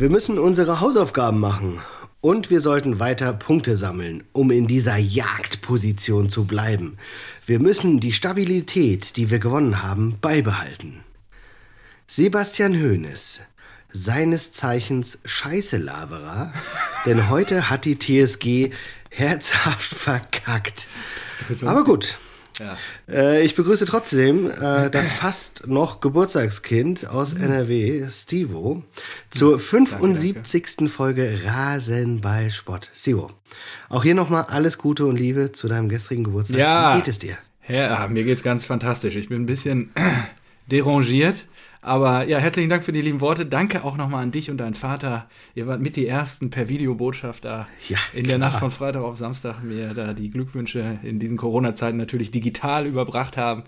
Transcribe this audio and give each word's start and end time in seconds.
Wir 0.00 0.08
müssen 0.08 0.38
unsere 0.38 0.80
Hausaufgaben 0.80 1.38
machen. 1.38 1.78
Und 2.22 2.48
wir 2.48 2.62
sollten 2.62 3.00
weiter 3.00 3.34
Punkte 3.34 3.76
sammeln, 3.76 4.24
um 4.32 4.50
in 4.50 4.66
dieser 4.66 4.96
Jagdposition 4.96 6.30
zu 6.30 6.46
bleiben. 6.46 6.96
Wir 7.44 7.60
müssen 7.60 8.00
die 8.00 8.12
Stabilität, 8.14 9.18
die 9.18 9.28
wir 9.28 9.38
gewonnen 9.38 9.82
haben, 9.82 10.16
beibehalten. 10.18 11.00
Sebastian 12.06 12.80
Hoeneß, 12.80 13.40
seines 13.92 14.52
Zeichens 14.52 15.18
Scheiße-Laberer, 15.26 16.54
denn 17.04 17.28
heute 17.28 17.68
hat 17.68 17.84
die 17.84 17.98
TSG 17.98 18.72
herzhaft 19.10 19.82
verkackt. 19.94 20.88
Aber 21.66 21.84
gut. 21.84 22.16
Ja. 22.60 22.76
Äh, 23.08 23.44
ich 23.44 23.54
begrüße 23.54 23.86
trotzdem 23.86 24.50
äh, 24.50 24.90
das 24.90 25.12
fast 25.12 25.66
noch 25.66 26.00
Geburtstagskind 26.00 27.08
aus. 27.08 27.34
NRW, 27.34 28.08
Stivo, 28.10 28.84
zur 29.30 29.58
75. 29.58 30.32
Danke, 30.32 30.76
danke. 30.76 30.88
Folge 30.90 31.40
Rasenballsport. 31.44 32.90
Stivo, 32.94 33.30
auch 33.88 34.02
hier 34.02 34.14
nochmal 34.14 34.44
alles 34.48 34.78
Gute 34.78 35.06
und 35.06 35.18
Liebe 35.18 35.52
zu 35.52 35.68
deinem 35.68 35.88
gestrigen 35.88 36.24
Geburtstag. 36.24 36.58
Ja. 36.58 36.92
Wie 36.92 36.98
geht 36.98 37.08
es 37.08 37.18
dir? 37.18 37.36
Ja, 37.66 38.06
mir 38.08 38.24
geht 38.24 38.36
es 38.36 38.42
ganz 38.42 38.64
fantastisch. 38.64 39.16
Ich 39.16 39.28
bin 39.28 39.42
ein 39.42 39.46
bisschen 39.46 39.90
derangiert. 40.70 41.46
Aber 41.82 42.26
ja, 42.26 42.38
herzlichen 42.38 42.68
Dank 42.68 42.84
für 42.84 42.92
die 42.92 43.00
lieben 43.00 43.22
Worte. 43.22 43.46
Danke 43.46 43.84
auch 43.84 43.96
nochmal 43.96 44.22
an 44.22 44.32
dich 44.32 44.50
und 44.50 44.58
deinen 44.58 44.74
Vater. 44.74 45.28
Ihr 45.54 45.66
wart 45.66 45.80
mit 45.80 45.96
die 45.96 46.06
ersten 46.06 46.50
per 46.50 46.68
Videobotschaft 46.68 47.44
da 47.44 47.68
ja, 47.88 47.96
in 48.12 48.24
der 48.24 48.38
Nacht 48.38 48.58
von 48.58 48.70
Freitag 48.70 49.02
auf 49.02 49.16
Samstag 49.16 49.62
mir 49.62 49.94
da 49.94 50.12
die 50.12 50.28
Glückwünsche 50.28 50.98
in 51.02 51.18
diesen 51.18 51.38
Corona-Zeiten 51.38 51.96
natürlich 51.96 52.30
digital 52.30 52.86
überbracht 52.86 53.38
haben. 53.38 53.64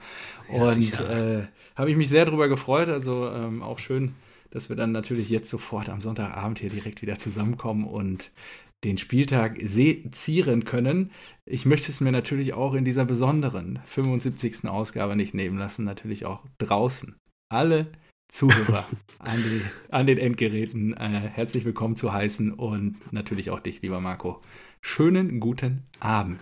Ja, 0.53 0.63
und 0.63 1.01
äh, 1.01 1.47
habe 1.75 1.91
ich 1.91 1.97
mich 1.97 2.11
sehr 2.11 2.27
darüber 2.27 2.49
gefreut. 2.49 2.91
Also 2.91 3.31
ähm, 3.31 3.63
auch 3.63 3.79
schön, 3.79 4.15
dass 4.51 4.69
wir 4.69 4.77
dann 4.77 4.93
natürlich 4.93 5.31
jetzt 5.31 5.49
sofort 5.49 5.89
am 5.89 6.03
Sonntagabend 6.03 6.59
hier 6.59 6.71
direkt 6.71 7.01
wieder 7.01 7.19
zusammenkommen 7.19 7.85
und 7.85 8.31
den 8.85 8.99
Spieltag 8.99 9.59
sezieren 9.63 10.65
können. 10.65 11.13
Ich 11.47 11.65
möchte 11.65 11.91
es 11.91 12.03
mir 12.03 12.13
natürlich 12.13 12.53
auch 12.53 12.75
in 12.75 12.85
dieser 12.85 13.07
besonderen 13.07 13.79
75. 13.87 14.69
Ausgabe 14.69 15.17
nicht 15.17 15.33
nehmen 15.33 15.57
lassen, 15.57 15.85
natürlich 15.85 16.27
auch 16.27 16.45
draußen 16.59 17.17
alle 17.53 17.87
Zuhörer 18.33 18.87
an, 19.19 19.45
die, 19.45 19.61
an, 19.91 20.07
den 20.07 20.17
Endgeräten 20.17 20.95
äh, 20.95 21.21
herzlich 21.35 21.67
willkommen 21.67 21.97
zu 21.97 22.15
heißen 22.15 22.55
und 22.55 22.97
natürlich 23.13 23.51
auch 23.51 23.61
dich, 23.61 23.83
lieber 23.83 24.01
Marco. 24.01 24.41
Schönen 24.81 25.39
guten 25.39 25.83
Abend. 26.01 26.41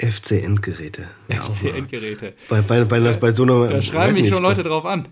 FC 0.00 0.42
Endgeräte. 0.42 1.06
FC 1.28 1.74
Endgeräte. 1.74 2.32
Bei, 2.48 2.62
bei, 2.62 2.84
bei, 2.84 2.98
bei 3.12 3.30
so 3.30 3.42
einer. 3.42 3.68
Da 3.68 3.82
schreiben 3.82 4.14
mich 4.14 4.30
schon 4.30 4.42
Leute 4.42 4.62
drauf 4.62 4.86
an. 4.86 5.08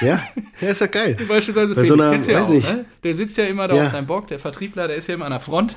Ja, 0.00 0.20
ja, 0.60 0.70
ist 0.70 0.82
doch 0.82 0.90
geil. 0.90 1.16
Beispielsweise 1.28 1.76
Bei 1.76 1.84
Felix, 1.84 1.88
so 1.88 1.94
einer, 1.94 2.28
ja 2.28 2.44
auch, 2.44 2.50
ne? 2.50 2.84
Der 3.04 3.14
sitzt 3.14 3.38
ja 3.38 3.44
immer 3.44 3.68
da 3.68 3.76
ja. 3.76 3.84
auf 3.84 3.90
seinem 3.92 4.08
Bock, 4.08 4.26
der 4.26 4.40
Vertriebler, 4.40 4.88
der 4.88 4.96
ist 4.96 5.06
ja 5.06 5.14
immer 5.14 5.26
an 5.26 5.30
der 5.30 5.40
Front 5.40 5.76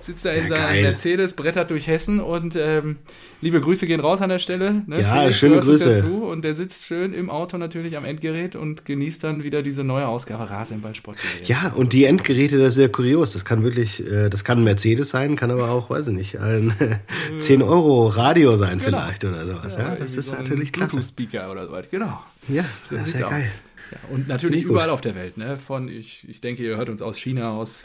sitzt 0.00 0.24
da 0.24 0.30
in 0.30 0.44
ja, 0.44 0.48
seinem 0.48 0.62
geil. 0.62 0.82
Mercedes, 0.82 1.34
brettert 1.34 1.70
durch 1.70 1.86
Hessen 1.86 2.20
und 2.20 2.56
ähm, 2.56 2.96
liebe 3.40 3.60
Grüße 3.60 3.86
gehen 3.86 4.00
raus 4.00 4.20
an 4.20 4.30
der 4.30 4.38
Stelle. 4.38 4.82
Ne? 4.86 5.02
Ja, 5.02 5.20
Felix, 5.20 5.38
schöne 5.38 5.60
Grüße. 5.60 5.90
Dazu. 5.90 6.24
Und 6.24 6.42
der 6.42 6.54
sitzt 6.54 6.86
schön 6.86 7.12
im 7.12 7.30
Auto 7.30 7.58
natürlich 7.58 7.96
am 7.96 8.04
Endgerät 8.04 8.56
und 8.56 8.84
genießt 8.84 9.22
dann 9.24 9.42
wieder 9.42 9.62
diese 9.62 9.84
neue 9.84 10.06
Ausgabe 10.06 10.48
Rasenballsport. 10.48 11.16
Ja, 11.44 11.72
und 11.74 11.92
die 11.92 12.04
Endgeräte, 12.04 12.58
das 12.58 12.68
ist 12.68 12.74
sehr 12.74 12.88
kurios. 12.88 13.32
Das 13.32 13.44
kann 13.44 13.62
wirklich, 13.62 14.06
äh, 14.06 14.30
das 14.30 14.44
kann 14.44 14.58
ein 14.58 14.64
Mercedes 14.64 15.10
sein, 15.10 15.36
kann 15.36 15.50
aber 15.50 15.70
auch, 15.70 15.90
weiß 15.90 16.08
ich 16.08 16.14
nicht, 16.14 16.38
ein 16.38 16.74
10 17.38 17.62
Euro 17.62 18.08
Radio 18.08 18.56
sein 18.56 18.78
genau. 18.78 18.98
vielleicht 18.98 19.24
oder 19.24 19.46
sowas. 19.46 19.76
Ja, 19.76 19.90
ja 19.90 19.96
das 19.96 20.16
ist 20.16 20.28
so 20.28 20.34
natürlich 20.34 20.72
klasse. 20.72 21.02
Speaker 21.02 21.50
oder 21.50 21.66
so 21.66 21.72
weit, 21.72 21.90
genau. 21.90 22.22
Ja, 22.48 22.64
so 22.88 22.96
das 22.96 23.08
ist 23.08 23.20
ja 23.20 23.28
geil. 23.28 23.50
Ja, 23.90 23.98
und 24.10 24.28
natürlich 24.28 24.62
überall 24.62 24.90
auf 24.90 25.00
der 25.00 25.14
Welt, 25.16 25.36
ne? 25.36 25.56
Von, 25.56 25.88
ich, 25.88 26.24
ich 26.28 26.40
denke, 26.40 26.62
ihr 26.62 26.76
hört 26.76 26.88
uns 26.88 27.02
aus 27.02 27.18
China, 27.18 27.50
aus 27.50 27.84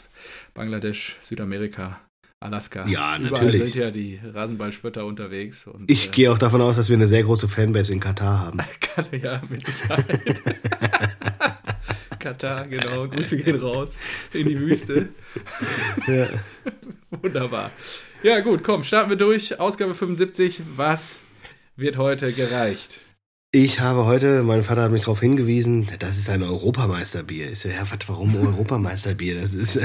Bangladesch, 0.56 1.18
Südamerika, 1.20 2.00
Alaska. 2.40 2.86
Ja, 2.86 3.18
natürlich. 3.18 3.56
Überall 3.56 3.68
sind 3.68 3.74
ja 3.74 3.90
die 3.90 4.18
Rasenballspötter 4.24 5.04
unterwegs. 5.04 5.66
Und, 5.66 5.90
ich 5.90 6.08
äh, 6.08 6.10
gehe 6.10 6.32
auch 6.32 6.38
davon 6.38 6.62
aus, 6.62 6.76
dass 6.76 6.88
wir 6.88 6.96
eine 6.96 7.08
sehr 7.08 7.22
große 7.22 7.48
Fanbase 7.48 7.92
in 7.92 8.00
Katar 8.00 8.40
haben. 8.40 8.58
ja, 9.12 9.42
mit 9.50 9.66
Sicherheit. 9.66 10.40
Katar, 12.18 12.66
genau. 12.66 13.06
Grüße 13.06 13.42
gehen 13.42 13.60
raus 13.60 13.98
in 14.32 14.48
die 14.48 14.58
Wüste. 14.58 15.10
ja. 16.06 16.26
Wunderbar. 17.22 17.70
Ja, 18.22 18.40
gut, 18.40 18.64
komm, 18.64 18.82
starten 18.82 19.10
wir 19.10 19.16
durch. 19.16 19.60
Ausgabe 19.60 19.94
75. 19.94 20.62
Was 20.76 21.20
wird 21.76 21.98
heute 21.98 22.32
gereicht? 22.32 22.98
Ich 23.58 23.80
habe 23.80 24.04
heute, 24.04 24.42
mein 24.42 24.62
Vater 24.62 24.82
hat 24.82 24.92
mich 24.92 25.00
darauf 25.00 25.20
hingewiesen, 25.20 25.88
das 25.98 26.18
ist 26.18 26.28
ein 26.28 26.42
Europameisterbier. 26.42 27.52
Ich 27.52 27.60
so, 27.60 27.70
ja, 27.70 27.80
was, 27.80 28.06
warum 28.06 28.36
Europameisterbier? 28.46 29.40
Das 29.40 29.54
ist 29.54 29.80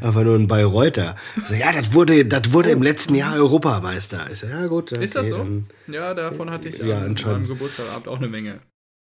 einfach 0.00 0.22
nur 0.22 0.36
ein 0.36 0.46
Bayreuther. 0.46 1.16
Ich 1.36 1.48
so, 1.48 1.54
ja, 1.54 1.72
das 1.72 1.92
wurde, 1.92 2.24
das 2.24 2.52
wurde 2.52 2.70
im 2.70 2.82
letzten 2.82 3.16
Jahr 3.16 3.34
Europameister. 3.34 4.30
Ich 4.32 4.38
so, 4.38 4.46
ja, 4.46 4.68
gut. 4.68 4.92
Okay, 4.92 5.04
ist 5.04 5.16
das 5.16 5.26
so? 5.26 5.38
Dann, 5.38 5.66
ja, 5.88 6.14
davon 6.14 6.50
hatte 6.50 6.68
ich 6.68 6.78
ja, 6.78 6.98
an 6.98 7.16
meinem 7.20 7.48
Geburtstagabend 7.48 8.06
auch 8.06 8.18
eine 8.18 8.28
Menge. 8.28 8.60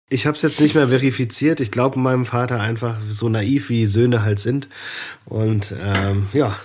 Ich 0.08 0.26
habe 0.26 0.34
es 0.34 0.42
jetzt 0.42 0.60
nicht 0.60 0.74
mehr 0.74 0.88
verifiziert. 0.88 1.60
Ich 1.60 1.70
glaube 1.70 2.00
meinem 2.00 2.26
Vater 2.26 2.58
einfach 2.58 2.96
so 3.08 3.28
naiv, 3.28 3.68
wie 3.68 3.86
Söhne 3.86 4.24
halt 4.24 4.40
sind. 4.40 4.68
Und 5.26 5.72
ähm, 5.84 6.26
ja, 6.32 6.56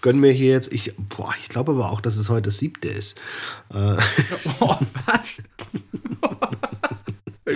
gönn 0.00 0.20
mir 0.20 0.32
hier 0.32 0.52
jetzt. 0.52 0.72
Ich, 0.72 0.94
boah, 0.96 1.34
ich 1.38 1.50
glaube 1.50 1.72
aber 1.72 1.90
auch, 1.90 2.00
dass 2.00 2.16
es 2.16 2.30
heute 2.30 2.48
das 2.48 2.56
siebte 2.56 2.88
ist. 2.88 3.20
Äh. 3.74 3.96
Oh, 4.60 4.76
was? 5.04 5.42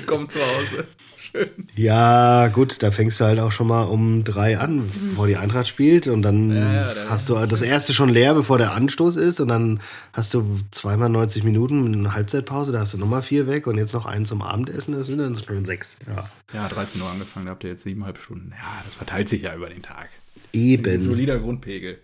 Willkommen 0.02 0.28
zu 0.28 0.40
Hause. 0.40 0.84
Schön. 1.16 1.48
Ja, 1.76 2.48
gut, 2.48 2.82
da 2.82 2.90
fängst 2.90 3.20
du 3.20 3.24
halt 3.24 3.38
auch 3.38 3.52
schon 3.52 3.68
mal 3.68 3.84
um 3.84 4.24
drei 4.24 4.58
an, 4.58 4.90
bevor 5.10 5.28
die 5.28 5.36
Eintracht 5.36 5.68
spielt. 5.68 6.08
Und 6.08 6.22
dann 6.22 6.50
ja, 6.50 6.88
ja, 6.88 6.94
hast 7.08 7.28
du 7.28 7.36
das 7.46 7.62
erste 7.62 7.92
schon 7.92 8.08
leer, 8.08 8.34
bevor 8.34 8.58
der 8.58 8.72
Anstoß 8.72 9.14
ist. 9.14 9.38
Und 9.38 9.46
dann 9.46 9.78
hast 10.12 10.34
du 10.34 10.58
zweimal 10.72 11.08
90 11.08 11.44
Minuten 11.44 11.94
eine 11.94 12.14
Halbzeitpause, 12.16 12.72
da 12.72 12.80
hast 12.80 12.94
du 12.94 12.98
nochmal 12.98 13.22
vier 13.22 13.46
weg 13.46 13.68
und 13.68 13.78
jetzt 13.78 13.94
noch 13.94 14.04
einen 14.04 14.24
zum 14.24 14.42
Abendessen, 14.42 14.92
das 14.92 15.06
sind 15.06 15.18
dann 15.18 15.36
schon 15.36 15.64
sechs. 15.64 15.98
Ja. 16.08 16.28
ja, 16.52 16.68
13 16.68 17.00
Uhr 17.00 17.08
angefangen, 17.08 17.46
da 17.46 17.52
habt 17.52 17.62
ihr 17.62 17.70
jetzt 17.70 17.84
siebeneinhalb 17.84 18.18
Stunden. 18.18 18.50
Ja, 18.60 18.82
das 18.84 18.96
verteilt 18.96 19.28
sich 19.28 19.42
ja 19.42 19.54
über 19.54 19.68
den 19.68 19.82
Tag. 19.82 20.08
Eben. 20.52 20.90
Ein 20.90 21.00
solider 21.00 21.38
Grundpegel. 21.38 21.98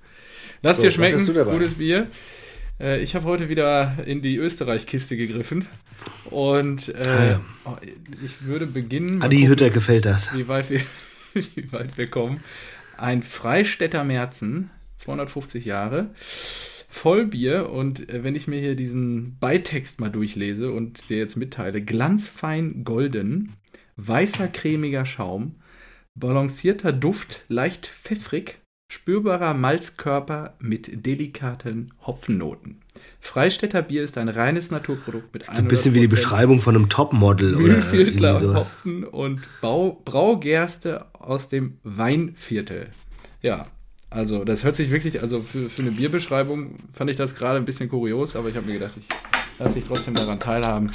Lass 0.63 0.77
so, 0.77 0.85
dir 0.85 0.93
schmecken, 0.93 1.27
gutes 1.27 1.75
Bier. 1.75 2.07
Äh, 2.79 3.03
ich 3.03 3.17
habe 3.17 3.25
heute 3.25 3.49
wieder 3.49 3.97
in 4.07 4.23
die 4.23 4.37
Österreich-Kiste 4.37 5.17
gegriffen. 5.17 5.67
Und 6.31 6.89
äh, 6.89 7.07
ah, 7.07 7.25
ja. 7.25 7.41
Ich 8.25 8.43
würde 8.43 8.67
beginnen. 8.67 9.23
Adi 9.23 9.47
Hütter 9.47 9.71
gefällt 9.71 10.05
das. 10.05 10.35
Wie 10.35 10.49
weit, 10.49 10.71
wir, 10.71 10.81
wie 11.35 11.73
weit 11.73 11.97
wir 11.97 12.09
kommen. 12.09 12.41
Ein 12.97 13.23
Freistädter 13.23 14.05
Merzen, 14.05 14.71
250 14.97 15.65
Jahre. 15.65 16.11
Vollbier 16.89 17.71
und 17.71 18.09
äh, 18.09 18.25
wenn 18.25 18.35
ich 18.35 18.49
mir 18.49 18.61
hier 18.61 18.75
diesen 18.75 19.39
Beitext 19.39 20.01
mal 20.01 20.09
durchlese 20.09 20.73
und 20.73 21.11
dir 21.11 21.19
jetzt 21.19 21.37
mitteile, 21.37 21.83
glanzfein 21.83 22.83
golden, 22.83 23.55
weißer 23.97 24.49
cremiger 24.49 25.05
Schaum, 25.05 25.57
balancierter 26.15 26.93
Duft, 26.93 27.45
leicht 27.49 27.87
pfeffrig, 27.87 28.59
spürbarer 28.91 29.53
Malzkörper 29.53 30.55
mit 30.61 31.05
delikaten 31.05 31.93
Hopfennoten. 32.07 32.81
Freistädter 33.21 33.83
Bier 33.83 34.03
ist 34.03 34.17
ein 34.17 34.31
reines 34.31 34.71
Naturprodukt 34.71 35.33
mit 35.35 35.45
So 35.45 35.61
ein 35.61 35.69
bisschen 35.69 35.95
wie 35.95 36.01
die 36.01 36.09
Beschreibung 36.09 36.61
von 36.61 36.75
einem 36.75 36.89
Topmodel 36.89 37.57
oder 37.57 37.83
so. 38.41 38.55
Hopfen 38.55 39.05
und 39.05 39.43
Bau, 39.61 40.01
Braugerste 40.05 41.05
aus 41.13 41.51
dem 41.51 41.77
Weinviertel. 41.85 42.89
Ja, 43.43 43.67
also 44.09 44.45
das 44.45 44.65
hört 44.65 44.75
sich 44.75 44.91
wirklich, 44.91 45.21
also 45.21 45.43
für, 45.43 45.69
für 45.69 45.83
eine 45.83 45.91
Bierbeschreibung 45.91 46.77
fand 46.95 47.11
ich 47.11 47.17
das 47.17 47.35
gerade 47.35 47.59
ein 47.59 47.67
bisschen 47.67 47.91
kurios, 47.91 48.37
aber 48.37 48.49
ich 48.49 48.57
habe 48.57 48.67
mir 48.67 48.75
gedacht, 48.75 48.95
ich 48.97 49.07
lasse 49.59 49.75
dich 49.75 49.85
trotzdem 49.87 50.15
daran 50.15 50.39
teilhaben. 50.39 50.91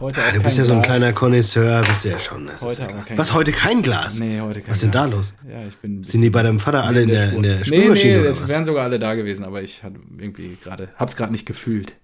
Heute 0.00 0.22
ah, 0.22 0.32
du 0.32 0.40
bist 0.40 0.58
ja 0.58 0.64
so 0.64 0.74
ein 0.74 0.82
kleiner 0.82 1.12
Connoisseur, 1.12 1.82
bist 1.82 2.04
du 2.04 2.08
ja 2.08 2.18
schon. 2.18 2.46
Das 2.46 2.62
heute 2.62 2.86
kein 2.86 3.18
Was, 3.18 3.28
Glas. 3.28 3.34
heute 3.34 3.52
kein 3.52 3.82
Glas? 3.82 4.18
Nee, 4.18 4.40
heute 4.40 4.60
kein 4.60 4.70
Was 4.70 4.78
ist 4.78 4.82
denn 4.82 4.90
da 4.90 5.04
los? 5.04 5.34
Ja, 5.48 5.66
ich 5.66 5.76
bin 5.76 6.02
Sind 6.02 6.22
die 6.22 6.30
bei 6.30 6.42
deinem 6.42 6.58
Vater 6.58 6.84
alle 6.84 7.02
in 7.02 7.08
der, 7.08 7.32
in 7.32 7.42
der 7.42 7.64
Spülmaschine 7.64 8.16
Nee, 8.16 8.22
nee, 8.22 8.28
es 8.28 8.48
wären 8.48 8.64
sogar 8.64 8.84
alle 8.84 8.98
da 8.98 9.14
gewesen, 9.14 9.44
aber 9.44 9.62
ich 9.62 9.82
hatte 9.82 10.00
irgendwie 10.16 10.56
gerade, 10.62 10.88
hab's 10.96 11.16
gerade 11.16 11.32
nicht 11.32 11.46
gefühlt. 11.46 11.96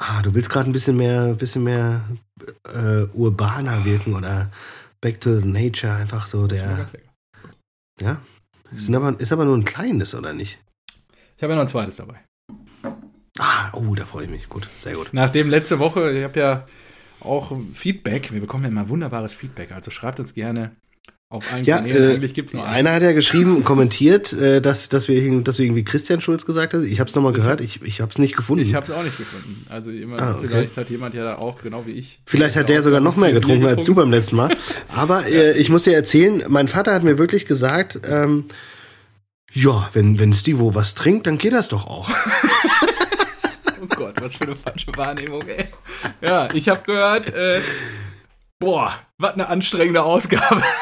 Ah, 0.00 0.22
du 0.22 0.32
willst 0.34 0.48
gerade 0.48 0.70
ein 0.70 0.72
bisschen 0.72 0.96
mehr, 0.96 1.34
bisschen 1.34 1.64
mehr 1.64 2.02
äh, 2.72 3.02
urbaner 3.12 3.84
wirken 3.84 4.14
oder 4.14 4.50
back 5.00 5.20
to 5.20 5.38
the 5.38 5.46
nature, 5.46 5.92
einfach 5.92 6.26
so 6.26 6.46
der. 6.46 6.86
Ja? 8.00 8.20
Ist, 8.74 8.88
mhm. 8.88 8.94
aber, 8.94 9.20
ist 9.20 9.32
aber 9.32 9.44
nur 9.44 9.56
ein 9.56 9.64
kleines, 9.64 10.14
oder 10.14 10.32
nicht? 10.32 10.58
Ich 11.36 11.42
habe 11.42 11.52
ja 11.52 11.56
noch 11.56 11.64
ein 11.64 11.68
zweites 11.68 11.96
dabei. 11.96 12.20
Ah, 13.38 13.70
oh, 13.72 13.94
da 13.94 14.04
freue 14.04 14.24
ich 14.24 14.30
mich. 14.30 14.48
Gut, 14.48 14.68
sehr 14.78 14.94
gut. 14.94 15.08
Nachdem 15.12 15.48
letzte 15.50 15.78
Woche, 15.78 16.10
ich 16.12 16.24
habe 16.24 16.38
ja 16.38 16.66
auch 17.20 17.52
Feedback, 17.74 18.32
wir 18.32 18.40
bekommen 18.40 18.64
ja 18.64 18.70
immer 18.70 18.88
wunderbares 18.88 19.34
Feedback, 19.34 19.72
also 19.72 19.90
schreibt 19.90 20.18
uns 20.20 20.34
gerne 20.34 20.72
Auf 21.28 21.44
allen 21.52 21.64
Ja, 21.64 21.76
Kanälen. 21.76 22.10
äh, 22.10 22.14
Eigentlich 22.14 22.34
gibt's 22.34 22.54
nur 22.54 22.64
einen. 22.64 22.86
einer 22.88 22.92
hat 22.96 23.02
ja 23.02 23.12
geschrieben 23.12 23.56
und 23.56 23.64
kommentiert, 23.66 24.32
äh, 24.32 24.60
dass, 24.60 24.88
dass, 24.88 25.06
wir, 25.06 25.40
dass 25.42 25.58
du 25.58 25.62
irgendwie 25.62 25.84
Christian 25.84 26.20
Schulz 26.20 26.44
gesagt 26.44 26.74
hast. 26.74 26.82
Ich 26.82 26.98
habe 26.98 27.08
es 27.08 27.14
nochmal 27.14 27.32
gehört, 27.32 27.60
ich, 27.60 27.82
ich 27.82 28.00
habe 28.00 28.10
es 28.10 28.18
nicht 28.18 28.34
gefunden. 28.36 28.64
Ich 28.64 28.74
habe 28.74 28.84
es 28.84 28.90
auch 28.90 29.04
nicht 29.04 29.16
gefunden. 29.16 29.64
Also 29.68 29.90
jemand, 29.90 30.20
Ah, 30.22 30.34
okay. 30.38 30.48
vielleicht 30.48 30.76
hat 30.76 30.90
jemand 30.90 31.14
ja 31.14 31.22
da 31.24 31.36
auch, 31.36 31.62
genau 31.62 31.86
wie 31.86 31.92
ich. 31.92 32.20
Vielleicht 32.26 32.56
hat 32.56 32.68
der 32.68 32.82
sogar 32.82 33.00
noch 33.00 33.16
mehr 33.16 33.30
Bier 33.30 33.40
getrunken 33.40 33.66
als 33.66 33.84
du 33.84 33.94
beim 33.94 34.10
letzten 34.10 34.36
Mal. 34.36 34.54
Aber 34.88 35.26
äh, 35.28 35.56
ich 35.58 35.68
muss 35.70 35.84
dir 35.84 35.94
erzählen, 35.94 36.42
mein 36.48 36.66
Vater 36.68 36.92
hat 36.94 37.04
mir 37.04 37.16
wirklich 37.18 37.46
gesagt, 37.46 38.00
ähm, 38.04 38.46
ja, 39.52 39.88
wenn, 39.92 40.18
wenn 40.18 40.32
Stivo 40.32 40.74
was 40.74 40.94
trinkt, 40.94 41.26
dann 41.26 41.38
geht 41.38 41.52
das 41.52 41.68
doch 41.68 41.86
auch. 41.86 42.10
Gott, 44.00 44.22
was 44.22 44.34
für 44.34 44.44
eine 44.44 44.54
falsche 44.54 44.96
Wahrnehmung, 44.96 45.42
ey. 45.46 45.66
Ja, 46.22 46.48
ich 46.54 46.70
habe 46.70 46.80
gehört, 46.86 47.34
äh, 47.34 47.60
boah, 48.58 48.94
was 49.18 49.34
eine 49.34 49.46
anstrengende 49.48 50.02
Ausgabe. 50.02 50.62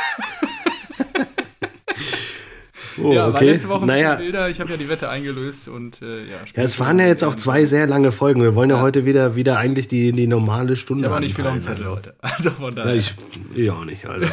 Oh, 3.00 3.12
ja, 3.12 3.28
war 3.28 3.34
okay. 3.36 3.52
letzte 3.52 3.68
Woche 3.68 3.82
ein 3.82 3.86
naja, 3.86 4.18
wilder. 4.18 4.48
Ich 4.48 4.58
habe 4.58 4.72
ja 4.72 4.76
die 4.76 4.88
Wette 4.88 5.08
eingelöst 5.08 5.68
und 5.68 6.02
äh, 6.02 6.24
ja. 6.24 6.38
ja, 6.52 6.62
es 6.64 6.80
waren 6.80 6.98
ja 6.98 7.06
jetzt 7.06 7.22
auch 7.22 7.36
zwei 7.36 7.64
sehr 7.64 7.86
lange 7.86 8.10
Folgen. 8.10 8.42
Wir 8.42 8.56
wollen 8.56 8.70
ja, 8.70 8.76
Ja. 8.76 8.82
heute 8.82 9.06
wieder, 9.06 9.36
wieder 9.36 9.56
eigentlich 9.56 9.86
die, 9.86 10.10
die 10.10 10.26
normale 10.26 10.72
Ich 10.72 10.80
Stunde 10.80 11.04
habe 11.06 11.14
auch 11.14 11.20
nicht 11.20 11.36
viel 11.36 11.46
auf 11.46 11.64
also. 11.68 11.90
heute. 11.92 12.16
Also 12.20 12.50
von 12.50 12.74
Ja, 12.76 12.82
daher 12.82 12.96
ich, 12.96 13.14
ich 13.54 13.70
auch 13.70 13.84
nicht, 13.84 14.04
also. 14.04 14.26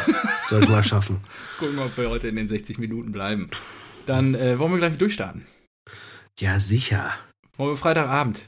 Sollten 0.47 0.71
wir 0.71 0.81
schaffen. 0.81 1.19
gucken 1.59 1.75
wir, 1.75 1.85
ob 1.85 1.95
wir 1.95 2.09
heute 2.09 2.27
in 2.27 2.37
den 2.37 2.47
60 2.47 2.79
Minuten 2.79 3.11
bleiben. 3.11 3.51
Dann 4.07 4.33
äh, 4.33 4.57
wollen 4.57 4.71
wir 4.71 4.79
gleich 4.79 4.97
durchstarten. 4.97 5.45
Ja, 6.39 6.59
sicher. 6.59 7.11
Wollen 7.57 7.69
wir 7.73 7.77
Freitagabend. 7.77 8.39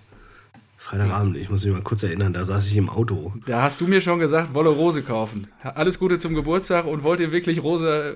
Freitagabend, 0.87 1.35
ich 1.35 1.49
muss 1.49 1.65
mich 1.65 1.73
mal 1.73 1.81
kurz 1.81 2.03
erinnern, 2.03 2.31
da 2.31 2.45
saß 2.45 2.67
ich 2.67 2.77
im 2.77 2.89
Auto. 2.89 3.33
Da 3.45 3.61
hast 3.61 3.81
du 3.81 3.87
mir 3.87 3.99
schon 3.99 4.19
gesagt, 4.19 4.53
wolle 4.53 4.69
Rose 4.69 5.01
kaufen. 5.01 5.49
Alles 5.61 5.99
Gute 5.99 6.17
zum 6.17 6.33
Geburtstag 6.33 6.85
und 6.85 7.03
wollt 7.03 7.19
ihr 7.19 7.29
wirklich 7.29 7.61
Rose 7.61 8.15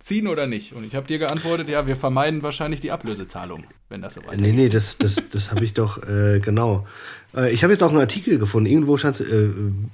ziehen 0.00 0.26
oder 0.26 0.48
nicht? 0.48 0.72
Und 0.72 0.82
ich 0.82 0.96
habe 0.96 1.06
dir 1.06 1.20
geantwortet, 1.20 1.68
ja, 1.68 1.86
wir 1.86 1.94
vermeiden 1.94 2.42
wahrscheinlich 2.42 2.80
die 2.80 2.90
Ablösezahlung, 2.90 3.68
wenn 3.88 4.02
das 4.02 4.14
so 4.14 4.26
weit 4.26 4.40
Nee, 4.40 4.50
nee, 4.50 4.68
das, 4.68 4.98
das, 4.98 5.14
das 5.30 5.52
habe 5.52 5.64
ich 5.64 5.74
doch, 5.74 6.02
äh, 6.02 6.40
genau. 6.40 6.88
Äh, 7.36 7.52
ich 7.52 7.62
habe 7.62 7.72
jetzt 7.72 7.84
auch 7.84 7.90
einen 7.90 8.00
Artikel 8.00 8.36
gefunden. 8.40 8.68
Irgendwo 8.68 8.96
stand 8.96 9.20
äh, 9.20 9.50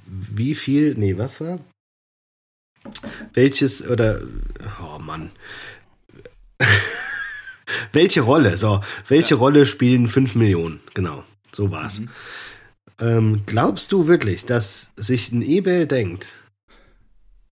wie 0.07 0.55
viel, 0.55 0.95
nee, 0.95 1.15
was 1.15 1.39
war? 1.41 1.59
Welches, 3.35 3.87
oder, 3.87 4.19
oh 4.81 4.97
Mann. 4.97 5.29
welche 7.91 8.21
Rolle, 8.21 8.57
so, 8.57 8.81
welche 9.07 9.35
Rolle 9.35 9.67
spielen 9.67 10.07
5 10.07 10.33
Millionen? 10.33 10.79
Genau, 10.95 11.23
so 11.53 11.71
war's. 11.71 11.99
Mhm. 11.99 12.09
Ähm, 12.99 13.41
glaubst 13.45 13.91
du 13.91 14.07
wirklich, 14.07 14.45
dass 14.45 14.91
sich 14.97 15.31
ein 15.31 15.41
Ebay 15.41 15.87
denkt, 15.87 16.43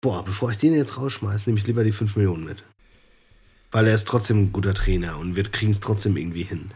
boah, 0.02 0.24
bevor 0.24 0.52
ich 0.52 0.58
den 0.58 0.74
jetzt 0.74 0.98
rausschmeiße, 0.98 1.50
nehme 1.50 1.60
ich 1.60 1.68
lieber 1.68 1.84
die 1.84 1.92
5 1.92 2.16
Millionen 2.16 2.46
mit? 2.46 2.64
Weil 3.72 3.88
er 3.88 3.96
ist 3.96 4.08
trotzdem 4.08 4.44
ein 4.44 4.52
guter 4.52 4.74
Trainer 4.74 5.18
und 5.18 5.36
wir 5.36 5.44
kriegen 5.44 5.72
es 5.72 5.80
trotzdem 5.80 6.16
irgendwie 6.16 6.44
hin. 6.44 6.70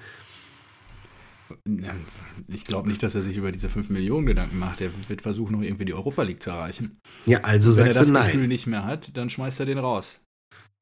Ich 2.47 2.65
glaube 2.65 2.89
nicht, 2.89 3.01
dass 3.03 3.15
er 3.15 3.21
sich 3.21 3.37
über 3.37 3.51
diese 3.51 3.69
5 3.69 3.89
Millionen 3.89 4.25
Gedanken 4.25 4.59
macht. 4.59 4.81
Er 4.81 4.89
wird 5.07 5.21
versuchen, 5.21 5.53
noch 5.53 5.61
irgendwie 5.61 5.85
die 5.85 5.93
Europa 5.93 6.23
League 6.23 6.41
zu 6.41 6.49
erreichen. 6.49 6.99
Ja, 7.25 7.41
also 7.41 7.75
Wenn 7.77 7.87
er 7.87 7.93
sagst 7.93 7.99
das 7.99 8.07
du 8.07 8.13
nein. 8.13 8.31
Gefühl 8.31 8.47
nicht 8.47 8.67
mehr 8.67 8.83
hat, 8.83 9.15
dann 9.15 9.29
schmeißt 9.29 9.59
er 9.61 9.65
den 9.65 9.77
raus. 9.77 10.19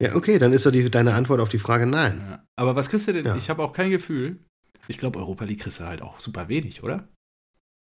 Ja, 0.02 0.14
okay, 0.14 0.38
dann 0.38 0.52
ist 0.52 0.66
doch 0.66 0.72
die, 0.72 0.90
deine 0.90 1.14
Antwort 1.14 1.40
auf 1.40 1.48
die 1.48 1.58
Frage 1.58 1.86
nein. 1.86 2.22
Ja. 2.28 2.44
Aber 2.56 2.74
was 2.74 2.88
kriegst 2.88 3.08
du 3.08 3.12
denn? 3.12 3.24
Ja. 3.24 3.36
Ich 3.36 3.48
habe 3.48 3.62
auch 3.62 3.72
kein 3.72 3.90
Gefühl. 3.90 4.40
Ich 4.88 4.98
glaube, 4.98 5.18
Europa 5.18 5.44
League 5.44 5.60
kriegst 5.60 5.80
du 5.80 5.84
halt 5.84 6.02
auch 6.02 6.20
super 6.20 6.48
wenig, 6.48 6.82
oder? 6.82 7.08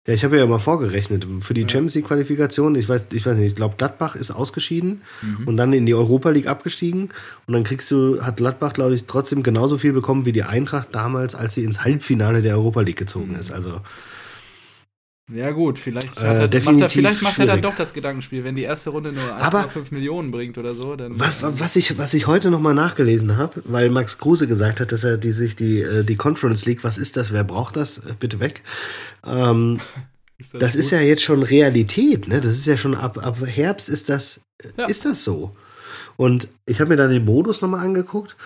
Ja, 0.07 0.13
ich 0.13 0.23
habe 0.23 0.37
ja 0.37 0.45
mal 0.47 0.59
vorgerechnet 0.59 1.27
für 1.41 1.53
die 1.53 1.61
Ja. 1.61 1.69
Champions 1.69 1.93
League 1.95 2.07
Qualifikation. 2.07 2.73
Ich 2.75 2.87
weiß, 2.89 3.07
ich 3.13 3.25
weiß 3.25 3.37
nicht, 3.37 3.47
ich 3.51 3.55
glaube 3.55 3.75
Gladbach 3.77 4.15
ist 4.15 4.31
ausgeschieden 4.31 5.01
Mhm. 5.21 5.47
und 5.47 5.57
dann 5.57 5.73
in 5.73 5.85
die 5.85 5.93
Europa 5.93 6.29
League 6.29 6.47
abgestiegen 6.47 7.09
und 7.45 7.53
dann 7.53 7.63
kriegst 7.63 7.91
du, 7.91 8.21
hat 8.23 8.37
Gladbach 8.37 8.73
glaube 8.73 8.95
ich 8.95 9.05
trotzdem 9.05 9.43
genauso 9.43 9.77
viel 9.77 9.93
bekommen 9.93 10.25
wie 10.25 10.31
die 10.31 10.43
Eintracht 10.43 10.89
damals, 10.95 11.35
als 11.35 11.53
sie 11.55 11.63
ins 11.63 11.83
Halbfinale 11.83 12.41
der 12.41 12.55
Europa 12.55 12.81
League 12.81 12.97
gezogen 12.97 13.33
Mhm. 13.33 13.39
ist. 13.39 13.51
Also 13.51 13.81
Ja, 15.31 15.51
gut, 15.51 15.77
vielleicht, 15.77 16.17
Äh, 16.17 16.21
hat 16.21 16.53
er, 16.55 16.61
macht 16.63 16.81
er, 16.81 16.89
vielleicht 16.89 17.21
macht 17.21 17.37
er 17.39 17.45
dann 17.45 17.61
doch 17.61 17.75
das 17.75 17.93
Gedankenspiel. 17.93 18.43
Wenn 18.43 18.55
die 18.55 18.63
erste 18.63 18.89
Runde 18.89 19.11
nur 19.11 19.31
Aber- 19.35 19.59
1,5 19.65 19.91
Millionen 19.91 20.31
bringt 20.31 20.57
oder 20.57 20.73
so, 20.73 20.95
dann. 20.95 21.19
was, 21.19 21.35
was 21.41 21.75
ich, 21.75 21.97
was 21.99 22.13
ich 22.15 22.25
heute 22.25 22.49
nochmal 22.49 22.73
nachgelesen 22.73 23.37
habe, 23.37 23.61
weil 23.65 23.89
Max 23.91 24.17
Kruse 24.17 24.47
gesagt 24.47 24.79
hat, 24.79 24.91
dass 24.91 25.03
er 25.03 25.17
die, 25.17 25.31
sich 25.31 25.55
die, 25.55 25.81
äh, 25.81 26.03
die 26.03 26.15
Conference 26.15 26.65
League, 26.65 26.83
was 26.83 26.97
ist 26.97 27.15
das, 27.15 27.31
wer 27.31 27.43
braucht 27.43 27.75
das, 27.75 27.99
Äh, 27.99 28.13
bitte 28.19 28.39
weg. 28.39 28.63
Ähm, 29.25 29.79
Das 30.53 30.73
ist 30.73 30.91
ja 30.91 31.01
jetzt 31.01 31.21
schon 31.21 31.43
Realität, 31.43 32.29
ne? 32.29 32.39
Das 32.39 32.53
ist 32.57 32.65
ja 32.65 32.77
schon 32.77 32.95
ab, 32.95 33.17
ab 33.25 33.37
Herbst 33.45 33.89
ist 33.89 34.07
das, 34.07 34.39
Ja. 34.77 34.85
ist 34.85 35.03
das 35.03 35.21
so. 35.25 35.53
Und 36.15 36.47
ich 36.65 36.79
habe 36.79 36.89
mir 36.91 36.95
dann 36.95 37.11
den 37.11 37.25
Modus 37.25 37.59
nochmal 37.61 37.85
angeguckt 37.85 38.37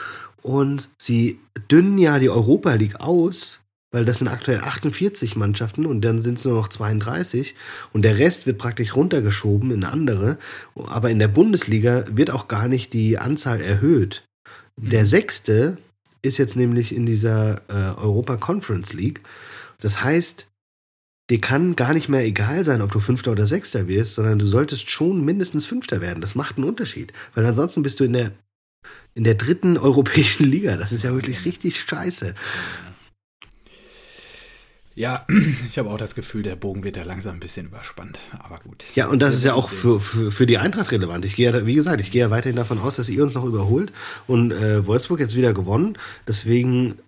und 0.41 0.89
sie 0.97 1.39
dünnen 1.71 2.00
ja 2.00 2.18
die 2.18 2.31
Europa 2.31 2.74
League 2.74 3.00
aus, 3.00 3.59
weil 3.94 4.04
das 4.04 4.18
sind 4.18 4.28
aktuell 4.28 4.60
48 4.60 5.38
Mannschaften 5.38 5.86
und 5.86 6.01
dann 6.01 6.22
sind 6.22 6.40
es 6.40 6.45
nur 6.45 6.56
noch 6.56 6.68
32 6.68 7.56
und 7.94 8.01
der 8.01 8.18
Rest 8.18 8.45
wird 8.45 8.57
praktisch 8.57 8.95
runtergeschoben 8.95 9.72
in 9.72 9.86
andere. 9.86 10.38
Aber 10.75 11.12
in 11.12 11.19
der 11.19 11.28
Bundesliga 11.30 12.04
wird 12.12 12.31
auch 12.31 12.50
gar 12.50 12.68
nicht 12.68 12.92
die 12.92 13.19
Anzahl 13.19 13.62
erhöht. 13.62 14.28
Der 14.75 15.06
sechste 15.06 15.78
ist 16.24 16.40
jetzt 16.40 16.56
nämlich 16.56 16.94
in 16.95 17.06
dieser 17.06 17.62
äh, 17.69 17.95
Europa 18.01 18.38
Conference 18.38 18.94
League. 18.94 19.22
Das 19.80 20.04
heißt, 20.04 20.48
dir 21.30 21.40
kann 21.40 21.75
gar 21.75 21.94
nicht 21.94 22.10
mehr 22.10 22.25
egal 22.25 22.66
sein, 22.66 22.81
ob 22.81 22.92
du 22.92 23.00
Fünfter 23.00 23.31
oder 23.31 23.45
Sechster 23.45 23.88
wirst, 23.88 24.16
sondern 24.16 24.40
du 24.40 24.45
solltest 24.45 24.90
schon 24.90 25.24
mindestens 25.24 25.68
Fünfter 25.68 26.01
werden. 26.01 26.22
Das 26.22 26.34
macht 26.34 26.57
einen 26.57 26.68
Unterschied. 26.68 27.13
Weil 27.36 27.45
ansonsten 27.45 27.84
bist 27.84 28.00
du 28.00 28.06
in 28.06 28.13
der, 28.13 28.31
in 29.13 29.24
der 29.24 29.36
dritten 29.36 29.78
europäischen 29.90 30.50
Liga. 30.50 30.78
Das 30.78 30.92
ist 30.92 31.04
ja 31.04 31.13
wirklich 31.13 31.45
richtig 31.45 31.80
scheiße. 31.80 32.34
Ja, 34.95 35.25
ich 35.68 35.78
habe 35.78 35.90
auch 35.90 35.98
das 35.98 36.16
Gefühl, 36.16 36.44
der 36.44 36.56
Bogen 36.56 36.84
wird 36.84 36.98
da 36.98 37.04
langsam 37.04 37.36
ein 37.36 37.40
bisschen 37.40 37.68
überspannt. 37.68 38.19
Aber 38.40 38.60
gut. 38.60 38.84
Ja, 38.95 39.07
und 39.07 39.22
das 39.22 39.36
ist 39.36 39.44
ja 39.44 39.54
auch 39.54 39.69
für, 39.69 40.00
für, 40.00 40.31
für 40.31 40.45
die 40.45 40.57
Eintracht 40.57 40.92
relevant. 40.92 41.25
Ich 41.25 41.36
gehe 41.36 41.51
ja, 41.51 41.66
wie 41.66 41.75
gesagt, 41.75 42.01
ich 42.01 42.12
gehe 42.12 42.22
ja 42.22 42.30
weiterhin 42.30 42.56
davon 42.56 42.80
aus, 42.80 42.95
dass 42.98 43.10
ihr 43.10 43.24
uns 43.24 43.36
noch 43.36 43.45
überholt 43.45 43.92
und 44.28 44.51
äh, 44.51 44.86
Wolfsburg 44.86 45.19
jetzt 45.19 45.36
wieder 45.36 45.54
gewonnen. 45.54 45.98
Deswegen, 46.28 47.00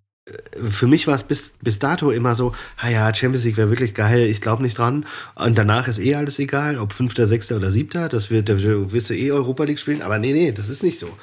für 0.71 0.87
mich 0.87 1.05
war 1.05 1.13
es 1.13 1.23
bis, 1.23 1.53
bis 1.61 1.77
dato 1.77 2.09
immer 2.09 2.33
so, 2.33 2.55
ha 2.77 2.89
ja, 2.89 3.13
Champions 3.13 3.45
League 3.45 3.57
wäre 3.57 3.69
wirklich 3.69 3.93
geil, 3.93 4.25
ich 4.25 4.41
glaube 4.41 4.63
nicht 4.63 4.77
dran. 4.77 5.05
Und 5.35 5.55
danach 5.55 5.87
ist 5.87 5.99
eh 5.99 6.15
alles 6.15 6.39
egal, 6.39 6.79
ob 6.79 6.93
Fünfter, 6.93 7.27
Sechster 7.27 7.57
oder 7.57 7.69
Siebter, 7.69 8.09
das 8.09 8.31
wird, 8.31 8.49
da 8.49 8.57
wirst 8.59 9.11
du 9.11 9.13
eh 9.15 9.31
Europa 9.31 9.65
League 9.65 9.77
spielen. 9.77 10.01
Aber 10.01 10.17
nee, 10.17 10.33
nee, 10.33 10.51
das 10.51 10.67
ist 10.67 10.81
nicht 10.81 10.97
so. 10.97 11.15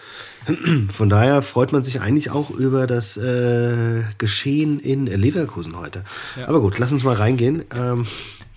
Von 0.93 1.08
daher 1.08 1.43
freut 1.43 1.72
man 1.72 1.82
sich 1.82 2.00
eigentlich 2.00 2.31
auch 2.31 2.50
über 2.50 2.87
das 2.87 3.16
äh, 3.16 4.02
Geschehen 4.19 4.78
in 4.78 5.06
Leverkusen 5.06 5.76
heute. 5.76 6.04
Ja. 6.38 6.46
Aber 6.46 6.60
gut, 6.60 6.78
lass 6.78 6.93
uns 6.93 7.02
mal 7.02 7.16
reingehen. 7.16 7.64
Ähm, 7.75 8.06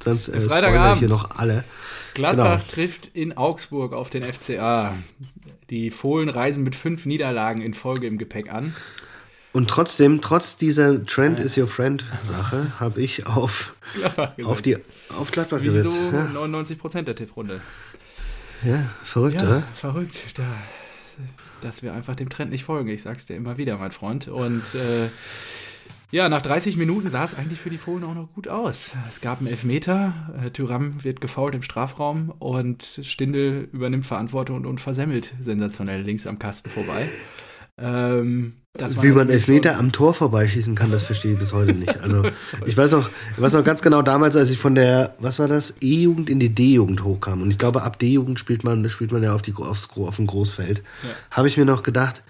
sonst 0.04 0.28
äh, 0.28 0.42
Freitagabend. 0.42 1.00
hier 1.00 1.10
noch 1.10 1.32
alle. 1.32 1.64
Gladbach 2.14 2.60
Genau. 2.62 2.72
trifft 2.72 3.10
in 3.14 3.36
Augsburg 3.36 3.94
auf 3.94 4.12
den 4.12 4.24
FCA. 4.24 4.96
Die 5.72 5.90
Fohlen 5.90 6.30
reisen 6.30 6.64
mit 6.64 6.76
fünf 6.76 7.06
Niederlagen 7.08 7.64
in 7.64 7.74
Folge 7.74 8.06
im 8.06 8.20
Gepäck 8.20 8.54
an. 8.54 8.76
Und 9.56 9.70
trotzdem, 9.70 10.20
trotz 10.20 10.58
dieser 10.58 11.02
Trend 11.06 11.40
is 11.40 11.58
your 11.58 11.68
friend 11.68 12.04
Sache, 12.24 12.74
habe 12.78 13.02
ich 13.02 13.26
auf, 13.26 13.74
Gladbach 13.94 14.34
auf, 14.44 14.62
die, 14.62 14.76
auf 15.18 15.32
Gladbach 15.32 15.60
Wieso 15.62 15.78
gesetzt. 15.78 15.98
Ja, 16.12 16.26
99 16.26 16.78
Prozent 16.78 17.08
der 17.08 17.16
Tipprunde? 17.16 17.62
ja 18.66 18.90
verrückt, 19.06 19.42
Ja, 19.42 19.48
oder? 19.48 19.62
verrückt. 19.72 20.38
Da, 20.38 20.44
dass 21.62 21.82
wir 21.82 21.94
einfach 21.94 22.18
dem 22.18 22.28
Trend 22.28 22.52
nicht 22.52 22.66
folgen. 22.66 22.90
Ich 22.90 23.04
sag's 23.04 23.28
dir 23.28 23.38
immer 23.38 23.58
wieder, 23.58 23.78
mein 23.78 23.92
Freund. 23.94 24.28
Und 24.28 24.64
äh, 24.76 25.08
ja, 26.12 26.28
nach 26.28 26.42
30 26.42 26.76
Minuten 26.76 27.10
sah 27.10 27.24
es 27.24 27.34
eigentlich 27.34 27.62
für 27.62 27.70
die 27.70 27.78
Fohlen 27.78 28.04
auch 28.04 28.14
noch 28.14 28.34
gut 28.34 28.50
aus. 28.50 28.92
Es 29.10 29.22
gab 29.22 29.40
einen 29.40 29.48
Elfmeter, 29.48 30.34
äh, 30.44 30.50
Tyram 30.52 31.02
wird 31.06 31.22
gefault 31.22 31.56
im 31.56 31.64
Strafraum 31.64 32.30
und 32.40 32.84
Stindel 33.04 33.70
übernimmt 33.72 34.06
Verantwortung 34.06 34.58
und, 34.58 34.66
und 34.66 34.82
versemmelt 34.82 35.34
sensationell 35.40 36.02
links 36.02 36.28
am 36.28 36.40
Kasten 36.40 36.70
vorbei. 36.72 37.08
Ähm, 37.78 38.56
Wie 39.02 39.12
man 39.12 39.30
Elfmeter 39.30 39.72
schon- 39.72 39.80
am 39.80 39.92
Tor 39.92 40.14
vorbeischießen 40.14 40.76
kann, 40.76 40.92
das 40.92 41.04
verstehe 41.04 41.34
ich 41.34 41.40
bis 41.40 41.54
heute 41.54 41.74
nicht. 41.74 41.98
Also 42.02 42.24
ich 42.66 42.76
weiß 42.76 42.92
noch, 42.92 43.10
ich 43.36 43.42
weiß 43.42 43.54
noch 43.54 43.64
ganz 43.64 43.82
genau 43.82 44.02
damals, 44.02 44.36
als 44.36 44.50
ich 44.50 44.58
von 44.58 44.76
der, 44.76 45.16
was 45.20 45.40
war 45.40 45.48
das, 45.48 45.76
E-Jugend 45.82 46.30
in 46.30 46.40
die 46.40 46.54
D-Jugend 46.54 47.04
hochkam. 47.04 47.42
Und 47.42 47.50
ich 47.52 47.58
glaube, 47.58 47.84
ab 47.84 48.00
D-Jugend 48.00 48.40
spielt 48.40 48.64
man, 48.64 48.88
spielt 48.90 49.12
man 49.12 49.24
ja 49.24 49.34
auf, 49.34 49.42
die, 49.42 49.54
aufs, 49.54 49.88
auf 49.96 50.16
dem 50.18 50.28
Großfeld. 50.28 50.80
Ja. 51.04 51.10
Habe 51.32 51.48
ich 51.48 51.58
mir 51.58 51.66
noch 51.66 51.84
gedacht, 51.84 52.24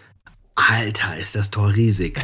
Alter, 0.56 1.18
ist 1.22 1.36
das 1.36 1.52
Tor 1.52 1.74
riesig. 1.76 2.20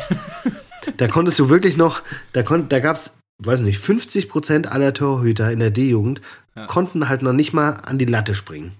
da 0.97 1.07
konntest 1.07 1.37
du 1.39 1.49
wirklich 1.49 1.75
noch, 1.77 2.01
da, 2.33 2.43
da 2.43 2.79
gab 2.79 2.95
es, 2.95 3.13
weiß 3.39 3.61
nicht, 3.61 3.79
50 3.79 4.29
Prozent 4.29 4.71
aller 4.71 4.93
Torhüter 4.93 5.51
in 5.51 5.59
der 5.59 5.71
D-Jugend 5.71 6.21
Ja. 6.55 6.65
konnten 6.67 7.09
halt 7.09 7.21
noch 7.23 7.33
nicht 7.33 7.53
mal 7.53 7.71
an 7.71 7.97
die 7.97 8.05
Latte 8.05 8.35
springen. 8.35 8.71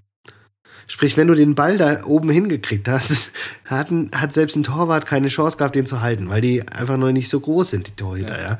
Sprich, 0.92 1.16
wenn 1.16 1.26
du 1.26 1.34
den 1.34 1.54
Ball 1.54 1.78
da 1.78 2.04
oben 2.04 2.28
hingekriegt 2.28 2.86
hast, 2.86 3.32
hatten, 3.64 4.10
hat 4.14 4.34
selbst 4.34 4.56
ein 4.56 4.62
Torwart 4.62 5.06
keine 5.06 5.28
Chance 5.28 5.56
gehabt, 5.56 5.74
den 5.74 5.86
zu 5.86 6.02
halten, 6.02 6.28
weil 6.28 6.42
die 6.42 6.68
einfach 6.68 6.98
noch 6.98 7.12
nicht 7.12 7.30
so 7.30 7.40
groß 7.40 7.70
sind, 7.70 7.88
die 7.88 7.96
Torhüter, 7.96 8.38
ja. 8.38 8.48
Ja. 8.50 8.58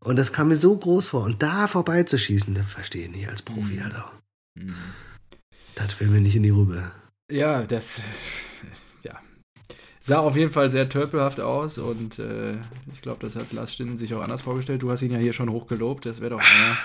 Und 0.00 0.16
das 0.16 0.32
kam 0.32 0.48
mir 0.48 0.56
so 0.56 0.74
groß 0.74 1.08
vor. 1.08 1.24
Und 1.24 1.42
da 1.42 1.68
vorbeizuschießen, 1.68 2.54
das 2.54 2.66
verstehe 2.66 3.02
ich 3.02 3.10
nicht 3.14 3.28
als 3.28 3.42
Profi, 3.42 3.74
Mhm. 3.74 3.82
also. 3.82 3.98
Mhm. 4.54 4.74
Das 5.74 6.00
will 6.00 6.08
mir 6.08 6.22
nicht 6.22 6.36
in 6.36 6.42
die 6.42 6.48
Rübe. 6.48 6.90
Ja, 7.30 7.60
das 7.64 8.00
ja, 9.02 9.18
sah 10.00 10.20
auf 10.20 10.36
jeden 10.36 10.50
Fall 10.50 10.70
sehr 10.70 10.88
törpelhaft 10.88 11.38
aus 11.38 11.76
und 11.76 12.18
äh, 12.18 12.54
ich 12.94 13.02
glaube, 13.02 13.26
das 13.26 13.36
hat 13.36 13.52
Lars 13.52 13.74
Stinden 13.74 13.98
sich 13.98 14.14
auch 14.14 14.22
anders 14.22 14.40
vorgestellt. 14.40 14.80
Du 14.82 14.90
hast 14.90 15.02
ihn 15.02 15.12
ja 15.12 15.18
hier 15.18 15.34
schon 15.34 15.50
hochgelobt. 15.50 16.06
Das 16.06 16.22
wäre 16.22 16.30
doch 16.30 16.40
einer, 16.40 16.78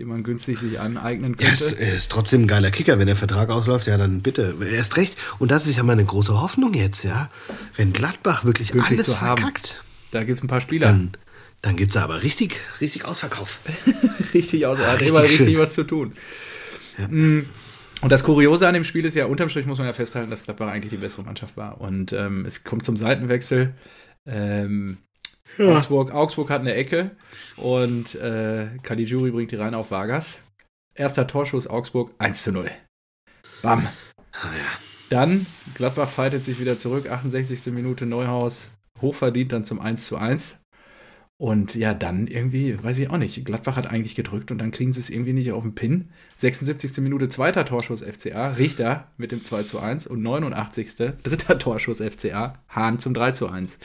den 0.00 0.08
man 0.08 0.22
günstig 0.22 0.58
sich 0.58 0.80
aneignen 0.80 1.36
könnte. 1.36 1.44
Er 1.44 1.52
ist, 1.52 1.72
er 1.72 1.94
ist 1.94 2.10
trotzdem 2.10 2.44
ein 2.44 2.46
geiler 2.46 2.70
Kicker. 2.70 2.98
Wenn 2.98 3.06
der 3.06 3.16
Vertrag 3.16 3.50
ausläuft, 3.50 3.86
ja, 3.86 3.98
dann 3.98 4.22
bitte. 4.22 4.54
Er 4.58 4.80
ist 4.80 4.96
recht. 4.96 5.18
Und 5.38 5.50
das 5.50 5.66
ist 5.66 5.76
ja 5.76 5.82
meine 5.82 6.02
große 6.02 6.40
Hoffnung 6.40 6.72
jetzt, 6.72 7.02
ja. 7.04 7.28
Wenn 7.76 7.92
Gladbach 7.92 8.46
wirklich 8.46 8.72
Günstig 8.72 8.96
alles 8.96 9.08
zu 9.08 9.20
haben. 9.20 9.42
verkackt, 9.42 9.84
Da 10.10 10.24
gibt 10.24 10.38
es 10.38 10.42
ein 10.42 10.48
paar 10.48 10.62
Spieler. 10.62 10.86
dann, 10.86 11.10
dann 11.60 11.76
gibt 11.76 11.94
es 11.94 11.98
aber 11.98 12.22
richtig, 12.22 12.56
richtig 12.80 13.04
Ausverkauf. 13.04 13.58
richtig 14.34 14.64
aus. 14.64 14.78
Er 14.78 14.92
hat 14.92 15.02
immer 15.02 15.22
richtig 15.22 15.48
schön. 15.48 15.58
was 15.58 15.74
zu 15.74 15.84
tun. 15.84 16.12
Mm. 17.10 17.40
Und 18.00 18.10
das 18.10 18.24
Kuriose 18.24 18.66
an 18.66 18.72
dem 18.72 18.84
Spiel 18.84 19.04
ist 19.04 19.14
ja, 19.14 19.26
unterm 19.26 19.50
Strich 19.50 19.66
muss 19.66 19.76
man 19.76 19.86
ja 19.86 19.92
festhalten, 19.92 20.30
dass 20.30 20.44
Gladbach 20.44 20.68
eigentlich 20.68 20.92
die 20.92 20.96
bessere 20.96 21.24
Mannschaft 21.24 21.58
war. 21.58 21.78
Und 21.78 22.14
ähm, 22.14 22.46
es 22.46 22.64
kommt 22.64 22.86
zum 22.86 22.96
Seitenwechsel. 22.96 23.74
Ähm, 24.24 24.96
Augsburg, 25.58 26.12
Augsburg 26.12 26.50
hat 26.50 26.60
eine 26.60 26.74
Ecke 26.74 27.10
und 27.56 28.14
äh, 28.14 28.68
Caligiuri 28.82 29.30
bringt 29.30 29.50
die 29.50 29.56
rein 29.56 29.74
auf 29.74 29.90
Vargas. 29.90 30.38
Erster 30.94 31.26
Torschuss 31.26 31.66
Augsburg 31.66 32.12
1 32.18 32.42
zu 32.42 32.52
0. 32.52 32.70
Bam. 33.62 33.86
Ah, 34.32 34.52
ja. 34.56 34.78
Dann 35.08 35.46
Gladbach 35.74 36.08
fightet 36.08 36.44
sich 36.44 36.60
wieder 36.60 36.78
zurück, 36.78 37.10
68. 37.10 37.72
Minute 37.72 38.06
Neuhaus, 38.06 38.70
hochverdient 39.00 39.52
dann 39.52 39.64
zum 39.64 39.80
1 39.80 40.06
zu 40.06 40.16
1. 40.16 40.60
Und 41.40 41.74
ja, 41.74 41.94
dann 41.94 42.26
irgendwie, 42.26 42.76
weiß 42.82 42.98
ich 42.98 43.08
auch 43.08 43.16
nicht, 43.16 43.46
Gladbach 43.46 43.76
hat 43.76 43.86
eigentlich 43.86 44.14
gedrückt 44.14 44.50
und 44.50 44.58
dann 44.58 44.72
kriegen 44.72 44.92
sie 44.92 45.00
es 45.00 45.08
irgendwie 45.08 45.32
nicht 45.32 45.52
auf 45.52 45.62
den 45.62 45.74
Pin. 45.74 46.10
76. 46.36 46.98
Minute 46.98 47.30
zweiter 47.30 47.64
Torschuss 47.64 48.02
FCA, 48.02 48.50
Richter 48.50 49.08
mit 49.16 49.32
dem 49.32 49.42
2 49.42 49.62
zu 49.62 49.80
1 49.80 50.06
und 50.06 50.20
89. 50.22 50.96
dritter 51.22 51.58
Torschuss 51.58 52.02
FCA, 52.02 52.58
Hahn 52.68 52.98
zum 52.98 53.14
3 53.14 53.32
zu 53.32 53.48
1. 53.48 53.78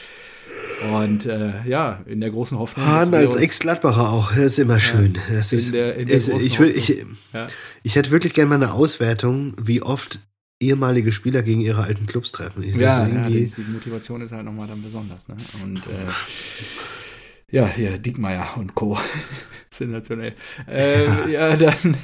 Und 0.93 1.25
äh, 1.25 1.53
ja, 1.65 2.01
in 2.05 2.19
der 2.21 2.29
großen 2.31 2.57
Hoffnung. 2.59 2.85
Hahn 2.85 3.13
als 3.13 3.35
Ex-Gladbacher 3.35 4.09
auch, 4.09 4.31
das 4.33 4.43
ist 4.43 4.59
immer 4.59 4.79
schön. 4.79 5.17
Das 5.31 5.51
in 5.53 5.59
ist, 5.59 5.73
der- 5.73 5.95
in 5.95 6.07
der 6.07 6.17
ist, 6.17 6.29
großen 6.29 6.45
ich, 6.45 6.59
will, 6.59 6.69
ich, 6.75 7.05
Ja. 7.33 7.47
ich 7.83 7.95
hätte 7.95 8.11
wirklich 8.11 8.33
gerne 8.33 8.49
mal 8.49 8.55
eine 8.55 8.73
Auswertung, 8.73 9.55
wie 9.61 9.81
oft 9.81 10.19
ehemalige 10.59 11.11
Spieler 11.11 11.43
gegen 11.43 11.61
ihre 11.61 11.83
alten 11.83 12.05
Clubs 12.05 12.31
treffen. 12.31 12.63
Ich, 12.63 12.75
Ja, 12.75 13.07
ja 13.07 13.27
die, 13.29 13.45
die 13.45 13.61
Motivation 13.71 14.21
ist 14.21 14.31
halt 14.31 14.45
nochmal 14.45 14.67
dann 14.67 14.81
besonders. 14.81 15.27
Ne? 15.27 15.35
Und 15.63 15.77
äh, 15.77 17.51
ja, 17.51 17.67
hier, 17.67 17.97
Diekmeyer 17.97 18.55
und 18.57 18.75
Co. 18.75 18.97
Sensationell. 19.69 20.33
Ähm, 20.69 21.29
ja. 21.29 21.55
dann 21.55 21.95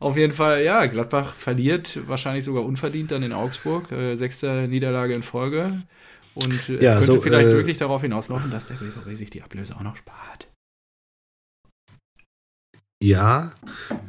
auf 0.00 0.16
jeden 0.16 0.32
Fall, 0.32 0.62
ja, 0.62 0.86
Gladbach 0.86 1.34
verliert 1.34 1.98
wahrscheinlich 2.06 2.44
sogar 2.44 2.64
unverdient 2.64 3.10
dann 3.10 3.22
in 3.22 3.32
Augsburg. 3.32 3.90
Äh, 3.90 4.14
sechste 4.16 4.66
Niederlage 4.68 5.14
in 5.14 5.22
Folge. 5.24 5.72
Und 6.44 6.68
äh, 6.68 6.76
es 6.76 6.82
Ja, 6.82 6.92
könnte 6.94 7.06
so, 7.06 7.20
vielleicht 7.20 7.48
äh, 7.48 7.52
wirklich 7.56 7.76
darauf 7.78 8.02
hinauslaufen, 8.02 8.50
dass 8.50 8.66
der 8.66 8.74
BVB 8.74 9.16
sich 9.16 9.30
die 9.30 9.42
Ablöse 9.42 9.76
auch 9.76 9.82
noch 9.82 9.96
spart. 9.96 10.48
ja, 13.02 13.52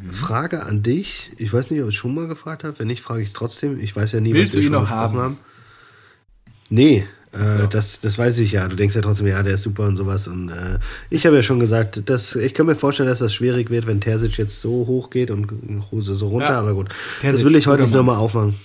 Mhm. 0.01 0.09
Frage 0.11 0.63
an 0.63 0.81
dich. 0.83 1.31
Ich 1.37 1.53
weiß 1.53 1.69
nicht, 1.71 1.81
ob 1.81 1.89
ich 1.89 1.95
es 1.95 1.99
schon 1.99 2.15
mal 2.15 2.27
gefragt 2.27 2.63
habe. 2.63 2.77
Wenn 2.79 2.87
nicht, 2.87 3.01
frage 3.01 3.21
ich 3.21 3.27
es 3.29 3.33
trotzdem. 3.33 3.79
Ich 3.79 3.95
weiß 3.95 4.13
ja 4.13 4.19
nie, 4.19 4.33
Willst 4.33 4.53
was 4.53 4.57
wir 4.57 4.63
schon 4.63 4.71
noch 4.73 4.81
besprochen 4.81 5.19
haben? 5.19 5.37
Nee, 6.69 7.05
Ach 7.31 7.57
so. 7.57 7.63
äh, 7.63 7.67
das, 7.67 7.99
das 7.99 8.17
weiß 8.17 8.39
ich 8.39 8.53
ja. 8.53 8.67
Du 8.67 8.75
denkst 8.75 8.95
ja 8.95 9.01
trotzdem, 9.01 9.27
ja, 9.27 9.43
der 9.43 9.55
ist 9.55 9.63
super 9.63 9.83
und 9.87 9.95
sowas. 9.95 10.27
Und 10.27 10.49
äh, 10.49 10.79
ich 11.09 11.25
habe 11.25 11.35
ja 11.35 11.43
schon 11.43 11.59
gesagt, 11.59 12.09
dass, 12.09 12.35
ich 12.35 12.53
kann 12.53 12.65
mir 12.65 12.75
vorstellen, 12.75 13.09
dass 13.09 13.19
das 13.19 13.33
schwierig 13.33 13.69
wird, 13.69 13.85
wenn 13.87 14.01
Terzic 14.01 14.37
jetzt 14.37 14.59
so 14.59 14.87
hoch 14.87 15.09
geht 15.11 15.29
und 15.31 15.47
Rose 15.91 16.15
so 16.15 16.27
runter. 16.29 16.49
Ja. 16.49 16.59
Aber 16.59 16.73
gut, 16.73 16.89
Terzic, 17.21 17.31
das 17.39 17.45
will 17.45 17.55
ich 17.55 17.67
heute 17.67 17.83
nicht 17.83 17.93
nochmal 17.93 18.17
aufmachen. 18.17 18.55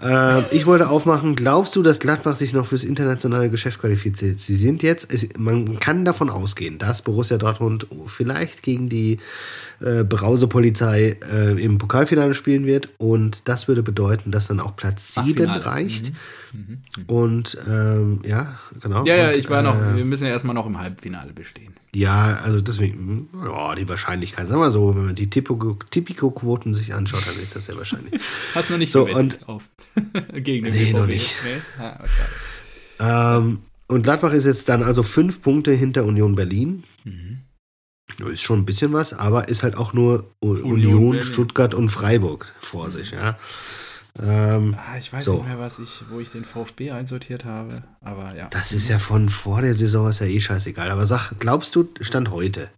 Ja. 0.00 0.38
Äh, 0.38 0.44
ich 0.54 0.66
wollte 0.66 0.88
aufmachen, 0.88 1.34
glaubst 1.34 1.74
du, 1.76 1.82
dass 1.82 1.98
Gladbach 1.98 2.36
sich 2.36 2.52
noch 2.52 2.66
fürs 2.66 2.84
internationale 2.84 3.50
Geschäft 3.50 3.80
qualifiziert? 3.80 4.38
Sie 4.38 4.54
sind 4.54 4.82
jetzt, 4.82 5.38
man 5.38 5.78
kann 5.80 6.04
davon 6.04 6.30
ausgehen, 6.30 6.78
dass 6.78 7.02
Borussia 7.02 7.38
Dortmund 7.38 7.86
vielleicht 8.06 8.62
gegen 8.62 8.88
die 8.88 9.18
äh, 9.80 10.04
Brausepolizei 10.04 11.16
äh, 11.32 11.62
im 11.62 11.78
Pokalfinale 11.78 12.34
spielen 12.34 12.66
wird 12.66 12.88
und 12.98 13.48
das 13.48 13.66
würde 13.68 13.82
bedeuten, 13.82 14.30
dass 14.30 14.46
dann 14.46 14.60
auch 14.60 14.76
Platz 14.76 15.14
7 15.14 15.30
Achfinale. 15.30 15.64
reicht. 15.64 16.12
Mhm. 16.52 16.78
Und 17.06 17.58
ähm, 17.68 18.20
ja, 18.24 18.58
genau. 18.80 19.04
Ja, 19.06 19.16
ja, 19.16 19.28
und, 19.28 19.36
ich 19.36 19.48
war 19.50 19.62
noch, 19.62 19.74
Äh, 19.74 19.96
wir 19.96 20.04
müssen 20.04 20.24
ja 20.24 20.30
erstmal 20.30 20.54
noch 20.54 20.66
im 20.66 20.78
Halbfinale 20.78 21.32
bestehen. 21.32 21.72
ja, 21.94 22.38
also 22.44 22.60
deswegen, 22.60 23.28
ja, 23.34 23.74
die 23.74 23.88
Wahrscheinlichkeit, 23.88 24.48
sagen 24.48 24.60
wir 24.60 24.70
so, 24.70 24.94
wenn 24.94 25.06
man 25.06 25.14
die 25.14 25.28
Tipico-Quoten 25.30 26.74
sich 26.74 26.94
anschaut, 26.94 27.22
dann 27.26 27.42
ist 27.42 27.56
das 27.56 27.66
sehr 27.66 27.76
wahrscheinlich. 27.76 28.20
Hast 28.54 28.70
noch 28.70 28.78
nicht 28.78 28.92
So, 28.92 29.06
auf 29.46 29.68
gegen 30.34 30.64
den 30.66 30.74
Nee, 30.74 30.84
BVB? 30.86 30.96
noch 30.96 31.06
nicht. 31.06 31.34
Nee? 31.44 31.82
Ah, 32.98 33.36
ähm, 33.38 33.60
und 33.88 34.02
Gladbach 34.02 34.32
ist 34.32 34.44
jetzt 34.44 34.68
dann 34.68 34.82
also 34.82 35.02
fünf 35.02 35.42
Punkte 35.42 35.72
hinter 35.72 36.04
Union 36.04 36.34
Berlin. 36.34 36.84
Mhm. 37.04 37.38
Ist 38.30 38.42
schon 38.42 38.60
ein 38.60 38.64
bisschen 38.66 38.92
was, 38.92 39.12
aber 39.14 39.48
ist 39.48 39.62
halt 39.62 39.76
auch 39.76 39.92
nur 39.92 40.30
Union 40.40 40.94
Union. 41.08 41.22
Stuttgart 41.22 41.74
und 41.74 41.88
Freiburg 41.88 42.54
vor 42.60 42.90
sich, 42.90 43.10
ja. 43.12 43.36
Ähm, 44.22 44.76
Ah, 44.78 44.98
ich 44.98 45.10
weiß 45.12 45.24
So. 45.24 45.36
nicht 45.36 45.46
mehr, 45.46 45.58
was 45.58 45.78
ich, 45.78 46.02
wo 46.10 46.20
ich 46.20 46.30
den 46.30 46.44
VfB 46.44 46.90
einsortiert 46.90 47.46
habe, 47.46 47.82
aber 48.02 48.36
ja. 48.36 48.48
das 48.48 48.72
ist 48.72 48.88
ja 48.88 48.98
von 48.98 49.30
vor 49.30 49.62
der 49.62 49.74
Saison 49.74 50.08
ist 50.08 50.20
ja 50.20 50.26
eh 50.26 50.40
scheißegal. 50.40 50.90
Aber 50.90 51.06
sag, 51.06 51.32
glaubst 51.38 51.74
du, 51.74 51.88
Stand 52.02 52.30
heute, 52.30 52.68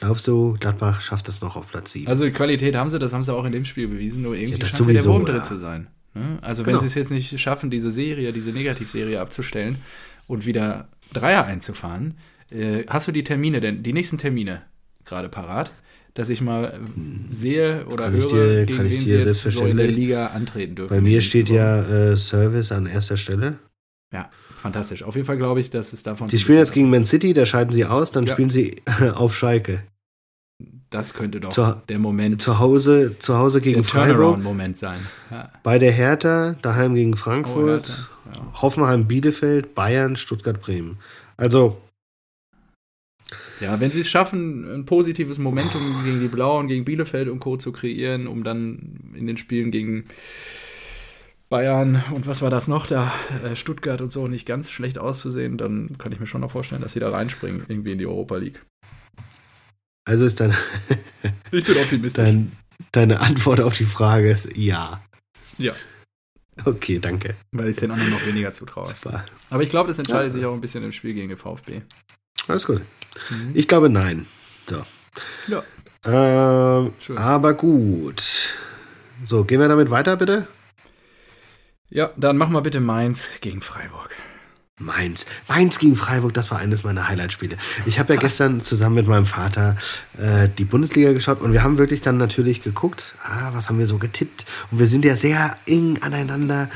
glaubst 0.00 0.26
du, 0.26 0.56
Gladbach 0.60 1.00
schafft 1.00 1.28
das 1.28 1.40
noch 1.40 1.56
auf 1.56 1.68
Platz 1.68 1.92
7? 1.92 2.06
Also 2.08 2.30
Qualität 2.30 2.76
haben 2.76 2.88
sie, 2.88 2.98
das 2.98 3.12
haben 3.12 3.22
sie 3.22 3.32
auch 3.34 3.44
in 3.44 3.52
dem 3.52 3.64
Spiel 3.64 3.88
bewiesen, 3.88 4.22
nur 4.22 4.34
irgendwie 4.34 4.52
Ja, 4.52 4.58
das 4.58 4.76
scheint 4.76 4.88
der 4.90 5.04
Wurm 5.04 5.24
drin 5.24 5.36
ja. 5.36 5.42
zu 5.42 5.58
sein. 5.58 5.88
Ne? 6.14 6.38
Also 6.42 6.62
Genau. 6.62 6.74
wenn 6.76 6.80
sie 6.80 6.86
es 6.86 6.94
jetzt 6.94 7.10
nicht 7.10 7.38
schaffen, 7.40 7.70
diese 7.70 7.90
Serie, 7.90 8.32
diese 8.32 8.50
Negativserie 8.50 9.20
abzustellen 9.20 9.76
und 10.26 10.46
wieder 10.46 10.88
Dreier 11.12 11.44
einzufahren, 11.44 12.14
äh, 12.50 12.84
hast 12.88 13.08
du 13.08 13.12
die 13.12 13.24
Termine 13.24 13.60
denn, 13.60 13.82
die 13.82 13.92
nächsten 13.92 14.18
Termine 14.18 14.62
gerade 15.04 15.28
parat, 15.28 15.70
dass 16.14 16.30
ich 16.30 16.40
mal 16.40 16.64
äh, 16.64 17.32
sehe 17.34 17.84
oder 17.86 18.04
Kann 18.04 18.14
höre, 18.14 18.28
dir- 18.64 18.66
gegen 18.66 18.84
wen 18.90 19.00
sie 19.00 19.10
jetzt 19.14 19.42
so 19.42 19.66
in 19.66 19.76
der 19.76 19.88
Liga 19.88 20.28
antreten 20.28 20.74
dürfen. 20.74 20.94
Bei 20.94 21.00
mir 21.02 21.20
steht 21.20 21.50
ja 21.50 21.82
äh, 21.82 22.16
Service 22.16 22.72
an 22.72 22.86
erster 22.86 23.16
Stelle. 23.16 23.58
Ja, 24.12 24.30
fantastisch. 24.60 25.02
Auf 25.02 25.14
jeden 25.14 25.26
Fall 25.26 25.36
glaube 25.36 25.60
ich, 25.60 25.70
dass 25.70 25.92
es 25.92 26.02
davon. 26.02 26.28
Die 26.28 26.38
spielen 26.38 26.58
jetzt 26.58 26.72
gegen 26.72 26.90
Man 26.90 27.04
City, 27.04 27.32
da 27.32 27.46
scheiden 27.46 27.72
sie 27.72 27.84
aus, 27.84 28.12
dann 28.12 28.24
Ja. 28.26 28.32
spielen 28.32 28.50
sie 28.50 28.76
auf 29.14 29.36
Schalke. 29.36 29.82
Das 30.90 31.12
könnte 31.14 31.40
doch 31.40 31.50
Zur- 31.50 31.82
der 31.88 31.98
Moment, 31.98 32.40
Zu 32.40 32.58
Hause, 32.60 33.16
zu 33.18 33.36
Hause 33.36 33.60
gegen 33.60 33.76
der 33.76 33.84
Freiburg, 33.84 34.16
Turnaround-Moment 34.16 34.78
sein. 34.78 35.00
Ja. 35.30 35.50
bei 35.62 35.78
der 35.78 35.92
Hertha, 35.92 36.56
daheim 36.62 36.94
gegen 36.94 37.12
Oh, 37.14 37.16
Frankfurt, 37.16 37.88
Hertha, 37.88 38.08
ja. 38.34 38.62
Hoffenheim, 38.62 39.06
Bielefeld, 39.06 39.74
Bayern, 39.74 40.16
Stuttgart, 40.16 40.60
Bremen. 40.60 40.98
Also, 41.36 41.76
ja, 43.60 43.80
wenn 43.80 43.90
sie 43.90 44.00
es 44.00 44.08
schaffen, 44.08 44.64
ein 44.72 44.84
positives 44.84 45.38
Momentum 45.38 46.04
gegen 46.04 46.20
die 46.20 46.28
Blauen, 46.28 46.68
gegen 46.68 46.84
Bielefeld 46.84 47.28
und 47.28 47.40
Co. 47.40 47.56
zu 47.56 47.72
kreieren, 47.72 48.26
um 48.26 48.44
dann 48.44 49.00
in 49.14 49.26
den 49.26 49.36
Spielen 49.36 49.70
gegen 49.70 50.04
Bayern 51.48 52.02
und 52.12 52.26
was 52.26 52.42
war 52.42 52.50
das 52.50 52.66
noch, 52.68 52.86
da 52.86 53.12
äh, 53.44 53.54
Stuttgart 53.54 54.00
und 54.00 54.10
so 54.10 54.26
nicht 54.26 54.46
ganz 54.46 54.70
schlecht 54.70 54.98
auszusehen, 54.98 55.56
dann 55.58 55.96
kann 55.98 56.10
ich 56.12 56.18
mir 56.20 56.26
schon 56.26 56.40
noch 56.40 56.50
vorstellen, 56.50 56.82
dass 56.82 56.92
sie 56.92 57.00
da 57.00 57.10
reinspringen, 57.10 57.64
irgendwie 57.68 57.92
in 57.92 57.98
die 57.98 58.06
Europa 58.06 58.36
League. 58.36 58.64
also 60.04 60.24
ist 60.24 60.40
dein, 60.40 60.54
Ich 61.52 61.64
bin 61.64 61.76
optimistisch. 61.78 62.24
dein, 62.24 62.52
deine 62.92 63.20
Antwort 63.20 63.60
auf 63.60 63.76
die 63.76 63.84
Frage 63.84 64.28
ist 64.30 64.48
ja. 64.56 65.00
ja, 65.58 65.72
Okay, 66.64 66.98
danke. 66.98 67.36
weil 67.52 67.68
ich 67.68 67.76
den 67.76 67.90
anderen 67.92 68.10
noch 68.10 68.26
weniger 68.26 68.52
zutraue. 68.52 68.86
Super. 68.86 69.24
Aber 69.50 69.62
ich 69.62 69.70
glaube, 69.70 69.88
das 69.88 69.98
entscheidet 69.98 70.28
Ja. 70.28 70.32
sich 70.32 70.44
auch 70.46 70.54
ein 70.54 70.60
bisschen 70.60 70.82
im 70.82 70.90
Spiel 70.92 71.14
gegen 71.14 71.28
den 71.28 71.38
VfB. 71.38 71.82
Alles 72.48 72.66
gut. 72.66 72.80
Mhm. 73.30 73.50
Ich 73.54 73.68
glaube 73.68 73.88
nein. 73.88 74.26
So. 74.68 74.82
Ja. 75.48 75.62
Ähm, 76.04 76.92
aber 77.16 77.54
gut. 77.54 78.54
So, 79.24 79.44
gehen 79.44 79.60
wir 79.60 79.68
damit 79.68 79.90
weiter, 79.90 80.16
bitte? 80.16 80.46
Ja, 81.90 82.10
dann 82.16 82.36
mach 82.36 82.48
mal 82.48 82.60
bitte 82.60 82.80
Mainz 82.80 83.28
gegen 83.40 83.60
Freiburg. 83.60 84.10
Mainz. 84.78 85.24
Mainz 85.48 85.78
gegen 85.78 85.96
Freiburg, 85.96 86.34
das 86.34 86.50
war 86.50 86.58
eines 86.58 86.84
meiner 86.84 87.08
Highlight-Spiele. 87.08 87.56
Ich 87.86 87.98
habe 87.98 88.12
ja 88.14 88.20
gestern 88.20 88.60
zusammen 88.60 88.96
mit 88.96 89.08
meinem 89.08 89.24
Vater 89.24 89.76
äh, 90.18 90.50
die 90.58 90.64
Bundesliga 90.64 91.12
geschaut 91.12 91.40
und 91.40 91.54
wir 91.54 91.62
haben 91.62 91.78
wirklich 91.78 92.02
dann 92.02 92.18
natürlich 92.18 92.60
geguckt, 92.60 93.14
ah, 93.24 93.50
was 93.54 93.70
haben 93.70 93.78
wir 93.78 93.86
so 93.86 93.96
getippt. 93.96 94.44
Und 94.70 94.78
wir 94.78 94.86
sind 94.86 95.06
ja 95.06 95.16
sehr 95.16 95.56
eng 95.64 95.98
aneinander. 96.02 96.68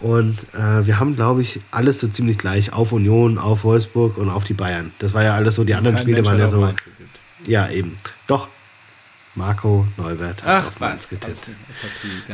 Und 0.00 0.36
äh, 0.52 0.86
wir 0.86 1.00
haben, 1.00 1.16
glaube 1.16 1.40
ich, 1.40 1.62
alles 1.70 2.00
so 2.00 2.08
ziemlich 2.08 2.36
gleich 2.36 2.74
auf 2.74 2.92
Union, 2.92 3.38
auf 3.38 3.64
Wolfsburg 3.64 4.18
und 4.18 4.28
auf 4.28 4.44
die 4.44 4.52
Bayern. 4.52 4.92
Das 4.98 5.14
war 5.14 5.22
ja 5.22 5.34
alles 5.34 5.54
so, 5.54 5.64
die 5.64 5.74
anderen 5.74 5.96
Kein 5.96 6.02
Spiele 6.02 6.16
Mensch 6.18 6.28
waren 6.28 6.38
ja 6.38 6.48
so. 6.48 6.68
Ja, 7.46 7.70
eben. 7.70 7.96
Doch. 8.26 8.48
Marco 9.34 9.86
Neubert 9.96 10.42
hat 10.44 10.64
Ach, 10.64 10.68
auf 10.68 10.80
Mainz 10.80 11.08
getippt. 11.08 11.48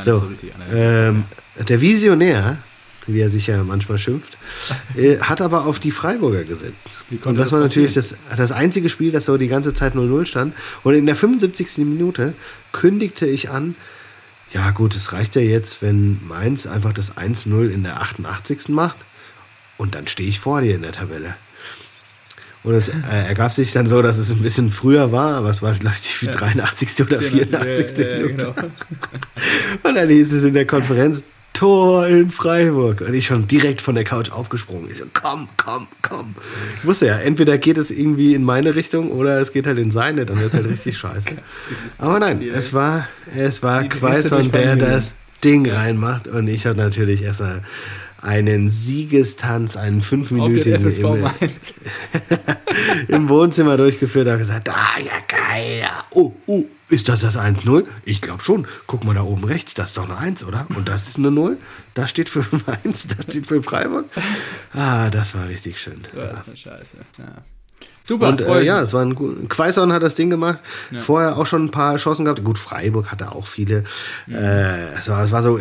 So, 0.04 0.20
so 0.20 0.28
ähm, 0.72 1.24
der 1.56 1.80
Visionär, 1.80 2.58
wie 3.06 3.20
er 3.20 3.30
sich 3.30 3.46
ja 3.46 3.62
manchmal 3.64 3.98
schimpft, 3.98 4.36
äh, 4.96 5.18
hat 5.18 5.40
aber 5.40 5.64
auf 5.64 5.78
die 5.78 5.90
Freiburger 5.90 6.44
gesetzt. 6.44 7.04
Und 7.24 7.36
das 7.36 7.46
das 7.46 7.52
war 7.52 7.60
natürlich 7.60 7.94
das, 7.94 8.14
das 8.36 8.52
einzige 8.52 8.88
Spiel, 8.88 9.12
das 9.12 9.24
so 9.24 9.36
die 9.36 9.48
ganze 9.48 9.72
Zeit 9.74 9.94
0-0 9.94 10.26
stand. 10.26 10.54
Und 10.82 10.94
in 10.94 11.06
der 11.06 11.16
75. 11.16 11.78
Minute 11.78 12.34
kündigte 12.72 13.26
ich 13.26 13.50
an, 13.50 13.74
Ja, 14.52 14.70
gut, 14.72 14.94
es 14.94 15.12
reicht 15.12 15.36
ja 15.36 15.42
jetzt, 15.42 15.80
wenn 15.80 16.26
Mainz 16.26 16.66
einfach 16.66 16.92
das 16.92 17.16
1-0 17.16 17.70
in 17.70 17.84
der 17.84 18.00
88. 18.00 18.68
macht 18.68 18.98
und 19.78 19.94
dann 19.94 20.06
stehe 20.06 20.28
ich 20.28 20.40
vor 20.40 20.60
dir 20.60 20.74
in 20.74 20.82
der 20.82 20.92
Tabelle. 20.92 21.36
Und 22.62 22.74
es 22.74 22.88
äh, 22.88 22.92
ergab 23.26 23.52
sich 23.52 23.72
dann 23.72 23.86
so, 23.86 24.02
dass 24.02 24.18
es 24.18 24.30
ein 24.30 24.40
bisschen 24.40 24.70
früher 24.70 25.12
war, 25.12 25.36
aber 25.36 25.48
es 25.48 25.62
war, 25.62 25.72
glaube 25.72 25.96
ich, 26.02 26.18
die 26.18 26.26
83. 26.26 27.00
oder 27.00 27.20
84. 27.22 27.98
Ja, 27.98 28.04
ja, 28.04 28.16
ja, 28.16 28.26
genau. 28.26 28.54
Und 29.82 29.94
dann 29.94 30.08
hieß 30.08 30.32
es 30.32 30.44
in 30.44 30.52
der 30.52 30.66
Konferenz, 30.66 31.22
Tor 31.54 32.06
in 32.06 32.30
Freiburg. 32.30 33.00
Und 33.00 33.14
ich 33.14 33.26
schon 33.26 33.46
direkt 33.46 33.80
von 33.80 33.94
der 33.94 34.04
Couch 34.04 34.30
aufgesprungen. 34.30 34.90
Ich 34.90 34.98
so, 34.98 35.04
komm, 35.12 35.48
komm, 35.56 35.88
komm. 36.02 36.34
Ich 36.78 36.86
wusste 36.86 37.06
ja, 37.06 37.18
entweder 37.18 37.58
geht 37.58 37.76
es 37.76 37.90
irgendwie 37.90 38.34
in 38.34 38.44
meine 38.44 38.74
Richtung 38.74 39.10
oder 39.10 39.40
es 39.40 39.52
geht 39.52 39.66
halt 39.66 39.78
in 39.78 39.90
seine, 39.90 40.26
dann 40.26 40.38
wird 40.38 40.48
es 40.48 40.54
halt 40.54 40.70
richtig 40.70 40.96
scheiße. 40.98 41.36
Aber 41.98 42.18
nein, 42.18 42.42
es 42.42 42.72
war, 42.72 43.08
es 43.36 43.62
war 43.62 43.84
Quaison, 43.84 44.50
der 44.52 44.76
das 44.76 45.14
Ding 45.44 45.70
reinmacht. 45.70 46.28
Und 46.28 46.48
ich 46.48 46.66
hatte 46.66 46.78
natürlich 46.78 47.22
erst 47.22 47.40
mal 47.40 47.62
einen 48.20 48.70
Siegestanz, 48.70 49.76
einen 49.76 50.00
fünfminütigen 50.02 50.86
im, 50.86 51.30
im, 53.08 53.28
Wohnzimmer 53.28 53.76
durchgeführt. 53.76 54.26
Da 54.26 54.36
gesagt, 54.36 54.68
ah 54.68 54.98
ja 54.98 55.12
geil, 55.26 55.80
ja. 55.80 56.04
oh, 56.10 56.32
oh, 56.46 56.64
ist 56.88 57.08
das 57.08 57.20
das 57.20 57.38
1-0? 57.38 57.86
Ich 58.04 58.20
glaube 58.20 58.42
schon. 58.42 58.66
Guck 58.86 59.04
mal 59.04 59.14
da 59.14 59.22
oben 59.22 59.44
rechts, 59.44 59.74
das 59.74 59.90
ist 59.90 59.96
doch 59.96 60.04
eine 60.04 60.18
1, 60.18 60.44
oder? 60.44 60.66
Und 60.74 60.88
das 60.88 61.08
ist 61.08 61.18
eine 61.18 61.30
0. 61.30 61.58
Das 61.94 62.10
steht 62.10 62.28
für 62.28 62.44
1, 62.84 63.08
das 63.08 63.24
steht 63.28 63.46
für 63.46 63.62
Freiburg. 63.62 64.06
Ah, 64.74 65.08
das 65.10 65.34
war 65.34 65.48
richtig 65.48 65.80
schön. 65.80 66.02
Das 66.14 66.40
ist 66.40 66.46
eine 66.46 66.56
Scheiße. 66.56 66.96
Ja. 67.18 67.44
Super. 68.10 68.30
Und 68.30 68.40
äh, 68.40 68.64
ja, 68.64 68.82
es 68.82 68.92
war 68.92 69.04
ein. 69.04 69.48
Quaison 69.48 69.92
hat 69.92 70.02
das 70.02 70.16
Ding 70.16 70.30
gemacht. 70.30 70.60
Ja. 70.90 70.98
Vorher 70.98 71.36
auch 71.38 71.46
schon 71.46 71.66
ein 71.66 71.70
paar 71.70 71.96
Chancen 71.96 72.24
gehabt. 72.24 72.42
Gut, 72.42 72.58
Freiburg 72.58 73.12
hatte 73.12 73.30
auch 73.30 73.46
viele. 73.46 73.84
Mhm. 74.26 74.34
Äh, 74.34 74.94
es, 74.94 75.08
war, 75.08 75.22
es 75.22 75.30
war 75.30 75.44
so, 75.44 75.60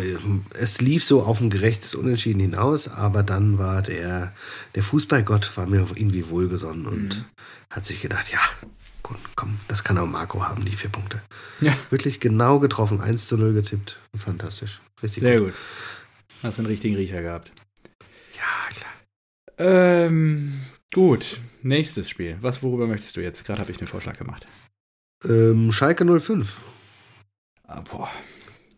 es 0.58 0.80
lief 0.80 1.04
so 1.04 1.22
auf 1.22 1.40
ein 1.40 1.48
gerechtes 1.48 1.94
Unentschieden 1.94 2.40
hinaus, 2.40 2.88
aber 2.88 3.22
dann 3.22 3.58
war 3.58 3.82
der, 3.82 4.32
der 4.74 4.82
Fußballgott 4.82 5.56
war 5.56 5.68
mir 5.68 5.86
irgendwie 5.94 6.28
wohlgesonnen 6.28 6.86
und 6.86 7.18
mhm. 7.18 7.24
hat 7.70 7.86
sich 7.86 8.02
gedacht, 8.02 8.32
ja, 8.32 8.40
gut, 9.04 9.18
komm, 9.36 9.60
das 9.68 9.84
kann 9.84 9.96
auch 9.98 10.06
Marco 10.06 10.42
haben, 10.42 10.64
die 10.64 10.74
vier 10.74 10.90
Punkte. 10.90 11.22
Ja. 11.60 11.72
Wirklich 11.90 12.18
genau 12.18 12.58
getroffen, 12.58 13.00
1 13.00 13.28
zu 13.28 13.36
0 13.36 13.52
getippt. 13.52 14.00
Fantastisch. 14.16 14.80
Richtig 15.04 15.22
Sehr 15.22 15.38
gut. 15.38 15.46
gut. 15.50 15.54
Hast 16.42 16.58
einen 16.58 16.66
richtigen 16.66 16.96
Riecher 16.96 17.22
gehabt. 17.22 17.52
Ja, 18.34 18.76
klar. 18.76 20.04
Ähm, 20.04 20.62
gut. 20.92 21.38
Nächstes 21.62 22.08
Spiel. 22.08 22.36
Was, 22.40 22.62
worüber 22.62 22.86
möchtest 22.86 23.16
du 23.16 23.20
jetzt? 23.20 23.44
Gerade 23.44 23.60
habe 23.60 23.70
ich 23.70 23.76
den 23.76 23.86
Vorschlag 23.86 24.18
gemacht. 24.18 24.46
Ähm, 25.24 25.72
Schalke 25.72 26.04
05. 26.20 26.52
Ah, 27.64 27.82
boah. 27.82 28.10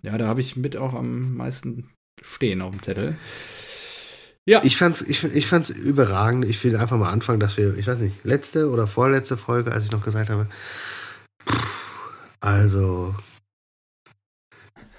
Ja, 0.02 0.18
da 0.18 0.26
habe 0.26 0.40
ich 0.40 0.56
mit 0.56 0.76
auch 0.76 0.94
am 0.94 1.34
meisten 1.36 1.90
stehen 2.22 2.60
auf 2.60 2.70
dem 2.70 2.82
Zettel. 2.82 3.16
Ja. 4.44 4.62
Ich 4.64 4.76
fand's, 4.76 5.02
ich, 5.02 5.22
ich 5.22 5.46
fand's 5.46 5.70
überragend. 5.70 6.44
Ich 6.44 6.62
will 6.64 6.76
einfach 6.76 6.98
mal 6.98 7.10
anfangen, 7.10 7.38
dass 7.38 7.56
wir, 7.56 7.76
ich 7.76 7.86
weiß 7.86 7.98
nicht, 7.98 8.24
letzte 8.24 8.70
oder 8.70 8.88
vorletzte 8.88 9.36
Folge, 9.36 9.70
als 9.70 9.84
ich 9.84 9.92
noch 9.92 10.02
gesagt 10.02 10.30
habe, 10.30 10.48
also 12.40 13.14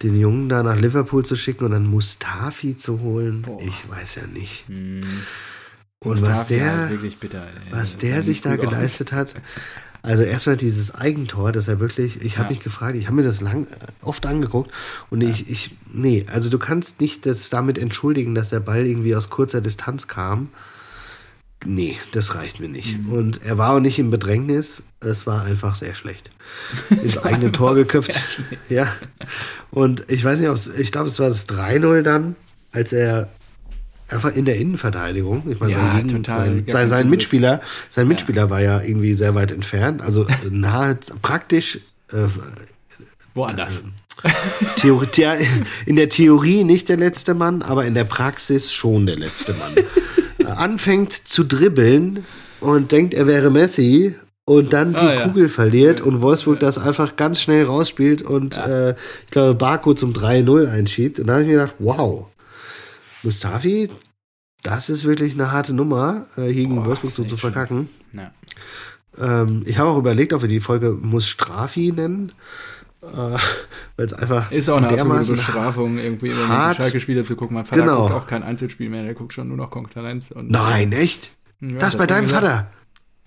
den 0.01 0.17
Jungen 0.19 0.49
da 0.49 0.63
nach 0.63 0.77
Liverpool 0.77 1.25
zu 1.25 1.35
schicken 1.35 1.65
und 1.65 1.71
dann 1.71 1.87
Mustafi 1.87 2.77
zu 2.77 3.01
holen, 3.01 3.41
Boah. 3.41 3.61
ich 3.61 3.89
weiß 3.89 4.15
ja 4.15 4.27
nicht. 4.27 4.67
Hm. 4.67 5.23
Und 6.03 6.21
was 6.21 6.47
der, 6.47 6.91
bitter, 7.19 7.47
was 7.71 7.97
der 7.97 8.23
sich 8.23 8.41
da 8.41 8.55
geleistet 8.55 9.13
aus. 9.13 9.19
hat, 9.19 9.35
also 10.01 10.23
erstmal 10.23 10.57
dieses 10.57 10.93
Eigentor, 10.93 11.53
das 11.53 11.69
er 11.69 11.79
wirklich, 11.79 12.21
ich 12.21 12.37
habe 12.37 12.49
ja. 12.49 12.55
mich 12.55 12.63
gefragt, 12.63 12.97
ich 12.97 13.05
habe 13.05 13.15
mir 13.15 13.23
das 13.23 13.39
lang 13.39 13.67
oft 14.01 14.25
angeguckt 14.25 14.69
und 15.09 15.21
ja. 15.21 15.29
ich, 15.29 15.49
ich, 15.49 15.77
nee, 15.91 16.25
also 16.29 16.49
du 16.49 16.59
kannst 16.59 16.99
nicht 16.99 17.25
das 17.25 17.49
damit 17.49 17.77
entschuldigen, 17.77 18.35
dass 18.35 18.49
der 18.49 18.59
Ball 18.59 18.85
irgendwie 18.85 19.15
aus 19.15 19.29
kurzer 19.29 19.61
Distanz 19.61 20.07
kam. 20.07 20.49
Nee, 21.65 21.97
das 22.11 22.35
reicht 22.35 22.59
mir 22.59 22.67
nicht. 22.67 22.99
Mhm. 22.99 23.13
Und 23.13 23.43
er 23.43 23.57
war 23.57 23.71
auch 23.71 23.79
nicht 23.79 23.97
im 23.97 24.09
Bedrängnis, 24.09 24.83
es 24.99 25.25
war 25.25 25.43
einfach 25.45 25.75
sehr 25.75 25.93
schlecht. 25.93 26.29
Ins 26.89 27.17
eigene 27.23 27.53
Tor 27.53 27.73
geköpft. 27.73 28.19
Ja. 28.67 28.93
Und 29.71 30.11
ich 30.11 30.25
weiß 30.25 30.41
nicht, 30.41 30.77
ich 30.77 30.91
glaube, 30.91 31.07
es 31.07 31.19
war 31.19 31.29
das 31.29 31.47
3-0 31.47 32.01
dann, 32.01 32.35
als 32.73 32.91
er 32.91 33.29
einfach 34.13 34.35
in 34.35 34.45
der 34.45 34.57
Innenverteidigung. 34.57 35.43
Ich 35.49 35.59
meine, 35.59 35.73
ja, 35.73 35.79
sein, 35.79 36.23
sein, 36.25 36.63
sein, 36.67 36.89
sein, 36.89 37.09
Mitspieler, 37.09 37.61
sein 37.89 38.07
Mitspieler 38.07 38.43
ja. 38.43 38.49
war 38.49 38.61
ja 38.61 38.81
irgendwie 38.81 39.13
sehr 39.13 39.35
weit 39.35 39.51
entfernt, 39.51 40.01
also 40.01 40.25
nahe, 40.49 40.97
praktisch. 41.21 41.79
Äh, 42.11 42.27
Woanders. 43.33 43.77
Äh, 43.77 44.29
Theorie, 44.75 45.45
in 45.85 45.95
der 45.95 46.09
Theorie 46.09 46.63
nicht 46.63 46.89
der 46.89 46.97
letzte 46.97 47.33
Mann, 47.33 47.61
aber 47.61 47.85
in 47.85 47.95
der 47.95 48.03
Praxis 48.03 48.71
schon 48.71 49.05
der 49.05 49.17
letzte 49.17 49.53
Mann. 49.53 49.75
Äh, 50.37 50.45
anfängt 50.45 51.11
zu 51.11 51.43
dribbeln 51.43 52.25
und 52.59 52.91
denkt, 52.91 53.13
er 53.13 53.27
wäre 53.27 53.49
Messi 53.49 54.15
und 54.45 54.73
dann 54.73 54.91
die 54.91 54.99
ah, 54.99 55.13
ja. 55.15 55.23
Kugel 55.23 55.49
verliert 55.49 56.01
und 56.01 56.21
Wolfsburg 56.21 56.59
das 56.59 56.77
einfach 56.77 57.15
ganz 57.15 57.41
schnell 57.41 57.63
rausspielt 57.63 58.21
und 58.21 58.55
ja. 58.55 58.89
äh, 58.89 58.95
ich 59.25 59.31
glaube 59.31 59.55
Barco 59.55 59.93
zum 59.93 60.13
3-0 60.13 60.69
einschiebt. 60.69 61.19
Und 61.19 61.27
da 61.27 61.33
habe 61.33 61.43
ich 61.43 61.47
mir 61.47 61.53
gedacht, 61.53 61.75
wow, 61.79 62.27
Mustafi, 63.23 63.89
das 64.61 64.89
ist 64.89 65.05
wirklich 65.05 65.33
eine 65.33 65.51
harte 65.51 65.73
Nummer, 65.73 66.25
äh, 66.37 66.43
hier 66.43 66.67
gegen 66.67 66.85
Wolfsburg 66.85 67.13
so 67.13 67.23
zu 67.23 67.37
verkacken. 67.37 67.89
Ja. 68.13 68.31
Ähm, 69.17 69.63
ich 69.65 69.77
habe 69.77 69.89
auch 69.89 69.97
überlegt, 69.97 70.33
ob 70.33 70.41
wir 70.41 70.49
die 70.49 70.59
Folge 70.59 70.91
Mustrafi 70.91 71.91
nennen. 71.91 72.31
Äh, 73.01 73.07
Weil 73.97 74.05
es 74.05 74.13
einfach 74.13 74.51
ist 74.51 74.69
auch 74.69 74.77
eine 74.77 74.87
absolute 74.89 75.33
Bestrafung, 75.33 75.97
irgendwie 75.97 76.29
immer 76.29 76.73
die 76.73 76.81
Schalke-Spiele 76.81 77.23
zu 77.25 77.35
gucken. 77.35 77.55
Mein 77.55 77.65
Vater 77.65 77.81
genau. 77.81 78.03
guckt 78.03 78.13
auch 78.13 78.27
kein 78.27 78.43
Einzelspiel 78.43 78.89
mehr, 78.89 79.03
der 79.03 79.13
guckt 79.13 79.33
schon 79.33 79.49
nur 79.49 79.57
noch 79.57 79.69
Konkurrenz. 79.69 80.31
Und, 80.31 80.49
Nein, 80.49 80.93
echt? 80.93 81.31
Ja, 81.59 81.69
das, 81.73 81.79
das 81.79 81.97
bei 81.97 82.07
deinem 82.07 82.27
Vater? 82.27 82.71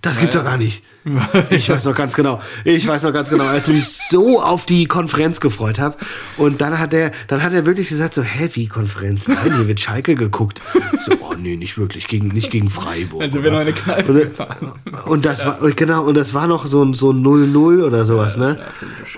Das 0.02 0.18
gibt's 0.18 0.34
doch 0.34 0.44
gar 0.44 0.56
nicht. 0.56 0.84
Ich 1.50 1.68
weiß 1.68 1.84
noch 1.84 1.94
ganz 1.94 2.14
genau. 2.14 2.40
Ich 2.64 2.86
weiß 2.86 3.04
noch 3.04 3.12
ganz 3.12 3.30
genau, 3.30 3.44
als 3.44 3.68
ich 3.68 3.74
mich 3.74 3.86
so 4.10 4.42
auf 4.42 4.66
die 4.66 4.86
Konferenz 4.86 5.40
gefreut 5.40 5.78
habe. 5.78 5.96
Und 6.36 6.60
dann 6.60 6.80
hat 6.80 6.92
er, 6.92 7.12
dann 7.28 7.44
hat 7.44 7.52
er 7.52 7.64
wirklich 7.64 7.88
gesagt 7.88 8.14
so, 8.14 8.22
hä, 8.22 8.50
wie 8.54 8.66
Konferenz? 8.66 9.28
Nein, 9.28 9.54
hier 9.56 9.68
wird 9.68 9.78
Schalke 9.78 10.16
geguckt. 10.16 10.62
So, 11.00 11.12
oh 11.20 11.34
nee, 11.38 11.56
nicht 11.56 11.78
wirklich, 11.78 12.08
gegen, 12.08 12.28
nicht 12.28 12.50
gegen 12.50 12.70
Freiburg. 12.70 13.22
Also 13.22 13.42
wir 13.42 13.52
noch 13.52 13.60
eine 13.60 13.72
Kneipe 13.72 14.12
und, 14.12 14.20
gefahren. 14.20 14.72
und 15.04 15.24
das 15.24 15.46
war, 15.46 15.58
genau, 15.70 16.02
und 16.04 16.16
das 16.16 16.34
war 16.34 16.48
noch 16.48 16.66
so 16.66 16.82
ein 16.82 16.94
so 16.94 17.10
0-0 17.10 17.84
oder 17.84 18.04
sowas, 18.04 18.36
ne? 18.36 18.58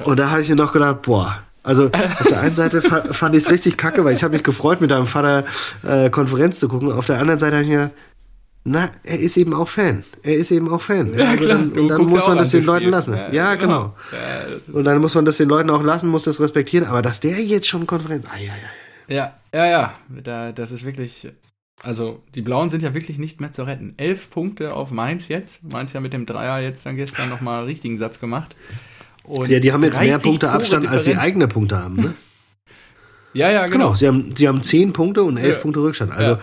Und 0.05 0.19
da 0.19 0.31
habe 0.31 0.43
ich 0.43 0.49
mir 0.49 0.57
noch 0.57 0.73
gedacht, 0.73 1.03
boah, 1.03 1.43
also 1.63 1.87
auf 1.87 2.27
der 2.29 2.41
einen 2.41 2.55
Seite 2.55 2.81
fand 2.81 3.35
ich 3.35 3.45
es 3.45 3.51
richtig 3.51 3.77
kacke, 3.77 4.05
weil 4.05 4.15
ich 4.15 4.23
habe 4.23 4.35
mich 4.35 4.43
gefreut, 4.43 4.81
mit 4.81 4.91
deinem 4.91 5.07
Vater 5.07 5.45
äh, 5.87 6.09
Konferenz 6.09 6.59
zu 6.59 6.69
gucken. 6.69 6.91
Auf 6.91 7.07
der 7.07 7.19
anderen 7.21 7.39
Seite 7.39 7.57
habe 7.57 7.65
ich 7.65 7.71
mir 7.71 7.79
gedacht, 7.79 7.93
na, 8.71 8.91
er 9.05 9.19
ist 9.19 9.37
eben 9.37 9.55
auch 9.55 9.69
Fan. 9.69 10.05
Er 10.23 10.35
ist 10.35 10.51
eben 10.51 10.69
auch 10.69 10.81
Fan. 10.81 11.15
Ja, 11.15 11.31
also 11.31 11.45
klar. 11.45 11.59
dann, 11.59 11.89
dann 11.89 12.03
muss 12.03 12.27
man 12.27 12.39
das 12.39 12.51
den 12.51 12.65
Leuten 12.65 12.91
lassen. 12.91 13.15
Ja, 13.15 13.31
ja 13.31 13.55
genau. 13.55 13.95
Ja, 14.13 14.75
und 14.75 14.85
dann 14.85 15.01
muss 15.01 15.15
man 15.15 15.25
das 15.25 15.39
den 15.39 15.49
Leuten 15.49 15.71
auch 15.71 15.83
lassen, 15.83 16.09
muss 16.09 16.25
das 16.25 16.41
respektieren. 16.41 16.87
Aber 16.87 17.03
dass 17.03 17.21
der 17.21 17.43
jetzt 17.43 17.67
schon 17.67 17.87
Konferenz. 17.87 18.27
Ah, 18.31 18.39
ja, 18.39 18.53
ja, 19.09 19.17
ja. 19.17 19.33
Ja, 19.53 19.67
ja, 19.67 19.95
Da, 20.23 20.53
das 20.53 20.73
ist 20.73 20.85
wirklich. 20.85 21.29
Also, 21.81 22.23
die 22.35 22.43
Blauen 22.43 22.69
sind 22.69 22.83
ja 22.83 22.93
wirklich 22.93 23.19
nicht 23.19 23.41
mehr 23.41 23.53
zu 23.53 23.63
retten. 23.63 23.95
Elf 23.97 24.31
Punkte 24.31 24.75
auf 24.75 24.91
Mainz 24.91 25.29
jetzt. 25.29 25.63
Mainz 25.63 25.93
ja 25.93 26.01
mit 26.01 26.13
dem 26.13 26.27
Dreier 26.27 26.59
jetzt 26.59 26.85
dann 26.85 26.97
gestern 26.97 27.29
nochmal 27.29 27.65
richtigen 27.65 27.97
Satz 27.97 28.19
gemacht. 28.19 28.57
Und 29.23 29.49
ja, 29.49 29.61
die 29.61 29.73
haben 29.73 29.85
jetzt 29.85 30.01
mehr 30.01 30.19
Punkte 30.19 30.51
Abstand, 30.51 30.89
als 30.89 31.05
sie 31.05 31.17
eigene 31.17 31.47
Punkte 31.47 31.79
haben, 31.79 31.97
ne? 31.97 32.15
Ja, 33.39 33.51
ja, 33.51 33.67
genau. 33.67 33.87
genau. 33.87 33.95
Sie, 33.95 34.09
haben, 34.09 34.35
sie 34.37 34.49
haben 34.49 34.63
10 34.63 34.93
Punkte 34.93 35.23
und 35.23 35.37
11 35.37 35.55
ja. 35.55 35.61
Punkte 35.63 35.81
Rückstand. 35.81 36.13
Also, 36.13 36.33
ja. 36.33 36.41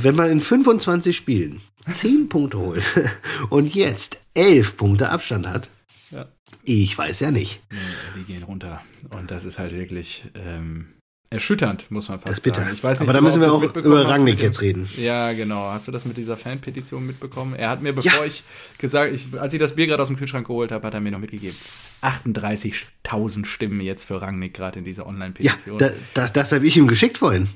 wenn 0.00 0.14
man 0.14 0.30
in 0.30 0.40
25 0.40 1.16
Spielen 1.16 1.60
10 1.90 2.28
Punkte 2.28 2.58
holt 2.58 2.84
und 3.50 3.74
jetzt 3.74 4.18
11 4.34 4.76
Punkte 4.76 5.08
Abstand 5.08 5.48
hat, 5.48 5.68
ja. 6.10 6.26
ich 6.62 6.96
weiß 6.96 7.20
ja 7.20 7.32
nicht. 7.32 7.60
Nee, 7.70 7.78
die 8.16 8.32
gehen 8.32 8.44
runter. 8.44 8.80
Und 9.10 9.30
das 9.30 9.44
ist 9.44 9.58
halt 9.58 9.72
wirklich. 9.72 10.24
Ähm, 10.34 10.86
erschütternd, 11.30 11.90
muss 11.90 12.08
man 12.08 12.18
fast 12.18 12.28
das 12.28 12.38
ist 12.38 12.44
bitter. 12.44 12.62
sagen. 12.62 12.74
Ich 12.74 12.82
weiß 12.82 13.00
nicht, 13.00 13.08
Aber 13.08 13.12
da 13.12 13.20
müssen 13.20 13.40
wir 13.40 13.52
auch 13.52 13.62
über 13.62 14.08
Rangnick 14.08 14.40
jetzt 14.40 14.62
reden. 14.62 14.88
Ja, 14.96 15.32
genau. 15.32 15.70
Hast 15.70 15.86
du 15.86 15.92
das 15.92 16.04
mit 16.04 16.16
dieser 16.16 16.36
Fanpetition 16.36 17.06
mitbekommen? 17.06 17.54
Er 17.54 17.68
hat 17.68 17.82
mir, 17.82 17.92
bevor 17.92 18.20
ja. 18.20 18.26
ich 18.26 18.44
gesagt, 18.78 19.12
ich, 19.12 19.26
als 19.38 19.52
ich 19.52 19.58
das 19.58 19.74
Bier 19.74 19.86
gerade 19.86 20.02
aus 20.02 20.08
dem 20.08 20.16
Kühlschrank 20.16 20.46
geholt 20.46 20.72
habe, 20.72 20.86
hat 20.86 20.94
er 20.94 21.00
mir 21.00 21.10
noch 21.10 21.18
mitgegeben. 21.18 21.56
38.000 22.02 23.44
Stimmen 23.44 23.80
jetzt 23.80 24.04
für 24.04 24.22
Rangnick 24.22 24.54
gerade 24.54 24.78
in 24.78 24.84
dieser 24.84 25.06
Online-Petition. 25.06 25.78
Ja, 25.78 25.88
da, 25.88 25.94
das, 26.14 26.32
das 26.32 26.52
habe 26.52 26.66
ich 26.66 26.76
ihm 26.76 26.86
geschickt 26.86 27.18
vorhin. 27.18 27.48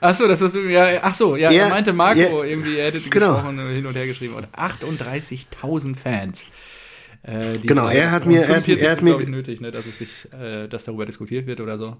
Ach 0.00 0.14
so, 0.14 0.28
das 0.28 0.42
ist 0.42 0.54
ja, 0.54 1.00
ach 1.02 1.14
so, 1.14 1.34
ja, 1.34 1.50
er 1.50 1.70
meinte 1.70 1.94
Marco 1.94 2.20
ja, 2.20 2.44
irgendwie, 2.44 2.76
er 2.76 2.86
hätte 2.86 3.00
genau. 3.00 3.36
gesprochen 3.36 3.58
hin 3.70 3.86
und 3.86 3.96
her 3.96 4.06
geschrieben 4.06 4.34
und 4.34 4.46
38.000 4.48 5.96
Fans. 5.96 6.44
Äh, 7.22 7.56
genau, 7.62 7.88
er 7.88 8.10
hat 8.10 8.26
mir, 8.26 8.42
er, 8.42 8.68
er 8.68 8.92
hat 8.92 9.00
mir 9.00 9.16
nötig, 9.18 9.62
ne, 9.62 9.70
dass 9.70 9.86
es 9.86 9.96
sich, 9.96 10.30
äh, 10.38 10.68
dass 10.68 10.84
darüber 10.84 11.06
diskutiert 11.06 11.46
wird 11.46 11.62
oder 11.62 11.78
so. 11.78 11.96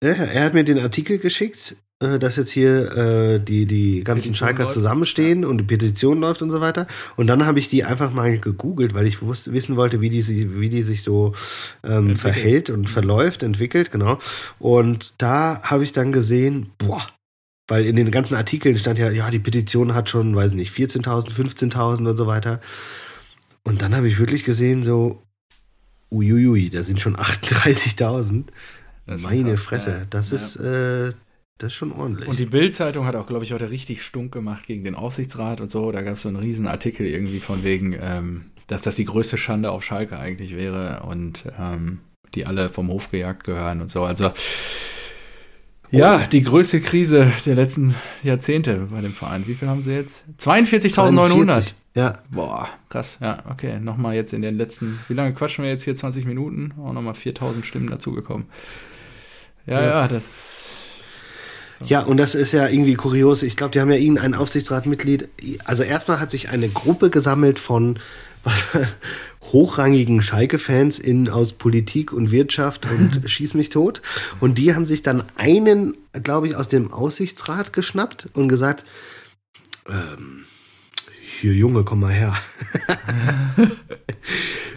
Er, 0.00 0.44
hat 0.44 0.54
mir 0.54 0.64
den 0.64 0.78
Artikel 0.78 1.18
geschickt, 1.18 1.76
äh, 2.00 2.18
dass 2.18 2.36
jetzt 2.36 2.50
hier 2.50 2.96
äh, 2.96 3.40
die, 3.40 3.66
die 3.66 4.04
ganzen 4.04 4.30
Petition 4.30 4.34
Schalker 4.34 4.62
läuft. 4.64 4.74
zusammenstehen 4.74 5.44
und 5.44 5.58
die 5.58 5.64
Petition 5.64 6.20
läuft 6.20 6.42
und 6.42 6.50
so 6.50 6.60
weiter. 6.60 6.86
Und 7.16 7.28
dann 7.28 7.46
habe 7.46 7.58
ich 7.58 7.68
die 7.68 7.84
einfach 7.84 8.12
mal 8.12 8.38
gegoogelt, 8.38 8.94
weil 8.94 9.06
ich 9.06 9.22
wusste, 9.22 9.52
wissen 9.52 9.76
wollte, 9.76 10.00
wie 10.00 10.10
die, 10.10 10.22
sich- 10.22 10.58
wie 10.60 10.68
die 10.68 10.82
sich 10.82 11.02
so 11.02 11.32
ähm, 11.84 12.16
verhält 12.16 12.68
und 12.70 12.90
verläuft, 12.90 13.42
entwickelt, 13.42 13.90
genau. 13.90 14.18
Und 14.58 15.14
da 15.22 15.62
habe 15.62 15.84
ich 15.84 15.92
dann 15.92 16.12
gesehen, 16.12 16.70
boah, 16.78 17.06
weil 17.68 17.86
in 17.86 17.96
den 17.96 18.10
ganzen 18.10 18.34
Artikeln 18.34 18.76
stand 18.76 18.98
ja, 18.98 19.10
ja, 19.10 19.30
die 19.30 19.38
Petition 19.38 19.94
hat 19.94 20.10
schon, 20.10 20.36
weiß 20.36 20.52
nicht, 20.52 20.70
14.000, 20.76 21.30
15.000 21.30 22.08
und 22.10 22.16
so 22.18 22.26
weiter. 22.26 22.60
Und 23.62 23.80
dann 23.80 23.96
habe 23.96 24.06
ich 24.08 24.18
wirklich 24.18 24.44
gesehen, 24.44 24.82
so, 24.82 25.22
uiuiui, 26.10 26.68
da 26.68 26.82
sind 26.82 27.00
schon 27.00 27.16
38.000. 27.16 28.44
Das 29.06 29.20
schon 29.20 29.30
Meine 29.30 29.56
Fresse, 29.56 29.90
ja. 29.90 30.04
das 30.08 30.32
ist, 30.32 30.56
äh, 30.56 31.12
das 31.58 31.68
ist 31.68 31.74
schon 31.74 31.92
ordentlich. 31.92 32.28
Und 32.28 32.38
die 32.38 32.46
Bild-Zeitung 32.46 33.06
hat 33.06 33.14
auch, 33.16 33.26
glaube 33.26 33.44
ich, 33.44 33.52
heute 33.52 33.70
richtig 33.70 34.02
stunk 34.02 34.32
gemacht 34.32 34.66
gegen 34.66 34.84
den 34.84 34.94
Aufsichtsrat 34.94 35.60
und 35.60 35.70
so. 35.70 35.92
Da 35.92 36.02
gab 36.02 36.14
es 36.14 36.22
so 36.22 36.28
einen 36.28 36.38
riesen 36.38 36.66
Artikel 36.66 37.06
irgendwie 37.06 37.40
von 37.40 37.64
wegen, 37.64 37.96
ähm, 38.00 38.46
dass 38.66 38.82
das 38.82 38.96
die 38.96 39.04
größte 39.04 39.36
Schande 39.36 39.70
auf 39.70 39.84
Schalke 39.84 40.18
eigentlich 40.18 40.56
wäre 40.56 41.02
und 41.06 41.44
ähm, 41.58 42.00
die 42.34 42.46
alle 42.46 42.70
vom 42.70 42.88
Hof 42.88 43.10
gejagt 43.10 43.44
gehören 43.44 43.80
und 43.80 43.90
so. 43.90 44.04
Also 44.04 44.32
ja, 45.90 46.26
die 46.26 46.42
größte 46.42 46.80
Krise 46.80 47.30
der 47.46 47.54
letzten 47.54 47.94
Jahrzehnte 48.22 48.88
bei 48.90 49.00
dem 49.00 49.12
Verein. 49.12 49.46
Wie 49.46 49.54
viel 49.54 49.68
haben 49.68 49.82
sie 49.82 49.92
jetzt? 49.92 50.24
42.900. 50.40 50.96
42. 50.96 51.74
Ja, 51.94 52.14
Boah, 52.30 52.68
krass. 52.88 53.18
Ja, 53.20 53.44
okay. 53.48 53.78
Nochmal 53.78 54.16
jetzt 54.16 54.32
in 54.32 54.42
den 54.42 54.56
letzten, 54.56 54.98
wie 55.06 55.14
lange 55.14 55.32
quatschen 55.32 55.62
wir 55.62 55.70
jetzt 55.70 55.84
hier? 55.84 55.94
20 55.94 56.26
Minuten? 56.26 56.72
Auch 56.82 56.92
nochmal 56.92 57.14
4000 57.14 57.64
Stimmen 57.64 57.88
dazugekommen. 57.88 58.46
Ja, 59.66 59.80
Ja. 59.80 59.86
ja, 59.86 60.08
das 60.08 60.24
ist 60.28 60.60
Ja, 61.86 62.00
und 62.00 62.16
das 62.16 62.34
ist 62.34 62.52
ja 62.52 62.68
irgendwie 62.68 62.94
kurios. 62.94 63.42
Ich 63.42 63.56
glaube, 63.56 63.72
die 63.72 63.80
haben 63.80 63.90
ja 63.90 63.98
irgendein 63.98 64.34
Aufsichtsratmitglied. 64.34 65.28
Also 65.64 65.82
erstmal 65.82 66.20
hat 66.20 66.30
sich 66.30 66.48
eine 66.48 66.68
Gruppe 66.68 67.10
gesammelt 67.10 67.58
von 67.58 67.98
hochrangigen 69.52 70.22
Schalke-Fans 70.22 71.02
aus 71.30 71.52
Politik 71.52 72.12
und 72.12 72.30
Wirtschaft 72.30 72.86
und 72.86 73.22
schieß 73.28 73.54
mich 73.54 73.70
tot. 73.70 74.02
Und 74.40 74.58
die 74.58 74.74
haben 74.74 74.86
sich 74.86 75.02
dann 75.02 75.24
einen, 75.36 75.96
glaube 76.22 76.46
ich, 76.48 76.56
aus 76.56 76.68
dem 76.68 76.92
Aussichtsrat 76.92 77.72
geschnappt 77.72 78.28
und 78.34 78.48
gesagt, 78.48 78.84
ähm, 79.88 80.44
hier 81.40 81.52
Junge, 81.52 81.84
komm 81.84 82.00
mal 82.00 82.12
her. 82.12 82.34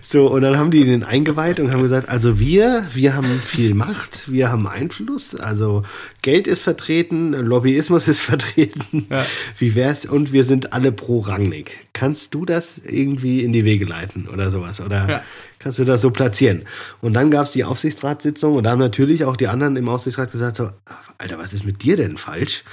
so, 0.02 0.28
und 0.28 0.42
dann 0.42 0.58
haben 0.58 0.72
die 0.72 0.84
den 0.84 1.04
eingeweiht 1.04 1.60
und 1.60 1.72
haben 1.72 1.82
gesagt, 1.82 2.10
also 2.10 2.40
wir, 2.40 2.88
wir 2.94 3.16
haben 3.16 3.28
viel 3.28 3.74
Macht, 3.74 4.32
wir 4.32 4.52
haben 4.52 4.68
Einfluss, 4.68 5.36
also 5.36 5.84
Geld 6.22 6.48
ist 6.48 6.62
vertreten, 6.62 7.34
Lobbyismus 7.34 8.08
ist 8.08 8.22
vertreten. 8.32 9.08
Ja. 9.10 9.26
Wie 9.58 9.76
wär's? 9.76 10.06
Und 10.06 10.32
wir 10.34 10.44
sind 10.44 10.74
alle 10.74 10.92
pro 10.92 11.20
Rangnick. 11.20 11.88
Kannst 11.94 12.34
du 12.34 12.46
das 12.46 12.78
irgendwie 12.80 13.44
in 13.44 13.54
die 13.54 13.66
Wege 13.66 13.86
leiten 13.86 14.28
oder 14.28 14.52
sowas? 14.52 14.80
Oder 14.82 15.10
Ja. 15.10 15.22
kannst 15.60 15.80
du 15.80 15.84
das 15.86 16.02
so 16.02 16.12
platzieren? 16.12 16.64
Und 17.02 17.14
dann 17.14 17.32
gab's 17.32 17.52
die 17.52 17.64
Aufsichtsratssitzung 17.64 18.56
und 18.56 18.64
da 18.64 18.72
haben 18.72 18.80
natürlich 18.80 19.26
auch 19.26 19.36
die 19.36 19.48
anderen 19.48 19.76
im 19.76 19.90
Aufsichtsrat 19.90 20.32
gesagt 20.32 20.58
so, 20.58 20.70
Alter, 21.18 21.38
was 21.38 21.54
ist 21.54 21.66
mit 21.66 21.84
dir 21.84 21.98
denn 21.98 22.18
falsch? 22.18 22.64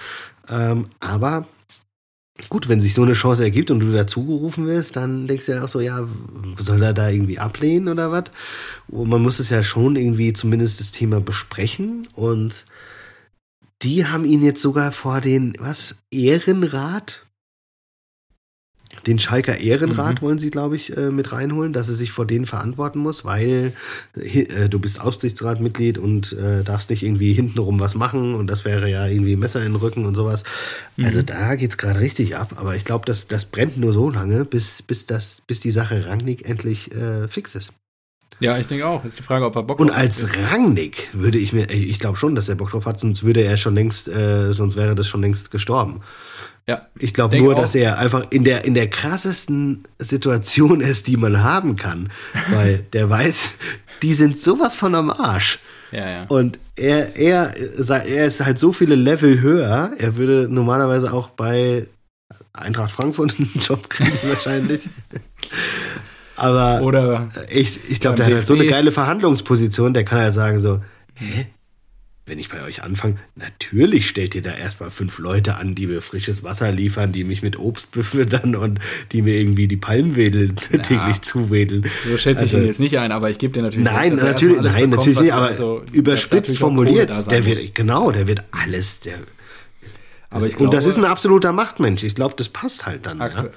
Ähm, 0.51 0.87
aber 1.01 1.47
Gut, 2.49 2.69
wenn 2.69 2.81
sich 2.81 2.95
so 2.95 3.03
eine 3.03 3.13
Chance 3.13 3.45
ergibt 3.45 3.71
und 3.71 3.79
du 3.79 3.93
dazugerufen 3.93 4.67
wirst, 4.67 4.97
dann 4.97 5.29
denkst 5.29 5.47
du 5.47 5.53
ja 5.53 5.63
auch 5.63 5.69
so, 5.69 5.81
ja, 5.81 6.09
soll 6.59 6.83
er 6.83 6.93
da 6.93 7.09
irgendwie 7.09 7.39
ablehnen 7.39 7.89
oder 7.89 8.11
was? 8.11 8.25
Man 8.89 9.23
muss 9.23 9.39
es 9.39 9.51
ja 9.51 9.63
schon 9.63 9.95
irgendwie 9.95 10.33
zumindest 10.33 10.81
das 10.81 10.91
Thema 10.91 11.21
besprechen 11.21 12.09
und 12.15 12.65
die 13.83 14.07
haben 14.07 14.25
ihn 14.25 14.43
jetzt 14.43 14.63
sogar 14.63 14.91
vor 14.91 15.21
den, 15.21 15.53
was, 15.61 16.03
Ehrenrat? 16.11 17.24
Den 19.07 19.19
Schalker 19.19 19.59
Ehrenrat 19.59 20.23
wollen 20.23 20.39
sie, 20.39 20.51
glaube 20.51 20.77
ich, 20.77 20.97
äh, 20.97 21.11
mit 21.11 21.33
reinholen, 21.33 21.73
dass 21.73 21.89
er 21.89 21.95
sich 21.95 22.13
vor 22.13 22.27
denen 22.27 22.47
verantworten 22.47 22.99
muss, 22.99 23.25
weil 23.25 23.73
äh, 24.15 24.69
du 24.69 24.79
bist 24.79 25.01
Aufsichtsratmitglied 25.01 25.99
und 25.99 26.33
äh, 26.33 26.63
darfst 26.65 26.91
nicht 26.91 27.03
irgendwie 27.03 27.33
hintenrum 27.33 27.81
was 27.81 27.95
machen 27.95 28.35
und 28.35 28.47
das 28.47 28.65
wäre 28.65 28.89
ja 28.89 29.07
irgendwie 29.07 29.37
Messer 29.37 29.61
in 29.61 29.73
den 29.73 29.77
Rücken 29.77 30.07
und 30.07 30.15
sowas. 30.15 30.45
Also 31.03 31.23
da 31.23 31.55
geht's 31.57 31.77
gerade 31.77 32.01
richtig 32.01 32.37
ab, 32.37 32.55
aber 32.57 32.77
ich 32.77 32.85
glaube, 32.85 33.05
das, 33.07 33.27
das 33.27 33.47
brennt 33.47 33.77
nur 33.77 33.93
so 33.93 34.11
lange, 34.11 34.45
bis, 34.45 34.83
bis, 34.83 35.07
das, 35.07 35.43
bis 35.47 35.61
die 35.61 35.71
Sache 35.71 36.07
Rangnick 36.07 36.49
endlich 36.49 36.93
äh, 36.95 37.29
fix 37.29 37.55
ist. 37.55 37.73
Ja, 38.41 38.59
ich 38.59 38.67
denke 38.67 38.87
auch. 38.87 39.05
Ist 39.05 39.19
die 39.19 39.23
Frage, 39.23 39.45
ob 39.45 39.57
er 39.57 39.63
Bock 39.63 39.81
Und 39.81 39.89
drauf 39.89 39.97
als 39.97 40.23
hat. 40.23 40.53
Rangnick 40.53 41.09
würde 41.13 41.39
ich 41.39 41.53
mir, 41.53 41.71
ich 41.71 42.01
glaube 42.01 42.17
schon, 42.17 42.35
dass 42.35 42.49
er 42.49 42.57
Bock 42.57 42.71
drauf 42.71 42.87
hat, 42.87 42.99
sonst 42.99 43.23
würde 43.23 43.43
er 43.45 43.57
schon 43.57 43.75
längst, 43.75 44.09
äh, 44.09 44.53
sonst 44.53 44.77
wäre 44.77 44.95
das 44.95 45.09
schon 45.09 45.21
längst 45.21 45.51
gestorben. 45.51 46.01
Ja, 46.67 46.87
Ich 46.99 47.13
glaube 47.13 47.37
nur, 47.39 47.55
auch. 47.55 47.61
dass 47.61 47.75
er 47.75 47.99
einfach 47.99 48.27
in 48.31 48.45
der, 48.45 48.65
in 48.65 48.73
der 48.75 48.89
krassesten 48.89 49.85
Situation 49.99 50.81
ist, 50.81 51.07
die 51.09 51.17
man 51.17 51.43
haben 51.43 51.77
kann. 51.77 52.11
Weil 52.51 52.79
der 52.93 53.11
weiß, 53.11 53.59
die 54.03 54.15
sind 54.15 54.39
sowas 54.41 54.75
von 54.75 54.95
am 54.95 55.11
Arsch. 55.11 55.59
ja, 55.93 56.09
ja. 56.09 56.25
Und 56.29 56.59
er, 56.77 57.17
er, 57.17 57.55
er 57.57 58.27
ist 58.27 58.45
halt 58.45 58.59
so 58.59 58.73
viele 58.73 58.95
Level 58.95 59.41
höher. 59.41 59.93
Er 59.99 60.17
würde 60.17 60.49
normalerweise 60.51 61.13
auch 61.13 61.29
bei 61.31 61.87
Eintracht 62.53 62.91
Frankfurt 62.93 63.35
einen 63.39 63.51
Job 63.61 63.89
kriegen, 63.91 64.19
wahrscheinlich. 64.29 64.89
Aber 66.37 66.81
Oder 66.83 67.29
ich, 67.49 67.79
ich 67.89 68.01
glaube, 68.01 68.17
der 68.17 68.27
hat 68.27 68.33
halt 68.33 68.47
so 68.47 68.55
eine 68.55 68.65
DFB. 68.65 68.73
geile 68.75 68.91
Verhandlungsposition, 68.93 69.95
der 69.95 70.05
kann 70.05 70.19
halt 70.19 70.35
sagen 70.35 70.59
so, 70.61 70.81
hä? 71.15 71.47
Wenn 72.27 72.39
ich 72.39 72.49
bei 72.49 72.63
euch 72.65 72.83
anfange, 72.83 73.17
natürlich 73.37 74.09
stellt 74.09 74.35
ihr 74.35 74.41
da 74.41 74.55
erstmal 74.55 74.91
fünf 74.91 75.19
Leute 75.19 75.57
an, 75.57 75.75
die 75.75 75.87
mir 75.87 76.01
frisches 76.01 76.43
Wasser 76.43 76.73
liefern, 76.73 77.13
die 77.13 77.23
mich 77.23 77.43
mit 77.43 77.59
Obst 77.59 77.91
befüttern 77.93 78.57
und 78.57 78.81
die 79.13 79.21
mir 79.21 79.35
irgendwie 79.37 79.69
die 79.69 79.77
Palmwedel 79.77 80.55
täglich 80.83 81.21
zuwedeln. 81.21 81.85
so 82.09 82.17
schätze 82.17 82.45
ich 82.47 82.53
Also- 82.55 82.59
ihn 82.59 82.67
jetzt 82.67 82.81
nicht 82.81 82.99
ein, 82.99 83.13
aber 83.13 83.29
ich 83.29 83.37
gebe 83.39 83.53
dir 83.53 83.63
natürlich 83.63 83.85
Nein, 83.85 84.15
natürlich, 84.15 84.57
nein, 84.57 84.65
bekommt, 84.73 84.91
natürlich 84.91 85.21
nicht, 85.21 85.29
er- 85.31 85.37
aber 85.37 85.47
also, 85.49 85.83
überspitzt 85.93 86.57
formuliert, 86.57 87.11
der 87.31 87.39
muss. 87.41 87.47
wird, 87.47 87.75
genau, 87.75 88.11
der 88.11 88.27
wird 88.27 88.43
alles, 88.53 89.01
der, 89.01 89.19
Aber 90.31 90.47
ich 90.47 90.57
und 90.59 90.73
das 90.73 90.85
glaube- 90.85 90.91
ist 90.93 90.97
ein 90.99 91.05
absoluter 91.05 91.53
Machtmensch. 91.53 92.03
Ich 92.05 92.15
glaube, 92.15 92.35
das 92.39 92.49
passt 92.49 92.87
halt 92.87 93.05
dann. 93.05 93.19
Ja? 93.19 93.49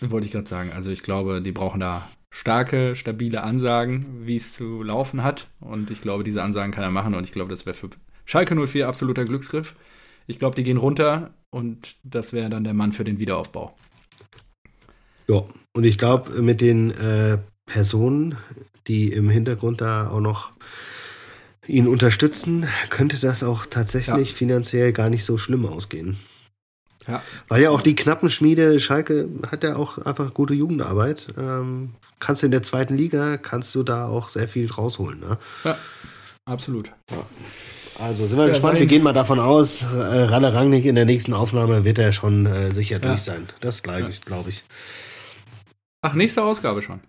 Wollte 0.00 0.26
ich 0.26 0.32
gerade 0.32 0.48
sagen. 0.48 0.72
Also 0.74 0.90
ich 0.90 1.02
glaube, 1.04 1.40
die 1.40 1.52
brauchen 1.52 1.78
da 1.80 2.08
starke, 2.30 2.94
stabile 2.96 3.42
Ansagen, 3.44 4.06
wie 4.24 4.36
es 4.36 4.52
zu 4.52 4.82
laufen 4.82 5.22
hat. 5.24 5.46
Und 5.60 5.90
ich 5.92 6.02
glaube, 6.02 6.24
diese 6.24 6.42
Ansagen 6.42 6.72
kann 6.72 6.84
er 6.84 6.90
machen. 6.90 7.14
Und 7.14 7.24
ich 7.24 7.32
glaube, 7.32 7.50
das 7.50 7.64
wäre 7.64 7.74
für 7.74 7.88
Schalke 8.28 8.54
04 8.54 8.86
absoluter 8.86 9.24
Glücksgriff. 9.24 9.74
Ich 10.26 10.38
glaube, 10.38 10.54
die 10.54 10.62
gehen 10.62 10.76
runter 10.76 11.30
und 11.50 11.96
das 12.02 12.34
wäre 12.34 12.50
dann 12.50 12.62
der 12.62 12.74
Mann 12.74 12.92
für 12.92 13.02
den 13.02 13.18
Wiederaufbau. 13.18 13.74
Ja, 15.28 15.44
und 15.74 15.84
ich 15.84 15.96
glaube, 15.96 16.42
mit 16.42 16.60
den 16.60 16.90
äh, 16.90 17.38
Personen, 17.64 18.36
die 18.86 19.10
im 19.10 19.30
Hintergrund 19.30 19.80
da 19.80 20.10
auch 20.10 20.20
noch 20.20 20.52
ihn 21.66 21.88
unterstützen, 21.88 22.68
könnte 22.90 23.18
das 23.18 23.42
auch 23.42 23.64
tatsächlich 23.64 24.30
Ja. 24.30 24.36
finanziell 24.36 24.92
gar 24.92 25.08
nicht 25.08 25.24
so 25.24 25.38
schlimm 25.38 25.64
ausgehen. 25.64 26.18
Ja, 27.06 27.22
Weil 27.48 27.62
ja 27.62 27.70
auch 27.70 27.80
die 27.80 27.94
knappen 27.96 28.28
Schmiede, 28.28 28.78
Schalke 28.78 29.30
hat 29.50 29.64
ja 29.64 29.76
auch 29.76 29.96
einfach 29.96 30.34
gute 30.34 30.52
Jugendarbeit. 30.52 31.28
Ähm, 31.38 31.94
kannst 32.20 32.42
du 32.42 32.46
in 32.46 32.52
der 32.52 32.62
zweiten 32.62 32.94
Liga, 32.94 33.38
kannst 33.38 33.74
du 33.74 33.82
da 33.82 34.06
auch 34.06 34.28
sehr 34.28 34.50
viel 34.50 34.70
rausholen. 34.70 35.20
Ne? 35.20 35.38
ja 35.64 35.78
absolut. 36.44 36.90
Also 37.98 38.26
sind 38.26 38.38
wir 38.38 38.44
Ja, 38.44 38.50
gespannt. 38.50 38.74
sein- 38.74 38.80
Wir 38.80 38.86
gehen 38.86 39.02
mal 39.02 39.12
davon 39.12 39.40
aus, 39.40 39.82
äh, 39.82 39.86
Ralle 39.86 40.52
Rangnick 40.54 40.84
in 40.84 40.94
der 40.94 41.04
nächsten 41.04 41.32
Aufnahme 41.34 41.84
wird 41.84 41.98
er 41.98 42.12
schon 42.12 42.46
äh, 42.46 42.72
sicher 42.72 42.98
durch 42.98 43.20
sein. 43.22 43.48
Das 43.60 43.82
glaube 43.82 44.10
ich. 44.10 44.20
Glaub 44.20 44.46
ich. 44.46 44.62
Ach, 46.02 46.14
nächste 46.14 46.44
Ausgabe 46.44 46.80
schon. 46.82 47.00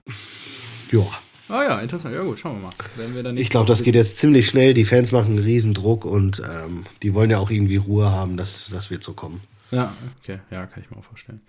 Ja. 0.92 1.02
Ah 1.48 1.64
ja, 1.64 1.80
interessant. 1.80 2.14
Ja 2.16 2.22
gut, 2.24 2.40
schauen 2.40 2.58
wir 2.58 2.68
mal. 2.68 2.74
Werden 2.96 3.16
wir 3.16 3.24
dann 3.24 3.38
Ich 3.38 3.50
glaube, 3.50 3.68
das 3.68 3.84
geht 3.84 3.96
jetzt 3.96 4.18
ziemlich 4.18 4.48
schnell. 4.48 4.74
Die 4.74 4.86
Fans 4.86 5.12
machen 5.12 5.36
einen 5.36 5.44
riesen 5.44 5.74
Druck 5.74 6.06
und 6.06 6.40
ähm, 6.44 6.86
die 7.04 7.14
wollen 7.14 7.30
ja 7.32 7.40
auch 7.40 7.50
irgendwie 7.52 7.78
Ruhe 7.78 8.12
haben. 8.12 8.38
Das, 8.38 8.68
das 8.72 8.90
wird 8.92 9.04
so 9.04 9.14
kommen. 9.14 9.42
Ja, 9.72 9.94
okay, 10.24 10.40
ja, 10.50 10.66
kann 10.66 10.84
ich 10.84 10.90
mir 10.90 10.98
auch 10.98 11.04
vorstellen. 11.04 11.42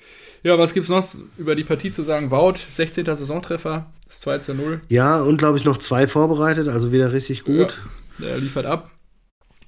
Ja, 0.42 0.59
was 0.59 0.74
gibt's 0.74 0.90
noch 0.90 1.07
über 1.38 1.55
die 1.55 1.64
Partie 1.64 1.90
zu 1.90 2.03
sagen? 2.03 2.31
Wout, 2.31 2.57
16. 2.70 3.07
Saisontreffer, 3.07 3.87
das 4.07 4.20
2 4.20 4.38
zu 4.40 4.55
0. 4.55 4.83
Ja, 4.90 5.20
und 5.22 5.38
glaube 5.38 5.57
ich 5.57 5.64
noch 5.64 5.79
zwei 5.79 6.07
vorbereitet, 6.07 6.68
also 6.68 6.92
wieder 6.92 7.12
richtig 7.14 7.44
gut. 7.44 7.81
Ja, 8.18 8.26
der 8.26 8.38
liefert 8.38 8.66
ab. 8.66 8.90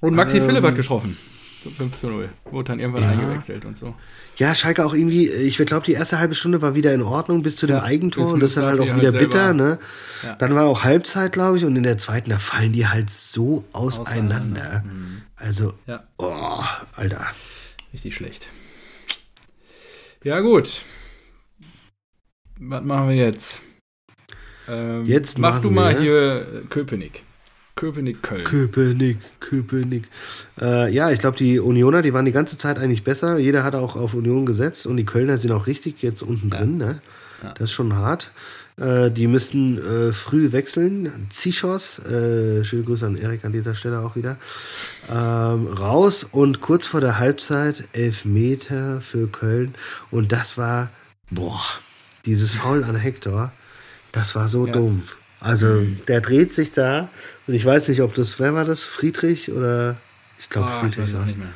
Und 0.03 0.15
Maxi 0.15 0.37
Ähm, 0.37 0.45
Philipp 0.47 0.63
hat 0.63 0.75
getroffen. 0.75 1.17
Zum 1.61 1.73
5 1.73 1.95
zu 1.95 2.07
0. 2.09 2.29
Wurde 2.51 2.67
dann 2.71 2.79
irgendwann 2.81 3.03
Ja. 3.03 3.09
eingewechselt 3.11 3.63
und 3.63 3.77
so. 3.77 3.95
Ja, 4.35 4.53
Schalke 4.53 4.85
auch 4.85 4.93
irgendwie, 4.93 5.29
ich 5.29 5.55
glaube, 5.57 5.85
die 5.85 5.93
erste 5.93 6.19
halbe 6.19 6.35
Stunde 6.35 6.61
war 6.61 6.75
wieder 6.75 6.93
in 6.93 7.01
Ordnung 7.01 7.41
bis 7.41 7.55
zu 7.55 7.67
dem 7.67 7.77
Ja, 7.77 7.83
Eigentor 7.83 8.27
und 8.33 8.41
das 8.41 8.49
ist 8.49 8.57
dann 8.57 8.65
halt 8.65 8.81
auch 8.81 8.95
wieder 8.97 9.11
halt 9.13 9.19
bitter, 9.19 9.53
ne? 9.53 9.79
Ja. 10.23 10.35
Dann 10.35 10.55
war 10.55 10.65
auch 10.65 10.83
Halbzeit, 10.83 11.31
glaube 11.31 11.57
ich, 11.57 11.63
und 11.63 11.75
in 11.77 11.83
der 11.83 11.97
zweiten, 11.97 12.31
da 12.31 12.37
fallen 12.39 12.73
die 12.73 12.85
halt 12.87 13.09
so 13.09 13.63
auseinander. 13.71 14.41
Auseinander. 14.59 14.83
Mhm. 14.85 15.21
Also, 15.37 15.73
Ja, 15.87 16.03
oh, 16.17 16.61
Alter. 16.97 17.25
richtig 17.93 18.13
schlecht. 18.15 18.47
Ja, 20.25 20.41
gut. 20.41 20.81
Was 22.59 22.83
machen 22.83 23.07
wir 23.07 23.15
jetzt? 23.15 23.61
Ähm, 24.67 25.05
Jetzt 25.05 25.39
mach 25.39 25.51
machen 25.51 25.61
du 25.63 25.69
mal 25.71 25.93
wir- 25.93 26.01
hier 26.01 26.63
äh, 26.63 26.67
Köpenick. 27.75 28.21
Köpenick-Köln. 28.21 28.43
Köpenick, 28.43 29.17
Köpenick. 29.39 30.09
Äh, 30.61 30.93
ja, 30.93 31.09
ich 31.11 31.19
glaube, 31.19 31.37
die 31.37 31.59
Unioner, 31.59 32.01
die 32.01 32.13
waren 32.13 32.25
die 32.25 32.31
ganze 32.31 32.57
Zeit 32.57 32.77
eigentlich 32.79 33.03
besser. 33.03 33.37
Jeder 33.39 33.63
hat 33.63 33.73
auch 33.75 33.95
auf 33.95 34.13
Union 34.13 34.45
gesetzt 34.45 34.85
und 34.85 34.97
die 34.97 35.05
Kölner 35.05 35.37
sind 35.37 35.51
auch 35.51 35.65
richtig 35.67 36.01
jetzt 36.03 36.21
unten 36.21 36.49
drin. 36.49 36.77
Ne? 36.77 37.01
Ja. 37.41 37.53
Das 37.53 37.69
ist 37.69 37.71
schon 37.73 37.95
hart. 37.95 38.31
Äh, 38.77 39.11
die 39.11 39.27
müssten 39.27 39.77
äh, 39.79 40.13
früh 40.13 40.51
wechseln. 40.51 41.27
Zischos, 41.29 41.99
äh, 41.99 42.63
schöne 42.63 42.83
Grüße 42.83 43.05
an 43.05 43.17
Erik 43.17 43.43
an 43.45 43.53
dieser 43.53 43.75
Stelle 43.75 43.99
auch 43.99 44.15
wieder, 44.15 44.37
ähm, 45.09 45.67
raus 45.67 46.25
und 46.31 46.61
kurz 46.61 46.85
vor 46.85 47.01
der 47.01 47.19
Halbzeit 47.19 47.83
elf 47.93 48.25
Meter 48.25 49.01
für 49.01 49.27
Köln. 49.27 49.75
Und 50.11 50.31
das 50.31 50.57
war, 50.57 50.89
boah, 51.29 51.59
dieses 52.25 52.53
Foul 52.53 52.83
an 52.83 52.95
Hector, 52.95 53.51
das 54.11 54.35
war 54.35 54.47
so 54.47 54.65
Ja. 54.67 54.73
dumm. 54.73 55.03
Also 55.39 55.81
der 56.07 56.21
dreht 56.21 56.53
sich 56.53 56.71
da 56.71 57.09
und 57.47 57.53
ich 57.53 57.65
weiß 57.65 57.87
nicht, 57.89 58.01
ob 58.01 58.13
das, 58.13 58.39
wer 58.39 58.53
war 58.53 58.65
das? 58.65 58.83
Friedrich 58.83 59.51
oder 59.51 59.97
ich 60.39 60.49
glaube 60.49 60.67
Ah, 60.69 60.83
ich 60.87 60.93
Friedrich 60.95 61.13
war 61.13 61.25
nicht 61.25 61.37
mehr. 61.37 61.47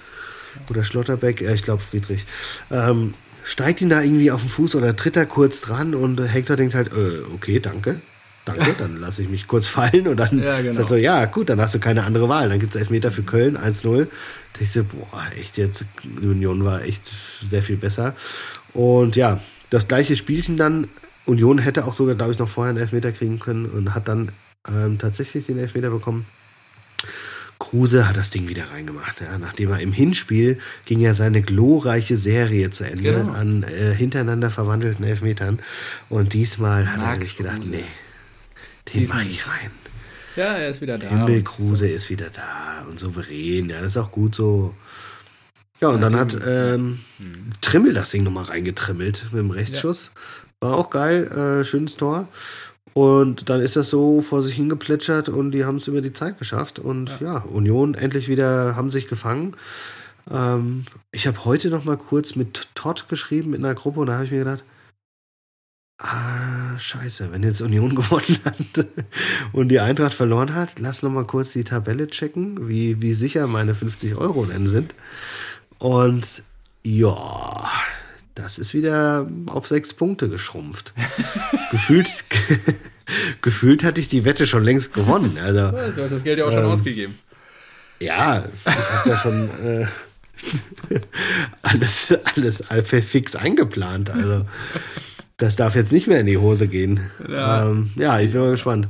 oder 0.69 0.84
Schlotterbeck, 0.84 1.41
ja, 1.41 1.54
ich 1.54 1.63
glaube 1.63 1.82
Friedrich. 1.84 2.26
Ähm, 2.71 3.13
steigt 3.43 3.82
ihn 3.82 3.89
da 3.89 4.02
irgendwie 4.02 4.32
auf 4.32 4.41
den 4.41 4.50
Fuß 4.50 4.76
oder 4.76 4.95
tritt 4.95 5.15
er 5.17 5.26
kurz 5.26 5.62
dran 5.62 5.95
und 5.95 6.19
Hector 6.19 6.56
denkt 6.58 6.76
halt, 6.76 6.91
äh, 6.91 7.21
okay, 7.34 7.60
danke. 7.60 8.02
Danke, 8.45 8.73
dann 8.80 8.95
lasse 9.02 9.21
ich 9.21 9.28
mich 9.28 9.45
kurz 9.45 9.67
fallen 9.67 10.08
und 10.08 10.15
dann 10.17 10.41
Ja, 10.41 10.62
genau. 10.62 10.76
sagt 10.80 10.89
so, 10.89 10.95
ja, 10.95 11.26
gut, 11.26 11.50
dann 11.50 11.60
hast 11.60 11.76
du 11.76 11.80
keine 11.80 12.06
andere 12.06 12.30
Wahl. 12.30 12.47
Dann 12.47 12.60
gibt 12.60 12.76
es 12.76 12.80
Elfmeter 12.80 13.12
für 13.12 13.23
Köln, 13.23 13.58
1-0. 13.58 14.06
Da 14.54 14.62
ich 14.62 14.71
so, 14.71 14.86
boah, 14.86 15.21
echt 15.38 15.58
jetzt, 15.58 15.84
Union 16.21 16.63
war 16.63 16.82
echt 16.82 17.04
sehr 17.45 17.62
viel 17.62 17.76
besser. 17.76 18.15
Und 18.73 19.17
ja, 19.17 19.41
das 19.69 19.89
gleiche 19.89 20.15
Spielchen 20.15 20.56
dann. 20.56 20.88
Union 21.26 21.58
hätte 21.60 21.84
auch 21.86 21.93
sogar, 21.93 22.15
glaube 22.15 22.32
ich, 22.32 22.39
noch 22.39 22.47
vorher 22.47 22.69
einen 22.69 22.80
Elfmeter 22.80 23.12
kriegen 23.12 23.38
können 23.38 23.65
und 23.65 23.93
hat 23.93 24.08
dann 24.08 24.32
ähm, 24.70 24.98
tatsächlich 24.98 25.46
den 25.46 25.58
Elfmeter 25.58 25.90
bekommen. 25.90 26.26
Kruse 27.60 28.08
hat 28.08 28.18
das 28.18 28.30
Ding 28.30 28.48
wieder 28.48 28.70
reingemacht. 28.72 29.20
Ja, 29.20 29.38
nachdem 29.40 29.72
er 29.72 29.80
im 29.80 29.92
Hinspiel 29.92 30.60
ging 30.86 31.00
ja 31.00 31.14
seine 31.14 31.42
glorreiche 31.42 32.16
Serie 32.16 32.70
zu 32.70 32.84
Ende 32.84 33.02
Genau. 33.14 33.32
an 33.32 33.64
äh, 33.64 33.94
hintereinander 33.96 34.52
verwandelten 34.52 35.04
Elfmetern. 35.06 35.60
Und 36.10 36.34
diesmal 36.34 36.92
hat 36.92 37.02
er 37.02 37.24
sich 37.26 37.36
gedacht, 37.36 37.58
Kruse. 37.58 37.72
nee, 37.72 37.84
den 38.94 39.08
mache 39.08 39.26
ich 39.26 39.48
rein. 39.48 39.72
Ja, 40.36 40.54
er 40.56 40.70
ist 40.70 40.82
wieder 40.82 41.00
da. 41.00 41.08
Himmel 41.10 41.42
Kruse 41.42 41.88
ist 41.88 42.12
wieder 42.12 42.30
da 42.30 42.86
und 42.88 43.00
souverän. 43.00 43.70
Ja, 43.72 43.78
das 43.82 43.94
ist 43.94 43.98
auch 43.98 44.12
gut 44.12 44.36
so. 44.36 44.76
Ja, 45.82 45.90
und 45.90 46.02
Ja, 46.02 46.10
dann 46.10 46.20
hat 46.20 46.38
ähm, 46.46 47.00
Trimmel 47.62 47.94
das 47.96 48.12
Ding 48.12 48.24
nochmal 48.24 48.46
reingetrimmelt 48.46 49.26
mit 49.32 49.40
dem 49.42 49.50
Rechtsschuss. 49.50 50.12
War 50.60 50.76
auch 50.76 50.92
geil, 50.92 51.28
äh, 51.62 51.66
schönes 51.66 51.98
Tor. 51.98 52.28
Und 52.98 53.48
dann 53.52 53.62
ist 53.62 53.76
das 53.76 53.92
so 53.92 54.24
vor 54.24 54.42
sich 54.42 54.56
hingeplätschert 54.56 55.30
und 55.30 55.52
die 55.52 55.66
haben 55.66 55.76
es 55.76 55.88
über 55.88 56.02
die 56.02 56.14
Zeit 56.14 56.40
geschafft. 56.40 56.80
Und 56.80 57.20
ja, 57.20 57.44
Union 57.44 57.94
endlich 57.94 58.28
wieder 58.28 58.76
haben 58.76 58.90
sich 58.90 59.08
gefangen. 59.08 59.56
Ähm, 60.32 60.84
ich 61.12 61.28
habe 61.28 61.46
heute 61.46 61.70
noch 61.70 61.86
mal 61.86 61.98
kurz 61.98 62.36
mit 62.36 62.70
Todd 62.74 63.08
geschrieben 63.08 63.54
in 63.54 63.64
einer 63.64 63.76
Gruppe 63.76 64.00
und 64.00 64.08
da 64.08 64.16
habe 64.16 64.26
ich 64.26 64.32
mir 64.32 64.40
gedacht, 64.40 64.64
ah, 66.00 66.76
scheiße, 66.80 67.32
wenn 67.32 67.44
jetzt 67.44 67.62
Union 67.62 67.94
gewonnen 67.96 68.40
hat 68.44 68.88
und 69.54 69.68
die 69.68 69.80
Eintracht 69.80 70.16
verloren 70.16 70.56
hat, 70.56 70.80
lass 70.80 71.04
noch 71.04 71.12
mal 71.12 71.28
kurz 71.28 71.54
die 71.54 71.66
Tabelle 71.66 72.08
checken, 72.08 72.68
wie, 72.68 73.00
wie 73.00 73.14
sicher 73.14 73.46
meine 73.46 73.76
50 73.76 74.16
Euro 74.16 74.44
denn 74.46 74.66
sind. 74.66 74.96
Und 75.78 76.42
ja, 76.82 77.70
das 78.38 78.60
ist 78.60 78.73
wieder 78.73 79.28
auf 79.47 79.67
sechs 79.67 79.93
Punkte 79.93 80.30
geschrumpft. 80.30 80.93
gefühlt, 81.71 82.08
gefühlt 83.41 83.84
hatte 83.84 84.00
ich 84.00 84.10
die 84.10 84.26
Wette 84.26 84.45
schon 84.45 84.63
längst 84.63 84.93
gewonnen. 84.93 85.38
Also, 85.38 85.71
Du 85.95 86.04
hast 86.04 86.12
das 86.12 86.23
Geld 86.23 86.39
ja 86.39 86.45
auch 86.45 86.52
schon 86.52 86.63
Ähm, 86.63 86.69
ausgegeben. 86.69 87.17
ja, 88.00 88.43
ich 88.65 88.71
habe 88.71 89.10
da 89.10 89.17
schon 89.17 89.50
äh, 89.63 89.88
alles, 91.63 92.13
alles 92.36 92.63
fix 93.06 93.36
eingeplant. 93.36 94.12
Also, 94.12 94.45
das 95.38 95.56
darf 95.56 95.76
jetzt 95.76 95.91
nicht 95.91 96.08
mehr 96.08 96.19
in 96.19 96.28
die 96.28 96.38
Hose 96.38 96.67
gehen. 96.67 97.10
Ja. 97.28 97.34
Ja, 97.36 97.69
ähm, 97.69 97.91
ja 97.95 98.19
ich 98.19 98.32
bin 98.32 98.41
mal 98.41 98.52
gespannt. 98.52 98.88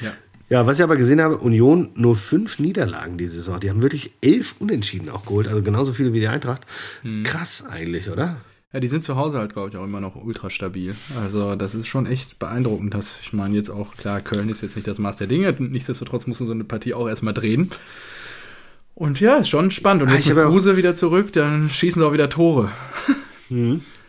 Ja. 0.00 0.12
Ja, 0.48 0.66
was 0.66 0.78
ich 0.78 0.82
aber 0.82 0.96
gesehen 0.96 1.20
habe, 1.20 1.38
Union 1.38 1.90
nur 1.94 2.16
fünf 2.16 2.58
Niederlagen 2.58 3.16
diese 3.18 3.36
Saison. 3.36 3.60
Die 3.60 3.70
haben 3.70 3.82
wirklich 3.82 4.12
elf 4.20 4.56
Unentschieden 4.58 5.08
auch 5.08 5.24
geholt, 5.24 5.46
also 5.46 5.62
genauso 5.62 5.92
viele 5.92 6.12
wie 6.12 6.18
die 6.18 6.26
Eintracht. 6.28 6.62
Hm. 7.02 7.22
Krass 7.22 7.64
eigentlich, 7.64 8.10
oder? 8.10 8.40
Ja, 8.72 8.78
die 8.78 8.88
sind 8.88 9.02
zu 9.02 9.16
Hause 9.16 9.38
halt, 9.38 9.52
glaube 9.52 9.70
ich, 9.70 9.76
auch 9.76 9.84
immer 9.84 10.00
noch 10.00 10.14
ultra 10.14 10.48
stabil. 10.48 10.94
Also, 11.20 11.56
das 11.56 11.74
ist 11.74 11.88
schon 11.88 12.06
echt 12.06 12.38
beeindruckend. 12.38 12.94
Dass, 12.94 13.18
ich 13.20 13.32
meine, 13.32 13.56
jetzt 13.56 13.68
auch, 13.68 13.96
klar, 13.96 14.20
Köln 14.20 14.48
ist 14.48 14.62
jetzt 14.62 14.76
nicht 14.76 14.86
das 14.86 14.98
Maß 14.98 15.16
der 15.16 15.26
Dinge. 15.26 15.52
Nichtsdestotrotz 15.58 16.28
muss 16.28 16.38
man 16.38 16.46
so 16.46 16.52
eine 16.52 16.64
Partie 16.64 16.94
auch 16.94 17.08
erstmal 17.08 17.34
drehen. 17.34 17.70
Und 18.94 19.18
ja, 19.18 19.36
ist 19.36 19.48
schon 19.48 19.70
spannend. 19.72 20.02
Und 20.02 20.10
Ah, 20.10 20.12
jetzt 20.12 20.26
ich 20.26 20.34
mit 20.34 20.44
Kruse 20.44 20.76
wieder 20.76 20.94
zurück, 20.94 21.32
dann 21.32 21.68
schießen 21.68 22.00
sie 22.00 22.06
auch 22.06 22.12
wieder 22.12 22.28
Tore. 22.28 22.70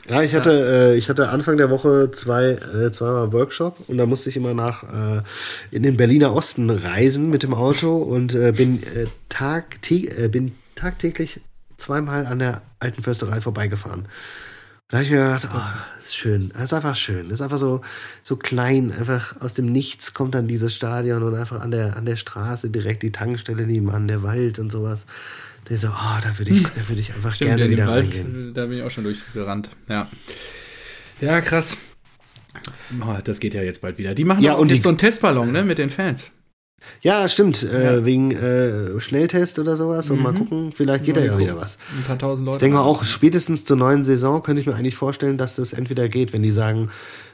Ja, 0.07 0.21
ich 0.21 0.35
hatte, 0.35 0.91
Äh, 0.93 0.97
ich 0.97 1.09
hatte 1.09 1.29
Anfang 1.29 1.57
der 1.57 1.69
Woche 1.69 2.11
zwei, 2.11 2.49
äh, 2.51 2.91
zweimal 2.91 3.31
Workshop 3.31 3.77
und 3.87 3.97
da 3.97 4.05
musste 4.05 4.29
ich 4.29 4.35
immer 4.35 4.53
nach 4.53 4.83
äh, 4.83 5.21
in 5.71 5.83
den 5.83 5.95
Berliner 5.95 6.35
Osten 6.35 6.69
reisen 6.69 7.29
mit 7.29 7.43
dem 7.43 7.53
Auto 7.53 7.97
und 7.97 8.35
äh, 8.35 8.51
bin, 8.51 8.83
äh, 8.83 9.07
tag, 9.29 9.79
äh, 9.89 10.27
bin 10.27 10.53
tagtäglich 10.75 11.41
zweimal 11.77 12.25
an 12.25 12.39
der 12.39 12.61
alten 12.79 13.03
Försterei 13.03 13.41
vorbeigefahren. 13.41 14.07
Da 14.91 14.97
habe 14.97 15.05
ich 15.05 15.11
mir 15.11 15.17
gedacht, 15.23 15.47
ah, 15.51 15.85
ist 16.03 16.15
schön. 16.15 16.49
Das 16.53 16.63
ist 16.65 16.73
einfach 16.73 16.95
schön. 16.97 17.29
Das 17.29 17.35
ist 17.39 17.41
einfach 17.41 17.57
so, 17.59 17.81
so 18.23 18.35
klein. 18.35 18.91
Einfach 18.91 19.39
aus 19.39 19.53
dem 19.53 19.67
Nichts 19.67 20.13
kommt 20.13 20.35
dann 20.35 20.47
dieses 20.49 20.75
Stadion 20.75 21.23
und 21.23 21.33
einfach 21.33 21.61
an 21.61 21.71
der, 21.71 21.95
an 21.95 22.05
der 22.05 22.17
Straße 22.17 22.69
direkt 22.69 23.01
die 23.03 23.11
Tankstelle 23.13 23.65
nebenan, 23.65 24.07
der 24.09 24.21
Wald 24.21 24.59
und 24.59 24.69
sowas. 24.71 25.05
Da 25.65 25.75
ist 25.75 25.81
so, 25.81 25.87
ah, 25.87 26.19
da 26.21 26.37
würde 26.37 26.51
ich, 26.51 26.63
da 26.63 26.87
würde 26.89 26.99
ich 26.99 27.13
einfach 27.13 27.33
Stimmt, 27.33 27.51
gerne 27.55 27.69
wieder 27.69 27.87
Wald, 27.87 28.05
reingehen. 28.13 28.53
da 28.53 28.65
bin 28.65 28.79
ich 28.79 28.83
auch 28.83 28.91
schon 28.91 29.05
durchgerannt. 29.05 29.69
Ja. 29.87 30.07
Ja, 31.21 31.39
krass. 31.39 31.77
Oh, 32.99 33.15
das 33.23 33.39
geht 33.39 33.53
ja 33.53 33.61
jetzt 33.61 33.81
bald 33.81 33.97
wieder. 33.97 34.13
Die 34.13 34.25
machen 34.25 34.43
Ja, 34.43 34.55
auch 34.55 34.59
und 34.59 34.69
jetzt 34.71 34.79
die- 34.79 34.81
so 34.81 34.89
einen 34.89 34.97
Testballon, 34.97 35.51
ne, 35.53 35.63
mit 35.63 35.77
den 35.77 35.89
Fans. 35.89 36.31
Ja, 37.01 37.27
stimmt. 37.27 37.63
Äh, 37.63 37.97
Ja. 37.97 38.05
Wegen 38.05 38.31
äh, 38.31 38.99
Schnelltest 38.99 39.59
oder 39.59 39.75
sowas. 39.77 40.09
Und 40.09 40.21
mal 40.21 40.33
gucken, 40.33 40.71
vielleicht 40.73 41.03
geht 41.05 41.17
da 41.17 41.21
ja 41.21 41.37
wieder 41.37 41.55
was. 41.57 41.77
Ein 41.97 42.03
paar 42.03 42.17
tausend 42.19 42.45
Leute. 42.45 42.57
Ich 42.57 42.59
denke 42.61 42.77
mal 42.77 42.83
auch, 42.83 43.03
spätestens 43.05 43.65
zur 43.65 43.77
neuen 43.77 44.03
Saison 44.03 44.41
könnte 44.43 44.61
ich 44.61 44.67
mir 44.67 44.75
eigentlich 44.75 44.95
vorstellen, 44.95 45.37
dass 45.37 45.55
das 45.55 45.73
entweder 45.73 46.07
geht, 46.09 46.33
wenn 46.33 46.43
die 46.43 46.51
sagen, 46.51 46.89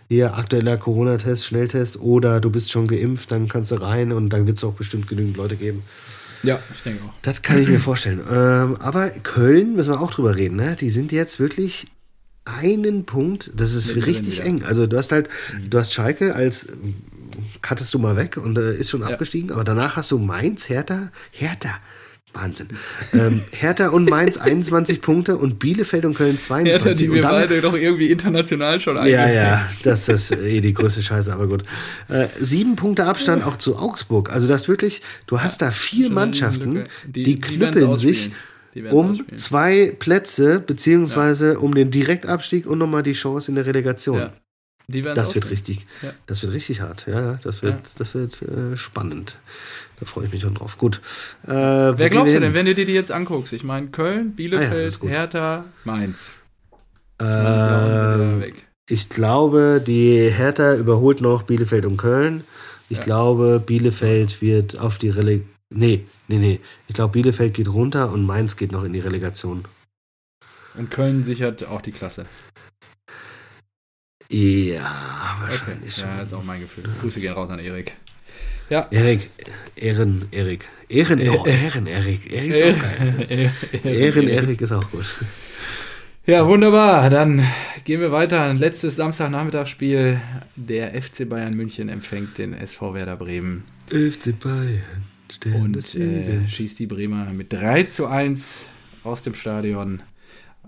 hier 0.09 0.35
aktueller 0.37 0.77
Corona-Test, 0.77 1.45
Schnelltest 1.45 1.99
oder 1.99 2.39
du 2.39 2.49
bist 2.49 2.71
schon 2.71 2.87
geimpft, 2.87 3.31
dann 3.31 3.47
kannst 3.49 3.71
du 3.71 3.75
rein 3.75 4.13
und 4.13 4.29
dann 4.29 4.47
wird 4.47 4.57
es 4.57 4.63
auch 4.63 4.73
bestimmt 4.73 5.07
genügend 5.07 5.35
Leute 5.35 5.57
geben. 5.57 5.83
Ja, 6.43 6.59
ich 6.73 6.81
denke 6.83 7.03
auch. 7.03 7.13
Das 7.23 7.41
kann 7.41 7.59
ich 7.61 7.67
mir 7.67 7.79
vorstellen. 7.79 8.21
Ähm, 8.31 8.77
aber 8.79 9.09
Köln 9.09 9.75
müssen 9.75 9.91
wir 9.91 9.99
auch 9.99 10.11
drüber 10.11 10.35
reden. 10.35 10.55
Ne? 10.55 10.77
Die 10.79 10.91
sind 10.91 11.11
jetzt 11.11 11.39
wirklich 11.39 11.87
einen 12.45 13.03
Punkt. 13.05 13.51
Das 13.55 13.73
ist 13.73 13.87
Mittendrin 13.87 14.13
richtig 14.13 14.37
wieder. 14.37 14.45
eng. 14.45 14.63
Also 14.63 14.87
du 14.87 14.97
hast 14.97 15.11
halt, 15.11 15.27
du 15.69 15.77
hast 15.77 15.93
Schalke 15.93 16.35
als 16.35 16.67
kattest 17.61 17.93
du 17.93 17.99
mal 17.99 18.15
weg 18.17 18.37
und 18.37 18.57
äh, 18.57 18.73
ist 18.75 18.89
schon 18.89 19.01
Ja. 19.01 19.07
abgestiegen. 19.07 19.51
Aber 19.51 19.63
danach 19.63 19.95
hast 19.95 20.11
du 20.11 20.17
Mainz, 20.19 20.69
Hertha, 20.69 21.09
Hertha. 21.31 21.69
Wahnsinn. 22.33 22.67
Ähm, 23.13 23.41
Hertha 23.51 23.87
und 23.87 24.07
Mainz 24.09 24.37
21 24.37 25.01
Punkte 25.01 25.37
und 25.37 25.57
Bielefeld 25.57 26.05
und 26.05 26.13
Köln 26.13 26.37
22. 26.37 26.83
Hertha, 26.85 26.93
die 26.99 27.09
und 27.09 27.15
wir 27.15 27.21
dann, 27.23 27.31
beide 27.31 27.61
doch 27.61 27.73
irgendwie 27.73 28.11
international 28.11 28.79
schon 28.79 28.97
ja, 29.07 29.27
ja, 29.31 29.67
das 29.83 30.07
ist 30.07 30.31
eh 30.33 30.61
die 30.61 30.73
größte 30.73 31.01
Scheiße, 31.01 31.33
aber 31.33 31.47
gut. 31.47 31.63
Äh, 32.09 32.27
sieben 32.39 32.75
Punkte 32.75 33.05
Abstand 33.05 33.43
auch 33.43 33.55
zu 33.57 33.77
Augsburg. 33.77 34.31
Also 34.31 34.47
das 34.47 34.67
wirklich, 34.67 35.01
du 35.25 35.41
hast 35.41 35.61
da 35.63 35.71
vier 35.71 36.11
Mannschaften, 36.11 36.83
die, 37.07 37.23
Die- 37.23 37.39
knüppeln 37.39 37.97
sich 37.97 38.29
um 38.91 39.25
zwei 39.37 39.95
Plätze, 39.97 40.59
beziehungsweise 40.59 41.57
um 41.59 41.73
den 41.73 41.89
Direktabstieg 41.89 42.67
und 42.67 42.77
nochmal 42.77 43.01
die 43.01 43.13
Chance 43.13 43.49
in 43.49 43.55
der 43.55 43.65
Relegation. 43.65 44.19
Ja. 44.19 44.33
Das 44.89 45.35
wird 45.35 45.49
richtig, 45.49 45.85
Ja. 46.01 46.13
das 46.27 46.41
wird 46.43 46.53
richtig 46.53 46.79
hart. 46.79 47.07
Ja, 47.07 47.33
das 47.43 47.61
wird, 47.61 47.75
Ja. 47.75 47.81
das 47.97 48.15
wird 48.15 48.41
äh, 48.41 48.77
spannend. 48.77 49.37
Da 49.99 50.05
freue 50.05 50.27
ich 50.27 50.31
mich 50.31 50.41
schon 50.41 50.53
drauf. 50.53 50.77
Gut. 50.77 51.01
Äh, 51.45 51.49
Wer 51.51 52.09
glaubst 52.09 52.33
du 52.33 52.39
denn, 52.39 52.53
wenn 52.53 52.65
du 52.65 52.73
dir 52.73 52.85
die 52.85 52.93
jetzt 52.93 53.11
anguckst? 53.11 53.51
Ich 53.51 53.63
meine, 53.65 53.87
Köln, 53.87 54.29
Ah 54.29 54.33
Bielefeld, 54.37 54.99
gut. 54.99 55.09
Hertha, 55.09 55.65
Mainz. 55.83 56.35
Ähm, 57.19 57.27
wieder 57.27 58.39
weg. 58.39 58.67
Ich 58.89 59.09
glaube, 59.09 59.83
die 59.85 60.29
Hertha 60.29 60.75
überholt 60.75 61.19
noch 61.19 61.43
Bielefeld 61.43 61.85
und 61.85 61.97
Köln. 61.97 62.43
Ich 62.89 63.01
glaube, 63.01 63.59
Bielefeld 63.65 64.41
wird 64.41 64.79
auf 64.79 64.97
die 64.97 65.09
Relegation. 65.09 65.49
Nee, 65.69 66.05
nee, 66.29 66.37
nee. 66.37 66.59
Ich 66.87 66.95
glaube, 66.95 67.11
Bielefeld 67.11 67.53
geht 67.53 67.67
runter 67.67 68.13
und 68.13 68.25
Mainz 68.25 68.55
geht 68.55 68.71
noch 68.71 68.85
in 68.85 68.93
die 68.93 69.01
Relegation. 69.01 69.65
Und 70.77 70.91
Köln 70.91 71.25
sichert 71.25 71.67
auch 71.67 71.81
die 71.81 71.91
Klasse. 71.91 72.25
Ja, 74.29 75.37
Okay. 75.39 75.51
wahrscheinlich 75.51 75.93
schon. 75.95 76.09
Ja, 76.09 76.21
ist 76.21 76.33
auch 76.33 76.43
mein 76.43 76.61
Gefühl. 76.61 76.83
Grüße 77.01 77.19
gehen 77.19 77.33
raus 77.33 77.49
an 77.49 77.59
Erik. 77.59 77.93
Ja. 78.69 78.87
Erik, 78.91 79.29
Ehren, 79.77 80.25
Erik. 80.31 80.67
Ehren, 80.89 81.21
oh, 81.29 81.45
Ehren, 81.45 81.87
Erik. 81.87 82.31
Er 82.33 82.43
ist 82.45 82.63
auch 82.63 82.81
geil. 82.81 83.51
Ehren, 83.83 84.27
Erik 84.27 84.59
ist 84.61 84.71
auch 84.73 84.91
gut. 84.91 85.05
Ja, 86.25 86.45
wunderbar. 86.45 87.09
Dann 87.09 87.45
gehen 87.85 88.01
wir 88.01 88.11
weiter. 88.11 88.41
Ein 88.41 88.57
letztes 88.57 88.97
Samstagnachmittagsspiel. 88.97 90.19
Der 90.57 91.01
FC 91.01 91.29
Bayern 91.29 91.53
München 91.53 91.87
empfängt 91.87 92.37
den 92.37 92.53
SV 92.53 92.93
Werder 92.93 93.15
Bremen. 93.15 93.63
FC 93.87 94.37
Bayern. 94.37 94.83
Stern 95.31 95.61
Und 95.61 95.95
äh, 95.95 96.45
schießt 96.47 96.79
die 96.79 96.87
Bremer 96.87 97.31
mit 97.31 97.53
3 97.53 97.83
zu 97.83 98.07
1 98.07 98.65
aus 99.05 99.23
dem 99.23 99.33
Stadion. 99.35 100.01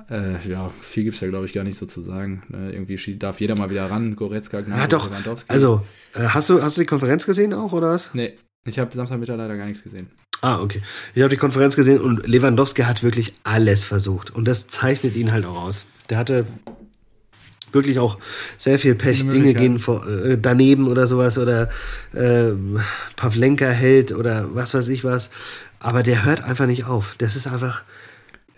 Äh, 0.10 0.48
ja, 0.50 0.72
viel 0.82 1.04
gibt 1.04 1.16
es 1.16 1.20
da, 1.20 1.28
glaube 1.28 1.46
ich, 1.46 1.54
gar 1.54 1.64
nicht 1.64 1.78
so 1.78 1.86
zu 1.86 2.02
sagen. 2.02 2.44
Äh, 2.52 2.74
irgendwie 2.74 2.98
darf 3.18 3.40
jeder 3.40 3.56
mal 3.56 3.70
wieder 3.70 3.90
ran. 3.90 4.16
Goretzka, 4.16 4.62
Gnabry, 4.62 4.82
ja, 4.82 4.88
doch. 4.88 5.10
Lewandowski. 5.10 5.50
Also, 5.50 5.86
äh, 6.16 6.22
hast, 6.22 6.50
du, 6.50 6.62
hast 6.62 6.78
du 6.78 6.82
die 6.82 6.88
Konferenz 6.88 7.26
gesehen 7.26 7.54
auch, 7.54 7.72
oder 7.74 7.92
was? 7.92 8.14
Nee, 8.14 8.34
ich 8.66 8.80
habe 8.80 8.96
Samstagmittag 8.96 9.38
leider 9.38 9.56
gar 9.56 9.66
nichts 9.66 9.84
gesehen. 9.84 10.10
Ah, 10.42 10.62
okay. 10.62 10.82
Ich 11.14 11.22
habe 11.22 11.30
die 11.30 11.38
Konferenz 11.38 11.76
gesehen 11.76 12.00
und 12.00 12.28
Lewandowski 12.28 12.84
hat 12.84 13.04
wirklich 13.04 13.34
alles 13.44 13.84
versucht. 13.84 14.32
Und 14.32 14.46
das 14.46 14.68
zeichnet 14.68 15.16
ihn 15.16 15.32
halt 15.32 15.46
auch 15.46 15.64
aus. 15.64 15.86
Der 16.10 16.18
hatte 16.18 16.48
wirklich 17.72 18.00
auch 18.00 18.18
sehr 18.58 18.80
viel 18.80 18.96
Pech. 18.96 19.30
Dinge 19.30 19.54
gehen 19.54 19.80
vor, 19.80 20.08
äh, 20.08 20.38
daneben 20.42 20.88
oder 20.88 21.08
sowas 21.08 21.38
oder 21.38 21.70
äh, 22.14 22.52
Pavlenka 23.16 23.68
hält 23.68 24.12
oder 24.12 24.56
was 24.56 24.74
weiß 24.74 24.88
ich 24.88 25.04
was. 25.04 25.30
Aber 25.80 26.04
der 26.04 26.26
hört 26.26 26.44
einfach 26.44 26.66
nicht 26.66 26.86
auf. 26.86 27.16
Das 27.18 27.36
ist 27.36 27.46
einfach. 27.46 27.84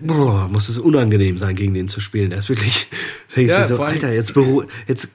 Boah, 0.01 0.47
muss 0.49 0.69
es 0.69 0.77
unangenehm 0.79 1.37
sein, 1.37 1.55
gegen 1.55 1.73
den 1.73 1.87
zu 1.87 1.99
spielen. 1.99 2.29
Der 2.29 2.39
ist 2.39 2.49
wirklich. 2.49 2.87
Ja, 3.35 3.65
so, 3.65 3.81
Alter, 3.81 4.11
jetzt, 4.13 4.33
beru 4.33 4.63
jetzt 4.87 5.09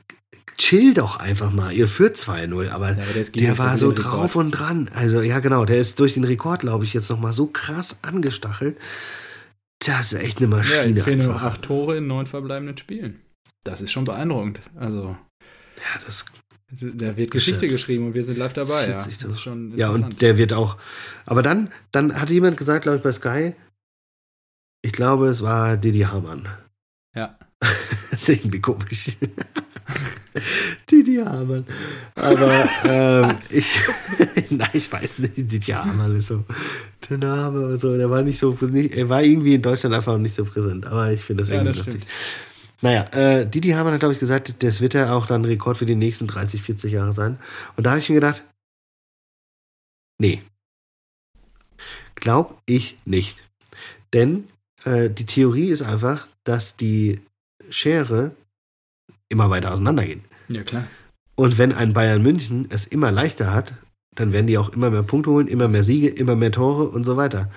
chill 0.57 0.95
doch 0.95 1.17
einfach 1.21 1.53
mal. 1.53 1.71
Ihr 1.75 1.87
führt 1.87 2.17
2-0, 2.17 2.71
aber, 2.71 2.87
aber 2.89 2.97
der 3.15 3.25
der 3.25 3.59
war 3.59 3.77
so 3.77 3.91
Rekord. 3.91 4.07
drauf 4.07 4.37
und 4.37 4.53
dran. 4.53 4.89
Also, 4.95 5.21
ja, 5.21 5.41
genau, 5.41 5.67
der 5.67 5.77
ist 5.77 6.01
durch 6.01 6.15
den 6.15 6.25
Rekord, 6.25 6.61
glaube 6.61 6.85
ich, 6.87 6.95
jetzt 6.95 7.11
nochmal 7.11 7.35
so 7.35 7.47
krass 7.47 7.99
angestachelt. 8.03 8.79
Das 9.85 10.15
ist 10.15 10.23
echt 10.23 10.39
eine 10.39 10.51
Ja, 10.51 10.57
Maschine 10.57 10.87
ihm 10.87 10.97
fehlen 11.05 11.21
einfach. 11.21 11.43
acht 11.43 11.61
Tore 11.63 11.99
in 11.99 12.07
neun 12.07 12.25
verbleibenden 12.25 12.79
Spielen. 12.79 13.21
Das 13.65 13.83
ist 13.83 13.93
schon 13.93 14.05
beeindruckend. 14.05 14.61
Also, 14.77 15.15
Ja, 15.77 16.01
das, 16.07 16.25
da 16.71 17.17
wird 17.19 17.31
Geschichte 17.33 17.61
Shit. 17.61 17.71
geschrieben 17.71 18.07
und 18.07 18.15
wir 18.15 18.25
sind 18.25 18.39
live 18.39 18.55
dabei. 18.55 18.89
Ja, 18.89 18.99
40, 19.01 19.19
das 19.19 19.33
ist 19.33 19.41
schon 19.43 19.77
ja, 19.77 19.91
und 19.91 20.23
der 20.23 20.39
wird 20.39 20.55
auch. 20.55 20.79
Aber 21.27 21.43
dann, 21.43 21.69
dann 21.91 22.19
hat 22.19 22.31
jemand 22.31 22.57
gesagt, 22.57 22.85
glaube 22.85 22.97
ich, 22.97 23.03
bei 23.03 23.13
Sky, 23.13 23.55
ich 24.87 24.93
glaube, 24.93 25.27
es 25.27 25.43
war 25.43 25.77
Didi 25.77 26.01
Hamann. 26.01 26.49
ja. 27.15 27.37
Das 28.11 28.23
ist 28.29 28.29
irgendwie 28.45 28.61
komisch. 28.61 29.17
Didi 30.91 31.17
Hamann. 31.17 31.67
Aber 32.15 32.69
ähm, 32.85 33.37
ich, 33.51 33.79
nein, 34.51 34.71
ich 34.73 34.91
weiß 34.91 35.19
nicht, 35.19 35.37
Didi 35.37 35.73
Hamann 35.73 36.17
ist 36.17 36.29
so 36.29 36.45
der 37.11 37.19
Name 37.19 37.67
und 37.67 37.81
so. 37.81 37.97
Der 37.97 38.09
war 38.09 38.23
nicht 38.23 38.39
so, 38.39 38.57
nicht, 38.71 38.95
er 38.95 39.09
war 39.11 39.23
irgendwie 39.23 39.55
in 39.55 39.63
Deutschland 39.63 39.95
einfach 39.95 40.17
nicht 40.19 40.35
so 40.35 40.45
präsent. 40.45 40.87
Aber 40.87 41.11
ich 41.13 41.23
finde 41.23 41.43
das 41.43 41.51
Ja, 41.51 41.57
irgendwie 41.57 41.77
das 41.79 41.87
lustig. 41.87 42.05
stimmt. 42.05 42.83
Naja, 42.83 43.03
äh, 43.13 43.47
Didi 43.47 43.71
Hamann 43.71 43.93
hat, 43.95 44.01
glaube 44.01 44.15
ich, 44.15 44.21
gesagt, 44.21 44.63
das 44.63 44.81
wird 44.81 44.95
ja 44.95 45.13
auch 45.13 45.27
dann 45.27 45.45
Rekord 45.45 45.77
für 45.77 45.87
die 45.87 45.95
nächsten 45.97 46.27
30, 46.27 46.63
40 46.63 46.93
Jahre 46.93 47.13
sein. 47.13 47.39
Und 47.77 47.85
da 47.85 47.91
habe 47.91 48.01
ich 48.01 48.09
mir 48.09 48.15
gedacht, 48.17 48.45
nee. 50.19 50.43
Glaub 52.15 52.63
ich 52.67 52.97
nicht. 53.05 53.43
Denn 54.15 54.45
äh, 54.87 55.11
die 55.11 55.27
Theorie 55.27 55.69
ist 55.69 55.83
einfach, 55.83 56.27
dass 56.45 56.77
die 56.77 57.21
Schere 57.69 58.35
immer 59.29 59.51
weiter 59.51 59.73
auseinandergeht. 59.73 60.21
Ja, 60.49 60.63
klar. 60.63 60.85
Und 61.35 61.59
wenn 61.59 61.73
ein 61.73 61.93
Bayern 61.93 62.23
München 62.23 62.67
es 62.71 62.87
immer 62.87 63.11
leichter 63.11 63.53
hat, 63.53 63.75
dann 64.15 64.33
werden 64.33 64.47
die 64.47 64.57
auch 64.57 64.71
immer 64.71 64.91
mehr 64.91 65.03
Punkte 65.03 65.31
holen, 65.31 65.49
immer 65.49 65.69
mehr 65.69 65.85
Siege, 65.85 66.09
immer 66.09 66.37
mehr 66.37 66.53
Tore 66.53 66.89
und 66.89 67.05
so 67.05 67.17
weiter. 67.17 67.51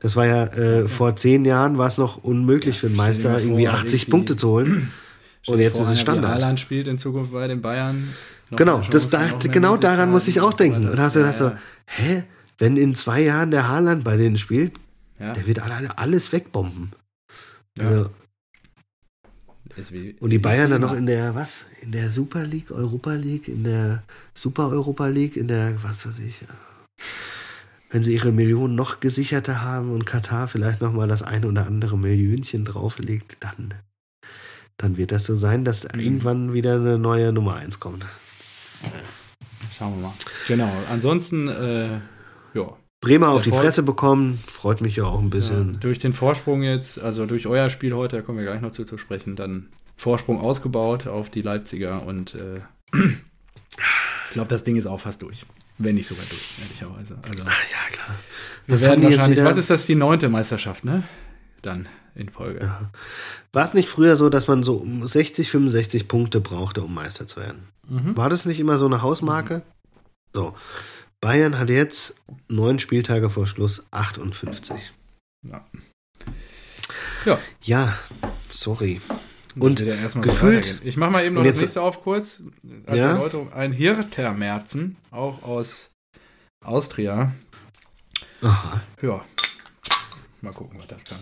Das 0.00 0.14
war 0.14 0.26
ja, 0.26 0.44
äh, 0.44 0.88
vor 0.88 1.16
zehn 1.16 1.46
Jahren 1.46 1.78
war 1.78 1.88
es 1.88 1.96
noch 1.96 2.22
unmöglich 2.22 2.78
für 2.78 2.88
einen 2.88 2.96
Meister, 2.96 3.30
vor, 3.30 3.40
irgendwie 3.40 3.68
80 3.68 4.02
irgendwie- 4.02 4.10
Punkte 4.10 4.36
zu 4.36 4.50
holen. 4.50 4.92
Und 5.46 5.60
jetzt 5.60 5.76
vor, 5.76 5.86
ist 5.86 5.92
es 5.92 6.00
Standard. 6.00 6.34
Haaland 6.34 6.58
spielt 6.60 6.88
in 6.88 6.98
Zukunft 6.98 7.32
bei 7.32 7.46
den 7.46 7.62
Bayern. 7.62 8.12
Genau, 8.50 8.82
das 8.90 9.08
da, 9.08 9.26
genau 9.40 9.76
daran 9.76 10.10
musste 10.10 10.28
ich 10.30 10.40
auch 10.40 10.52
denken. 10.52 10.88
Und 10.88 10.98
hast 10.98 11.14
du 11.16 11.20
gedacht 11.20 11.36
so, 11.36 11.52
hä? 11.86 12.24
Wenn 12.58 12.76
in 12.76 12.94
zwei 12.94 13.20
Jahren 13.22 13.50
der 13.50 13.68
Haaland 13.68 14.02
bei 14.02 14.16
denen 14.16 14.38
spielt, 14.38 14.72
ja, 15.18 15.32
der 15.32 15.46
wird 15.46 15.60
alle, 15.60 15.98
alles 15.98 16.32
wegbomben. 16.32 16.92
Ja. 17.78 18.08
Wie- 19.90 20.14
und 20.20 20.30
die 20.30 20.38
Bayern 20.38 20.70
dann 20.70 20.80
noch 20.80 20.94
in 20.94 21.04
der, 21.06 21.34
was? 21.34 21.66
In 21.82 21.92
der 21.92 22.10
Super 22.10 22.44
League, 22.44 22.70
Europa 22.70 23.12
League, 23.12 23.48
in 23.48 23.64
der 23.64 24.02
Super 24.32 24.68
Europa 24.70 25.06
League, 25.08 25.36
in 25.36 25.48
der, 25.48 25.82
was 25.82 26.06
weiß 26.06 26.18
ich. 26.20 26.40
Wenn 27.90 28.02
sie 28.02 28.14
ihre 28.14 28.32
Millionen 28.32 28.74
noch 28.74 29.00
gesicherter 29.00 29.62
haben 29.62 29.92
und 29.92 30.06
Katar 30.06 30.48
vielleicht 30.48 30.80
nochmal 30.80 31.08
das 31.08 31.22
eine 31.22 31.46
oder 31.46 31.66
andere 31.66 31.98
Millionchen 31.98 32.64
drauflegt, 32.64 33.36
dann, 33.40 33.74
dann 34.78 34.96
wird 34.96 35.12
das 35.12 35.24
so 35.26 35.34
sein, 35.36 35.64
dass 35.64 35.84
Mhm. 35.84 36.00
irgendwann 36.00 36.52
wieder 36.54 36.76
eine 36.76 36.98
neue 36.98 37.32
Nummer 37.32 37.56
1 37.56 37.78
kommt. 37.78 38.06
Schauen 39.76 39.96
wir 39.96 40.08
mal. 40.08 40.14
Genau, 40.48 40.72
ansonsten, 40.90 41.48
äh, 41.48 42.00
ja, 42.54 42.76
Bremer 43.00 43.28
auf 43.28 43.42
die 43.42 43.50
Fresse 43.50 43.82
bekommen, 43.82 44.42
freut 44.50 44.80
mich 44.80 44.96
ja 44.96 45.04
auch 45.04 45.18
ein 45.18 45.24
Ja, 45.26 45.30
bisschen. 45.30 45.80
durch 45.80 45.98
den 45.98 46.12
Vorsprung 46.12 46.62
jetzt, 46.62 47.00
also 47.00 47.26
durch 47.26 47.46
euer 47.46 47.70
Spiel 47.70 47.94
heute, 47.94 48.16
da 48.16 48.22
kommen 48.22 48.38
wir 48.38 48.46
gleich 48.46 48.60
noch 48.60 48.72
zu, 48.72 48.84
zu 48.84 48.98
sprechen, 48.98 49.36
dann 49.36 49.68
Vorsprung 49.96 50.40
ausgebaut 50.40 51.06
auf 51.06 51.30
die 51.30 51.42
Leipziger 51.42 52.06
und 52.06 52.34
äh, 52.34 52.60
ich 54.26 54.32
glaube, 54.32 54.48
das 54.48 54.64
Ding 54.64 54.76
ist 54.76 54.86
auch 54.86 55.00
fast 55.00 55.22
durch. 55.22 55.44
Wenn 55.78 55.96
nicht 55.96 56.06
sogar 56.06 56.24
durch, 56.24 56.58
ehrlicherweise. 56.62 57.18
Also, 57.28 57.42
Ach 57.46 57.64
ja, 57.70 57.94
klar. 57.94 58.14
wir 58.66 58.74
Was 58.76 58.82
werden 58.82 59.04
wahrscheinlich, 59.04 59.44
was 59.44 59.58
ist 59.58 59.68
das, 59.68 59.84
die 59.84 59.94
neunte 59.94 60.28
Meisterschaft, 60.30 60.84
ne? 60.86 61.02
Dann 61.60 61.86
in 62.14 62.30
Folge. 62.30 62.70
War 63.52 63.64
es 63.64 63.74
nicht 63.74 63.90
früher 63.90 64.16
so, 64.16 64.30
dass 64.30 64.48
man 64.48 64.62
so 64.62 64.76
um 64.76 65.06
60, 65.06 65.50
65 65.50 66.08
Punkte 66.08 66.40
brauchte, 66.40 66.80
um 66.82 66.94
Meister 66.94 67.26
zu 67.26 67.40
werden? 67.40 67.68
Mhm. 67.88 68.16
War 68.16 68.30
das 68.30 68.46
nicht 68.46 68.58
immer 68.58 68.78
so 68.78 68.86
eine 68.86 69.02
Hausmarke? 69.02 69.62
So. 70.34 70.54
Bayern 71.20 71.58
hat 71.58 71.70
jetzt 71.70 72.16
neun 72.48 72.78
Spieltage 72.78 73.30
vor 73.30 73.46
Schluss 73.46 73.82
58. 73.90 74.92
Ja. 75.42 75.64
Ja. 77.24 77.38
Ja, 77.62 77.98
sorry. 78.48 79.00
Und 79.58 79.82
gefühlt- 80.22 80.64
so 80.66 80.74
ich 80.84 80.96
mache 80.96 81.10
mal 81.10 81.24
eben 81.24 81.34
noch 81.34 81.42
das 81.44 81.60
nächste 81.60 81.80
auf 81.80 82.02
kurz. 82.02 82.42
Als 82.86 82.98
Ja? 82.98 83.12
Erläuterung. 83.12 83.52
Ein 83.52 83.72
Hirtermerzen, 83.72 84.96
auch 85.10 85.42
aus 85.42 85.90
Austria. 86.64 87.32
Aha. 88.42 88.82
Ja. 89.00 89.24
Mal 90.42 90.52
gucken, 90.52 90.78
was 90.78 90.86
das 90.88 91.02
kann. 91.04 91.18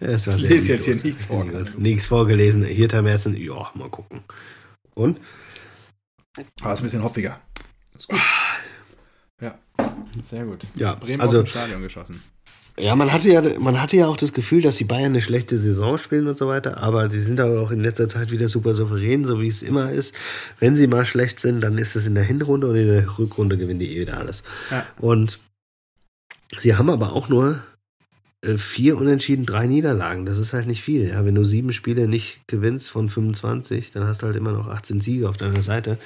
Es 0.00 0.26
war 0.26 0.34
Ich 0.34 0.40
sehr 0.42 0.50
lese 0.50 0.72
jetzt 0.74 0.84
hier 0.86 0.96
nichts 0.96 1.26
vor. 1.26 1.44
Nichts 1.76 2.06
vorgelesen. 2.08 2.64
Hirter 2.64 3.02
Merzen, 3.02 3.36
ja, 3.36 3.70
mal 3.74 3.88
gucken. 3.88 4.20
Und? 4.94 5.20
Aber 6.62 6.72
ist 6.72 6.80
ein 6.80 6.84
bisschen 6.84 7.02
hopfiger. 7.02 7.40
Ist 7.98 8.08
gut. 8.08 8.20
Ja, 9.40 9.58
sehr 10.22 10.44
gut. 10.44 10.64
Ja, 10.74 10.94
Bremen 10.94 11.20
also- 11.20 11.38
aus 11.38 11.44
dem 11.44 11.50
Stadion 11.50 11.82
geschossen. 11.82 12.22
Ja, 12.78 12.94
man 12.94 13.10
hatte 13.10 13.30
ja, 13.30 13.42
man 13.58 13.80
hatte 13.80 13.96
ja 13.96 14.06
auch 14.06 14.18
das 14.18 14.34
Gefühl, 14.34 14.60
dass 14.60 14.76
die 14.76 14.84
Bayern 14.84 15.12
eine 15.12 15.22
schlechte 15.22 15.56
Saison 15.56 15.96
spielen 15.96 16.28
und 16.28 16.36
so 16.36 16.46
weiter, 16.46 16.82
aber 16.82 17.08
die 17.08 17.20
sind 17.20 17.40
aber 17.40 17.62
auch 17.62 17.70
in 17.70 17.80
letzter 17.80 18.06
Zeit 18.06 18.30
wieder 18.30 18.50
super 18.50 18.74
souverän, 18.74 19.24
so 19.24 19.40
wie 19.40 19.48
es 19.48 19.62
immer 19.62 19.90
ist. 19.90 20.14
Wenn 20.60 20.76
sie 20.76 20.86
mal 20.86 21.06
schlecht 21.06 21.40
sind, 21.40 21.62
dann 21.62 21.78
ist 21.78 21.96
es 21.96 22.06
in 22.06 22.14
der 22.14 22.24
Hinrunde 22.24 22.68
und 22.68 22.76
in 22.76 22.86
der 22.86 23.18
Rückrunde 23.18 23.56
gewinnen 23.56 23.78
die 23.78 23.96
eh 23.96 24.00
wieder 24.02 24.18
alles. 24.18 24.42
Ja. 24.70 24.84
Und 24.98 25.40
sie 26.58 26.76
haben 26.76 26.90
aber 26.90 27.14
auch 27.14 27.30
nur 27.30 27.62
vier 28.56 28.96
Unentschieden, 28.96 29.44
drei 29.46 29.66
Niederlagen. 29.66 30.26
Das 30.26 30.38
ist 30.38 30.52
halt 30.52 30.66
nicht 30.66 30.82
viel. 30.82 31.08
Ja, 31.08 31.24
wenn 31.24 31.34
du 31.34 31.44
sieben 31.44 31.72
Spiele 31.72 32.06
nicht 32.06 32.38
gewinnst 32.46 32.90
von 32.90 33.08
25, 33.08 33.90
dann 33.90 34.04
hast 34.04 34.22
du 34.22 34.26
halt 34.26 34.36
immer 34.36 34.52
noch 34.52 34.68
18 34.68 35.00
Siege 35.00 35.28
auf 35.28 35.36
deiner 35.36 35.62
Seite. 35.62 35.98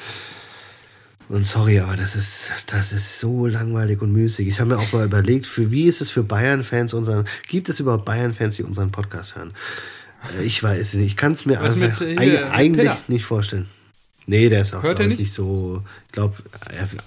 Und 1.29 1.47
sorry, 1.47 1.79
aber 1.79 1.97
das 1.97 2.16
ist, 2.16 2.51
das 2.66 2.93
ist 2.93 3.21
so 3.21 3.47
langweilig 3.47 4.01
und 4.03 4.12
müßig. 4.12 4.49
Ich 4.49 4.59
habe 4.59 4.71
mir 4.71 4.79
auch 4.79 4.93
mal 4.93 5.05
überlegt, 5.05 5.47
für 5.47 5.71
wie 5.71 5.85
ist 5.85 6.01
es 6.01 6.11
für 6.11 6.25
Bayern-Fans 6.25 6.93
unseren, 6.95 7.25
gibt 7.49 7.69
es 7.69 7.79
überhaupt 7.79 8.05
Bayern-Fans, 8.05 8.57
die 8.57 8.64
unseren 8.64 8.90
Podcast 8.90 9.37
hören? 9.37 9.53
Äh, 10.40 10.45
Ich 10.45 10.61
weiß 10.62 10.81
es 10.81 10.95
nicht. 10.95 11.07
Ich 11.07 11.16
kann 11.16 11.33
es 11.33 11.47
mir 11.47 11.61
Was 11.61 11.75
einfach 11.75 12.01
mit, 12.01 12.19
äh, 12.21 12.43
eigentlich 12.45 12.88
Peter? 12.88 12.99
nicht 13.09 13.25
vorstellen. 13.25 13.66
Nee, 14.31 14.49
der 14.49 14.61
ist 14.61 14.73
auch 14.75 14.83
Hört 14.85 15.01
ich, 15.01 15.09
nicht? 15.09 15.19
nicht 15.19 15.33
so, 15.35 15.83
ich 16.07 16.12
glaube, 16.12 16.37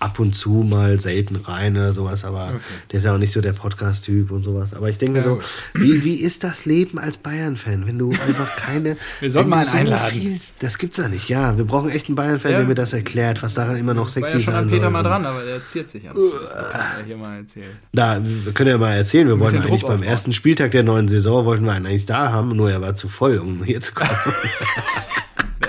ab 0.01 0.19
und 0.19 0.35
zu 0.35 0.49
mal 0.69 0.99
selten 0.99 1.37
rein 1.37 1.77
oder 1.77 1.93
sowas, 1.93 2.25
aber 2.25 2.49
Okay. 2.49 2.57
der 2.91 2.97
ist 2.99 3.05
ja 3.05 3.13
auch 3.13 3.17
nicht 3.17 3.31
so 3.31 3.39
der 3.39 3.53
Podcast-Typ 3.53 4.29
und 4.29 4.43
sowas. 4.43 4.73
Aber 4.73 4.89
ich 4.89 4.97
denke 4.97 5.19
Ja, 5.19 5.23
so, 5.23 5.39
wie, 5.73 6.03
wie 6.03 6.15
ist 6.15 6.43
das 6.43 6.65
Leben 6.65 6.99
als 6.99 7.15
Bayern-Fan, 7.15 7.87
wenn 7.87 7.97
du 7.97 8.11
einfach 8.11 8.57
keine. 8.57 8.97
Wir 9.21 9.31
sollten 9.31 9.49
mal 9.51 9.59
einen 9.65 9.69
einladen. 9.69 10.09
Viel, 10.21 10.39
das 10.59 10.77
gibt's 10.77 10.97
ja 10.97 11.07
nicht, 11.07 11.29
ja. 11.29 11.57
Wir 11.57 11.63
brauchen 11.63 11.89
echt 11.91 12.07
einen 12.07 12.15
Bayern-Fan, 12.15 12.51
Ja. 12.51 12.57
der 12.57 12.67
mir 12.67 12.75
das 12.75 12.91
erklärt, 12.91 13.41
was 13.41 13.53
daran 13.53 13.77
immer 13.77 13.93
noch 13.93 14.03
War 14.03 14.09
sexy 14.09 14.33
ja 14.33 14.39
schon 14.41 14.53
sein 14.53 14.63
an 14.63 14.69
Peter 14.69 14.81
soll. 14.83 14.91
mal 14.91 15.03
dran, 15.03 15.25
aber 15.25 15.45
der 15.45 15.63
ziert 15.65 15.89
sich 15.89 16.09
an. 16.09 16.17
Er 16.17 17.05
hier 17.05 17.15
mal 17.15 17.37
erzählen. 17.37 17.71
Da, 17.93 18.19
wir 18.21 18.51
können 18.51 18.69
ja 18.71 18.77
mal 18.77 18.91
erzählen, 18.95 19.27
wir 19.29 19.39
wollten 19.39 19.59
eigentlich 19.59 19.79
Druck 19.81 19.89
beim 19.91 20.03
ersten 20.03 20.33
Spieltag 20.33 20.71
der 20.71 20.83
neuen 20.83 21.07
Saison, 21.07 21.45
wollten 21.45 21.63
wir 21.63 21.71
einen 21.71 21.85
eigentlich 21.85 22.05
da 22.05 22.33
haben, 22.33 22.53
nur 22.57 22.69
er 22.69 22.81
war 22.81 22.95
zu 22.95 23.07
voll, 23.07 23.37
um 23.37 23.63
hier 23.63 23.79
zu 23.79 23.93
kommen. 23.93 24.09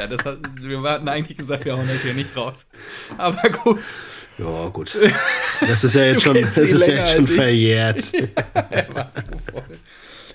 Ja, 0.04 0.08
das 0.08 0.26
hat, 0.26 0.38
wir 0.60 0.82
hatten 0.82 1.08
eigentlich 1.08 1.38
gesagt, 1.38 1.64
wir 1.64 1.78
hauen 1.78 1.88
das 1.88 2.02
hier 2.02 2.12
nicht 2.12 2.36
raus. 2.36 2.66
Aber 3.16 3.48
gut, 3.48 3.80
ja, 4.36 4.68
gut. 4.68 4.98
Das 5.62 5.82
ist 5.82 5.94
ja 5.94 6.04
jetzt 6.04 6.22
schon, 6.22 6.34
das 6.34 6.58
ist 6.58 6.86
ja 6.86 6.94
jetzt 6.94 7.14
schon 7.14 7.26
verjährt. 7.26 8.12
er 8.70 8.94
war 8.94 9.14
zu 9.14 9.22
voll. 9.50 9.78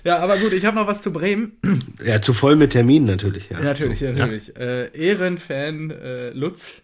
Ja, 0.02 0.18
aber 0.18 0.38
gut, 0.38 0.52
ich 0.54 0.64
habe 0.64 0.76
noch 0.76 0.88
was 0.88 1.02
zu 1.02 1.12
Bremen. 1.12 1.56
Ja, 2.04 2.20
zu 2.20 2.32
voll 2.32 2.56
mit 2.56 2.72
Terminen 2.72 3.06
natürlich. 3.06 3.48
Ja, 3.50 3.60
natürlich, 3.60 4.00
natürlich. 4.00 4.56
Äh, 4.56 4.90
Ehrenfan 4.92 5.90
äh, 5.90 6.30
Lutz 6.30 6.82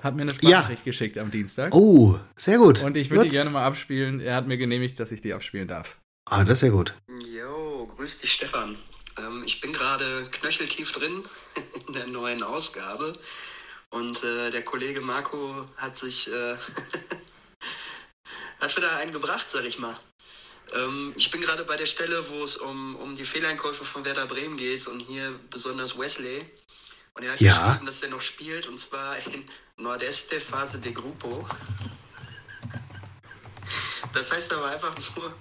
hat 0.00 0.16
mir 0.16 0.22
eine 0.22 0.32
Sprachnachricht 0.32 0.80
ja. 0.80 0.84
geschickt 0.84 1.18
am 1.18 1.30
Dienstag. 1.30 1.72
Oh, 1.72 2.18
sehr 2.36 2.58
gut. 2.58 2.82
Und 2.82 2.96
ich 2.96 3.10
würde 3.10 3.24
die 3.24 3.28
gerne 3.28 3.50
mal 3.50 3.64
abspielen. 3.64 4.18
Er 4.18 4.34
hat 4.34 4.48
mir 4.48 4.56
genehmigt, 4.56 4.98
dass 4.98 5.12
ich 5.12 5.20
die 5.20 5.34
abspielen 5.34 5.68
darf. 5.68 6.00
Ah, 6.24 6.42
das 6.42 6.58
ist 6.58 6.62
ja 6.62 6.70
gut. 6.70 6.94
Jo, 7.32 7.86
grüß 7.94 8.18
dich, 8.22 8.32
Stefan. 8.32 8.76
Ähm, 9.18 9.42
ich 9.44 9.60
bin 9.60 9.72
gerade 9.72 10.28
knöcheltief 10.30 10.92
drin 10.92 11.22
in 11.86 11.92
der 11.92 12.06
neuen 12.06 12.42
Ausgabe. 12.42 13.12
Und 13.90 14.24
äh, 14.24 14.50
der 14.50 14.64
Kollege 14.64 15.00
Marco 15.00 15.66
hat 15.76 15.98
sich 15.98 16.28
äh, 16.28 16.56
hat 18.60 18.72
schon 18.72 18.82
da 18.82 18.96
einen 18.96 19.12
gebracht, 19.12 19.50
sag 19.50 19.64
ich 19.64 19.78
mal. 19.78 19.98
Ähm, 20.74 21.12
ich 21.16 21.30
bin 21.30 21.42
gerade 21.42 21.64
bei 21.64 21.76
der 21.76 21.86
Stelle, 21.86 22.28
wo 22.30 22.42
es 22.42 22.56
um, 22.56 22.96
um 22.96 23.14
die 23.14 23.24
Fehleinkäufe 23.24 23.84
von 23.84 24.04
Werder 24.04 24.26
Bremen 24.26 24.56
geht 24.56 24.86
und 24.86 25.00
hier 25.00 25.38
besonders 25.50 25.98
Wesley. 25.98 26.46
Und 27.14 27.24
er 27.24 27.32
hat 27.32 27.40
ja. 27.40 27.66
geschrieben, 27.66 27.86
dass 27.86 28.02
er 28.02 28.08
noch 28.08 28.22
spielt 28.22 28.66
und 28.66 28.78
zwar 28.78 29.18
in 29.18 29.44
Nordeste 29.76 30.40
Phase 30.40 30.78
de 30.78 30.92
Grupo. 30.92 31.46
Das 34.12 34.30
heißt 34.30 34.52
aber 34.52 34.66
einfach 34.66 34.94
nur 35.16 35.34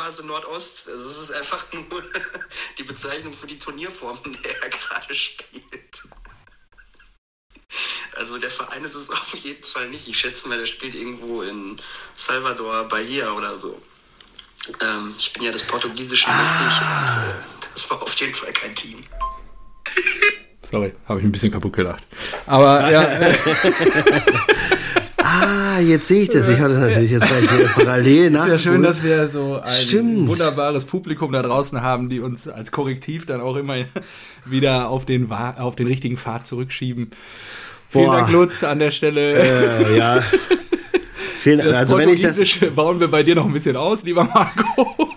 Gruppenphase 0.00 0.26
Nordost. 0.26 0.88
Also 0.88 1.06
es 1.06 1.18
ist 1.18 1.32
einfach 1.32 1.66
nur 1.72 2.02
die 2.78 2.82
Bezeichnung 2.82 3.32
für 3.32 3.46
die 3.46 3.58
Turnierform, 3.58 4.18
in 4.24 4.32
der 4.42 4.62
er 4.62 4.70
gerade 4.70 5.14
spielt. 5.14 6.02
Also 8.16 8.38
der 8.38 8.50
Verein 8.50 8.84
ist 8.84 8.94
es 8.94 9.10
auf 9.10 9.34
jeden 9.36 9.64
Fall 9.64 9.88
nicht. 9.88 10.08
Ich 10.08 10.18
schätze 10.18 10.48
mal, 10.48 10.58
der 10.58 10.66
spielt 10.66 10.94
irgendwo 10.94 11.42
in 11.42 11.80
Salvador, 12.14 12.84
Bahia 12.84 13.32
oder 13.32 13.56
so. 13.56 13.80
Ähm, 14.80 15.14
ich 15.18 15.32
bin 15.32 15.42
ja 15.42 15.52
des 15.52 15.62
Portugiesischen 15.62 16.30
ah. 16.30 16.36
mächtig 16.36 16.82
und 16.82 17.64
äh, 17.64 17.68
das 17.72 17.90
war 17.90 18.02
auf 18.02 18.14
jeden 18.14 18.34
Fall 18.34 18.52
kein 18.52 18.74
Team. 18.74 19.04
Sorry, 20.62 20.94
habe 21.08 21.20
ich 21.20 21.26
ein 21.26 21.32
bisschen 21.32 21.50
kaputt 21.50 21.72
gedacht. 21.72 22.06
Aber 22.46 22.90
ja. 22.90 23.02
ah, 25.30 25.80
jetzt 25.80 26.08
sehe 26.08 26.22
ich 26.22 26.28
das. 26.28 26.48
Ich 26.48 26.58
hatte 26.58 26.74
das 26.74 26.82
natürlich 26.82 27.10
jetzt 27.10 27.26
gleich 27.26 27.42
wieder 27.42 27.68
parallel 27.74 28.30
nach. 28.30 28.46
Ist 28.46 28.50
ja 28.50 28.58
schön, 28.58 28.82
dass 28.82 29.02
wir 29.02 29.28
so 29.28 29.60
ein 29.60 29.68
Stimmt. 29.68 30.28
wunderbares 30.28 30.84
Publikum 30.84 31.32
da 31.32 31.42
draußen 31.42 31.80
haben, 31.82 32.08
die 32.08 32.20
uns 32.20 32.48
als 32.48 32.72
Korrektiv 32.72 33.26
dann 33.26 33.40
auch 33.40 33.56
immer 33.56 33.76
wieder 34.44 34.88
auf 34.88 35.04
den, 35.04 35.30
auf 35.30 35.76
den 35.76 35.86
richtigen 35.86 36.16
Pfad 36.16 36.46
zurückschieben. 36.46 37.10
Vielen 37.88 38.06
Boah. 38.06 38.16
Dank, 38.18 38.30
Lutz, 38.30 38.62
an 38.62 38.78
der 38.78 38.90
Stelle. 38.90 39.32
Äh, 39.34 39.98
ja. 39.98 40.22
Vielen, 41.40 41.58
das 41.58 41.74
also 41.74 41.98
wenn 41.98 42.08
ich 42.10 42.20
das 42.20 42.38
bauen 42.74 43.00
wir 43.00 43.08
bei 43.08 43.22
dir 43.22 43.34
noch 43.34 43.46
ein 43.46 43.52
bisschen 43.52 43.76
aus, 43.76 44.04
lieber 44.04 44.24
Marco. 44.24 45.08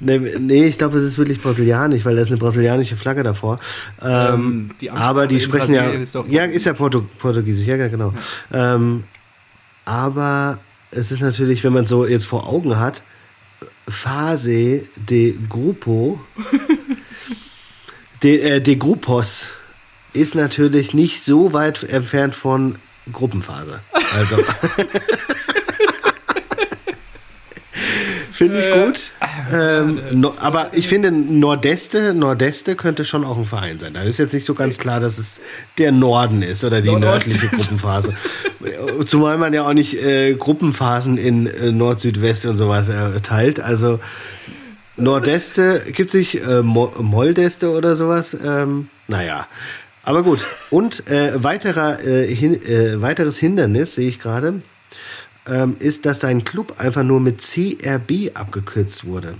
Nee, 0.00 0.20
nee 0.38 0.66
ich 0.66 0.78
glaube, 0.78 0.98
es 0.98 1.04
ist 1.04 1.18
wirklich 1.18 1.40
brasilianisch, 1.40 2.04
weil 2.04 2.14
da 2.16 2.22
ist 2.22 2.28
eine 2.28 2.36
brasilianische 2.36 2.96
Flagge 2.96 3.22
davor. 3.22 3.58
Ähm, 4.02 4.10
ähm 4.10 4.70
die 4.80 4.90
aber 4.90 5.26
die 5.26 5.40
sprechen 5.40 5.74
ja. 5.74 5.86
Ist 5.86 6.16
ja, 6.28 6.44
ist 6.44 6.66
ja 6.66 6.72
Portu 6.72 7.02
Portugiesisch, 7.18 7.66
ja, 7.66 7.88
genau. 7.88 8.12
Ja. 8.52 8.74
Ähm, 8.74 9.04
aber 9.88 10.58
es 10.90 11.10
ist 11.10 11.22
natürlich, 11.22 11.64
wenn 11.64 11.72
man 11.72 11.86
so 11.86 12.06
jetzt 12.06 12.26
vor 12.26 12.46
Augen 12.46 12.78
hat, 12.78 13.02
Phase 13.88 14.82
de 14.96 15.34
Grupo, 15.48 16.20
de, 18.22 18.38
äh, 18.38 18.60
de 18.60 18.76
Grupos 18.76 19.48
ist 20.12 20.34
natürlich 20.34 20.92
nicht 20.92 21.22
so 21.22 21.54
weit 21.54 21.84
entfernt 21.84 22.34
von 22.34 22.76
Gruppenphase. 23.10 23.80
Also. 24.14 24.36
Finde 28.38 28.60
ich 28.60 28.72
gut. 28.72 29.10
Ähm, 29.52 30.00
no, 30.12 30.32
aber 30.38 30.68
ich 30.72 30.86
finde, 30.86 31.10
Nordeste, 31.10 32.14
Nordeste 32.14 32.76
könnte 32.76 33.04
schon 33.04 33.24
auch 33.24 33.36
ein 33.36 33.46
Verein 33.46 33.80
sein. 33.80 33.94
Da 33.94 34.02
ist 34.02 34.18
jetzt 34.18 34.32
nicht 34.32 34.46
so 34.46 34.54
ganz 34.54 34.78
klar, 34.78 35.00
dass 35.00 35.18
es 35.18 35.40
der 35.76 35.90
Norden 35.90 36.42
ist 36.42 36.62
oder 36.62 36.80
die 36.80 36.94
nördliche 36.94 37.48
Gruppenphase. 37.48 38.14
Zumal 39.06 39.38
man 39.38 39.52
ja 39.54 39.66
auch 39.66 39.72
nicht 39.72 40.00
äh, 40.00 40.34
Gruppenphasen 40.34 41.18
in 41.18 41.48
äh, 41.48 41.72
Nord, 41.72 41.98
Südwest 41.98 42.46
und 42.46 42.58
sowas 42.58 42.88
äh, 42.88 43.20
teilt. 43.22 43.58
Also 43.58 43.98
Nordeste, 44.96 45.82
gibt 45.92 46.10
es 46.10 46.14
nicht 46.14 46.46
äh, 46.46 46.62
Moldeste 46.62 47.72
oder 47.72 47.96
sowas? 47.96 48.36
Ähm, 48.40 48.88
naja. 49.08 49.48
Aber 50.04 50.22
gut. 50.22 50.46
Und 50.70 51.10
äh, 51.10 51.42
weiterer, 51.42 52.06
äh, 52.06 52.32
hin, 52.32 52.62
äh, 52.62 53.02
weiteres 53.02 53.36
Hindernis 53.36 53.96
sehe 53.96 54.08
ich 54.08 54.20
gerade, 54.20 54.62
ähm, 55.48 55.76
ist, 55.78 56.06
dass 56.06 56.20
sein 56.20 56.44
Club 56.44 56.74
einfach 56.78 57.02
nur 57.02 57.20
mit 57.20 57.40
CRB 57.40 58.30
abgekürzt 58.34 59.04
wurde. 59.04 59.30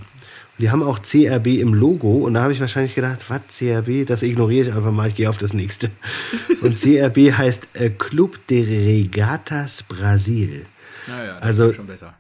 Und 0.59 0.63
die 0.63 0.71
haben 0.71 0.83
auch 0.83 1.01
CRB 1.03 1.59
im 1.59 1.75
Logo 1.75 2.19
und 2.19 2.35
da 2.35 2.43
habe 2.43 2.53
ich 2.53 2.61
wahrscheinlich 2.61 2.95
gedacht, 2.95 3.25
was 3.29 3.43
CRB, 3.49 4.07
das 4.07 4.23
ignoriere 4.23 4.69
ich 4.69 4.75
einfach 4.75 4.91
mal, 4.91 5.09
ich 5.09 5.15
gehe 5.15 5.31
auf 5.31 5.39
das 5.39 5.55
nächste. 5.55 5.91
Und 6.63 6.81
CRB 6.81 7.33
heißt 7.33 7.69
äh, 7.75 7.91
Club 7.91 8.45
de 8.49 8.65
Regatas 8.65 9.85
Brasil. 9.85 10.67
Naja, 11.07 11.35
das 11.35 11.43
also, 11.43 11.71
ist 11.71 11.77
schon 11.77 11.87
besser. 11.87 12.15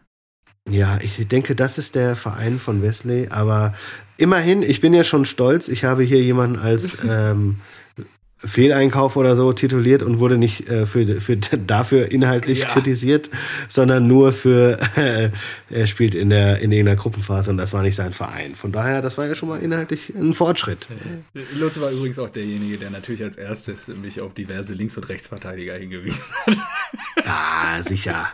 Ja, 0.70 0.98
ich 1.02 1.26
denke, 1.26 1.56
das 1.56 1.78
ist 1.78 1.94
der 1.94 2.14
Verein 2.14 2.58
von 2.60 2.82
Wesley, 2.82 3.28
aber 3.30 3.74
immerhin, 4.18 4.62
ich 4.62 4.80
bin 4.80 4.94
ja 4.94 5.02
schon 5.02 5.24
stolz, 5.24 5.68
ich 5.68 5.84
habe 5.84 6.04
hier 6.04 6.22
jemanden 6.22 6.58
als 6.58 6.96
ähm, 7.08 7.56
Fehleinkauf 8.44 9.16
oder 9.16 9.34
so 9.34 9.52
tituliert 9.52 10.02
und 10.02 10.20
wurde 10.20 10.38
nicht 10.38 10.68
äh, 10.68 10.86
für, 10.86 11.20
für 11.20 11.36
dafür 11.66 12.10
inhaltlich 12.10 12.60
ja. 12.60 12.68
kritisiert, 12.68 13.30
sondern 13.68 14.06
nur 14.06 14.32
für 14.32 14.78
äh, 14.96 15.30
er 15.70 15.86
spielt 15.86 16.14
in 16.14 16.30
der 16.30 16.60
in 16.60 16.72
irgendeiner 16.72 16.96
Gruppenphase 16.96 17.50
und 17.50 17.56
das 17.56 17.72
war 17.72 17.82
nicht 17.82 17.96
sein 17.96 18.12
Verein. 18.12 18.54
Von 18.54 18.72
daher, 18.72 19.02
das 19.02 19.18
war 19.18 19.26
ja 19.26 19.34
schon 19.34 19.48
mal 19.48 19.60
inhaltlich 19.60 20.14
ein 20.14 20.34
Fortschritt. 20.34 20.88
Lutz 21.54 21.80
war 21.80 21.90
übrigens 21.90 22.18
auch 22.18 22.30
derjenige, 22.30 22.78
der 22.78 22.90
natürlich 22.90 23.22
als 23.22 23.36
erstes 23.36 23.88
mich 23.88 24.20
auf 24.20 24.34
diverse 24.34 24.72
Links- 24.72 24.96
und 24.96 25.08
Rechtsverteidiger 25.08 25.74
hingewiesen 25.74 26.22
hat. 26.46 26.56
Ah, 27.24 27.82
sicher. 27.82 28.28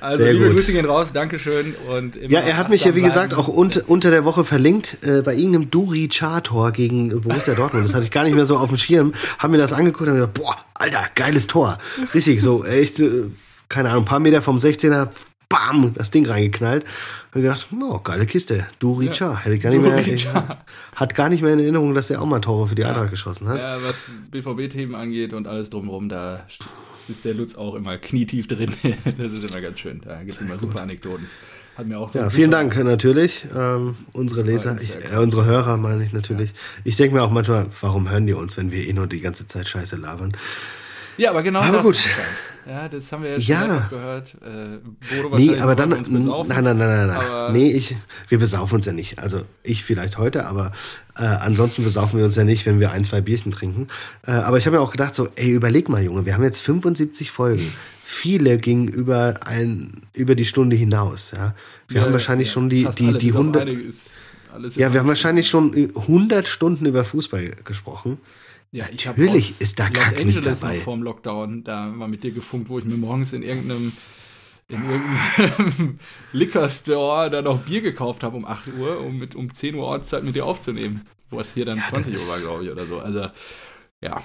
Also 0.00 0.24
Sehr 0.24 0.32
liebe 0.32 0.46
gut. 0.46 0.56
Grüße 0.56 0.72
gehen 0.72 0.86
raus, 0.86 1.12
Dankeschön. 1.12 1.74
Und 1.88 2.16
ja, 2.16 2.40
er 2.40 2.56
hat 2.56 2.70
mich 2.70 2.84
ja 2.84 2.94
wie 2.94 3.02
gesagt 3.02 3.34
auch 3.34 3.48
un 3.48 3.70
unter 3.86 4.10
der 4.10 4.24
Woche 4.24 4.44
verlinkt 4.44 4.98
äh, 5.02 5.22
bei 5.22 5.34
irgendeinem 5.34 5.70
Duri 5.70 6.08
Chator 6.08 6.72
gegen 6.72 7.20
Borussia 7.20 7.54
Dortmund. 7.54 7.84
Das 7.84 7.94
hatte 7.94 8.04
ich 8.04 8.10
gar 8.10 8.24
nicht 8.24 8.34
mehr 8.34 8.46
so 8.46 8.56
auf 8.56 8.68
dem 8.68 8.78
Schirm. 8.78 9.12
Haben 9.38 9.52
mir 9.52 9.58
das 9.58 9.72
angeguckt 9.72 10.08
und 10.08 10.14
gedacht, 10.14 10.34
boah, 10.34 10.56
Alter, 10.74 11.04
geiles 11.14 11.46
Tor. 11.46 11.78
Richtig, 12.14 12.40
so 12.40 12.64
echt, 12.64 13.00
äh, 13.00 13.24
keine 13.68 13.90
Ahnung, 13.90 14.04
ein 14.04 14.06
paar 14.06 14.20
Meter 14.20 14.40
vom 14.40 14.56
16er, 14.56 15.08
bam, 15.50 15.92
das 15.94 16.10
Ding 16.10 16.26
reingeknallt. 16.26 16.84
Und 17.34 17.42
gedacht, 17.42 17.66
oh, 17.78 17.98
geile 17.98 18.24
Kiste. 18.24 18.66
Duri 18.78 19.06
ja. 19.06 19.12
Cha. 19.12 19.40
Hätte 19.40 19.56
ich 19.56 19.62
gar 19.62 19.70
nicht 19.70 19.82
mehr, 19.82 19.98
ich, 19.98 20.26
hat 20.94 21.14
gar 21.14 21.28
nicht 21.28 21.42
mehr 21.42 21.52
in 21.52 21.60
Erinnerung, 21.60 21.94
dass 21.94 22.06
der 22.06 22.22
auch 22.22 22.26
mal 22.26 22.40
Tore 22.40 22.68
für 22.68 22.74
die 22.74 22.84
Eintracht 22.84 23.10
geschossen 23.10 23.48
hat. 23.48 23.60
Ja, 23.60 23.76
was 23.82 24.04
BVB-Themen 24.30 24.94
angeht 24.94 25.34
und 25.34 25.46
alles 25.46 25.68
drumherum, 25.68 26.08
da 26.08 26.46
ist 27.10 27.24
der 27.24 27.34
Lutz 27.34 27.54
auch 27.54 27.74
immer 27.74 27.98
knietief 27.98 28.46
drin. 28.46 28.72
das 28.82 29.32
ist 29.32 29.50
immer 29.50 29.60
ganz 29.60 29.78
schön. 29.78 30.00
Da 30.04 30.22
gibt 30.22 30.34
es 30.34 30.40
immer 30.40 30.58
super 30.58 30.82
Anekdoten. 30.82 31.26
Hat 31.76 31.86
mir 31.86 31.98
auch 31.98 32.10
so 32.10 32.18
ja, 32.18 32.30
vielen 32.30 32.50
Dank 32.50 32.76
natürlich. 32.82 33.46
Ähm, 33.54 33.96
unsere 34.12 34.42
Leser, 34.42 34.76
ich, 34.80 34.96
äh, 34.96 35.16
unsere 35.16 35.44
Hörer 35.44 35.76
meine 35.76 36.04
ich 36.04 36.12
natürlich. 36.12 36.50
Ja. 36.50 36.56
Ich 36.84 36.96
denke 36.96 37.14
mir 37.14 37.22
auch 37.22 37.30
manchmal, 37.30 37.66
warum 37.80 38.10
hören 38.10 38.26
die 38.26 38.34
uns, 38.34 38.56
wenn 38.56 38.70
wir 38.70 38.86
eh 38.86 38.92
nur 38.92 39.06
die 39.06 39.20
ganze 39.20 39.46
Zeit 39.46 39.68
Scheiße 39.68 39.96
labern? 39.96 40.32
Ja, 41.16 41.30
aber 41.30 41.42
genau 41.42 41.60
aber 41.60 41.78
das. 41.78 41.82
Gut. 41.82 42.10
Ja, 42.66 42.88
das 42.88 43.10
haben 43.10 43.22
wir 43.22 43.30
ja 43.30 43.40
schon 43.40 43.54
ja. 43.54 43.86
gehört. 43.88 44.34
Äh, 44.42 45.22
Bodo 45.22 45.36
nee, 45.36 45.58
aber 45.58 45.74
dann, 45.74 45.90
nein, 45.90 46.04
nein, 46.08 46.64
nein, 46.64 46.76
nein, 46.76 47.06
nein. 47.06 47.52
Nee, 47.52 47.70
ich, 47.70 47.96
wir 48.28 48.38
besaufen 48.38 48.76
uns 48.76 48.86
ja 48.86 48.92
nicht. 48.92 49.18
Also 49.18 49.42
ich 49.62 49.84
vielleicht 49.84 50.18
heute, 50.18 50.46
aber 50.46 50.72
äh, 51.16 51.22
ansonsten 51.22 51.84
besaufen 51.84 52.18
wir 52.18 52.24
uns 52.24 52.36
ja 52.36 52.44
nicht, 52.44 52.66
wenn 52.66 52.78
wir 52.80 52.92
ein, 52.92 53.04
zwei 53.04 53.20
Bierchen 53.20 53.52
trinken. 53.52 53.88
Äh, 54.26 54.32
aber 54.32 54.58
ich 54.58 54.66
habe 54.66 54.76
mir 54.76 54.82
auch 54.82 54.92
gedacht, 54.92 55.14
so, 55.14 55.28
ey, 55.36 55.50
überleg 55.50 55.88
mal, 55.88 56.02
Junge, 56.02 56.26
wir 56.26 56.34
haben 56.34 56.44
jetzt 56.44 56.60
75 56.60 57.30
Folgen. 57.30 57.72
Viele 58.04 58.56
gingen 58.56 58.88
über, 58.88 59.34
ein, 59.46 60.02
über 60.14 60.34
die 60.34 60.44
Stunde 60.44 60.76
hinaus. 60.76 61.30
Ja? 61.30 61.54
Wir 61.88 62.00
ja, 62.00 62.06
haben 62.06 62.12
wahrscheinlich 62.12 62.48
ja, 62.48 62.54
schon 62.54 62.68
die, 62.68 62.88
die, 62.98 63.16
die 63.16 63.32
100. 63.32 63.68
Ja, 64.74 64.92
wir 64.92 65.00
haben 65.00 65.08
wahrscheinlich 65.08 65.48
schon 65.48 65.72
100 65.74 66.48
Stunden 66.48 66.86
über 66.86 67.04
Fußball 67.04 67.52
gesprochen. 67.64 68.18
Ja, 68.72 68.86
ich 68.92 69.04
Natürlich 69.04 69.60
ist 69.60 69.80
da 69.80 69.90
Kackmist 69.90 70.46
dabei. 70.46 70.78
Vor 70.78 70.94
dem 70.94 71.02
Lockdown 71.02 71.64
da 71.64 71.86
mal 71.86 72.06
mit 72.06 72.22
dir 72.22 72.30
gefunkt, 72.30 72.68
wo 72.68 72.78
ich 72.78 72.84
mir 72.84 72.96
morgens 72.96 73.32
in 73.32 73.42
irgendeinem 73.42 73.92
in 74.68 74.88
irgendeinem 74.88 75.98
Liquor 76.32 76.70
Store 76.70 77.28
da 77.28 77.42
noch 77.42 77.58
Bier 77.62 77.80
gekauft 77.80 78.22
habe 78.22 78.36
um 78.36 78.44
8 78.44 78.68
Uhr, 78.78 79.00
um 79.00 79.18
mit 79.18 79.34
um 79.34 79.52
10 79.52 79.74
Uhr 79.74 79.84
Ortszeit 79.84 80.22
mit 80.22 80.36
dir 80.36 80.46
aufzunehmen. 80.46 81.04
Wo 81.30 81.40
es 81.40 81.54
hier 81.54 81.64
dann 81.64 81.78
ja, 81.78 81.84
20 81.84 82.14
Uhr 82.14 82.28
war, 82.28 82.38
glaube 82.38 82.64
ich, 82.64 82.70
oder 82.70 82.86
so. 82.86 82.98
Also, 83.00 83.28
ja. 84.00 84.22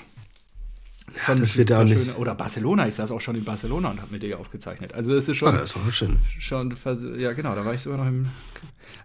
Schon 1.24 1.42
das 1.42 1.58
wird 1.58 1.72
auch 1.72 1.84
nicht. 1.84 2.00
Schöne, 2.00 2.16
oder 2.16 2.36
Barcelona, 2.36 2.88
ich 2.88 2.96
saß 2.96 3.12
auch 3.12 3.22
schon 3.22 3.36
in 3.36 3.44
Barcelona 3.44 3.90
und 3.92 4.02
habe 4.02 4.12
mit 4.12 4.24
dir 4.24 4.40
aufgezeichnet. 4.40 4.94
Also 4.94 5.16
es 5.16 5.28
ist 5.28 5.38
schon. 5.38 5.56
Ah, 5.56 5.60
das 5.60 5.76
war 5.76 5.92
schön. 5.92 6.18
Schon, 6.40 6.76
ja 7.18 7.34
genau, 7.34 7.56
da 7.56 7.66
war 7.66 7.74
ich 7.74 7.82
sogar 7.82 8.00
noch 8.00 8.08
im 8.08 8.28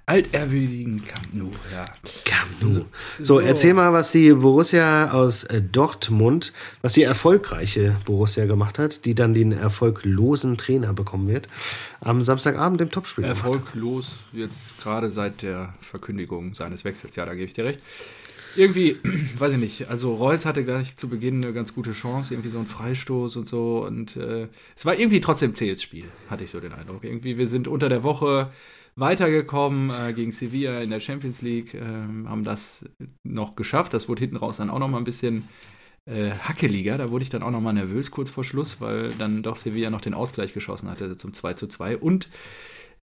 altehrwürdigen 0.07 1.01
Camp 1.05 1.33
Nou. 1.33 1.51
Ja. 1.73 1.85
Camp 2.25 2.51
Nou. 2.61 2.85
So, 3.19 3.25
so, 3.25 3.41
erzähl 3.41 3.75
mal, 3.75 3.93
was 3.93 4.11
die 4.11 4.33
Borussia 4.33 5.13
aus 5.13 5.45
äh, 5.45 5.63
Dortmund, 5.63 6.53
was 6.83 6.95
die 6.95 7.03
erfolgreiche 7.03 7.97
Borussia 8.05 8.47
gemacht 8.47 8.79
hat, 8.79 9.05
die 9.05 9.15
dann 9.15 9.35
den 9.35 9.53
erfolglosen 9.53 10.57
Trainer 10.57 10.93
bekommen 10.93 11.29
wird, 11.29 11.49
am 12.01 12.23
Samstagabend 12.23 12.81
im 12.81 12.91
Topspiel. 12.91 13.25
Erfolglos 13.25 14.17
jetzt 14.33 14.81
gerade 14.83 15.11
seit 15.11 15.43
der 15.43 15.75
Verkündigung 15.81 16.55
seines 16.55 16.85
Wechsels. 16.85 17.15
Ja, 17.17 17.25
da 17.25 17.35
gebe 17.35 17.47
ich 17.47 17.53
dir 17.53 17.65
recht. 17.65 17.81
Irgendwie, 18.57 18.97
weiß 19.39 19.53
ich 19.53 19.59
nicht, 19.59 19.89
also 19.89 20.15
Reus 20.15 20.47
hatte 20.47 20.65
gleich 20.65 20.97
zu 20.97 21.09
Beginn 21.09 21.45
eine 21.45 21.53
ganz 21.53 21.75
gute 21.75 21.93
Chance, 21.93 22.35
irgendwie 22.35 22.51
so 22.51 22.59
ein 22.59 22.67
Freistoß 22.67 23.37
und 23.37 23.47
so. 23.47 23.85
Und 23.87 24.17
äh, 24.17 24.49
es 24.77 24.87
war 24.87 24.99
irgendwie 24.99 25.21
trotzdem 25.21 25.55
zähes 25.55 25.83
Spiel, 25.83 26.05
hatte 26.29 26.45
ich 26.45 26.51
so 26.51 26.61
den 26.61 26.73
Eindruck. 26.73 27.05
Irgendwie, 27.05 27.39
wir 27.39 27.47
sind 27.47 27.69
unter 27.69 27.89
der 27.89 28.03
Woche 28.03 28.51
weitergekommen 28.97 29.91
äh, 29.91 30.13
gegen 30.13 30.33
Sevilla 30.33 30.81
in 30.81 30.91
der 30.91 31.01
Champions 31.01 31.43
League, 31.43 31.75
äh, 31.75 31.81
haben 31.81 32.45
das 32.45 32.85
noch 33.25 33.57
geschafft. 33.57 33.95
Das 33.95 34.09
wurde 34.09 34.21
hinten 34.21 34.37
raus 34.37 34.59
dann 34.59 34.71
auch 34.71 34.79
noch 34.79 34.89
mal 34.89 34.99
ein 34.99 35.05
bisschen 35.05 35.49
äh, 36.07 36.31
hackeliger. 36.31 36.99
Da 36.99 37.11
wurde 37.11 37.23
ich 37.23 37.31
dann 37.31 37.43
auch 37.43 37.51
noch 37.51 37.61
mal 37.61 37.73
nervös 37.73 38.11
kurz 38.11 38.31
vor 38.31 38.45
Schluss, 38.45 38.81
weil 38.81 39.11
dann 39.13 39.43
doch 39.43 39.57
Sevilla 39.57 39.91
noch 39.91 40.01
den 40.01 40.15
Ausgleich 40.15 40.53
geschossen 40.53 40.91
hatte 40.91 41.17
zum 41.17 41.33
2 41.33 41.55
zu 41.55 41.67
2. 41.67 41.99
Und 41.99 42.29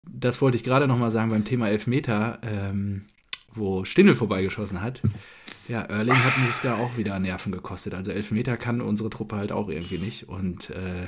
das 0.08 0.42
wollte 0.42 0.58
ich 0.58 0.64
gerade 0.64 0.88
noch 0.88 0.98
mal 0.98 1.12
sagen 1.12 1.32
beim 1.32 1.46
Thema 1.46 1.70
Elfmeter. 1.70 2.40
Ähm, 2.44 3.06
wo 3.56 3.86
Stindel 3.86 4.16
vorbeigeschossen 4.16 4.82
hat. 4.82 5.02
Ja, 5.68 5.82
Erling 5.82 6.16
hat 6.16 6.38
mich 6.38 6.56
da 6.62 6.78
auch 6.78 6.98
wieder 6.98 7.18
Nerven 7.20 7.52
gekostet. 7.52 7.94
Also 7.94 8.12
Elfmeter 8.12 8.58
kann 8.58 8.82
unsere 8.82 9.10
Truppe 9.10 9.36
halt 9.36 9.52
auch 9.52 9.70
irgendwie 9.70 9.98
nicht. 9.98 10.28
Und 10.30 10.70
äh, 10.70 11.08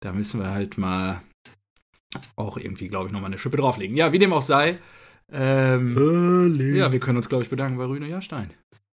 da 0.00 0.12
müssen 0.12 0.40
wir 0.40 0.50
halt 0.50 0.78
mal 0.78 1.22
auch 2.36 2.56
irgendwie, 2.56 2.88
glaube 2.88 3.06
ich, 3.06 3.12
nochmal 3.12 3.30
eine 3.30 3.38
Schippe 3.38 3.56
drauflegen. 3.56 3.96
Ja, 3.96 4.12
wie 4.12 4.18
dem 4.18 4.32
auch 4.32 4.42
sei. 4.42 4.78
Ähm, 5.30 6.74
ja, 6.74 6.90
wir 6.90 7.00
können 7.00 7.18
uns, 7.18 7.28
glaube 7.28 7.44
ich, 7.44 7.50
bedanken 7.50 7.76
bei 7.76 7.84
Rüne 7.84 8.08
Jahrstein. 8.08 8.50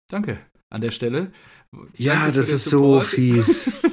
Danke 0.10 0.40
an 0.70 0.82
der 0.82 0.92
Stelle. 0.92 1.32
Ja, 1.96 2.16
Danke 2.16 2.32
das 2.38 2.50
ist 2.50 2.66
Support. 2.66 3.06
so 3.06 3.10
fies. 3.10 3.74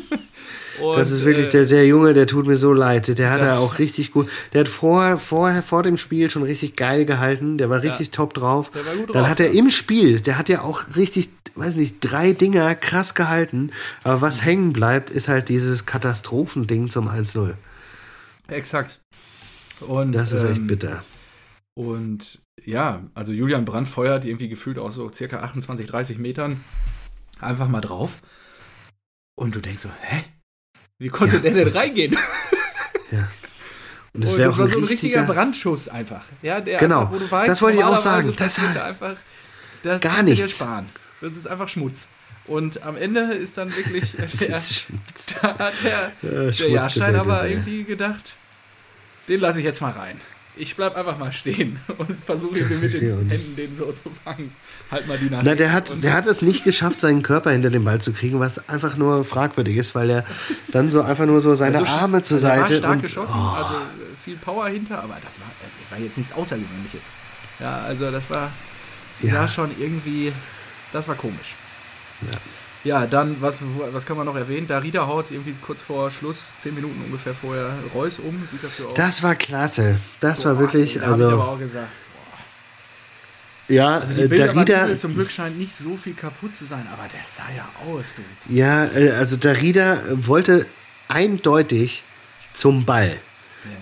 Und, 0.81 0.97
das 0.97 1.11
ist 1.11 1.25
wirklich, 1.25 1.49
äh, 1.49 1.51
der, 1.51 1.67
der 1.67 1.87
Junge, 1.87 2.13
der 2.13 2.27
tut 2.27 2.47
mir 2.47 2.57
so 2.57 2.73
leid. 2.73 3.19
Der 3.19 3.31
hat 3.31 3.41
ja 3.41 3.59
auch 3.59 3.79
richtig 3.79 4.13
gut, 4.13 4.29
der 4.53 4.61
hat 4.61 4.69
vorher, 4.69 5.19
vorher, 5.19 5.63
vor 5.63 5.83
dem 5.83 5.97
Spiel 5.97 6.31
schon 6.31 6.43
richtig 6.43 6.77
geil 6.77 7.05
gehalten. 7.05 7.59
Der 7.59 7.71
war 7.71 7.83
richtig 7.83 8.09
ja. 8.09 8.13
top 8.13 8.35
drauf. 8.35 8.71
Der 8.71 8.87
war 8.87 8.95
gut 8.95 9.15
Dann 9.15 9.23
drauf, 9.23 9.31
hat 9.31 9.41
er 9.41 9.51
im 9.53 9.71
Spiel, 9.71 10.21
der 10.21 10.39
hat 10.39 10.49
ja 10.49 10.63
auch 10.63 10.97
richtig, 10.97 11.31
weiß 11.55 11.77
nicht, 11.77 11.97
drei 12.01 12.33
Dinger 12.33 12.75
krass 12.75 13.15
gehalten. 13.15 13.71
Aber 14.03 14.21
was 14.21 14.41
mhm. 14.41 14.45
hängen 14.45 14.73
bleibt, 14.73 15.11
ist 15.11 15.29
halt 15.29 15.49
dieses 15.49 15.87
Katastrophending 15.87 16.91
zum 16.91 17.09
1-0. 17.09 17.55
Exakt. 18.49 19.01
Und, 19.81 20.13
das 20.13 20.33
ist 20.33 20.45
ähm, 20.45 20.53
echt 20.53 20.67
bitter. 20.67 21.03
Und 21.75 22.41
ja, 22.65 23.05
also 23.15 23.33
Julian 23.33 23.65
Brandt 23.65 23.89
feuert 23.89 24.25
irgendwie 24.25 24.49
gefühlt 24.49 24.79
aus 24.79 24.95
so 24.95 25.11
circa 25.13 25.41
28, 25.41 25.87
30 25.87 26.19
Metern 26.19 26.63
einfach 27.41 27.69
mal 27.69 27.81
drauf. 27.81 28.21
Und 29.35 29.55
du 29.55 29.61
denkst 29.61 29.83
so, 29.83 29.89
hä? 30.03 30.25
Wie 31.01 31.09
konnte 31.09 31.37
ja, 31.37 31.43
der 31.43 31.53
denn 31.53 31.69
reingehen? 31.69 32.13
ja. 33.11 33.29
Und 34.13 34.25
das, 34.25 34.35
und 34.35 34.41
das 34.41 34.59
war 34.59 34.67
so 34.67 34.79
ein 34.79 34.85
richtiger, 34.85 35.25
Brandschuss 35.25 35.89
einfach. 35.89 36.25
Ja, 36.43 36.61
der 36.61 36.79
genau, 36.79 37.01
einfach, 37.01 37.13
wo 37.13 37.19
du 37.19 37.31
weißt, 37.31 37.49
das 37.49 37.63
wollte 37.63 37.79
ich 37.79 37.85
auch 37.85 37.97
sagen. 37.97 38.35
Das 38.37 38.59
hat 38.59 38.77
einfach, 38.77 39.17
das 39.83 40.01
gar 40.03 40.23
nichts. 40.23 40.57
Sparen. 40.57 40.89
Das 41.23 41.37
ist 41.37 41.49
einfach 41.49 41.71
Schmutz. 41.71 42.09
Und 42.47 42.83
am 42.83 42.97
Ende 42.97 43.21
ist 43.33 43.57
dann 43.57 43.75
wirklich 43.75 44.13
der, 44.17 44.27
da 45.41 45.59
hat 45.59 45.75
der, 45.83 46.13
ja, 46.23 46.51
der 46.51 46.69
Jahrstein 46.69 47.17
aber 47.17 47.49
irgendwie 47.49 47.85
gedacht, 47.85 48.35
den 49.29 49.41
lasse 49.41 49.61
ich 49.61 49.65
jetzt 49.65 49.81
mal 49.81 49.93
rein 49.93 50.21
ich 50.61 50.77
bleib 50.77 50.95
einfach 50.95 51.19
mal 51.19 51.33
stehen 51.33 51.81
und 51.99 52.25
versuche 52.25 52.65
mit 52.65 52.93
den 52.93 53.29
Händen 53.29 53.57
den 53.57 53.77
so 53.77 53.87
zu 53.87 54.11
fangen. 54.23 54.55
Halt 54.91 55.09
mal 55.09 55.19
die 55.19 55.31
Nase. 55.31 55.43
Na, 55.45 55.55
der 55.55 55.73
hat, 55.73 56.03
der 56.03 56.13
hat 56.13 56.27
es 56.27 56.43
nicht 56.43 56.65
geschafft, 56.65 57.01
seinen 57.01 57.23
Körper 57.23 57.51
hinter 57.51 57.71
den 57.71 57.85
Ball 57.85 58.01
zu 58.01 58.13
kriegen, 58.13 58.41
was 58.41 58.69
einfach 58.69 58.97
nur 58.97 59.25
fragwürdig 59.25 59.77
ist, 59.77 59.95
weil 59.95 60.11
er 60.11 60.25
dann 60.69 60.91
so 60.91 61.03
einfach 61.03 61.27
nur 61.27 61.41
so 61.41 61.55
seine 61.55 61.79
also, 61.79 61.93
Arme 61.93 62.23
zur 62.23 62.37
also 62.37 62.47
Seite. 62.47 62.61
War 62.61 62.79
stark 62.79 62.93
und, 62.93 63.03
geschossen, 63.03 63.35
oh. 63.35 63.57
also 63.57 63.75
äh, 63.75 64.17
viel 64.23 64.37
Power 64.37 64.69
hinter, 64.69 65.03
aber 65.03 65.17
das 65.25 65.39
war, 65.41 65.49
das 65.61 65.99
war 65.99 66.05
jetzt 66.05 66.19
nichts 66.19 66.33
Außergewöhnliches. 66.35 67.03
Ja, 67.59 67.81
also 67.81 68.11
das 68.11 68.29
war, 68.29 68.51
ja. 69.23 69.35
war 69.35 69.49
schon 69.49 69.71
irgendwie, 69.79 70.33
das 70.93 71.09
war 71.09 71.15
komisch. 71.15 71.55
Ja. 72.23 72.39
Ja, 72.83 73.07
dann, 73.07 73.37
was, 73.41 73.57
was 73.93 74.07
kann 74.07 74.17
man 74.17 74.25
noch 74.25 74.37
erwähnen? 74.37 74.67
Darida 74.67 75.07
haut 75.07 75.31
irgendwie 75.31 75.55
kurz 75.61 75.83
vor 75.83 76.11
Schluss, 76.11 76.55
zehn 76.59 76.75
Minuten 76.75 76.99
ungefähr 77.05 77.35
vorher, 77.35 77.71
Reus 77.95 78.19
um, 78.19 78.43
sieht 78.51 78.65
dafür 78.65 78.89
aus. 78.89 78.95
Das 78.95 79.23
war 79.23 79.35
klasse. 79.35 79.99
Das 80.21 80.43
boah, 80.43 80.51
war 80.51 80.59
wirklich, 80.61 80.95
da 80.95 81.11
also. 81.13 81.29
Ich 81.29 81.33
aber 81.35 81.49
auch 81.49 81.59
gesagt, 81.59 81.89
boah. 83.69 83.75
Ja, 83.75 83.99
also 83.99 84.23
die 84.23 84.29
Bilder 84.29 84.55
Darida. 84.55 84.97
Zum 84.97 85.15
Glück 85.15 85.31
scheint 85.31 85.59
nicht 85.59 85.77
so 85.77 85.97
viel 85.97 86.15
kaputt 86.15 86.55
zu 86.55 86.65
sein, 86.65 86.87
aber 86.91 87.03
der 87.13 87.21
sah 87.25 87.55
ja 87.55 87.69
aus, 87.93 88.15
du. 88.17 88.23
Ja, 88.55 88.87
äh, 88.87 89.11
also 89.11 89.37
Darida 89.37 89.99
wollte 90.13 90.67
eindeutig 91.09 92.03
zum 92.55 92.87
Ball. 92.87 93.11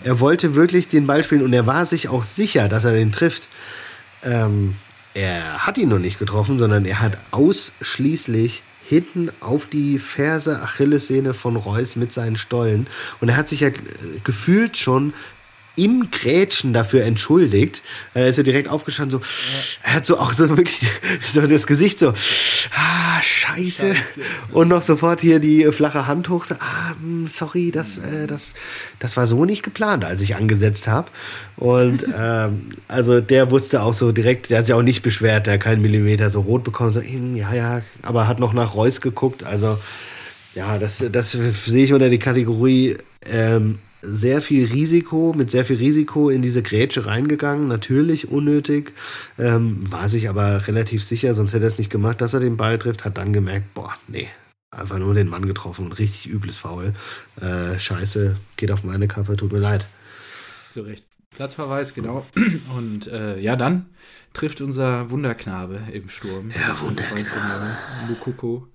Ja. 0.03 0.11
Er 0.11 0.20
wollte 0.20 0.57
wirklich 0.57 0.88
den 0.88 1.07
Ball 1.07 1.22
spielen 1.22 1.42
und 1.42 1.53
er 1.53 1.66
war 1.66 1.86
sich 1.86 2.09
auch 2.09 2.24
sicher, 2.24 2.68
dass 2.68 2.84
er 2.84 2.94
den 2.94 3.12
trifft. 3.12 3.46
Ähm, 4.24 4.74
er 5.14 5.66
hat 5.66 5.78
ihn 5.78 5.88
noch 5.88 6.01
nicht 6.01 6.18
getroffen, 6.18 6.59
sondern 6.59 6.84
er 6.84 7.01
hat 7.01 7.16
ausschließlich 7.30 8.64
hinten 8.89 9.30
auf 9.41 9.66
die 9.66 9.99
Ferse 9.99 10.62
Achillessehne 10.62 11.34
von 11.34 11.57
Reus 11.57 11.95
mit 11.95 12.12
seinen 12.12 12.36
Stollen. 12.36 12.86
Und 13.20 13.28
er 13.28 13.36
hat 13.36 13.49
sich 13.49 13.61
ja 13.61 13.68
gefühlt 14.24 14.78
schon 14.78 15.12
im 15.79 16.11
Grätschen 16.11 16.72
dafür 16.72 17.05
entschuldigt. 17.05 17.83
Er 18.12 18.26
ist 18.26 18.37
ja 18.37 18.43
direkt 18.43 18.68
aufgestanden, 18.68 19.20
so, 19.20 19.26
er 19.83 19.95
hat 19.95 20.07
so 20.07 20.18
auch 20.18 20.33
so 20.33 20.49
wirklich 20.51 20.81
so 21.26 21.47
das 21.47 21.66
Gesicht 21.66 21.99
so, 21.99 22.09
ah, 22.09 23.22
scheiße. 23.22 23.95
scheiße. 23.95 24.20
Und 24.53 24.68
noch 24.68 24.83
sofort 24.83 25.20
hier 25.20 25.39
die 25.39 25.70
flache 25.70 26.07
Hand 26.07 26.29
hoch, 26.29 26.45
so, 26.45 26.57
ah, 26.57 26.95
hm, 27.01 27.29
sorry, 27.29 27.70
das, 27.70 27.99
äh, 27.99 28.26
das, 28.26 28.55
das 28.99 29.16
war 29.16 29.26
so 29.26 29.45
nicht 29.45 29.62
geplant, 29.62 30.05
als 30.05 30.20
ich 30.20 30.35
angesetzt 30.35 30.89
habe. 30.89 31.09
Und 31.57 32.05
ähm, 32.18 32.70
also 32.89 33.20
der 33.20 33.51
wusste 33.51 33.83
auch 33.83 33.95
so 33.95 34.11
direkt, 34.11 34.51
der 34.51 34.59
hat 34.59 34.66
sich 34.66 34.74
auch 34.74 34.83
nicht 34.83 35.03
beschwert, 35.03 35.47
der 35.47 35.55
hat 35.55 35.61
keinen 35.61 35.81
Millimeter 35.81 36.29
so 36.31 36.41
rot 36.41 36.64
bekommen, 36.64 36.91
so, 36.91 37.01
hm, 37.01 37.37
ja, 37.37 37.55
ja, 37.55 37.83
aber 38.03 38.26
hat 38.26 38.41
noch 38.41 38.53
nach 38.53 38.74
Reus 38.74 39.01
geguckt, 39.01 39.45
also 39.45 39.79
ja, 40.55 40.79
das, 40.79 41.05
das 41.12 41.33
sehe 41.33 41.85
ich 41.85 41.93
unter 41.93 42.11
die 42.11 42.18
Kategorie 42.18 42.97
ähm, 43.31 43.79
sehr 44.03 44.42
viel 44.42 44.66
Risiko, 44.66 45.34
mit 45.36 45.51
sehr 45.51 45.64
viel 45.64 45.76
Risiko 45.76 46.30
in 46.30 46.42
diese 46.42 46.62
Grätsche 46.62 47.07
reingegangen, 47.07 47.68
natürlich 47.68 48.30
unnötig, 48.30 48.92
ähm, 49.38 49.78
war 49.90 50.09
sich 50.09 50.28
aber 50.28 50.66
relativ 50.68 51.03
sicher, 51.03 51.34
sonst 51.34 51.53
hätte 51.53 51.64
er 51.64 51.68
es 51.68 51.78
nicht 51.78 51.90
gemacht, 51.90 52.20
dass 52.20 52.34
er 52.34 52.40
den 52.40 52.57
Ball 52.57 52.78
trifft, 52.78 53.05
hat 53.05 53.18
dann 53.18 53.32
gemerkt, 53.32 53.74
boah, 53.74 53.94
nee, 54.07 54.28
einfach 54.70 54.99
nur 54.99 55.14
den 55.14 55.28
Mann 55.28 55.46
getroffen 55.46 55.86
und 55.86 55.99
richtig 55.99 56.28
übles 56.32 56.59
Foul. 56.59 56.94
Äh, 57.40 57.78
scheiße, 57.78 58.36
geht 58.57 58.70
auf 58.70 58.84
meine 58.84 59.09
Kappe, 59.09 59.36
tut 59.36 59.53
mir 59.53 59.59
leid. 59.59 59.86
So 60.72 60.82
recht. 60.82 61.05
Platzverweis, 61.30 61.94
genau. 61.94 62.26
Und 62.76 63.07
äh, 63.07 63.38
ja, 63.38 63.55
dann 63.55 63.86
trifft 64.32 64.61
unser 64.61 65.11
Wunderknabe 65.11 65.80
im 65.92 66.09
Sturm. 66.09 66.51
Ja, 66.51 66.80
Wunderknabe. 66.80 67.76
Mukoko. 68.09 68.66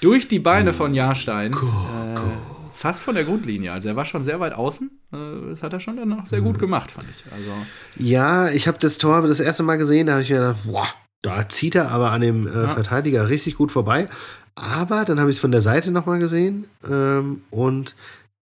Durch 0.00 0.26
die 0.26 0.40
Beine 0.40 0.72
von 0.72 0.94
Jahrstein. 0.94 1.52
Äh, 1.52 2.51
fast 2.82 3.04
von 3.04 3.14
der 3.14 3.22
Grundlinie. 3.22 3.70
Also 3.70 3.88
er 3.88 3.94
war 3.96 4.04
schon 4.04 4.24
sehr 4.24 4.40
weit 4.40 4.54
außen. 4.54 4.90
Äh, 5.12 5.50
das 5.50 5.62
hat 5.62 5.72
er 5.72 5.78
schon 5.78 5.96
dann 5.96 6.08
noch 6.08 6.26
sehr 6.26 6.40
gut 6.40 6.56
mhm. 6.56 6.60
gemacht, 6.60 6.90
fand 6.90 7.06
ich. 7.08 7.24
Also 7.32 7.52
ja, 7.96 8.50
ich 8.50 8.66
habe 8.66 8.78
das 8.80 8.98
Tor 8.98 9.22
das 9.22 9.38
erste 9.38 9.62
Mal 9.62 9.76
gesehen, 9.76 10.08
da 10.08 10.14
habe 10.14 10.22
ich 10.22 10.30
mir 10.30 10.38
gedacht, 10.38 10.64
boah, 10.64 10.88
da 11.22 11.48
zieht 11.48 11.76
er 11.76 11.92
aber 11.92 12.10
an 12.10 12.22
dem 12.22 12.48
äh, 12.48 12.50
ja. 12.50 12.68
Verteidiger 12.68 13.28
richtig 13.28 13.54
gut 13.54 13.70
vorbei. 13.70 14.08
Aber 14.56 15.04
dann 15.04 15.20
habe 15.20 15.30
ich 15.30 15.36
es 15.36 15.40
von 15.40 15.52
der 15.52 15.60
Seite 15.60 15.92
nochmal 15.92 16.18
gesehen 16.18 16.66
ähm, 16.84 17.42
und 17.50 17.94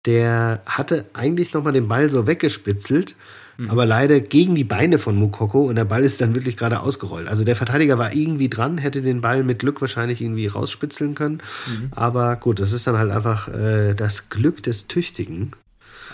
der 0.06 0.62
hatte 0.66 1.06
eigentlich 1.14 1.52
nochmal 1.52 1.72
den 1.72 1.88
Ball 1.88 2.08
so 2.08 2.28
weggespitzelt 2.28 3.16
mhm. 3.58 3.70
aber 3.70 3.84
leider 3.84 4.20
gegen 4.20 4.54
die 4.54 4.64
Beine 4.64 4.98
von 4.98 5.16
Mukoko 5.16 5.66
und 5.66 5.76
der 5.76 5.84
Ball 5.84 6.04
ist 6.04 6.20
dann 6.20 6.34
wirklich 6.34 6.56
gerade 6.56 6.80
ausgerollt. 6.80 7.28
Also 7.28 7.44
der 7.44 7.56
Verteidiger 7.56 7.98
war 7.98 8.14
irgendwie 8.14 8.48
dran, 8.48 8.78
hätte 8.78 9.02
den 9.02 9.20
Ball 9.20 9.44
mit 9.44 9.58
Glück 9.58 9.80
wahrscheinlich 9.82 10.22
irgendwie 10.22 10.46
rausspitzeln 10.46 11.14
können. 11.14 11.42
Mhm. 11.66 11.88
Aber 11.90 12.36
gut, 12.36 12.60
das 12.60 12.72
ist 12.72 12.86
dann 12.86 12.96
halt 12.96 13.10
einfach 13.10 13.48
äh, 13.48 13.94
das 13.94 14.30
Glück 14.30 14.62
des 14.62 14.86
Tüchtigen. 14.86 15.52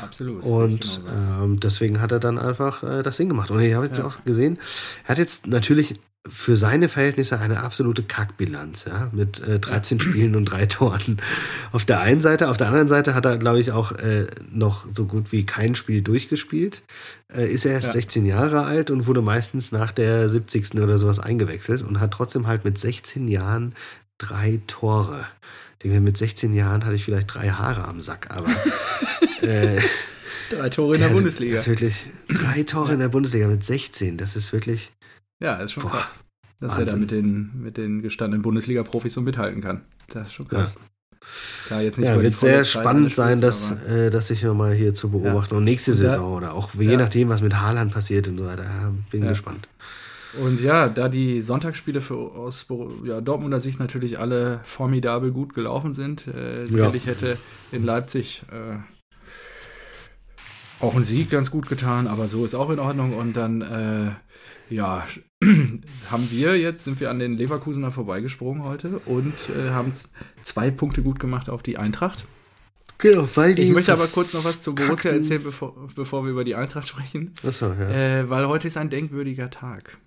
Absolut. 0.01 0.42
Und 0.42 1.01
ähm, 1.09 1.61
deswegen 1.61 2.01
hat 2.01 2.12
er 2.12 2.18
dann 2.18 2.38
einfach 2.38 2.82
äh, 2.82 3.03
das 3.03 3.16
Ding 3.16 3.28
gemacht. 3.28 3.51
Und 3.51 3.61
ich 3.61 3.74
habe 3.74 3.86
jetzt 3.86 3.99
ja. 3.99 4.05
auch 4.05 4.24
gesehen, 4.24 4.59
er 5.05 5.11
hat 5.11 5.18
jetzt 5.18 5.47
natürlich 5.47 5.95
für 6.26 6.56
seine 6.56 6.88
Verhältnisse 6.88 7.38
eine 7.38 7.60
absolute 7.60 8.02
Kackbilanz, 8.02 8.86
ja, 8.86 9.10
mit 9.12 9.40
äh, 9.40 9.60
13 9.60 10.00
Spielen 10.00 10.34
und 10.36 10.46
drei 10.46 10.64
Toren. 10.64 11.20
Auf 11.70 11.84
der 11.84 12.00
einen 12.00 12.22
Seite, 12.22 12.48
auf 12.48 12.56
der 12.56 12.68
anderen 12.68 12.88
Seite 12.88 13.14
hat 13.14 13.26
er, 13.26 13.36
glaube 13.36 13.60
ich, 13.60 13.72
auch 13.72 13.92
äh, 13.92 14.26
noch 14.50 14.86
so 14.94 15.04
gut 15.04 15.32
wie 15.32 15.44
kein 15.44 15.74
Spiel 15.74 16.00
durchgespielt. 16.00 16.82
Äh, 17.30 17.52
ist 17.52 17.66
er 17.66 17.72
erst 17.72 17.88
ja. 17.88 17.92
16 17.92 18.24
Jahre 18.24 18.64
alt 18.64 18.90
und 18.90 19.06
wurde 19.06 19.20
meistens 19.20 19.70
nach 19.70 19.92
der 19.92 20.30
70. 20.30 20.76
oder 20.76 20.96
sowas 20.96 21.18
eingewechselt 21.18 21.82
und 21.82 22.00
hat 22.00 22.12
trotzdem 22.12 22.46
halt 22.46 22.64
mit 22.64 22.78
16 22.78 23.28
Jahren 23.28 23.74
drei 24.16 24.60
Tore. 24.66 25.26
Denke, 25.82 26.00
mit 26.00 26.16
16 26.16 26.54
Jahren 26.54 26.86
hatte 26.86 26.96
ich 26.96 27.04
vielleicht 27.04 27.34
drei 27.34 27.50
Haare 27.50 27.86
am 27.86 28.00
Sack, 28.00 28.28
aber 28.30 28.48
äh, 29.42 29.78
drei 30.48 30.70
Tore 30.70 30.94
in 30.94 31.00
der, 31.00 31.08
der 31.08 31.14
Bundesliga. 31.16 31.56
Das 31.56 31.66
ist 31.66 31.68
wirklich 31.68 32.06
drei 32.28 32.62
Tore 32.62 32.88
ja. 32.88 32.94
in 32.94 33.00
der 33.00 33.10
Bundesliga 33.10 33.46
mit 33.46 33.62
16. 33.62 34.16
Das 34.16 34.36
ist 34.36 34.54
wirklich 34.54 34.93
ja, 35.45 35.57
ist 35.57 35.72
schon 35.72 35.82
Boah, 35.82 35.90
krass. 35.92 36.14
Dass 36.61 36.72
Wahnsinn. 36.72 36.86
er 36.86 36.92
da 36.92 36.99
mit 36.99 37.11
den, 37.11 37.51
mit 37.62 37.76
den 37.76 38.03
gestandenen 38.03 38.42
Bundesliga-Profis 38.42 39.12
so 39.12 39.20
mithalten 39.20 39.61
kann. 39.61 39.82
Das 40.09 40.28
ist 40.28 40.34
schon 40.34 40.49
krass. 40.49 40.74
Ja. 40.74 40.80
Klar, 41.66 41.82
jetzt 41.82 41.99
nicht 41.99 42.07
ja, 42.07 42.20
wird 42.20 42.38
sehr 42.38 42.64
spannend 42.64 43.14
sein, 43.14 43.40
das, 43.40 43.70
äh, 43.86 44.11
das 44.11 44.28
sich 44.28 44.42
nochmal 44.42 44.74
hier 44.74 44.95
zu 44.95 45.11
beobachten. 45.11 45.55
Ja. 45.55 45.59
Und 45.59 45.64
nächste 45.64 45.95
Saison 45.95 46.34
oder 46.34 46.53
auch 46.53 46.74
je 46.74 46.92
ja. 46.92 46.97
nachdem, 46.99 47.28
was 47.28 47.40
mit 47.40 47.55
Haaland 47.55 47.92
passiert 47.92 48.28
und 48.28 48.38
so 48.38 48.47
weiter. 48.47 48.92
Bin 49.11 49.22
ja. 49.22 49.30
gespannt. 49.30 49.68
Und 50.42 50.61
ja, 50.61 50.88
da 50.88 51.09
die 51.09 51.40
Sonntagsspiele 51.40 52.01
für, 52.01 52.16
aus 52.16 52.66
ja, 53.05 53.20
Dortmunder 53.20 53.61
Sicht 53.61 53.78
natürlich 53.78 54.18
alle 54.18 54.61
formidabel 54.64 55.30
gut 55.30 55.55
gelaufen 55.55 55.92
sind, 55.92 56.26
äh, 56.26 56.66
sicherlich 56.66 57.07
ja. 57.07 57.12
hätte 57.12 57.38
in 57.72 57.84
Leipzig 57.84 58.42
äh, 58.51 58.78
auch 60.80 60.97
ein 60.97 61.05
Sieg 61.05 61.30
ganz 61.30 61.51
gut 61.51 61.68
getan, 61.68 62.07
aber 62.07 62.28
so 62.28 62.45
ist 62.45 62.55
auch 62.55 62.70
in 62.70 62.78
Ordnung. 62.78 63.14
Und 63.16 63.34
dann, 63.34 63.62
äh, 63.62 64.11
ja, 64.70 65.06
haben 65.44 66.30
wir 66.30 66.58
jetzt, 66.58 66.84
sind 66.84 67.00
wir 67.00 67.10
an 67.10 67.18
den 67.18 67.36
Leverkusener 67.36 67.90
vorbeigesprungen 67.90 68.64
heute 68.64 69.00
und 69.06 69.34
äh, 69.50 69.70
haben 69.70 69.92
zwei 70.42 70.70
Punkte 70.70 71.02
gut 71.02 71.18
gemacht 71.18 71.48
auf 71.48 71.62
die 71.62 71.76
Eintracht. 71.76 72.24
Genau, 72.98 73.28
weil 73.34 73.54
die. 73.54 73.62
Ich 73.62 73.70
möchte 73.70 73.92
aber 73.92 74.06
kurz 74.06 74.32
noch 74.34 74.44
was 74.44 74.62
zu 74.62 74.74
Borussia 74.74 75.10
erzählen, 75.10 75.42
bevor, 75.42 75.74
bevor 75.94 76.24
wir 76.24 76.30
über 76.30 76.44
die 76.44 76.54
Eintracht 76.54 76.88
sprechen. 76.88 77.34
Achso, 77.46 77.72
ja. 77.72 78.20
Äh, 78.20 78.30
weil 78.30 78.46
heute 78.46 78.68
ist 78.68 78.76
ein 78.76 78.88
denkwürdiger 78.88 79.50
Tag. 79.50 79.98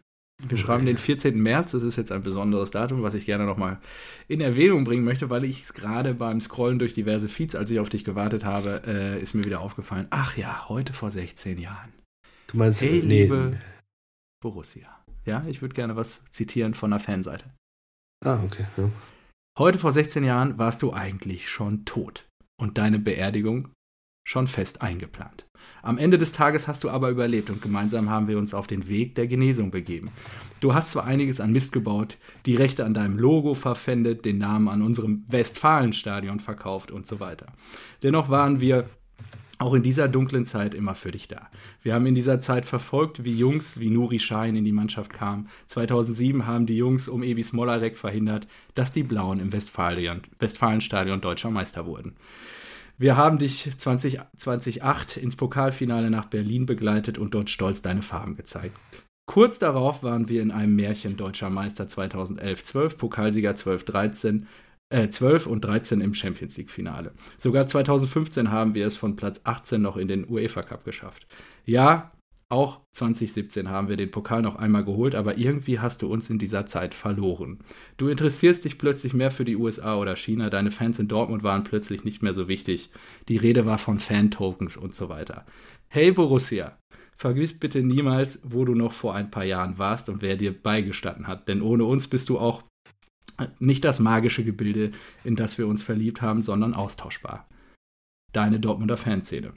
Wir 0.48 0.58
schreiben 0.58 0.86
den 0.86 0.98
14. 0.98 1.42
März, 1.42 1.72
das 1.72 1.82
ist 1.82 1.96
jetzt 1.96 2.12
ein 2.12 2.22
besonderes 2.22 2.70
Datum, 2.70 3.02
was 3.02 3.16
ich 3.16 3.26
gerne 3.26 3.46
nochmal 3.46 3.80
in 4.28 4.40
Erwähnung 4.40 4.84
bringen 4.84 5.04
möchte, 5.04 5.32
weil 5.32 5.44
ich 5.44 5.64
es 5.64 5.74
gerade 5.74 6.14
beim 6.14 6.40
Scrollen 6.40 6.78
durch 6.78 6.94
diverse 6.94 7.28
Feeds, 7.28 7.56
als 7.56 7.72
ich 7.72 7.80
auf 7.80 7.90
dich 7.90 8.04
gewartet 8.04 8.46
habe, 8.46 8.84
äh, 8.86 9.20
ist 9.20 9.34
mir 9.34 9.46
wieder 9.46 9.62
aufgefallen. 9.62 10.06
Ach 10.12 10.38
ja, 10.38 10.70
heute 10.70 10.94
vor 10.94 11.10
16 11.10 11.58
Jahren. 11.58 11.92
Du 12.46 12.58
meinst, 12.58 12.82
hey, 12.82 13.02
nee. 13.04 13.24
liebe 13.24 13.58
Borussia. 14.42 15.04
Ja, 15.26 15.44
ich 15.48 15.62
würde 15.62 15.76
gerne 15.76 15.96
was 15.96 16.24
zitieren 16.30 16.74
von 16.74 16.92
der 16.92 17.00
Fanseite. 17.00 17.46
Ah, 18.24 18.42
okay. 18.44 18.66
Ja. 18.78 18.90
Heute 19.58 19.80
vor 19.80 19.92
16 19.92 20.24
Jahren 20.24 20.58
warst 20.58 20.82
du 20.82 20.94
eigentlich 20.94 21.50
schon 21.50 21.86
tot 21.86 22.28
und 22.60 22.78
deine 22.78 23.00
Beerdigung 23.00 23.70
schon 24.28 24.48
fest 24.48 24.82
eingeplant. 24.82 25.46
Am 25.82 25.98
Ende 25.98 26.18
des 26.18 26.34
Tages 26.34 26.68
hast 26.68 26.84
du 26.84 26.90
aber 26.90 27.10
überlebt 27.10 27.50
und 27.50 27.62
gemeinsam 27.62 28.10
haben 28.10 28.28
wir 28.28 28.38
uns 28.38 28.54
auf 28.54 28.68
den 28.68 28.88
Weg 28.88 29.16
der 29.16 29.26
Genesung 29.26 29.72
begeben. 29.72 30.12
Du 30.60 30.74
hast 30.74 30.92
zwar 30.92 31.06
einiges 31.06 31.40
an 31.40 31.52
Mist 31.52 31.72
gebaut, 31.72 32.18
die 32.46 32.56
Rechte 32.56 32.84
an 32.86 32.94
deinem 32.94 33.18
Logo 33.18 33.54
verpfändet, 33.54 34.26
den 34.26 34.38
Namen 34.38 34.68
an 34.68 34.82
unserem 34.82 35.24
Westfalenstadion 35.30 36.40
verkauft 36.40 36.92
und 36.92 37.08
so 37.08 37.20
weiter. 37.20 37.48
Dennoch 38.04 38.30
waren 38.30 38.60
wir 38.60 38.86
auch 39.60 39.74
in 39.74 39.84
dieser 39.84 40.08
dunklen 40.08 40.46
Zeit 40.46 40.76
immer 40.76 40.96
für 40.96 41.12
dich 41.12 41.28
da. 41.28 41.50
Wir 41.82 41.94
haben 41.94 42.06
in 42.06 42.16
dieser 42.16 42.40
Zeit 42.40 42.66
verfolgt, 42.66 43.24
wie 43.24 43.38
Jungs 43.38 43.80
wie 43.80 43.90
Nuri 43.90 44.20
Schein 44.20 44.56
in 44.56 44.66
die 44.66 44.72
Mannschaft 44.72 45.12
kamen. 45.12 45.50
2007 45.68 46.46
haben 46.46 46.66
die 46.66 46.78
Jungs 46.78 47.08
um 47.08 47.24
Evi 47.24 47.44
Smolarek 47.44 47.98
verhindert, 47.98 48.48
dass 48.76 48.92
die 48.92 49.04
Blauen 49.04 49.40
im 49.40 49.52
Westfalenstadion 49.54 51.22
deutscher 51.22 51.50
Meister 51.50 51.86
wurden. 51.86 52.16
Wir 53.00 53.16
haben 53.16 53.38
dich 53.38 53.70
20, 53.78 54.20
2008 54.36 55.18
ins 55.18 55.36
Pokalfinale 55.36 56.10
nach 56.10 56.26
Berlin 56.26 56.66
begleitet 56.66 57.18
und 57.18 57.34
dort 57.36 57.50
stolz 57.50 57.84
deine 57.84 58.02
Farben 58.02 58.36
gezeigt. 58.36 58.76
Kurz 59.28 59.60
darauf 59.60 60.04
waren 60.04 60.30
wir 60.30 60.42
in 60.42 60.52
einem 60.52 60.76
Märchen 60.76 61.18
Deutscher 61.18 61.50
Meister 61.50 61.84
2011-12, 61.84 62.98
Pokalsieger 62.98 63.52
12-13, 63.52 64.44
äh, 64.90 65.10
12 65.10 65.48
und 65.48 65.62
13 65.62 66.02
im 66.02 66.14
Champions 66.14 66.58
League-Finale. 66.58 67.14
Sogar 67.38 67.68
2015 67.68 68.52
haben 68.52 68.74
wir 68.74 68.88
es 68.88 68.96
von 68.96 69.16
Platz 69.16 69.42
18 69.44 69.82
noch 69.82 69.98
in 69.98 70.08
den 70.08 70.30
UEFA 70.30 70.64
Cup 70.64 70.86
geschafft. 70.86 71.28
Ja, 71.66 72.12
auch 72.50 72.80
2017 72.94 73.70
haben 73.70 73.90
wir 73.90 73.98
den 73.98 74.10
Pokal 74.10 74.42
noch 74.42 74.56
einmal 74.56 74.86
geholt, 74.86 75.16
aber 75.16 75.38
irgendwie 75.38 75.80
hast 75.80 76.02
du 76.02 76.08
uns 76.08 76.30
in 76.30 76.40
dieser 76.40 76.66
Zeit 76.66 76.94
verloren. 76.94 77.60
Du 77.98 78.08
interessierst 78.08 78.64
dich 78.64 78.78
plötzlich 78.78 79.14
mehr 79.14 79.32
für 79.32 79.44
die 79.44 79.58
USA 79.58 79.98
oder 79.98 80.16
China, 80.16 80.50
deine 80.50 80.72
Fans 80.72 80.98
in 80.98 81.10
Dortmund 81.10 81.44
waren 81.44 81.66
plötzlich 81.66 82.06
nicht 82.06 82.24
mehr 82.24 82.34
so 82.34 82.48
wichtig. 82.48 82.90
Die 83.28 83.36
Rede 83.36 83.66
war 83.66 83.78
von 83.78 84.00
Fan-Tokens 84.00 84.78
und 84.78 84.94
so 84.94 85.10
weiter. 85.10 85.46
Hey 85.90 86.14
Borussia, 86.14 86.78
vergiss 87.18 87.58
bitte 87.60 87.84
niemals, 87.84 88.40
wo 88.46 88.64
du 88.64 88.76
noch 88.76 88.94
vor 88.94 89.14
ein 89.14 89.30
paar 89.30 89.44
Jahren 89.44 89.78
warst 89.78 90.08
und 90.08 90.22
wer 90.22 90.38
dir 90.38 90.54
beigestanden 90.54 91.28
hat, 91.28 91.50
denn 91.50 91.62
ohne 91.62 91.84
uns 91.84 92.08
bist 92.08 92.30
du 92.30 92.40
auch 92.40 92.64
nicht 93.60 93.84
das 93.84 94.00
magische 94.00 94.44
Gebilde, 94.44 94.92
in 95.24 95.36
das 95.36 95.58
wir 95.58 95.68
uns 95.68 95.84
verliebt 95.84 96.22
haben, 96.22 96.42
sondern 96.42 96.74
austauschbar. 96.74 97.48
Deine 98.34 98.60
Dortmunder 98.60 98.98
Fanszene. 98.98 99.54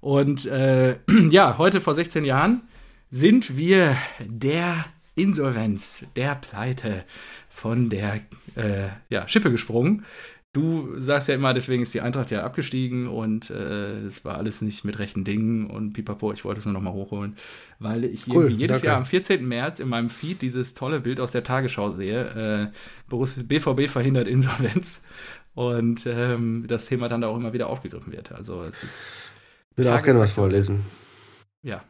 Und 0.00 0.46
äh, 0.46 0.98
ja, 1.30 1.58
heute 1.58 1.80
vor 1.80 1.94
16 1.94 2.24
Jahren 2.24 2.62
sind 3.10 3.56
wir 3.56 3.96
der 4.20 4.84
Insolvenz, 5.14 6.06
der 6.14 6.36
Pleite 6.36 7.04
von 7.48 7.90
der 7.90 8.20
äh, 8.54 8.88
ja, 9.08 9.26
Schippe 9.26 9.50
gesprungen. 9.50 10.04
Du 10.58 10.98
sagst 10.98 11.28
ja 11.28 11.34
immer, 11.34 11.54
deswegen 11.54 11.82
ist 11.82 11.94
die 11.94 12.00
Eintracht 12.00 12.30
ja 12.30 12.42
abgestiegen 12.42 13.06
und 13.06 13.50
es 13.50 14.18
äh, 14.18 14.24
war 14.24 14.36
alles 14.36 14.62
nicht 14.62 14.84
mit 14.84 14.98
rechten 14.98 15.24
Dingen 15.24 15.68
und 15.68 15.92
pipapo, 15.92 16.32
ich 16.32 16.44
wollte 16.44 16.60
es 16.60 16.66
nur 16.66 16.74
nochmal 16.74 16.92
hochholen, 16.92 17.36
weil 17.78 18.04
ich 18.04 18.26
cool, 18.28 18.50
jedes 18.50 18.76
danke. 18.76 18.86
Jahr 18.88 18.96
am 18.96 19.04
14. 19.04 19.46
März 19.46 19.80
in 19.80 19.88
meinem 19.88 20.08
Feed 20.08 20.42
dieses 20.42 20.74
tolle 20.74 21.00
Bild 21.00 21.20
aus 21.20 21.32
der 21.32 21.44
Tagesschau 21.44 21.90
sehe. 21.90 22.72
Äh, 23.10 23.42
BVB 23.42 23.88
verhindert 23.88 24.28
Insolvenz 24.28 25.00
und 25.54 26.06
ähm, 26.06 26.64
das 26.68 26.86
Thema 26.86 27.08
dann 27.08 27.20
da 27.20 27.28
auch 27.28 27.36
immer 27.36 27.52
wieder 27.52 27.68
aufgegriffen 27.68 28.12
wird. 28.12 28.32
Also 28.32 28.62
es 28.62 28.82
ist 28.82 29.12
ich 29.72 29.78
würde 29.78 29.94
auch 29.94 30.02
gerne 30.02 30.18
was 30.18 30.32
vorlesen. 30.32 30.84
Ja. 31.62 31.82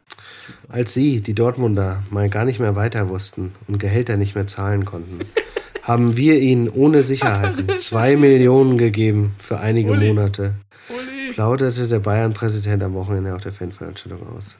Als 0.67 0.93
sie, 0.93 1.21
die 1.21 1.35
Dortmunder, 1.35 2.03
mal 2.09 2.29
gar 2.29 2.45
nicht 2.45 2.59
mehr 2.59 2.75
weiter 2.75 3.09
wussten 3.09 3.53
und 3.67 3.77
Gehälter 3.77 4.17
nicht 4.17 4.35
mehr 4.35 4.47
zahlen 4.47 4.85
konnten, 4.85 5.19
haben 5.89 6.15
wir 6.15 6.39
ihnen 6.39 6.69
ohne 6.69 7.01
Sicherheiten 7.01 7.79
zwei 7.79 8.15
Millionen 8.15 8.77
gegeben 8.77 9.35
für 9.39 9.59
einige 9.59 9.89
Uli. 9.89 10.09
Monate. 10.09 10.53
Uli. 10.87 11.33
Plauderte 11.33 11.87
der 11.87 11.97
Bayern-Präsident 11.97 12.83
am 12.83 12.93
Wochenende 12.93 13.33
auf 13.33 13.41
der 13.41 13.53
Fanveranstaltung 13.53 14.21
aus. 14.37 14.55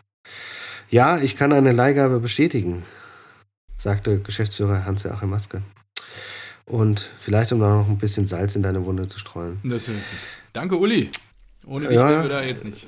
Ja, 0.89 1.19
ich 1.19 1.36
kann 1.38 1.53
eine 1.53 1.71
Leihgabe 1.71 2.19
bestätigen, 2.19 2.82
sagte 3.77 4.17
Geschäftsführer 4.17 4.86
Hans-Joachim 4.86 5.30
Maske. 5.30 5.61
Und 6.65 7.07
vielleicht, 7.19 7.51
um 7.51 7.59
da 7.59 7.75
noch 7.75 7.88
ein 7.88 7.99
bisschen 7.99 8.25
Salz 8.25 8.55
in 8.55 8.63
deine 8.63 8.84
Wunde 8.88 9.07
zu 9.07 9.19
streuen. 9.19 9.59
Danke, 10.53 10.77
Uli. 10.77 11.11
Ohne 11.67 11.89
dich 11.89 11.95
ja, 11.95 12.23
wir 12.23 12.30
da 12.30 12.41
jetzt 12.41 12.65
nicht. 12.65 12.88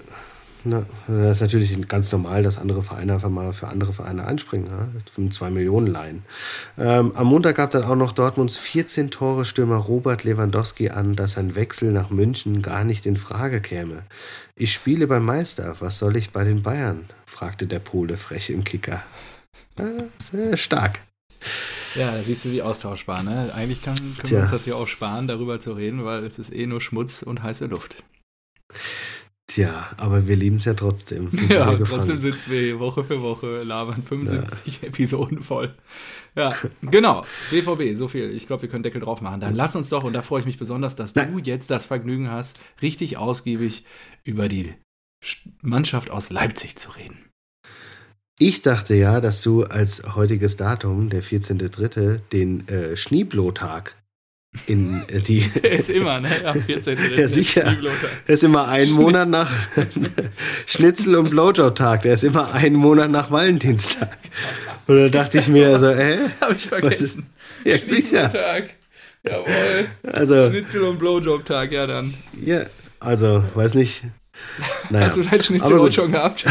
Na, 0.64 0.86
das 1.08 1.38
ist 1.38 1.42
natürlich 1.42 1.88
ganz 1.88 2.12
normal, 2.12 2.44
dass 2.44 2.60
andere 2.60 2.84
Vereine 2.84 3.14
einfach 3.14 3.30
mal 3.30 3.52
für 3.52 3.68
andere 3.68 3.94
Vereine 3.94 4.26
einspringen, 4.26 4.68
ja? 4.68 4.88
von 5.12 5.32
zwei 5.32 5.50
Millionen 5.50 5.88
Leihen. 5.88 6.24
Ähm, 6.78 7.14
am 7.16 7.28
Montag 7.28 7.56
gab 7.56 7.72
dann 7.72 7.84
auch 7.84 7.96
noch 7.96 8.12
Dortmunds 8.12 8.58
14 8.58 9.10
Tore 9.10 9.46
Stürmer 9.46 9.78
Robert 9.78 10.24
Lewandowski 10.24 10.90
an, 10.90 11.16
dass 11.16 11.38
ein 11.38 11.56
Wechsel 11.56 11.92
nach 11.92 12.12
München 12.12 12.62
gar 12.62 12.84
nicht 12.84 13.08
in 13.08 13.18
Frage 13.18 13.60
käme. 13.60 14.04
Ich 14.56 14.72
spiele 14.72 15.08
beim 15.08 15.26
Meister, 15.26 15.78
was 15.80 15.98
soll 15.98 16.16
ich 16.16 16.32
bei 16.32 16.44
den 16.44 16.62
Bayern? 16.62 17.06
fragte 17.26 17.66
der 17.66 17.80
Pole 17.80 18.18
frech 18.18 18.52
im 18.52 18.64
Kicker. 18.64 19.02
Ja, 19.80 19.86
sehr 20.20 20.58
stark. 20.58 21.00
Ja, 21.96 22.12
da 22.12 22.22
siehst 22.22 22.46
du, 22.46 22.52
wie 22.52 22.62
austauschbar. 22.62 23.24
Ne? 23.24 23.52
Eigentlich 23.56 23.82
kann, 23.82 23.96
können 23.96 24.16
Tja. 24.24 24.38
wir 24.38 24.42
uns 24.42 24.52
das 24.52 24.64
hier 24.66 24.78
auch 24.78 24.88
sparen, 24.88 25.28
darüber 25.28 25.60
zu 25.60 25.74
reden, 25.74 26.06
weil 26.06 26.24
es 26.24 26.38
ist 26.38 26.54
eh 26.54 26.68
nur 26.68 26.82
Schmutz 26.82 27.24
und 27.24 27.42
heiße 27.42 27.66
Luft. 27.66 28.04
Tja, 29.54 29.90
aber 29.98 30.28
wir 30.28 30.38
lieben 30.38 30.56
es 30.56 30.66
ja 30.66 30.74
trotzdem. 30.74 31.30
Ja, 31.50 31.76
trotzdem 31.76 32.18
sitzen 32.18 32.52
wir 32.52 32.60
hier 32.62 32.80
Woche 32.80 33.04
für 33.04 33.22
Woche, 33.22 33.64
labern 33.64 34.02
75 34.02 34.82
ja. 34.82 34.88
Episoden 34.88 35.44
voll. 35.44 35.76
Ja, 36.38 36.56
genau. 36.82 37.26
BVB, 37.50 37.98
so 37.98 38.08
viel. 38.08 38.32
Ich 38.32 38.48
glaube, 38.48 38.62
wir 38.62 38.70
können 38.70 38.84
Deckel 38.84 39.02
drauf 39.02 39.20
machen. 39.20 39.42
Dann 39.42 39.54
lass 39.54 39.76
uns 39.76 39.90
doch, 39.90 40.06
und 40.06 40.14
da 40.14 40.22
freue 40.22 40.40
ich 40.40 40.46
mich 40.46 40.58
besonders, 40.58 40.96
dass 40.96 41.16
Nein. 41.16 41.34
du 41.34 41.40
jetzt 41.40 41.70
das 41.70 41.86
Vergnügen 41.86 42.32
hast, 42.32 42.62
richtig 42.82 43.18
ausgiebig 43.18 43.84
über 44.24 44.48
die 44.48 44.74
Mannschaft 45.62 46.12
aus 46.12 46.30
Leipzig 46.30 46.78
zu 46.78 46.92
reden. 46.92 47.18
Ich 48.40 48.62
dachte 48.62 48.96
ja, 48.96 49.20
dass 49.20 49.42
du 49.42 49.64
als 49.64 50.16
heutiges 50.16 50.56
Datum, 50.56 51.10
der 51.10 51.24
14.3., 51.24 52.22
den 52.32 52.68
äh, 52.70 52.96
Schneeblotag 52.96 54.01
in 54.68 55.04
äh, 55.08 55.20
die. 55.22 55.50
Der 55.64 55.72
ist 55.74 55.90
immer, 55.90 56.20
ne? 56.20 56.30
Am 56.46 56.62
14. 56.62 56.98
Ja, 57.16 57.28
sicher. 57.30 57.76
Der 58.28 58.34
ist 58.34 58.44
immer 58.44 58.68
einen 58.68 58.92
Monat 58.92 59.30
nach 59.30 59.52
Schnitzel- 60.66 61.16
und 61.16 61.30
Blowjob-Tag. 61.30 62.02
Der 62.04 62.14
ist 62.16 62.24
immer 62.24 62.54
einen 62.54 62.76
Monat 62.76 63.12
nach 63.12 63.32
Valentinstag. 63.32 64.18
Und 64.88 64.98
da 64.98 65.10
dachte 65.10 65.40
ich 65.40 65.48
mir 65.48 65.80
so, 65.80 65.90
hä? 65.92 66.18
Hab 66.42 66.52
ich 66.56 66.68
vergessen. 66.68 67.28
Ja, 67.64 67.78
sicher. 67.78 68.32
Jawohl. 69.24 69.86
Also, 70.04 70.50
Schnitzel- 70.50 70.84
und 70.84 71.00
Blowjob-Tag, 71.00 71.72
ja 71.72 71.88
dann. 71.88 72.14
Ja, 72.44 72.64
also, 73.00 73.44
weiß 73.56 73.76
nicht. 73.76 74.04
Naja. 74.90 75.06
Hast 75.06 75.18
du 75.18 75.22
dein 75.22 75.42
Schnitzel 75.44 75.80
heute 75.80 75.94
schon 75.96 76.12
gehabt? 76.12 76.46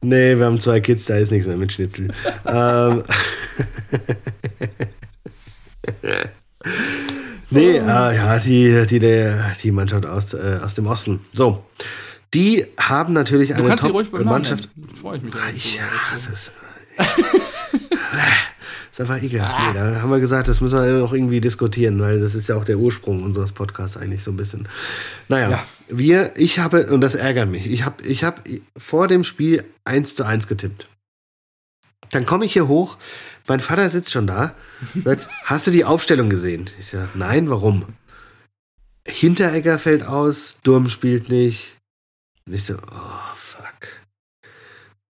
nee, 0.00 0.36
wir 0.38 0.46
haben 0.46 0.60
zwei 0.60 0.80
Kids, 0.80 1.06
da 1.06 1.16
ist 1.16 1.32
nichts 1.32 1.46
mehr 1.46 1.56
mit 1.56 1.72
Schnitzel. 1.72 2.08
ähm. 2.46 3.02
nee, 7.50 7.76
äh, 7.76 7.80
ja, 7.80 8.38
die, 8.38 8.86
die, 8.86 8.98
der, 8.98 9.52
die 9.62 9.70
Mannschaft 9.70 10.06
aus, 10.06 10.34
äh, 10.34 10.60
aus 10.62 10.74
dem 10.74 10.86
Osten. 10.86 11.20
So. 11.32 11.64
Die 12.34 12.66
haben 12.78 13.12
natürlich 13.12 13.54
eine 13.54 13.76
Top-Mannschaft. 13.76 14.70
Freue 15.00 15.18
ich 15.18 15.22
mich. 15.22 15.34
Ich 15.54 15.80
hasse 15.82 16.32
es. 16.32 16.52
ist 18.90 19.00
einfach 19.00 19.22
ekelhaft. 19.22 19.56
Nee, 19.58 19.74
da 19.78 20.00
haben 20.02 20.10
wir 20.10 20.20
gesagt, 20.20 20.48
das 20.48 20.60
müssen 20.60 20.78
wir 20.78 20.92
noch 20.98 21.12
irgendwie 21.12 21.40
diskutieren, 21.40 22.00
weil 22.00 22.20
das 22.20 22.34
ist 22.34 22.48
ja 22.48 22.56
auch 22.56 22.64
der 22.64 22.78
Ursprung 22.78 23.22
unseres 23.22 23.52
Podcasts 23.52 23.96
eigentlich 23.96 24.22
so 24.22 24.30
ein 24.30 24.36
bisschen. 24.36 24.68
Naja, 25.28 25.50
ja. 25.50 25.64
wir, 25.88 26.32
ich 26.36 26.58
habe, 26.58 26.86
und 26.86 27.00
das 27.00 27.14
ärgert 27.14 27.48
mich, 27.50 27.70
ich 27.70 27.84
habe 27.84 28.02
ich 28.04 28.24
hab 28.24 28.46
vor 28.76 29.08
dem 29.08 29.24
Spiel 29.24 29.64
1 29.84 30.14
zu 30.14 30.24
1 30.24 30.46
getippt. 30.46 30.88
Dann 32.10 32.26
komme 32.26 32.44
ich 32.44 32.52
hier 32.52 32.68
hoch, 32.68 32.98
mein 33.48 33.60
Vater 33.60 33.90
sitzt 33.90 34.12
schon 34.12 34.26
da. 34.26 34.54
Sagt, 35.04 35.28
hast 35.44 35.66
du 35.66 35.70
die 35.70 35.84
Aufstellung 35.84 36.30
gesehen? 36.30 36.70
Ich 36.78 36.86
sage, 36.86 37.08
nein, 37.14 37.50
warum? 37.50 37.84
Hinteregger 39.06 39.78
fällt 39.78 40.06
aus, 40.06 40.56
Durm 40.62 40.88
spielt 40.88 41.28
nicht. 41.28 41.78
Und 42.46 42.54
ich 42.54 42.64
so, 42.64 42.74
oh, 42.74 43.32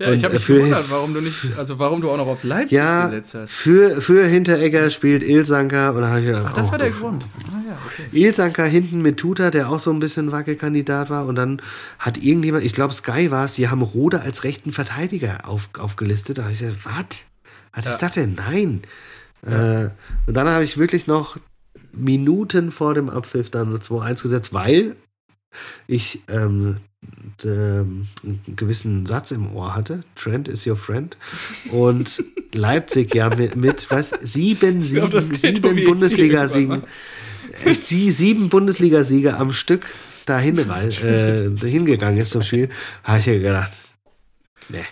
ja, 0.01 0.13
ich 0.13 0.23
habe 0.23 0.35
mich 0.35 0.47
gewundert, 0.47 0.89
warum 0.91 1.13
du 1.13 1.21
nicht, 1.21 1.59
also 1.59 1.81
warum 1.81 2.01
du 2.01 2.09
auch 2.09 2.17
noch 2.17 2.29
auf 2.29 2.45
Leipzig 2.45 2.71
ja, 2.71 3.07
gesetzt 3.09 3.35
hast. 3.35 3.51
Für, 3.51 4.01
für 4.01 4.25
Hinteregger 4.27 4.91
spielt 4.91 5.25
Ilsanker 5.25 5.93
und 5.93 6.03
dann 6.03 6.11
habe 6.11 6.21
ich 6.21 6.27
gedacht, 6.27 6.47
Ach, 6.51 6.55
das 6.55 6.69
oh, 6.69 6.71
war 6.71 6.79
der 6.79 6.91
Grund. 6.91 7.25
Ah, 7.25 7.69
ja, 7.69 7.79
okay. 7.85 8.05
Ilsanker 8.13 8.65
hinten 8.65 9.03
mit 9.03 9.17
Tuta, 9.17 9.51
der 9.51 9.69
auch 9.69 9.81
so 9.81 9.91
ein 9.91 9.99
bisschen 9.99 10.31
Wackelkandidat 10.31 11.11
war 11.11 11.27
und 11.27 11.35
dann 11.35 11.61
hat 11.99 12.17
irgendjemand, 12.17 12.63
ich 12.63 12.75
glaube 12.75 12.95
Sky 12.95 13.33
war 13.33 13.47
es, 13.47 13.55
die 13.55 13.69
haben 13.71 13.83
Rode 13.83 14.21
als 14.21 14.45
rechten 14.45 14.73
Verteidiger 14.73 15.49
auf, 15.49 15.69
aufgelistet. 15.77 16.39
Da 16.39 16.43
habe 16.43 16.53
ich 16.53 16.61
gesagt, 16.61 16.79
was? 16.85 17.25
Was 17.73 17.85
ja. 17.85 17.93
ist 17.93 18.03
das 18.03 18.13
denn? 18.13 18.35
Nein. 18.35 18.83
Ja. 19.47 19.85
Äh, 19.85 19.91
und 20.27 20.35
dann 20.35 20.49
habe 20.49 20.65
ich 20.65 20.79
wirklich 20.79 21.07
noch 21.07 21.39
Minuten 21.93 22.73
vor 22.73 22.95
dem 22.95 23.11
Abpfiff 23.11 23.51
dann 23.51 23.77
2-1 23.77 24.23
gesetzt, 24.23 24.53
weil 24.53 24.97
ich 25.87 26.23
ähm, 26.29 26.77
einen 27.45 28.09
gewissen 28.57 29.07
Satz 29.07 29.31
im 29.31 29.55
Ohr 29.55 29.75
hatte. 29.75 30.05
Trent 30.17 30.49
is 30.49 30.67
your 30.67 30.77
friend. 30.77 31.17
Und 31.71 32.25
Leipzig 32.53 33.15
ja 33.15 33.35
mit, 33.35 33.57
mit 33.57 33.91
was? 33.91 34.11
Sieben, 34.21 34.83
sieben, 34.83 35.23
sieben 35.23 35.85
Bundesliga-Siegen. 35.85 36.83
Echt 37.65 37.85
sie, 37.85 38.11
sieben 38.11 38.49
Bundesliga-Siege 38.49 39.37
am 39.37 39.53
Stück 39.53 39.87
dahin, 40.27 40.59
äh, 41.03 41.51
dahin 41.51 41.85
gegangen 41.87 42.19
ist 42.19 42.31
zum 42.31 42.43
Spiel. 42.43 42.69
Habe 43.05 43.19
ich 43.19 43.27
ja 43.27 43.35
gedacht, 43.35 43.73
nee. 44.69 44.85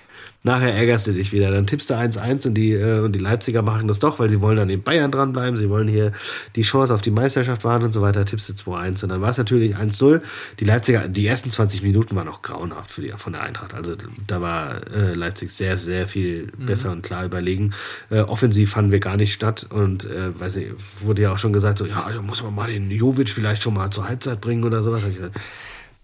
Nachher 0.47 0.73
ärgerst 0.73 1.09
du 1.09 1.13
dich 1.13 1.33
wieder. 1.33 1.51
Dann 1.51 1.67
tippst 1.67 1.91
du 1.91 1.95
1-1 1.95 2.47
und 2.47 2.55
die, 2.55 2.71
äh, 2.71 3.01
und 3.01 3.17
die 3.17 3.19
Leipziger 3.19 3.63
machen 3.63 3.89
das 3.89 3.99
doch, 3.99 4.21
weil 4.21 4.31
sie 4.31 4.41
wollen 4.41 4.57
dann 4.57 4.71
in 4.71 4.81
Bayern 4.81 5.11
dranbleiben. 5.11 5.57
Sie 5.57 5.69
wollen 5.69 5.89
hier 5.89 6.13
die 6.55 6.63
Chance 6.63 6.95
auf 6.95 7.03
die 7.03 7.11
Meisterschaft 7.11 7.65
wahren 7.65 7.83
und 7.83 7.91
so 7.91 8.01
weiter. 8.01 8.25
Tippst 8.25 8.49
du 8.49 8.53
2-1. 8.53 9.03
Und 9.03 9.09
dann 9.09 9.21
war 9.21 9.31
es 9.31 9.39
natürlich 9.39 9.75
1-0. 9.75 10.21
Die 10.61 10.65
Leipziger, 10.65 11.09
die 11.09 11.27
ersten 11.27 11.51
20 11.51 11.83
Minuten 11.83 12.15
waren 12.15 12.29
auch 12.29 12.43
grauenhaft 12.43 12.93
für 12.93 13.03
die, 13.03 13.09
von 13.09 13.33
der 13.33 13.43
Eintracht. 13.43 13.75
Also 13.75 13.97
da 14.29 14.41
war 14.41 14.87
äh, 14.95 15.15
Leipzig 15.15 15.51
sehr, 15.51 15.79
sehr 15.79 16.07
viel 16.07 16.47
mhm. 16.57 16.67
besser 16.67 16.93
und 16.93 17.03
klar 17.03 17.25
überlegen. 17.25 17.73
Äh, 18.11 18.21
offensiv 18.21 18.71
fanden 18.71 18.93
wir 18.93 19.01
gar 19.01 19.17
nicht 19.17 19.33
statt. 19.33 19.67
Und 19.69 20.05
äh, 20.05 20.39
weiß 20.39 20.55
nicht, 20.55 20.75
wurde 21.01 21.23
ja 21.23 21.33
auch 21.33 21.39
schon 21.39 21.55
gesagt, 21.55 21.79
so, 21.79 21.87
ja, 21.87 22.09
da 22.09 22.23
muss 22.23 22.45
man 22.45 22.55
mal 22.55 22.71
den 22.71 22.89
Jovic 22.89 23.31
vielleicht 23.31 23.65
schon 23.65 23.75
mal 23.75 23.91
zur 23.91 24.07
Halbzeit 24.07 24.41
bringen 24.41 24.63
oder 24.63 24.85
sowas. 24.85 25.03
Hab 25.03 25.11
ich 25.11 25.17
gesagt, 25.17 25.41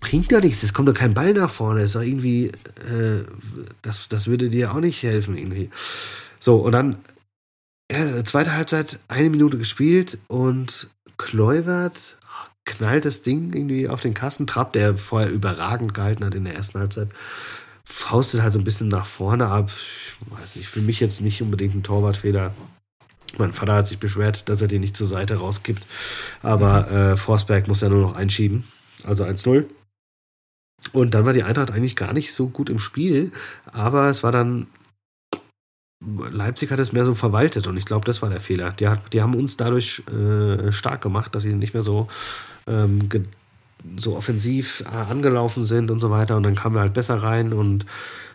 bringt 0.02 0.32
doch 0.32 0.42
nichts, 0.42 0.62
es 0.62 0.74
kommt 0.74 0.88
doch 0.88 0.94
kein 0.94 1.14
Ball 1.14 1.32
nach 1.32 1.50
vorne. 1.50 1.82
ist 1.82 1.94
doch 1.94 2.02
irgendwie, 2.02 2.48
äh, 2.48 3.24
das, 3.80 4.08
das 4.08 4.26
würde 4.26 4.50
dir 4.50 4.74
auch 4.74 4.80
nicht 4.80 5.02
helfen 5.02 5.38
irgendwie. 5.38 5.70
So, 6.40 6.56
und 6.56 6.72
dann, 6.72 6.96
ja, 7.90 8.22
zweite 8.24 8.54
Halbzeit, 8.54 8.98
eine 9.08 9.30
Minute 9.30 9.56
gespielt 9.56 10.18
und 10.26 10.90
Kluivert 11.16 12.16
knallt 12.64 13.04
das 13.04 13.22
Ding 13.22 13.52
irgendwie 13.54 13.88
auf 13.88 14.00
den 14.00 14.12
Kasten. 14.12 14.46
Trapp, 14.46 14.72
der 14.72 14.96
vorher 14.96 15.30
überragend 15.30 15.94
gehalten 15.94 16.24
hat 16.24 16.34
in 16.34 16.44
der 16.44 16.56
ersten 16.56 16.80
Halbzeit, 16.80 17.08
faustet 17.84 18.42
halt 18.42 18.52
so 18.52 18.58
ein 18.58 18.64
bisschen 18.64 18.88
nach 18.88 19.06
vorne 19.06 19.48
ab. 19.48 19.70
Ich 20.20 20.32
weiß 20.32 20.56
nicht, 20.56 20.68
für 20.68 20.82
mich 20.82 20.98
jetzt 20.98 21.20
nicht 21.20 21.42
unbedingt 21.42 21.76
ein 21.76 21.84
Torwartfehler. 21.84 22.52
Mein 23.38 23.52
Vater 23.52 23.74
hat 23.74 23.88
sich 23.88 23.98
beschwert, 23.98 24.48
dass 24.48 24.60
er 24.62 24.68
den 24.68 24.80
nicht 24.80 24.96
zur 24.96 25.06
Seite 25.06 25.36
rauskippt. 25.36 25.86
Aber 26.42 26.90
äh, 26.90 27.16
Forsberg 27.16 27.68
muss 27.68 27.80
ja 27.80 27.88
nur 27.88 28.00
noch 28.00 28.16
einschieben. 28.16 28.64
Also 29.04 29.24
1-0. 29.24 29.64
Und 30.92 31.14
dann 31.14 31.24
war 31.24 31.32
die 31.32 31.44
Eintracht 31.44 31.70
eigentlich 31.70 31.96
gar 31.96 32.12
nicht 32.12 32.32
so 32.32 32.48
gut 32.48 32.68
im 32.68 32.78
Spiel, 32.78 33.30
aber 33.66 34.08
es 34.08 34.22
war 34.22 34.32
dann. 34.32 34.66
Leipzig 36.04 36.72
hat 36.72 36.80
es 36.80 36.92
mehr 36.92 37.04
so 37.04 37.14
verwaltet 37.14 37.68
und 37.68 37.76
ich 37.76 37.84
glaube, 37.84 38.04
das 38.04 38.22
war 38.22 38.28
der 38.28 38.40
Fehler. 38.40 38.72
Die, 38.72 38.88
hat, 38.88 39.12
die 39.12 39.22
haben 39.22 39.36
uns 39.36 39.56
dadurch 39.56 40.02
äh, 40.08 40.72
stark 40.72 41.00
gemacht, 41.00 41.32
dass 41.32 41.44
sie 41.44 41.54
nicht 41.54 41.74
mehr 41.74 41.84
so 41.84 42.08
ähm, 42.66 43.08
so 43.96 44.16
offensiv 44.16 44.82
äh, 44.86 44.94
angelaufen 44.94 45.64
sind 45.64 45.90
und 45.90 46.00
so 46.00 46.10
weiter. 46.10 46.36
Und 46.36 46.42
dann 46.42 46.54
kamen 46.54 46.74
wir 46.74 46.80
halt 46.80 46.92
besser 46.92 47.22
rein 47.22 47.52
und 47.52 47.86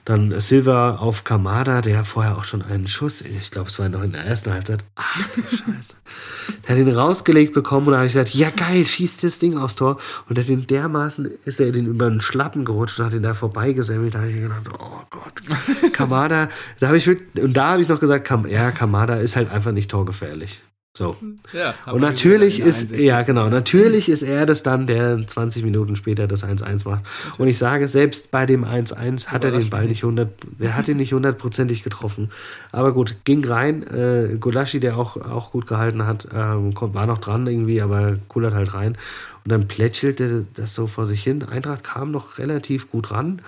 dann 0.07 0.39
Silva 0.39 0.95
auf 0.95 1.25
Kamada, 1.25 1.81
der 1.81 2.05
vorher 2.05 2.37
auch 2.37 2.45
schon 2.45 2.61
einen 2.61 2.87
Schuss, 2.87 3.19
ich 3.19 3.51
glaube, 3.51 3.67
es 3.67 3.77
war 3.77 3.89
noch 3.89 4.03
in 4.03 4.13
der 4.13 4.23
ersten 4.23 4.53
Halbzeit. 4.53 4.85
Ach 4.95 5.27
du 5.35 5.41
Scheiße. 5.49 5.95
der 6.65 6.75
hat 6.75 6.81
ihn 6.81 6.89
rausgelegt 6.89 7.53
bekommen 7.53 7.87
und 7.87 7.91
da 7.91 7.97
habe 7.97 8.07
ich 8.07 8.13
gesagt, 8.13 8.33
ja 8.33 8.49
geil, 8.49 8.87
schießt 8.87 9.21
das 9.25 9.39
Ding 9.39 9.57
aufs 9.57 9.75
Tor. 9.75 9.97
Und 10.29 10.37
der 10.37 10.45
hat 10.45 10.49
den 10.49 10.65
dermaßen, 10.65 11.29
ist 11.43 11.59
er 11.59 11.73
den 11.73 11.87
über 11.87 12.09
den 12.09 12.21
Schlappen 12.21 12.63
gerutscht 12.63 12.99
und 12.99 13.05
hat 13.05 13.13
ihn 13.13 13.23
da 13.23 13.33
vorbeigesammelt. 13.33 14.15
Da 14.15 14.19
habe 14.19 14.29
ich 14.29 14.35
mir 14.35 14.43
gedacht, 14.43 14.69
oh 14.79 15.01
Gott. 15.09 15.43
Kamada, 15.93 16.47
da 16.79 16.87
habe 16.87 16.97
ich 16.97 17.05
wirklich, 17.05 17.43
und 17.43 17.57
da 17.57 17.71
habe 17.71 17.81
ich 17.81 17.89
noch 17.89 17.99
gesagt, 17.99 18.25
Kam, 18.25 18.47
ja, 18.47 18.71
Kamada 18.71 19.17
ist 19.17 19.35
halt 19.35 19.51
einfach 19.51 19.73
nicht 19.73 19.91
torgefährlich. 19.91 20.61
So. 20.97 21.15
Ja, 21.53 21.75
und 21.91 22.01
natürlich 22.01 22.59
ist, 22.59 22.95
ja 22.95 23.21
genau, 23.21 23.49
natürlich 23.49 24.09
ist 24.09 24.23
er 24.23 24.47
das 24.47 24.63
dann, 24.63 24.87
der 24.87 25.27
20 25.27 25.63
Minuten 25.63 25.95
später 25.95 26.27
das 26.27 26.43
1-1 26.43 26.89
macht. 26.89 27.03
Und 27.37 27.47
ich 27.47 27.59
sage, 27.59 27.87
selbst 27.87 28.31
bei 28.31 28.47
dem 28.47 28.65
1-1 28.65 29.27
hat 29.27 29.43
er 29.43 29.51
den 29.51 29.69
Ball 29.69 29.85
nicht 29.85 30.03
100, 30.03 30.27
er 30.57 30.75
hat 30.75 30.87
ihn 30.87 30.97
nicht 30.97 31.13
hundertprozentig 31.13 31.83
getroffen. 31.83 32.31
Aber 32.71 32.93
gut, 32.93 33.17
ging 33.25 33.45
rein. 33.45 33.83
Äh, 33.83 34.37
Golaschi, 34.39 34.79
der 34.79 34.97
auch, 34.97 35.17
auch 35.17 35.51
gut 35.51 35.67
gehalten 35.67 36.07
hat, 36.07 36.29
ähm, 36.33 36.73
war 36.75 37.05
noch 37.05 37.19
dran 37.19 37.45
irgendwie, 37.45 37.79
aber 37.79 38.17
kullert 38.27 38.55
halt 38.55 38.73
rein. 38.73 38.97
Und 39.43 39.51
dann 39.51 39.67
plätschelte 39.67 40.47
das 40.55 40.73
so 40.73 40.87
vor 40.87 41.05
sich 41.05 41.21
hin. 41.21 41.43
Eintracht 41.43 41.83
kam 41.83 42.09
noch 42.09 42.39
relativ 42.39 42.89
gut 42.89 43.11
ran. 43.11 43.43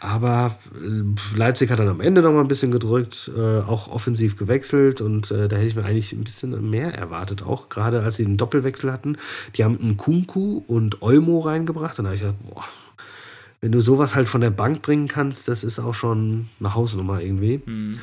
Aber 0.00 0.58
äh, 0.74 1.36
Leipzig 1.36 1.70
hat 1.70 1.78
dann 1.78 1.88
am 1.88 2.00
Ende 2.00 2.22
noch 2.22 2.32
mal 2.32 2.40
ein 2.40 2.48
bisschen 2.48 2.70
gedrückt, 2.70 3.30
äh, 3.36 3.60
auch 3.60 3.88
offensiv 3.88 4.36
gewechselt 4.36 5.00
und 5.00 5.30
äh, 5.30 5.48
da 5.48 5.56
hätte 5.56 5.68
ich 5.68 5.76
mir 5.76 5.84
eigentlich 5.84 6.12
ein 6.12 6.24
bisschen 6.24 6.70
mehr 6.70 6.94
erwartet, 6.94 7.42
auch 7.42 7.68
gerade 7.68 8.02
als 8.02 8.16
sie 8.16 8.24
einen 8.24 8.36
Doppelwechsel 8.36 8.92
hatten. 8.92 9.16
Die 9.56 9.64
haben 9.64 9.78
einen 9.80 9.96
Kunku 9.96 10.62
und 10.66 11.02
Olmo 11.02 11.40
reingebracht 11.40 11.98
und 11.98 12.04
da 12.04 12.10
habe 12.10 12.16
ich 12.16 12.22
gedacht, 12.22 12.38
boah, 12.48 12.64
wenn 13.60 13.72
du 13.72 13.80
sowas 13.80 14.14
halt 14.14 14.28
von 14.28 14.40
der 14.40 14.50
Bank 14.50 14.82
bringen 14.82 15.08
kannst, 15.08 15.48
das 15.48 15.64
ist 15.64 15.78
auch 15.78 15.94
schon 15.94 16.48
eine 16.60 16.74
Hausnummer 16.74 17.20
irgendwie. 17.20 17.60
Mhm. 17.64 17.98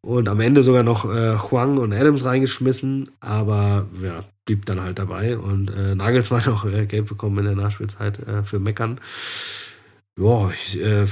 Und 0.00 0.28
am 0.28 0.40
Ende 0.40 0.62
sogar 0.64 0.82
noch 0.82 1.04
äh, 1.04 1.36
Huang 1.38 1.78
und 1.78 1.92
Adams 1.92 2.24
reingeschmissen, 2.24 3.10
aber 3.20 3.86
ja, 4.02 4.24
blieb 4.46 4.66
dann 4.66 4.80
halt 4.80 4.98
dabei 4.98 5.38
und 5.38 5.70
äh, 5.70 5.94
Nagelsmann 5.94 6.44
auch 6.48 6.64
äh, 6.64 6.86
gelb 6.86 7.08
bekommen 7.08 7.38
in 7.38 7.44
der 7.44 7.54
Nachspielzeit 7.54 8.18
für 8.44 8.58
Meckern. 8.58 8.98
Ja, 10.18 10.50
ich, 10.50 10.78
äh, 10.78 11.06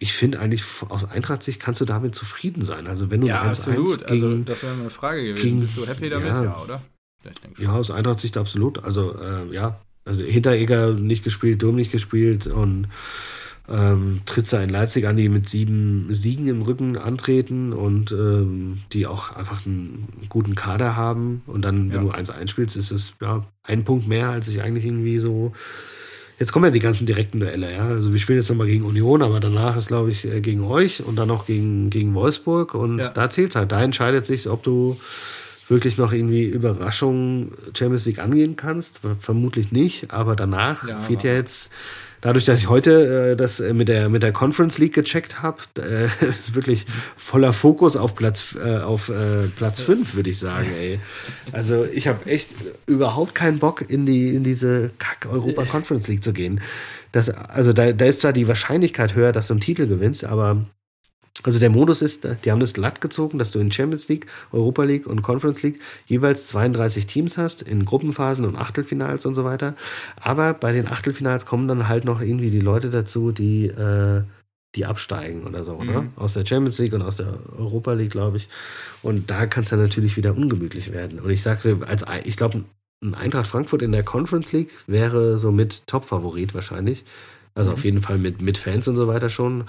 ich 0.00 0.12
finde 0.12 0.40
eigentlich 0.40 0.64
aus 0.88 1.04
Eintracht-Sicht 1.04 1.60
kannst 1.60 1.80
du 1.80 1.84
damit 1.84 2.14
zufrieden 2.14 2.62
sein. 2.62 2.88
Also 2.88 3.10
wenn 3.10 3.20
du 3.20 3.28
ja, 3.28 3.42
1 3.42 3.60
-1 3.60 3.68
absolut. 3.68 4.06
Gegen, 4.06 4.10
also 4.10 4.36
das 4.38 4.62
wäre 4.62 4.72
eine 4.72 4.90
Frage 4.90 5.22
gewesen. 5.22 5.42
Gegen, 5.42 5.60
Bist 5.60 5.76
du 5.76 5.86
happy 5.86 6.10
damit? 6.10 6.28
Ja, 6.28 6.44
ja 6.44 6.62
oder? 6.62 6.82
Ja, 7.58 7.72
aus 7.74 7.90
Eintracht-Sicht 7.90 8.36
absolut. 8.36 8.82
Also 8.82 9.16
äh, 9.18 9.54
ja, 9.54 9.80
also 10.04 10.24
Hinteregger 10.24 10.94
nicht 10.94 11.22
gespielt, 11.22 11.62
Durm 11.62 11.76
nicht 11.76 11.92
gespielt 11.92 12.46
und 12.48 12.88
ähm, 13.68 14.22
trittst 14.26 14.52
da 14.52 14.60
in 14.60 14.68
Leipzig 14.68 15.06
an, 15.06 15.16
die 15.16 15.28
mit 15.28 15.48
sieben 15.48 16.12
Siegen 16.12 16.48
im 16.48 16.62
Rücken 16.62 16.98
antreten 16.98 17.72
und 17.72 18.10
ähm, 18.10 18.78
die 18.92 19.06
auch 19.06 19.36
einfach 19.36 19.64
einen 19.64 20.08
guten 20.28 20.56
Kader 20.56 20.96
haben. 20.96 21.42
Und 21.46 21.64
dann, 21.64 21.90
wenn 21.90 21.96
ja. 21.98 22.02
du 22.02 22.10
1 22.10 22.30
einspielst, 22.30 22.76
ist 22.76 22.90
es 22.90 23.14
ja 23.20 23.46
ein 23.62 23.84
Punkt 23.84 24.08
mehr, 24.08 24.30
als 24.30 24.48
ich 24.48 24.62
eigentlich 24.62 24.86
irgendwie 24.86 25.18
so 25.20 25.52
Jetzt 26.40 26.52
kommen 26.52 26.64
ja 26.64 26.70
die 26.70 26.80
ganzen 26.80 27.04
direkten 27.04 27.38
Duelle, 27.38 27.70
ja. 27.70 27.86
Also 27.86 28.14
wir 28.14 28.18
spielen 28.18 28.38
jetzt 28.38 28.48
nochmal 28.48 28.66
gegen 28.66 28.84
Union, 28.84 29.20
aber 29.20 29.40
danach 29.40 29.76
ist, 29.76 29.88
glaube 29.88 30.10
ich, 30.10 30.24
äh, 30.24 30.40
gegen 30.40 30.64
euch 30.64 31.04
und 31.04 31.16
dann 31.16 31.28
noch 31.28 31.44
gegen, 31.44 31.90
gegen 31.90 32.14
Wolfsburg. 32.14 32.74
Und 32.74 32.98
ja. 32.98 33.10
da 33.10 33.28
zählt 33.28 33.50
es 33.50 33.56
halt. 33.56 33.70
Da 33.72 33.82
entscheidet 33.82 34.24
sich, 34.24 34.48
ob 34.48 34.62
du 34.62 34.98
wirklich 35.68 35.98
noch 35.98 36.14
irgendwie 36.14 36.44
Überraschungen 36.44 37.52
Champions 37.74 38.06
League 38.06 38.20
angehen 38.20 38.56
kannst. 38.56 39.00
Vermutlich 39.18 39.70
nicht, 39.70 40.14
aber 40.14 40.34
danach 40.34 40.88
ja, 40.88 41.06
wird 41.10 41.24
ja 41.24 41.34
jetzt 41.34 41.70
dadurch, 42.20 42.44
dass 42.44 42.58
ich 42.58 42.68
heute 42.68 43.32
äh, 43.32 43.36
das 43.36 43.60
äh, 43.60 43.72
mit 43.74 43.88
der 43.88 44.08
mit 44.08 44.22
der 44.22 44.32
Conference 44.32 44.78
League 44.78 44.94
gecheckt 44.94 45.42
habe, 45.42 45.58
äh, 45.78 46.08
ist 46.28 46.54
wirklich 46.54 46.86
voller 47.16 47.52
Fokus 47.52 47.96
auf 47.96 48.14
Platz 48.14 48.56
äh, 48.62 48.78
auf 48.78 49.08
äh, 49.08 49.48
Platz 49.56 49.80
5, 49.80 50.14
würde 50.14 50.30
ich 50.30 50.38
sagen, 50.38 50.68
ey. 50.78 51.00
Also, 51.52 51.84
ich 51.84 52.08
habe 52.08 52.26
echt 52.26 52.54
überhaupt 52.86 53.34
keinen 53.34 53.58
Bock 53.58 53.84
in 53.88 54.06
die 54.06 54.34
in 54.34 54.44
diese 54.44 54.90
Kack 54.98 55.28
Europa 55.30 55.64
Conference 55.64 56.08
League 56.08 56.24
zu 56.24 56.32
gehen. 56.32 56.60
Das, 57.12 57.28
also 57.30 57.72
da, 57.72 57.92
da 57.92 58.04
ist 58.04 58.20
zwar 58.20 58.32
die 58.32 58.46
Wahrscheinlichkeit 58.46 59.14
höher, 59.14 59.32
dass 59.32 59.48
du 59.48 59.54
einen 59.54 59.60
Titel 59.60 59.88
gewinnst, 59.88 60.24
aber 60.24 60.64
also 61.42 61.58
der 61.58 61.70
Modus 61.70 62.02
ist, 62.02 62.26
die 62.44 62.50
haben 62.50 62.60
das 62.60 62.74
glatt 62.74 63.00
gezogen, 63.00 63.38
dass 63.38 63.50
du 63.50 63.60
in 63.60 63.72
Champions 63.72 64.08
League, 64.08 64.26
Europa 64.52 64.82
League 64.82 65.06
und 65.06 65.22
Conference 65.22 65.62
League 65.62 65.80
jeweils 66.06 66.46
32 66.48 67.06
Teams 67.06 67.38
hast, 67.38 67.62
in 67.62 67.84
Gruppenphasen 67.84 68.44
und 68.44 68.56
Achtelfinals 68.56 69.24
und 69.26 69.34
so 69.34 69.44
weiter. 69.44 69.74
Aber 70.16 70.54
bei 70.54 70.72
den 70.72 70.86
Achtelfinals 70.88 71.46
kommen 71.46 71.68
dann 71.68 71.88
halt 71.88 72.04
noch 72.04 72.20
irgendwie 72.20 72.50
die 72.50 72.60
Leute 72.60 72.90
dazu, 72.90 73.32
die, 73.32 73.66
äh, 73.66 74.22
die 74.74 74.86
absteigen 74.86 75.44
oder 75.44 75.64
so, 75.64 75.78
ne? 75.78 75.84
mhm. 75.84 75.92
ne? 75.92 76.08
Aus 76.16 76.34
der 76.34 76.44
Champions 76.44 76.78
League 76.78 76.92
und 76.92 77.02
aus 77.02 77.16
der 77.16 77.38
Europa 77.56 77.92
League, 77.94 78.12
glaube 78.12 78.36
ich. 78.36 78.48
Und 79.02 79.30
da 79.30 79.46
kann 79.46 79.62
es 79.62 79.70
dann 79.70 79.80
natürlich 79.80 80.16
wieder 80.16 80.36
ungemütlich 80.36 80.92
werden. 80.92 81.18
Und 81.20 81.30
ich 81.30 81.42
sage, 81.42 81.78
als 81.86 82.04
ich 82.24 82.36
glaube, 82.36 82.64
ein 83.02 83.14
Eintracht 83.14 83.46
Frankfurt 83.46 83.82
in 83.82 83.92
der 83.92 84.02
Conference 84.02 84.52
League 84.52 84.70
wäre 84.86 85.38
so 85.38 85.52
mit 85.52 85.86
Top-Favorit 85.86 86.54
wahrscheinlich. 86.54 87.04
Also 87.54 87.70
mhm. 87.70 87.74
auf 87.74 87.84
jeden 87.84 88.02
Fall 88.02 88.18
mit, 88.18 88.42
mit 88.42 88.58
Fans 88.58 88.86
und 88.88 88.96
so 88.96 89.08
weiter 89.08 89.28
schon. 89.28 89.64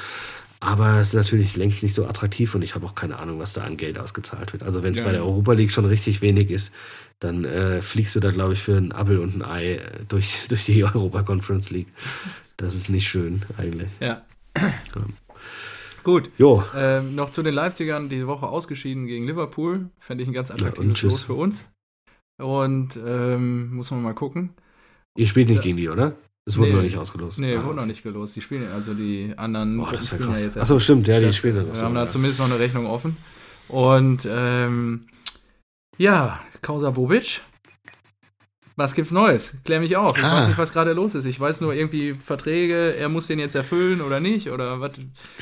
Aber 0.62 1.00
es 1.00 1.10
ist 1.10 1.16
natürlich 1.16 1.58
längst 1.58 1.82
nicht 1.82 1.96
so 1.96 2.06
attraktiv 2.06 2.54
und 2.54 2.62
ich 2.62 2.76
habe 2.76 2.86
auch 2.86 2.94
keine 2.94 3.18
Ahnung, 3.18 3.40
was 3.40 3.54
da 3.54 3.64
an 3.64 3.78
Geld 3.78 3.98
ausgezahlt 3.98 4.54
wird. 4.54 4.62
Also 4.62 4.84
wenn 4.84 4.94
es 4.94 5.00
ja. 5.00 5.06
bei 5.06 5.12
der 5.12 5.26
Europa 5.26 5.54
League 5.54 5.72
schon 5.72 5.86
richtig 5.86 6.22
wenig 6.22 6.52
ist, 6.52 6.72
dann 7.20 7.46
äh, 7.46 7.82
fliegst 7.82 8.16
du 8.16 8.20
da, 8.20 8.30
glaube 8.30 8.54
ich, 8.54 8.62
für 8.62 8.78
einen 8.78 8.92
Appel 8.92 9.18
und 9.18 9.36
ein 9.36 9.44
Ei 9.44 9.80
durch, 10.08 10.48
durch 10.50 10.66
die 10.66 10.84
Europa 10.84 11.24
Conference 11.24 11.72
League. 11.72 11.88
Das 12.58 12.76
ist 12.76 12.90
nicht 12.90 13.08
schön 13.08 13.42
eigentlich. 13.58 13.90
Ja. 14.00 14.24
ja. 14.56 14.72
Gut. 16.04 16.30
Jo. 16.38 16.64
Ähm, 16.76 17.16
noch 17.16 17.32
zu 17.32 17.42
den 17.42 17.56
Leipzigern, 17.56 18.08
die 18.08 18.28
Woche 18.28 18.48
ausgeschieden 18.48 19.08
gegen 19.08 19.26
Liverpool. 19.26 19.90
Fände 20.00 20.24
ich 20.24 20.30
ein 20.30 20.34
ganz 20.34 20.52
attraktives 20.52 21.02
ja, 21.02 21.10
Los 21.10 21.24
für 21.24 21.34
uns. 21.34 21.68
Und 22.38 23.00
ähm, 23.04 23.74
muss 23.74 23.90
man 23.90 24.04
mal 24.04 24.14
gucken. 24.14 24.52
Ihr 25.16 25.28
spielt 25.28 25.50
nicht 25.50 25.64
gegen 25.64 25.78
die, 25.78 25.90
oder? 25.90 26.16
Es 26.46 26.58
wurde 26.58 26.70
nee, 26.70 26.76
noch 26.76 26.84
nicht 26.84 26.98
ausgelost. 26.98 27.40
Nee, 27.40 27.56
ah, 27.56 27.64
wurde 27.64 27.76
noch 27.78 27.86
nicht 27.86 28.02
gelost. 28.02 28.36
Die 28.36 28.42
spielen, 28.42 28.72
also 28.72 28.94
die 28.94 29.34
anderen. 29.38 29.78
Boah, 29.78 29.92
das 29.92 30.12
wäre 30.12 30.24
krass. 30.24 30.56
Ja 30.56 30.62
Achso, 30.62 30.80
stimmt, 30.80 31.08
ja, 31.08 31.20
die 31.20 31.32
spielen 31.34 31.56
dann 31.56 31.76
Wir 31.76 31.82
haben 31.82 31.96
da 31.96 32.10
zumindest 32.10 32.40
noch 32.40 32.48
eine 32.48 32.60
Rechnung 32.60 32.88
offen. 32.88 33.16
Und 33.68 34.28
ähm, 34.30 35.06
ja, 35.98 36.40
Kausa 36.62 36.90
Bobic. 36.90 37.42
Was 38.76 38.96
gibt's 38.96 39.12
Neues? 39.12 39.58
Klär 39.66 39.80
mich 39.80 39.96
auf. 39.96 40.18
Ich 40.18 40.24
ah. 40.24 40.40
weiß 40.40 40.48
nicht, 40.48 40.58
was 40.58 40.74
gerade 40.74 40.94
los 40.94 41.14
ist. 41.14 41.26
Ich 41.26 41.40
weiß 41.40 41.62
nur 41.62 41.74
irgendwie 41.74 42.16
Verträge, 42.16 42.96
er 42.96 43.10
muss 43.10 43.28
den 43.28 43.38
jetzt 43.38 43.54
erfüllen 43.54 44.02
oder 44.02 44.20
nicht 44.20 44.50
oder 44.50 44.82
was. 44.82 44.94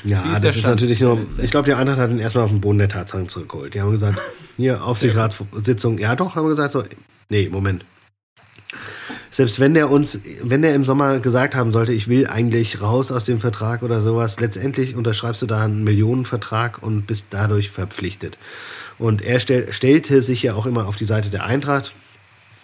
Ja, 0.04 0.34
ist 0.34 0.44
das 0.44 0.58
ist 0.58 0.66
natürlich 0.66 1.00
nur. 1.00 1.26
Ich 1.42 1.52
glaube, 1.52 1.68
die 1.68 1.74
Eintracht 1.74 2.00
hat 2.00 2.10
ihn 2.10 2.20
erstmal 2.20 2.44
auf 2.44 2.50
den 2.50 2.60
Boden 2.60 2.80
der 2.80 2.90
Tatsachen 2.90 3.30
zurückgeholt. 3.30 3.74
Die 3.74 3.82
haben 3.82 3.92
gesagt, 3.92 4.20
hier 4.58 4.84
Aufsichtsratssitzung. 4.84 6.00
Ja, 6.00 6.16
doch, 6.16 6.36
haben 6.36 6.46
wir 6.46 6.50
gesagt 6.50 6.74
so. 6.74 6.84
Nee, 7.30 7.48
Moment. 7.50 7.86
Selbst 9.32 9.60
wenn 9.60 9.76
der 9.76 9.92
uns, 9.92 10.20
wenn 10.42 10.62
der 10.64 10.74
im 10.74 10.84
Sommer 10.84 11.20
gesagt 11.20 11.56
haben 11.56 11.72
sollte, 11.72 11.94
ich 11.94 12.08
will 12.08 12.28
eigentlich 12.28 12.82
raus 12.82 13.12
aus 13.12 13.26
dem 13.26 13.40
Vertrag 13.40 13.84
oder 13.84 14.02
sowas, 14.02 14.40
letztendlich 14.40 14.96
unterschreibst 14.96 15.42
du 15.42 15.46
da 15.46 15.64
einen 15.64 15.84
Millionenvertrag 15.84 16.82
und 16.82 17.06
bist 17.06 17.28
dadurch 17.30 17.70
verpflichtet. 17.70 18.38
Und 18.98 19.22
er 19.22 19.40
stell, 19.40 19.72
stellte 19.72 20.22
sich 20.22 20.44
ja 20.44 20.56
auch 20.56 20.66
immer 20.66 20.88
auf 20.88 20.96
die 20.96 21.06
Seite 21.06 21.30
der 21.30 21.46
Eintracht 21.46 21.94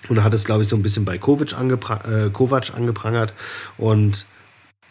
und 0.10 0.24
hat 0.24 0.34
es, 0.34 0.46
glaube 0.46 0.64
ich, 0.64 0.70
so 0.70 0.76
ein 0.76 0.82
bisschen 0.82 1.06
bei 1.06 1.18
Kovac, 1.18 1.54
angepra 1.54 2.00
äh, 2.10 2.30
Kovac 2.30 2.74
angeprangert. 2.76 3.34
Und 3.78 4.26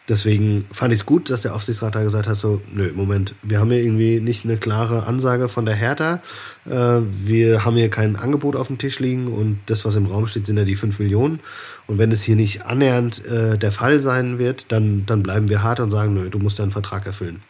deswegen 0.09 0.67
fand 0.71 0.93
ich 0.93 1.01
es 1.01 1.07
gut, 1.07 1.31
dass 1.31 1.43
der 1.43 1.55
Aufsichtsrat 1.55 1.95
da 1.95 2.03
gesagt 2.03 2.27
hat: 2.27 2.37
so, 2.37 2.61
nö, 2.73 2.93
Moment, 2.95 3.35
wir 3.43 3.61
haben 3.61 3.71
hier 3.71 3.83
irgendwie 3.83 4.21
nicht 4.21 4.45
eine 4.45 4.57
klare 4.57 5.07
Ansage 5.07 5.49
von 5.49 5.67
der 5.67 5.75
Hertha. 5.75 6.21
Äh, 6.67 7.01
wir 7.01 7.65
haben 7.65 7.77
hier 7.77 7.91
kein 7.91 8.17
Angebot 8.17 8.57
auf 8.57 8.69
dem 8.69 8.79
Tisch 8.79 8.99
liegen 9.01 9.29
und 9.29 9.61
das, 9.67 9.85
was 9.85 9.97
im 9.97 10.07
Raum 10.07 10.27
steht, 10.27 10.47
sind 10.47 10.57
ja 10.57 10.65
die 10.65 10.77
5 10.77 10.99
Millionen. 10.99 11.41
Und 11.87 11.99
wenn 11.99 12.13
es 12.13 12.23
hier 12.23 12.37
nicht 12.37 12.65
annähernd 12.67 13.25
äh, 13.27 13.59
der 13.59 13.73
Fall 13.73 14.01
sein 14.03 14.39
wird, 14.39 14.67
dann, 14.73 15.07
dann 15.07 15.23
bleiben 15.23 15.49
wir 15.49 15.63
hart 15.63 15.81
und 15.81 15.91
sagen: 15.91 16.15
nö, 16.15 16.31
du 16.31 16.39
musst 16.39 16.59
deinen 16.59 16.73
Vertrag 16.73 17.07
erfüllen. 17.07 17.43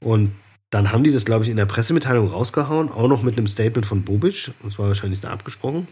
Und 0.00 0.32
dann 0.70 0.92
haben 0.92 1.02
die 1.02 1.12
das, 1.12 1.24
glaube 1.24 1.44
ich, 1.44 1.50
in 1.50 1.56
der 1.56 1.66
Pressemitteilung 1.66 2.28
rausgehauen, 2.28 2.90
auch 2.90 3.08
noch 3.08 3.22
mit 3.22 3.36
einem 3.36 3.48
Statement 3.48 3.86
von 3.86 4.02
Bobic. 4.02 4.52
Das 4.62 4.78
war 4.78 4.86
wahrscheinlich 4.86 5.20
da 5.20 5.30
abgesprochen 5.30 5.88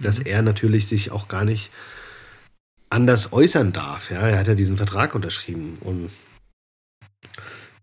dass 0.00 0.20
mhm. 0.20 0.26
er 0.26 0.42
natürlich 0.42 0.86
sich 0.86 1.10
auch 1.10 1.28
gar 1.28 1.44
nicht 1.44 1.70
anders 2.90 3.32
äußern 3.32 3.72
darf. 3.72 4.10
Ja, 4.10 4.28
er 4.28 4.38
hat 4.38 4.48
ja 4.48 4.54
diesen 4.54 4.76
Vertrag 4.76 5.14
unterschrieben 5.14 5.78
und 5.80 6.10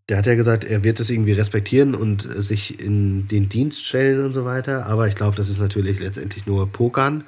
der 0.09 0.17
hat 0.17 0.25
ja 0.25 0.35
gesagt, 0.35 0.63
er 0.63 0.83
wird 0.83 0.99
das 0.99 1.09
irgendwie 1.09 1.33
respektieren 1.33 1.93
und 1.93 2.21
sich 2.21 2.79
in 2.79 3.27
den 3.27 3.49
Dienst 3.49 3.85
stellen 3.85 4.23
und 4.23 4.33
so 4.33 4.45
weiter. 4.45 4.85
Aber 4.85 5.07
ich 5.07 5.15
glaube, 5.15 5.35
das 5.35 5.49
ist 5.49 5.59
natürlich 5.59 5.99
letztendlich 5.99 6.45
nur 6.45 6.71
Pokern. 6.71 7.25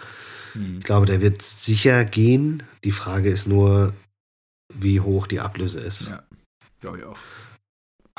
Mhm. 0.53 0.77
Ich 0.79 0.85
glaube, 0.85 1.05
der 1.05 1.19
wird 1.19 1.41
sicher 1.41 2.05
gehen. 2.05 2.63
Die 2.83 2.91
Frage 2.91 3.29
ist 3.29 3.47
nur, 3.47 3.93
wie 4.73 5.01
hoch 5.01 5.27
die 5.27 5.41
Ablöse 5.41 5.79
ist. 5.79 6.07
Ja, 6.07 6.23
glaube 6.79 6.99
ich 6.99 7.03
auch. 7.03 7.17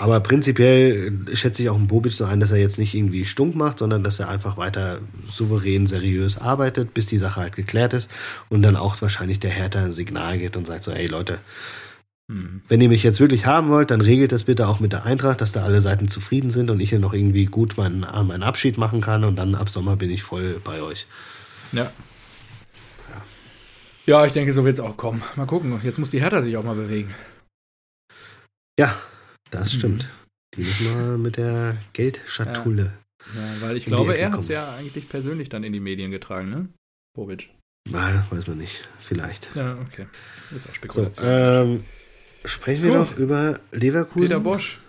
Aber 0.01 0.21
prinzipiell 0.21 1.13
schätze 1.35 1.63
ich 1.63 1.69
auch 1.69 1.77
einen 1.77 1.87
Bobic 1.87 2.13
so 2.13 2.25
ein, 2.25 2.41
dass 2.41 2.53
er 2.53 2.57
jetzt 2.57 2.79
nicht 2.79 2.95
irgendwie 2.95 3.27
stunk 3.27 3.55
macht, 3.55 3.81
sondern 3.81 4.03
dass 4.03 4.19
er 4.19 4.31
einfach 4.31 4.57
weiter 4.57 5.01
souverän, 5.27 5.87
seriös 5.87 6.39
arbeitet, 6.39 6.95
bis 6.95 7.07
die 7.07 7.19
Sache 7.19 7.43
halt 7.43 7.55
geklärt 7.55 7.93
ist 7.93 8.11
und 8.49 8.63
dann 8.63 8.77
auch 8.77 9.03
wahrscheinlich 9.03 9.41
der 9.41 9.51
Hertha 9.51 9.85
ein 9.85 9.93
Signal 9.93 10.39
gibt 10.39 10.57
und 10.57 10.67
sagt 10.67 10.85
so, 10.85 10.91
ey 10.91 11.07
Leute, 11.07 11.39
hm. 12.31 12.63
wenn 12.67 12.81
ihr 12.81 12.89
mich 12.89 13.03
jetzt 13.03 13.21
wirklich 13.21 13.45
haben 13.45 13.69
wollt, 13.69 13.91
dann 13.91 14.01
regelt 14.01 14.33
das 14.33 14.45
bitte 14.45 14.69
auch 14.69 14.81
mit 14.81 14.95
der 14.95 15.05
Eintracht, 15.05 15.43
dass 15.43 15.53
da 15.53 15.65
alle 15.65 15.83
Seiten 15.83 16.09
zufrieden 16.09 16.51
sind 16.51 16.71
und 16.71 16.81
ich 16.81 16.89
hier 16.89 16.99
noch 16.99 17.13
irgendwie 17.13 17.45
gut 17.45 17.77
meinen, 17.77 18.01
meinen 18.01 18.43
Abschied 18.43 18.79
machen 18.79 19.03
kann 19.03 19.23
und 19.23 19.37
dann 19.37 19.55
ab 19.55 19.69
Sommer 19.69 19.97
bin 19.97 20.11
ich 20.11 20.23
voll 20.23 20.63
bei 20.65 20.81
euch. 20.81 21.09
Ja. 21.73 21.83
Ja, 21.83 23.23
ja 24.07 24.25
ich 24.25 24.33
denke, 24.33 24.55
so 24.55 24.65
wird 24.65 24.77
es 24.77 24.81
auch 24.81 24.97
kommen. 24.97 25.23
Mal 25.37 25.45
gucken. 25.45 25.79
Jetzt 25.83 25.99
muss 25.99 26.09
die 26.09 26.23
Hertha 26.23 26.41
sich 26.41 26.57
auch 26.57 26.65
mal 26.65 26.75
bewegen. 26.75 27.15
Ja, 28.79 28.95
das 29.51 29.73
mhm. 29.73 29.79
stimmt. 29.79 30.09
Die 30.55 30.63
müssen 30.63 30.87
wir 30.87 31.19
mit 31.19 31.37
der 31.37 31.77
Geldschatulle. 31.93 32.93
Ja. 33.35 33.41
ja 33.41 33.61
weil 33.61 33.77
ich 33.77 33.87
glaube, 33.87 34.17
er 34.17 34.33
hat 34.33 34.41
es 34.41 34.49
ja 34.49 34.75
eigentlich 34.75 35.09
persönlich 35.09 35.49
dann 35.49 35.63
in 35.65 35.73
die 35.73 35.81
Medien 35.81 36.11
getragen, 36.11 36.51
ne? 36.51 36.69
Bobic. 37.15 37.51
Nein, 37.89 38.23
weiß 38.31 38.47
man 38.47 38.59
nicht. 38.59 38.89
Vielleicht. 39.01 39.51
Ja, 39.55 39.79
okay. 39.81 40.07
Ist 40.55 40.69
auch 40.69 40.75
Spekulation. 40.75 41.27
So, 41.27 41.33
ähm, 41.33 41.85
sprechen 42.45 42.83
wir 42.83 42.91
Gut. 42.91 42.99
noch 42.99 43.17
über 43.17 43.61
Leverkusen. 43.73 44.29
Peter 44.29 44.41
Bosch. 44.41 44.81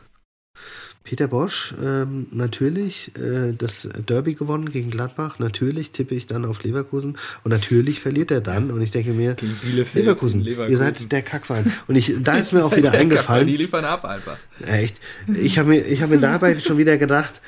Peter 1.03 1.27
Bosch, 1.27 1.73
ähm, 1.83 2.27
natürlich 2.31 3.11
äh, 3.17 3.53
das 3.57 3.89
Derby 4.07 4.35
gewonnen 4.35 4.71
gegen 4.71 4.91
Gladbach. 4.91 5.39
Natürlich 5.39 5.91
tippe 5.91 6.13
ich 6.13 6.27
dann 6.27 6.45
auf 6.45 6.63
Leverkusen. 6.63 7.17
Und 7.43 7.49
natürlich 7.51 7.99
verliert 7.99 8.29
er 8.29 8.41
dann. 8.41 8.69
Und 8.69 8.81
ich 8.81 8.91
denke 8.91 9.11
mir, 9.11 9.35
Leverkusen, 9.63 10.41
Leverkusen, 10.41 10.71
ihr 10.71 10.77
seid 10.77 11.11
der 11.11 11.23
Kackverein. 11.23 11.73
Und 11.87 11.95
ich, 11.95 12.13
da 12.21 12.33
ist 12.33 12.53
mir 12.53 12.63
auch 12.63 12.75
wieder 12.75 12.91
eingefallen. 12.91 13.47
Die 13.47 13.57
liefern 13.57 13.83
ab 13.83 14.05
einfach. 14.05 14.37
Echt. 14.65 15.01
Ich 15.33 15.57
habe 15.57 15.69
mir, 15.69 15.81
hab 15.81 16.09
mir 16.11 16.19
dabei 16.19 16.59
schon 16.59 16.77
wieder 16.77 16.97
gedacht, 16.97 17.41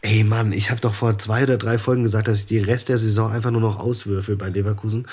ey 0.00 0.24
Mann, 0.24 0.52
ich 0.52 0.70
habe 0.70 0.80
doch 0.80 0.94
vor 0.94 1.18
zwei 1.18 1.42
oder 1.42 1.58
drei 1.58 1.78
Folgen 1.78 2.04
gesagt, 2.04 2.28
dass 2.28 2.40
ich 2.40 2.46
die 2.46 2.58
Rest 2.58 2.88
der 2.88 2.98
Saison 2.98 3.30
einfach 3.30 3.50
nur 3.50 3.60
noch 3.60 3.78
auswürfe 3.78 4.36
bei 4.36 4.48
Leverkusen. 4.48 5.08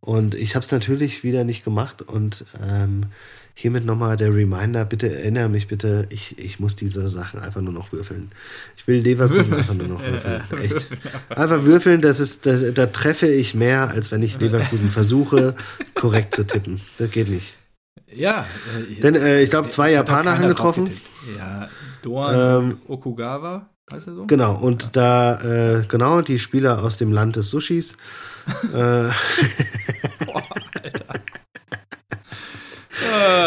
Und 0.00 0.34
ich 0.34 0.56
habe 0.56 0.64
es 0.64 0.72
natürlich 0.72 1.22
wieder 1.22 1.44
nicht 1.44 1.64
gemacht. 1.64 2.02
Und 2.02 2.44
ähm, 2.68 3.06
hiermit 3.58 3.86
nochmal 3.86 4.18
der 4.18 4.34
Reminder, 4.34 4.84
bitte 4.84 5.10
erinnere 5.10 5.48
mich 5.48 5.66
bitte, 5.66 6.06
ich, 6.10 6.38
ich 6.38 6.60
muss 6.60 6.76
diese 6.76 7.08
Sachen 7.08 7.40
einfach 7.40 7.62
nur 7.62 7.72
noch 7.72 7.90
würfeln. 7.90 8.30
Ich 8.76 8.86
will 8.86 9.00
Leverkusen 9.00 9.54
einfach 9.54 9.72
nur 9.72 9.88
noch 9.88 10.02
würfeln. 10.02 10.42
Echt. 10.62 10.88
Einfach 11.30 11.64
würfeln, 11.64 12.02
das 12.02 12.20
ist, 12.20 12.44
da, 12.44 12.52
da 12.54 12.86
treffe 12.86 13.28
ich 13.28 13.54
mehr, 13.54 13.88
als 13.88 14.12
wenn 14.12 14.22
ich 14.22 14.38
Leverkusen 14.38 14.90
versuche, 14.90 15.54
korrekt 15.94 16.34
zu 16.34 16.46
tippen. 16.46 16.82
Das 16.98 17.10
geht 17.10 17.30
nicht. 17.30 17.56
Ja. 18.12 18.44
Äh, 18.90 19.00
Denn 19.00 19.14
äh, 19.14 19.40
ich 19.40 19.48
glaube, 19.48 19.70
zwei 19.70 19.90
Japaner 19.90 20.38
haben 20.38 20.48
getroffen. 20.48 20.90
Ja, 21.38 21.70
Doan 22.02 22.70
ähm, 22.72 22.78
Okugawa, 22.86 23.70
heißt 23.90 24.08
er 24.08 24.14
so? 24.16 24.26
Genau, 24.26 24.54
und 24.54 24.82
ja. 24.82 24.88
da, 24.92 25.78
äh, 25.78 25.84
genau, 25.88 26.20
die 26.20 26.38
Spieler 26.38 26.82
aus 26.82 26.98
dem 26.98 27.10
Land 27.10 27.36
des 27.36 27.48
Sushis. 27.48 27.96
äh, 28.74 29.08
Ah, 30.36 30.42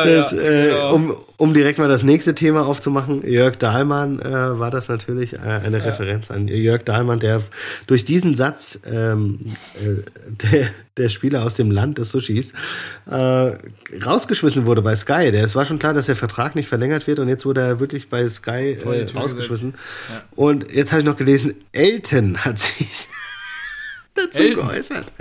das, 0.05 0.31
ja, 0.31 0.39
äh, 0.39 0.67
genau. 0.69 0.93
um, 0.93 1.15
um 1.37 1.53
direkt 1.53 1.79
mal 1.79 1.87
das 1.87 2.03
nächste 2.03 2.35
Thema 2.35 2.65
aufzumachen, 2.65 3.25
Jörg 3.27 3.57
Dahlmann 3.57 4.19
äh, 4.19 4.59
war 4.59 4.71
das 4.71 4.87
natürlich 4.87 5.33
äh, 5.33 5.37
eine. 5.65 5.79
Referenz 5.83 6.29
an 6.31 6.47
Jörg 6.47 6.83
Dahlmann, 6.83 7.19
der 7.19 7.41
durch 7.87 8.05
diesen 8.05 8.35
Satz 8.35 8.79
ähm, 8.85 9.39
äh, 9.75 10.03
der, 10.51 10.69
der 10.97 11.09
Spieler 11.09 11.43
aus 11.43 11.53
dem 11.53 11.71
Land 11.71 11.97
des 11.97 12.11
Sushis 12.11 12.53
äh, 13.09 13.51
rausgeschmissen 14.05 14.65
wurde 14.65 14.81
bei 14.81 14.95
Sky. 14.95 15.31
Der, 15.31 15.43
es 15.43 15.55
war 15.55 15.65
schon 15.65 15.79
klar, 15.79 15.93
dass 15.93 16.07
der 16.07 16.15
Vertrag 16.15 16.55
nicht 16.55 16.67
verlängert 16.67 17.07
wird 17.07 17.19
und 17.19 17.29
jetzt 17.29 17.45
wurde 17.45 17.61
er 17.61 17.79
wirklich 17.79 18.09
bei 18.09 18.27
Sky 18.27 18.77
äh, 18.83 19.07
rausgeschmissen. 19.15 19.73
Ja. 20.09 20.23
Und 20.35 20.71
jetzt 20.73 20.91
habe 20.91 21.01
ich 21.01 21.05
noch 21.05 21.17
gelesen, 21.17 21.55
Elton 21.71 22.37
hat 22.37 22.59
sich 22.59 23.07
dazu 24.25 24.43
Elton. 24.43 24.67
geäußert. 24.67 25.11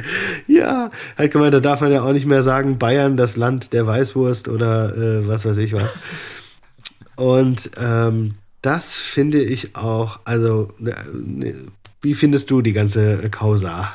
Ja, 0.47 0.91
halt 1.17 1.33
gemeint, 1.33 1.55
da 1.55 1.61
darf 1.61 1.81
man 1.81 1.93
ja 1.93 2.03
auch 2.03 2.13
nicht 2.13 2.27
mehr 2.27 2.43
sagen, 2.43 2.79
Bayern, 2.79 3.17
das 3.17 3.37
Land 3.37 3.73
der 3.73 3.87
Weißwurst 3.87 4.49
oder 4.49 4.97
äh, 4.97 5.29
was 5.29 5.45
weiß 5.45 5.59
ich 5.59 5.73
was. 5.73 5.99
Und 7.17 7.71
ähm, 7.81 8.35
das 8.63 8.97
finde 8.97 9.43
ich 9.43 9.77
auch, 9.77 10.21
also, 10.25 10.69
äh, 10.85 11.55
wie 12.01 12.15
findest 12.15 12.51
du 12.51 12.63
die 12.63 12.73
ganze 12.73 13.29
Causa? 13.31 13.93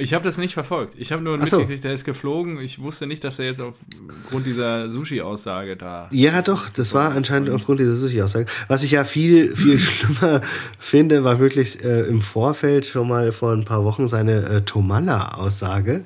Ich 0.00 0.14
habe 0.14 0.24
das 0.24 0.38
nicht 0.38 0.54
verfolgt. 0.54 0.94
Ich 0.98 1.12
habe 1.12 1.22
nur 1.22 1.38
so. 1.46 1.58
mitgekriegt, 1.58 1.84
der 1.84 1.92
ist 1.92 2.04
geflogen. 2.04 2.58
Ich 2.60 2.80
wusste 2.80 3.06
nicht, 3.06 3.22
dass 3.24 3.38
er 3.38 3.46
jetzt 3.46 3.60
aufgrund 3.60 4.46
dieser 4.46 4.88
Sushi-Aussage 4.88 5.76
da. 5.76 6.08
Ja, 6.10 6.42
doch, 6.42 6.68
das 6.68 6.94
war 6.94 7.12
anscheinend 7.12 7.50
aufgrund 7.50 7.80
dieser 7.80 7.94
Sushi-Aussage. 7.94 8.46
Was 8.68 8.82
ich 8.82 8.92
ja 8.92 9.04
viel, 9.04 9.54
viel 9.54 9.78
schlimmer 9.78 10.40
finde, 10.78 11.24
war 11.24 11.38
wirklich 11.38 11.84
äh, 11.84 12.02
im 12.02 12.20
Vorfeld 12.20 12.86
schon 12.86 13.08
mal 13.08 13.32
vor 13.32 13.52
ein 13.52 13.64
paar 13.64 13.84
Wochen 13.84 14.06
seine 14.06 14.46
äh, 14.46 14.60
Tomalla-Aussage. 14.62 16.04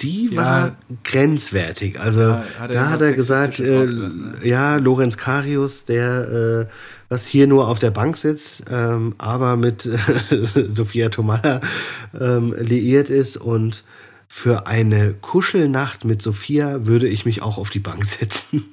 Die 0.00 0.30
ja. 0.30 0.36
war 0.36 0.76
grenzwertig. 1.02 1.98
Also 1.98 2.20
ja, 2.20 2.44
hat 2.58 2.74
da 2.74 2.90
hat 2.90 3.00
er 3.00 3.12
gesagt, 3.12 3.58
äh, 3.58 3.86
ne? 3.86 4.34
ja, 4.44 4.76
Lorenz 4.76 5.16
Karius, 5.16 5.84
der 5.86 6.66
äh, 6.68 6.72
was 7.08 7.26
hier 7.26 7.46
nur 7.46 7.68
auf 7.68 7.78
der 7.78 7.90
Bank 7.90 8.16
sitzt, 8.16 8.64
ähm, 8.70 9.14
aber 9.18 9.56
mit 9.56 9.86
äh, 9.86 9.98
Sophia 10.68 11.08
Tomala 11.08 11.60
ähm, 12.18 12.54
liiert 12.58 13.10
ist 13.10 13.36
und 13.36 13.84
für 14.28 14.66
eine 14.66 15.14
Kuschelnacht 15.14 16.04
mit 16.04 16.20
Sophia 16.20 16.86
würde 16.86 17.08
ich 17.08 17.24
mich 17.24 17.42
auch 17.42 17.56
auf 17.56 17.70
die 17.70 17.78
Bank 17.78 18.04
setzen. 18.04 18.72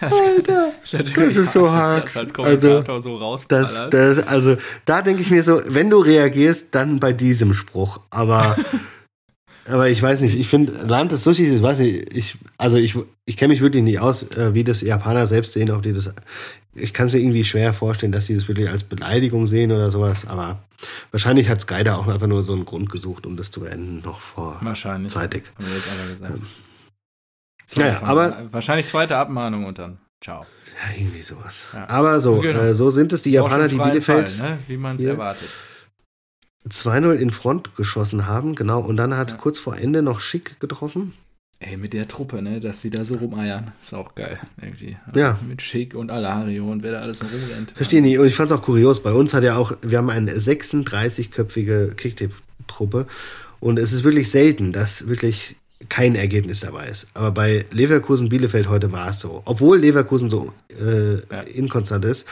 Alter, 0.00 0.72
das 0.90 1.36
ist 1.36 1.52
so 1.52 1.70
hart. 1.70 2.16
als 2.16 2.32
Kommentator 2.32 3.02
so 3.02 3.16
raus. 3.16 3.44
Das, 3.48 3.90
das, 3.90 4.26
also 4.26 4.56
da 4.84 5.02
denke 5.02 5.22
ich 5.22 5.30
mir 5.30 5.42
so, 5.42 5.60
wenn 5.66 5.90
du 5.90 5.98
reagierst, 5.98 6.68
dann 6.72 6.98
bei 6.98 7.12
diesem 7.12 7.54
Spruch. 7.54 8.00
Aber, 8.10 8.56
aber 9.66 9.88
ich 9.88 10.02
weiß 10.02 10.20
nicht, 10.20 10.38
ich 10.38 10.48
finde, 10.48 10.72
Land 10.86 11.12
des 11.12 11.24
Sushi, 11.24 11.46
ich 11.46 11.62
weiß 11.62 11.78
nicht, 11.78 12.12
ich, 12.14 12.38
also 12.58 12.76
ich, 12.76 12.96
ich 13.26 13.36
kenne 13.36 13.52
mich 13.52 13.60
wirklich 13.60 13.82
nicht 13.82 14.00
aus, 14.00 14.22
äh, 14.36 14.54
wie 14.54 14.64
das 14.64 14.80
Japaner 14.80 15.26
selbst 15.26 15.52
sehen, 15.52 15.70
ob 15.70 15.82
die 15.82 15.92
das, 15.92 16.12
ich 16.74 16.92
kann 16.92 17.06
es 17.06 17.12
mir 17.12 17.20
irgendwie 17.20 17.44
schwer 17.44 17.72
vorstellen, 17.72 18.12
dass 18.12 18.26
die 18.26 18.34
das 18.34 18.48
wirklich 18.48 18.68
als 18.70 18.84
Beleidigung 18.84 19.46
sehen 19.46 19.72
oder 19.72 19.90
sowas, 19.90 20.26
aber 20.26 20.58
wahrscheinlich 21.10 21.48
hat 21.48 21.60
Sky 21.60 21.84
da 21.84 21.96
auch 21.96 22.08
einfach 22.08 22.26
nur 22.26 22.42
so 22.42 22.52
einen 22.54 22.64
Grund 22.64 22.90
gesucht, 22.90 23.26
um 23.26 23.36
das 23.36 23.50
zu 23.50 23.60
beenden, 23.60 24.00
noch 24.04 24.20
vor 24.20 24.56
Wahrscheinlich. 24.62 25.12
zeitig. 25.12 25.44
Haben 25.56 25.66
wir 25.68 25.74
jetzt 25.76 25.88
aber 25.90 26.12
gesagt. 26.12 26.34
Ähm, 26.34 26.46
naja, 27.82 27.94
von- 27.96 28.08
aber- 28.08 28.48
Wahrscheinlich 28.52 28.86
zweite 28.86 29.16
Abmahnung 29.16 29.64
und 29.66 29.78
dann. 29.78 29.98
Ciao. 30.22 30.46
Ja, 30.74 30.98
irgendwie 30.98 31.20
sowas. 31.22 31.66
Ja. 31.72 31.88
Aber 31.88 32.20
so, 32.20 32.38
Genau. 32.38 32.60
äh, 32.60 32.74
so 32.74 32.90
sind 32.90 33.12
es 33.12 33.22
die 33.22 33.30
Japaner, 33.32 33.68
die 33.68 33.76
Bielefeld 33.76 34.28
Fall, 34.28 34.50
ne? 34.50 34.58
Wie 34.68 34.76
man 34.76 34.96
es 34.96 35.02
erwartet. 35.04 35.48
2-0 36.68 37.12
in 37.14 37.30
Front 37.32 37.74
geschossen 37.76 38.26
haben, 38.26 38.54
genau. 38.54 38.80
Und 38.80 38.96
dann 38.96 39.16
hat 39.16 39.30
Ja. 39.32 39.36
kurz 39.36 39.58
vor 39.58 39.76
Ende 39.76 40.02
noch 40.02 40.20
Schick 40.20 40.60
getroffen. 40.60 41.12
Ey, 41.60 41.76
mit 41.76 41.92
der 41.92 42.08
Truppe, 42.08 42.42
ne, 42.42 42.58
dass 42.58 42.80
sie 42.80 42.90
da 42.90 43.04
so 43.04 43.14
rumeiern, 43.14 43.70
ist 43.82 43.94
auch 43.94 44.16
geil, 44.16 44.40
irgendwie. 44.60 44.96
Also 45.06 45.20
Ja. 45.20 45.38
Mit 45.46 45.62
Schick 45.62 45.94
und 45.94 46.10
Alario 46.10 46.68
und 46.70 46.82
wer 46.82 46.92
da 46.92 47.00
alles 47.00 47.18
so 47.20 47.26
rumrennt. 47.26 47.70
Verstehe 47.72 48.02
nicht. 48.02 48.18
Und 48.18 48.26
ich 48.26 48.34
fand 48.34 48.50
es 48.50 48.56
auch 48.56 48.62
kurios. 48.62 49.00
Bei 49.02 49.12
uns 49.12 49.32
hat 49.32 49.44
ja 49.44 49.56
auch, 49.56 49.72
wir 49.82 49.98
haben 49.98 50.10
eine 50.10 50.32
36-köpfige 50.32 51.94
Kicktipp-Truppe. 51.94 53.06
Und 53.60 53.78
es 53.78 53.92
ist 53.92 54.02
wirklich 54.02 54.30
selten, 54.30 54.72
dass 54.72 55.06
wirklich 55.08 55.54
kein 55.88 56.14
Ergebnis 56.16 56.60
dabei 56.60 56.86
ist. 56.88 57.06
Aber 57.14 57.30
bei 57.32 57.64
Leverkusen 57.70 58.28
Bielefeld 58.28 58.68
heute 58.68 58.90
war 58.92 59.10
es 59.10 59.20
so. 59.20 59.42
Obwohl 59.44 59.78
Leverkusen 59.78 60.30
so 60.30 60.52
äh, 60.68 61.14
Ja. 61.32 61.40
inkonstant 61.42 62.04
ist 62.04 62.26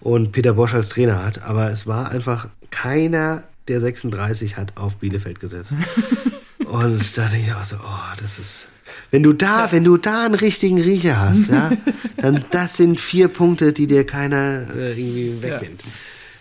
und 0.00 0.32
Peter 0.32 0.54
Bosch 0.54 0.74
als 0.74 0.88
Trainer 0.90 1.24
hat. 1.24 1.42
Aber 1.42 1.70
es 1.70 1.86
war 1.86 2.10
einfach 2.10 2.48
keiner 2.70 3.44
der 3.68 3.80
36 3.80 4.56
hat 4.56 4.76
auf 4.76 4.96
Bielefeld 4.96 5.40
gesetzt. 5.40 5.72
und 6.64 7.16
da 7.16 7.28
denke 7.28 7.48
ich 7.48 7.54
auch 7.54 7.64
so, 7.64 7.76
oh, 7.76 8.16
das 8.20 8.38
ist. 8.38 8.68
Wenn 9.10 9.22
du 9.22 9.32
da, 9.32 9.72
wenn 9.72 9.84
du 9.84 9.96
da 9.96 10.26
einen 10.26 10.34
richtigen 10.34 10.80
Riecher 10.80 11.18
hast, 11.18 11.48
ja, 11.48 11.72
dann 12.18 12.44
das 12.50 12.76
sind 12.76 13.00
vier 13.00 13.28
Punkte, 13.28 13.72
die 13.72 13.86
dir 13.86 14.04
keiner 14.04 14.68
äh, 14.74 14.92
irgendwie 14.92 15.42
wegnimmt. 15.42 15.82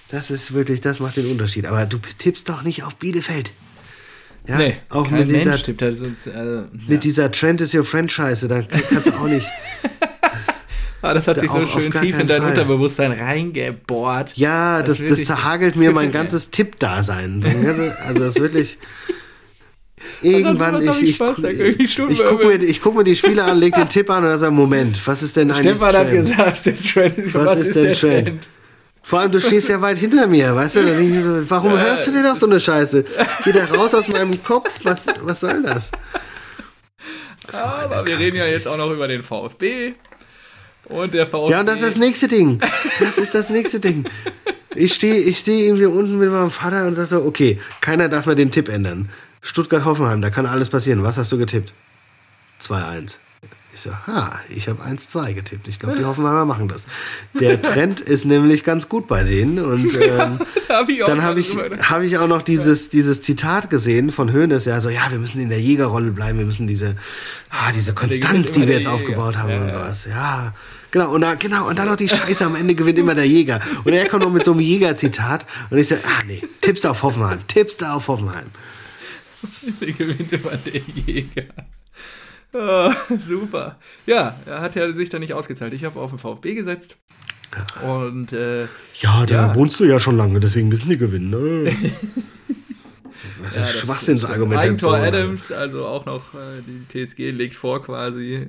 Das 0.10 0.30
ist 0.30 0.54
wirklich, 0.54 0.82
das 0.82 1.00
macht 1.00 1.18
den 1.18 1.28
Unterschied. 1.28 1.66
Aber 1.66 1.86
du 1.86 1.98
tippst 2.18 2.50
doch 2.50 2.64
nicht 2.64 2.84
auf 2.84 2.96
Bielefeld. 2.98 3.54
Ja, 4.48 4.58
nee, 4.58 4.78
auch 4.90 5.10
mit 5.10 5.30
dieser, 5.30 5.56
tippt 5.56 5.80
sonst, 5.96 6.28
äh, 6.28 6.64
mit 6.74 6.90
ja. 6.90 6.98
dieser 6.98 7.32
Trend 7.32 7.62
is 7.62 7.74
your 7.74 7.86
friend 7.86 8.12
Scheiße, 8.12 8.50
da 8.50 8.62
kannst 8.62 9.08
du 9.08 9.14
auch 9.14 9.28
nicht. 9.28 9.48
ah, 11.04 11.14
das 11.14 11.28
hat 11.28 11.40
sich 11.40 11.52
so 11.52 11.60
auf- 11.60 11.72
schön 11.72 11.92
tief 11.92 12.20
in 12.20 12.26
dein 12.28 12.42
Fall. 12.42 12.52
Unterbewusstsein 12.52 13.12
reingebohrt. 13.12 14.36
Ja, 14.36 14.80
Das 14.82 14.98
das, 14.98 15.12
ist 15.12 15.20
das 15.20 15.28
zerhagelt 15.28 15.76
das 15.76 15.80
mir 15.80 15.92
mein 15.92 16.12
ganzes 16.12 16.50
Tipp-Dasein. 16.50 17.40
Ne? 17.40 17.96
Also 18.08 18.20
das 18.20 18.36
ist 18.36 18.42
wirklich. 18.42 18.78
Irgendwann, 20.22 20.86
was 20.86 21.02
ich, 21.02 21.20
ich 21.20 21.22
ich, 21.22 22.00
ich, 22.00 22.26
gucke 22.26 22.46
mir, 22.48 22.56
ich 22.62 22.82
guck 22.82 22.96
mir 22.96 23.04
die 23.06 23.16
Spiele 23.16 23.44
an, 23.44 23.58
leg 23.58 23.74
den 23.74 23.88
Tipp 23.88 24.10
an 24.10 24.24
und 24.24 24.30
dann 24.32 24.40
sage, 24.40 24.52
Moment, 24.52 25.06
was 25.08 25.24
ist 25.24 25.36
denn 25.38 25.50
eigentlich 25.52 25.76
Stefan 25.76 25.96
hat 25.96 26.08
Trend? 26.10 26.28
gesagt, 26.28 26.66
der 26.66 26.78
Trend, 26.78 27.34
was, 27.34 27.60
ist 27.60 27.68
ist, 27.68 27.76
denn 27.76 27.84
der 27.84 27.94
Trend? 27.94 28.28
Trend? 28.28 28.50
Vor 29.02 29.20
allem, 29.20 29.32
du 29.32 29.40
stehst 29.42 29.68
ja 29.70 29.82
weit 29.82 29.98
hinter 29.98 30.28
mir, 30.28 30.56
weißt 30.56 30.78
du? 30.78 30.84
Dann 30.86 31.02
ich 31.02 31.24
so, 31.24 31.50
warum 31.50 31.72
hörst 31.80 32.08
du 32.08 32.12
denn 32.12 32.24
doch 32.24 32.36
so 32.36 32.46
eine 32.46 32.60
Scheiße? 32.60 33.04
Geh 33.44 33.52
da 33.52 33.66
raus 33.66 33.94
aus 33.94 34.08
meinem 34.10 34.42
Kopf, 34.44 34.80
was, 34.84 35.06
was 35.24 35.40
soll 35.42 35.62
das? 35.62 35.92
Aber 37.52 38.06
wir 38.06 38.18
reden 38.18 38.38
ja 38.38 38.46
jetzt 38.46 38.68
auch 38.68 38.78
noch 38.78 38.92
über 38.92 39.08
den 39.08 39.24
VfB. 39.24 39.94
Und 40.94 41.14
der 41.14 41.28
VfB. 41.28 41.52
Ja, 41.52 41.60
und 41.62 41.66
das 41.68 41.82
ist 41.82 41.88
das 41.88 41.98
nächste 41.98 42.28
Ding. 42.28 42.60
Das 43.00 43.18
ist 43.18 43.34
das 43.34 43.50
nächste 43.50 43.80
Ding. 43.80 44.06
Ich 44.76 44.94
stehe 44.94 45.16
ich 45.18 45.40
steh 45.40 45.66
irgendwie 45.66 45.86
unten 45.86 46.18
mit 46.20 46.32
meinem 46.32 46.52
Vater 46.52 46.88
und 46.88 46.94
sag 46.96 47.08
so, 47.08 47.24
okay, 47.24 47.60
keiner 47.82 48.10
darf 48.10 48.26
mehr 48.26 48.36
den 48.36 48.52
Tipp 48.52 48.70
ändern. 48.70 49.10
Stuttgart-Hoffenheim, 49.42 50.22
da 50.22 50.30
kann 50.30 50.46
alles 50.46 50.70
passieren. 50.70 51.04
Was 51.04 51.18
hast 51.18 51.32
du 51.32 51.38
getippt? 51.38 51.74
2-1. 52.62 53.18
Ich 53.76 53.82
so, 53.82 53.92
ha, 53.92 54.40
ich 54.50 54.70
habe 54.70 54.84
1-2 54.84 55.34
getippt. 55.34 55.68
Ich 55.68 55.80
glaube, 55.80 55.98
die 55.98 56.06
Hoffenheimer 56.06 56.46
machen 56.46 56.68
das. 56.68 56.86
Der 57.40 57.60
Trend 57.60 58.02
ist 58.02 58.24
nämlich 58.24 58.64
ganz 58.64 58.88
gut 58.88 59.08
bei 59.08 59.24
denen. 59.24 59.58
Und 59.58 59.96
ähm, 60.02 60.40
Da 60.68 60.80
hab 60.80 60.88
dann 60.88 61.24
habe 61.24 61.40
ich, 61.40 61.58
hab 61.82 62.04
ich 62.04 62.20
auch 62.20 62.28
noch 62.28 62.44
dieses, 62.44 62.90
dieses 62.90 63.22
Zitat 63.22 63.72
gesehen 63.72 64.12
von 64.12 64.32
Hoeneß, 64.32 64.66
ja, 64.66 64.80
so, 64.80 64.90
ja, 64.90 65.02
wir 65.10 65.18
müssen 65.18 65.42
in 65.42 65.50
der 65.50 65.60
Jägerrolle 65.60 66.12
bleiben, 66.12 66.38
wir 66.38 66.46
müssen 66.46 66.68
diese, 66.68 66.96
ah, 67.50 67.72
diese 67.76 67.94
Konstanz, 67.94 68.52
die 68.52 68.68
wir 68.68 68.76
jetzt 68.76 68.88
aufgebaut 68.88 69.38
haben 69.38 69.50
Ja, 69.50 69.62
und 69.62 69.68
ja. 69.68 69.74
sowas. 69.74 70.06
Ja, 70.08 70.54
genau, 70.94 71.12
und, 71.14 71.20
dann, 71.22 71.38
genau, 71.38 71.68
und 71.68 71.78
dann 71.78 71.88
noch 71.90 71.98
die 71.98 72.08
Scheiße, 72.08 72.46
am 72.46 72.56
Ende 72.56 72.76
gewinnt 72.76 72.98
immer 72.98 73.16
der 73.16 73.28
Jäger. 73.28 73.60
Und 73.84 73.92
er 73.92 74.08
kommt 74.08 74.24
noch 74.24 74.32
mit 74.32 74.46
so 74.46 74.52
einem 74.54 74.62
Jäger-Zitat 74.62 75.46
und 75.70 75.78
ich 75.78 75.90
so, 75.90 75.96
ah, 75.96 76.24
nee, 76.26 76.42
tippst 76.62 76.86
du 76.86 76.90
auf 76.90 77.04
Hoffenheim, 77.04 77.46
tippst 77.48 77.82
du 77.82 77.86
auf 77.86 78.08
Hoffenheim. 78.08 78.48
Der 79.82 79.92
gewinnt 79.92 80.32
immer 80.32 80.56
der 80.56 80.82
Jäger. 81.06 81.44
Ah, 82.54 82.96
super. 83.20 83.78
Ja, 84.06 84.38
er 84.46 84.62
hat 84.62 84.76
ja 84.76 84.92
sich 84.94 85.10
da 85.10 85.20
nicht 85.20 85.34
ausgezahlt. 85.34 85.74
Ich 85.74 85.84
habe 85.84 86.00
auf 86.00 86.12
den 86.12 86.20
VfB 86.20 86.54
gesetzt. 86.54 86.98
Und 87.86 88.32
äh, 88.32 88.68
Ja, 89.00 89.26
da 89.26 89.48
Ja. 89.48 89.56
wohnst 89.56 89.80
du 89.80 89.86
ja 89.86 90.00
schon 90.00 90.18
lange, 90.18 90.40
deswegen 90.40 90.70
müssen 90.70 90.90
die 90.90 90.98
gewinnen. 90.98 91.30
Ne? 91.32 91.76
Was 93.42 93.56
ja, 93.56 93.62
ist 93.62 93.74
das 93.74 93.82
Schwachsinnsargumentation. 93.82 94.94
Eigentor 94.94 95.20
Adams, 95.20 95.52
also 95.52 95.86
auch 95.86 96.06
noch 96.06 96.34
äh, 96.36 96.62
die 96.66 97.06
TSG 97.06 97.32
legt 97.32 97.56
vor 97.56 97.84
quasi. 97.84 98.48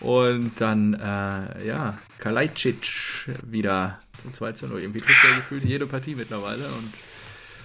Und 0.00 0.52
dann, 0.60 0.94
äh, 0.94 1.66
ja, 1.66 1.96
Kalajdzic 2.18 3.30
wieder 3.44 3.98
zum 4.22 4.32
2 4.34 4.52
zu 4.52 4.66
0. 4.66 4.80
Irgendwie 4.82 5.00
trifft 5.00 5.24
er 5.24 5.36
gefühlt 5.36 5.64
jede 5.64 5.86
Partie 5.86 6.14
mittlerweile. 6.14 6.64
Und 6.64 6.92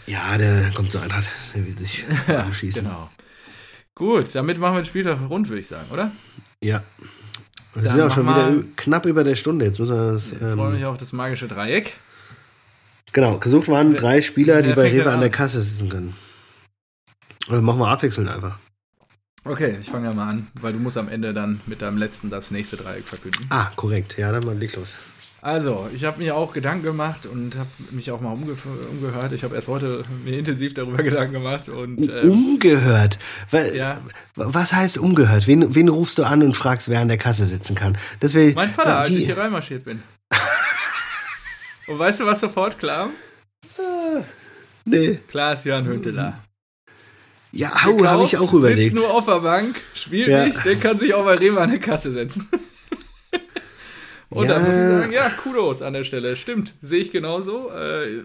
Ja, 0.07 0.37
der 0.37 0.71
kommt 0.73 0.91
zur 0.91 1.01
Eintracht, 1.03 1.27
der 1.53 1.65
will 1.65 1.77
sich 1.77 2.05
schießen. 2.53 2.83
genau. 2.83 3.09
Gut, 3.95 4.33
damit 4.33 4.57
machen 4.57 4.75
wir 4.75 4.81
den 4.81 4.85
Spieltag 4.87 5.19
rund, 5.29 5.49
würde 5.49 5.59
ich 5.61 5.67
sagen, 5.67 5.89
oder? 5.91 6.11
Ja. 6.63 6.81
Wir 7.73 7.83
Dann 7.83 7.91
sind 7.91 8.01
auch 8.01 8.11
schon 8.11 8.25
wieder 8.27 8.63
knapp 8.77 9.05
über 9.05 9.23
der 9.23 9.35
Stunde. 9.35 9.65
Jetzt 9.65 9.79
müssen 9.79 9.95
wir 9.95 10.13
das. 10.13 10.31
Ich 10.31 10.37
freue 10.39 10.51
Ähm, 10.53 10.73
mich 10.73 10.85
auf 10.85 10.97
das 10.97 11.11
magische 11.13 11.47
Dreieck. 11.47 11.93
genau, 13.11 13.37
gesucht 13.37 13.67
waren 13.67 13.95
drei 13.95 14.21
Spieler, 14.21 14.61
die 14.61 14.73
bei 14.73 14.89
Rewe 14.89 15.11
an 15.11 15.19
der? 15.19 15.29
Kasse 15.29 15.61
sitzen 15.61 15.89
können. 15.89 16.13
Oder 17.49 17.61
machen 17.61 17.79
wir 17.79 17.87
abwechselnd 17.87 18.29
einfach. 18.29 18.57
Okay, 19.43 19.77
ich 19.81 19.89
fange 19.89 20.07
ja 20.09 20.13
mal 20.13 20.29
an, 20.29 20.47
weil 20.61 20.73
du 20.73 20.79
musst 20.79 20.97
am 20.97 21.09
Ende 21.09 21.33
dann 21.33 21.59
mit 21.65 21.81
deinem 21.81 21.97
letzten 21.97 22.29
das 22.29 22.51
nächste 22.51 22.77
Dreieck 22.77 23.03
verkünden. 23.05 23.47
Ah, 23.49 23.71
korrekt. 23.75 24.15
Ja, 24.17 24.31
dann 24.31 24.45
mal 24.45 24.55
leg 24.57 24.75
los. 24.75 24.95
Also, 25.43 25.89
ich 25.91 26.03
habe 26.05 26.19
mir 26.19 26.35
auch 26.35 26.53
Gedanken 26.53 26.83
gemacht 26.83 27.25
und 27.25 27.55
habe 27.57 27.67
mich 27.89 28.11
auch 28.11 28.21
mal 28.21 28.31
umge 28.33 28.55
umgehört. 28.91 29.31
Ich 29.31 29.43
habe 29.43 29.55
erst 29.55 29.67
heute 29.69 30.05
mir 30.23 30.37
intensiv 30.37 30.75
darüber 30.75 31.01
Gedanken 31.01 31.33
gemacht 31.33 31.67
und 31.67 31.99
ähm, 31.99 32.31
umgehört. 32.31 33.17
Wa- 33.49 33.63
ja. 33.73 33.99
Was 34.35 34.73
heißt 34.73 34.99
umgehört? 34.99 35.47
Wen, 35.47 35.73
wen 35.73 35.89
rufst 35.89 36.19
du 36.19 36.23
an 36.23 36.43
und 36.43 36.55
fragst, 36.55 36.89
wer 36.89 36.99
an 36.99 37.07
der 37.07 37.17
Kasse 37.17 37.45
sitzen 37.45 37.73
kann? 37.73 37.97
Das 38.19 38.35
wäre. 38.35 38.53
mein 38.53 38.69
Vater, 38.69 38.99
als 38.99 39.09
ich 39.15 39.25
hier 39.25 39.37
reinmarschiert 39.39 39.83
bin. 39.85 40.03
und 41.87 41.97
weißt 41.97 42.19
du, 42.19 42.25
was 42.27 42.39
sofort 42.41 42.77
klar? 42.77 43.09
Nee. 44.85 45.19
Klaas-Jörn 45.27 45.85
Hünteler. 45.87 46.39
Ja, 47.53 47.71
au, 47.85 48.05
habe 48.05 48.23
ich 48.23 48.37
auch 48.37 48.53
überlegt. 48.53 48.93
Sitzt 48.93 48.95
nur 48.95 49.13
auf 49.13 49.25
der 49.25 49.39
Bank, 49.41 49.75
spielt 49.93 50.29
Ja. 50.29 50.45
nicht, 50.45 50.63
der 50.63 50.75
kann 50.77 50.97
sich 50.99 51.13
auch 51.13 51.25
bei 51.25 51.35
Rewe 51.35 51.59
an 51.59 51.69
der 51.69 51.79
Kasse 51.79 52.11
setzen. 52.11 52.47
Und 54.29 54.47
da 54.47 54.53
Ja. 54.53 54.59
muss 54.59 54.69
ich 54.69 54.75
sagen, 55.01 55.11
ja, 55.11 55.29
Kudos 55.29 55.81
an 55.81 55.91
der 55.91 56.05
Stelle. 56.05 56.37
Stimmt, 56.37 56.73
sehe 56.81 57.01
ich 57.01 57.11
genauso. 57.11 57.69
Äh, 57.69 58.23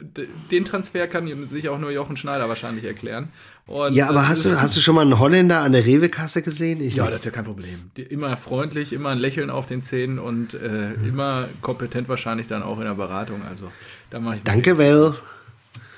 den 0.53 0.65
Transfer 0.65 1.09
kann 1.09 1.49
sich 1.49 1.69
auch 1.69 1.81
nur 1.81 1.91
Jochen 1.91 2.17
Schneider 2.17 2.49
wahrscheinlich 2.49 2.85
erklären. 2.85 3.31
Und 3.67 3.93
Ja, 3.95 4.09
aber 4.09 4.29
hast 4.29 4.45
du, 4.45 4.61
hast 4.61 4.77
du 4.77 4.81
schon 4.81 4.95
mal 4.95 5.01
einen 5.01 5.19
Holländer 5.19 5.63
an 5.63 5.73
der 5.73 5.85
Rewe-Kasse 5.85 6.43
gesehen? 6.43 6.81
Ich 6.81 6.95
Ja, 6.95 7.03
nicht. 7.03 7.15
das 7.15 7.21
ist 7.23 7.25
ja 7.25 7.33
kein 7.33 7.45
Problem. 7.45 7.91
Immer 7.97 8.37
freundlich, 8.37 8.93
immer 8.93 9.09
ein 9.09 9.19
Lächeln 9.19 9.51
auf 9.51 9.67
den 9.67 9.83
Zähnen 9.83 10.21
und 10.21 10.55
äh, 10.55 10.91
Mhm. 10.97 11.09
immer 11.09 11.49
kompetent 11.61 12.09
wahrscheinlich 12.09 12.47
dann 12.47 12.63
auch 12.63 12.79
in 12.79 12.85
der 12.85 12.95
Beratung. 12.95 13.43
Also, 13.43 13.73
da 14.11 14.21
mache 14.21 14.37
ich. 14.37 14.43
Danke, 14.45 14.79
Well. 14.79 15.15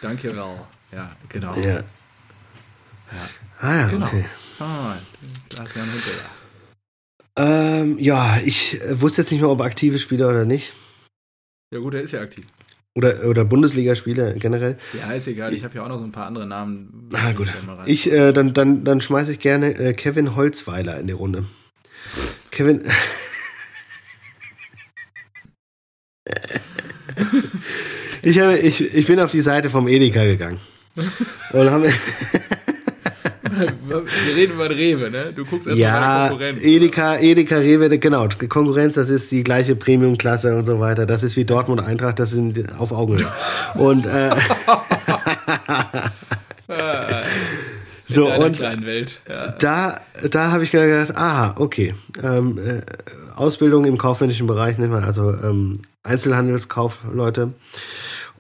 Danke, 0.01 0.35
Rau. 0.35 0.67
Ja, 0.91 1.11
genau. 1.29 1.53
Ja. 1.63 1.81
Ah 3.61 3.75
ja, 3.77 3.89
Genau. 3.89 4.07
okay. 4.07 4.25
Ah, 4.61 4.95
ja 5.57 5.61
ein 5.61 5.67
Hinterher. 5.93 6.31
Ähm, 7.37 7.99
ja, 7.99 8.39
ich 8.45 8.81
äh, 8.83 9.01
wusste 9.01 9.23
jetzt 9.23 9.31
nicht 9.31 9.41
mehr, 9.41 9.51
ob 9.51 9.61
aktive 9.61 9.99
Spieler 9.99 10.29
oder 10.29 10.45
nicht. 10.45 10.73
Ja 11.73 11.79
gut, 11.81 11.95
er 11.95 12.03
ist 12.03 12.13
ja 12.13 12.21
aktiv. 12.21 12.45
Oder, 12.97 13.25
oder 13.27 13.45
Bundesligaspieler 13.45 14.33
generell. 14.35 14.77
Ja, 14.99 15.13
ist 15.13 15.29
egal. 15.29 15.55
Ich 15.55 15.63
habe 15.63 15.75
ja 15.77 15.85
auch 15.85 15.89
noch 15.89 15.99
so 15.99 16.05
ein 16.05 16.11
paar 16.11 16.27
andere 16.27 16.47
Namen. 16.47 17.09
Ah, 17.15 17.31
gut. 17.33 17.53
Ich 17.87 18.11
äh, 18.11 18.33
dann, 18.33 18.55
dann, 18.55 18.83
dann 18.85 19.01
schmeiße 19.01 19.31
ich 19.33 19.39
gerne 19.39 19.79
äh, 19.79 19.93
Kevin 19.93 20.35
Holzweiler 20.35 20.99
in 20.99 21.07
die 21.07 21.13
Runde. 21.13 21.45
Kevin. 22.51 22.83
ich, 28.23 28.41
habe, 28.41 28.59
ich, 28.59 28.81
ich 28.81 29.07
bin 29.07 29.21
auf 29.21 29.31
die 29.31 29.41
Seite 29.43 29.71
vom 29.71 29.87
Edeka 29.87 30.25
gegangen. 30.25 30.59
Und 31.53 31.71
haben, 31.71 31.85
Wir 33.89 34.37
reden 34.37 34.55
über 34.55 34.71
Rewe, 34.71 35.11
ne? 35.11 35.33
Du 35.35 35.45
guckst 35.45 35.69
erst 35.69 35.79
ja, 35.79 36.01
mal 36.01 36.29
Konkurrenz. 36.29 36.63
Edeka, 36.63 37.17
Edeka, 37.17 37.57
Rewe, 37.57 37.99
genau. 37.99 38.29
Konkurrenz, 38.49 38.95
das 38.95 39.09
ist 39.09 39.31
die 39.31 39.43
gleiche 39.45 39.77
Premium-Klasse 39.77 40.57
und 40.57 40.67
so 40.67 40.81
weiter. 40.81 41.07
Das 41.07 41.23
ist 41.23 41.37
wie 41.37 41.45
Dortmund 41.45 41.81
Eintracht, 41.81 42.19
das 42.19 42.31
sind 42.31 42.73
auf 42.79 42.93
Augenhöhe. 42.93 43.29
und 43.75 44.07
äh, 44.07 44.31
so 48.09 48.33
und 48.33 48.61
ja. 48.61 49.49
da, 49.59 50.01
da 50.31 50.51
habe 50.51 50.65
ich 50.65 50.71
gedacht, 50.71 51.17
aha, 51.17 51.55
okay, 51.59 51.95
ähm, 52.23 52.59
äh, 52.59 52.83
Ausbildung 53.37 53.85
im 53.85 53.99
kaufmännischen 53.99 54.47
Bereich 54.47 54.79
nennt 54.79 54.93
man 54.93 55.05
also 55.05 55.33
ähm, 55.33 55.81
Einzelhandelskaufleute. 56.03 57.53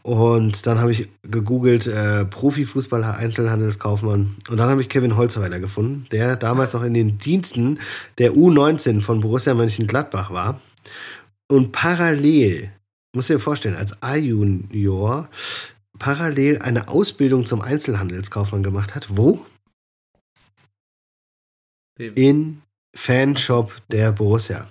Und 0.02 0.66
dann 0.66 0.78
habe 0.78 0.92
ich 0.92 1.08
gegoogelt, 1.22 1.86
äh, 1.86 2.24
Profifußballer, 2.24 3.16
Einzelhandelskaufmann. 3.16 4.36
Und 4.48 4.56
dann 4.56 4.70
habe 4.70 4.80
ich 4.80 4.88
Kevin 4.88 5.16
Holzweiler 5.16 5.60
gefunden, 5.60 6.06
der 6.10 6.36
damals 6.36 6.72
noch 6.72 6.82
in 6.82 6.94
den 6.94 7.18
Diensten 7.18 7.78
der 8.18 8.32
U19 8.32 9.00
von 9.00 9.20
Borussia 9.20 9.54
Mönchengladbach 9.54 10.30
war. 10.30 10.60
Und 11.48 11.72
parallel, 11.72 12.72
muss 13.14 13.26
dir 13.26 13.40
vorstellen, 13.40 13.76
als 13.76 14.02
A-Junior 14.02 15.28
parallel 15.98 16.58
eine 16.58 16.88
Ausbildung 16.88 17.46
zum 17.46 17.60
Einzelhandelskaufmann 17.60 18.62
gemacht 18.62 18.94
hat. 18.94 19.06
Wo? 19.16 19.44
In 21.98 22.62
Fanshop 22.94 23.72
der 23.88 24.12
Borussia. 24.12 24.68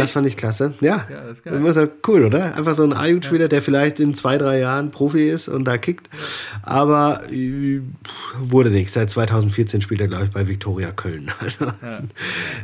Das 0.00 0.10
fand 0.10 0.26
ich 0.26 0.38
klasse. 0.38 0.72
Ja, 0.80 1.06
ja 1.10 1.20
das 1.20 1.38
ist 1.38 1.44
geil. 1.44 1.62
Das 1.62 1.88
cool, 2.08 2.24
oder? 2.24 2.56
Einfach 2.56 2.74
so 2.74 2.82
ein 2.82 2.94
A-Jugendspieler, 2.94 3.42
ja. 3.42 3.48
der 3.48 3.60
vielleicht 3.60 4.00
in 4.00 4.14
zwei, 4.14 4.38
drei 4.38 4.58
Jahren 4.58 4.90
Profi 4.90 5.28
ist 5.28 5.48
und 5.48 5.64
da 5.64 5.76
kickt. 5.76 6.08
Aber 6.62 7.20
äh, 7.30 7.82
wurde 8.38 8.70
nichts. 8.70 8.94
Seit 8.94 9.10
2014 9.10 9.82
spielt 9.82 10.00
er, 10.00 10.08
glaube 10.08 10.24
ich, 10.24 10.30
bei 10.30 10.48
Viktoria 10.48 10.92
Köln. 10.92 11.30
Also, 11.42 11.64
ja. 11.64 12.00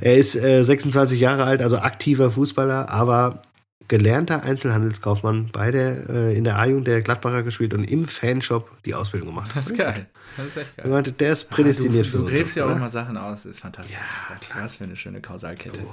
Er 0.00 0.16
ist 0.16 0.36
äh, 0.36 0.62
26 0.62 1.18
Jahre 1.18 1.44
alt, 1.44 1.62
also 1.62 1.78
aktiver 1.78 2.30
Fußballer, 2.30 2.88
aber 2.90 3.42
gelernter 3.88 4.44
Einzelhandelskaufmann 4.44 5.50
bei 5.50 5.70
der, 5.72 6.08
äh, 6.08 6.36
in 6.36 6.44
der 6.44 6.58
A-Jugend 6.58 6.86
der 6.86 7.02
Gladbacher 7.02 7.42
gespielt 7.42 7.74
und 7.74 7.90
im 7.90 8.06
Fanshop 8.06 8.70
die 8.84 8.94
Ausbildung 8.94 9.30
gemacht. 9.30 9.50
Das 9.54 9.66
ist 9.66 9.78
geil. 9.78 10.06
Das 10.36 10.46
ist 10.46 10.56
echt 10.56 10.76
geil. 10.76 10.86
Meinte, 10.88 11.12
der 11.12 11.32
ist 11.32 11.50
prädestiniert 11.50 12.06
ah, 12.06 12.10
du, 12.10 12.10
für 12.10 12.18
so. 12.18 12.24
Du 12.24 12.30
gräbst 12.30 12.54
ja 12.54 12.66
auch 12.66 12.76
immer 12.76 12.90
Sachen 12.90 13.16
aus, 13.16 13.42
das 13.42 13.52
ist 13.52 13.60
fantastisch. 13.60 13.96
Ja, 13.96 14.36
klar. 14.36 14.64
Was 14.64 14.76
für 14.76 14.84
eine 14.84 14.96
schöne 14.96 15.20
Kausalkette. 15.20 15.80
Oh. 15.84 15.92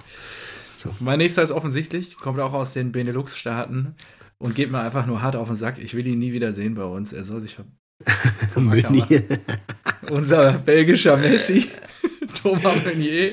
So. 0.86 0.92
Mein 1.00 1.18
nächster 1.18 1.42
ist 1.42 1.52
offensichtlich, 1.52 2.18
kommt 2.18 2.40
auch 2.40 2.54
aus 2.54 2.74
den 2.74 2.92
Benelux-Staaten 2.92 3.96
und 4.38 4.56
geht 4.56 4.72
mir 4.72 4.80
einfach 4.80 5.08
nur 5.08 5.22
hart 5.22 5.36
auf 5.36 5.48
den 5.48 5.56
Sack. 5.56 5.80
Ich 5.80 5.96
will 5.96 6.06
ihn 6.06 6.20
nie 6.20 6.32
wieder 6.32 6.52
sehen 6.52 6.76
bei 6.76 6.84
uns. 6.84 7.12
Er 7.12 7.24
soll 7.24 7.42
sich 7.42 7.56
ver 7.56 7.66
Unser 10.12 10.54
belgischer 10.54 11.18
Messi, 11.18 11.70
Thomas 12.42 12.86
Meunier. 12.86 13.32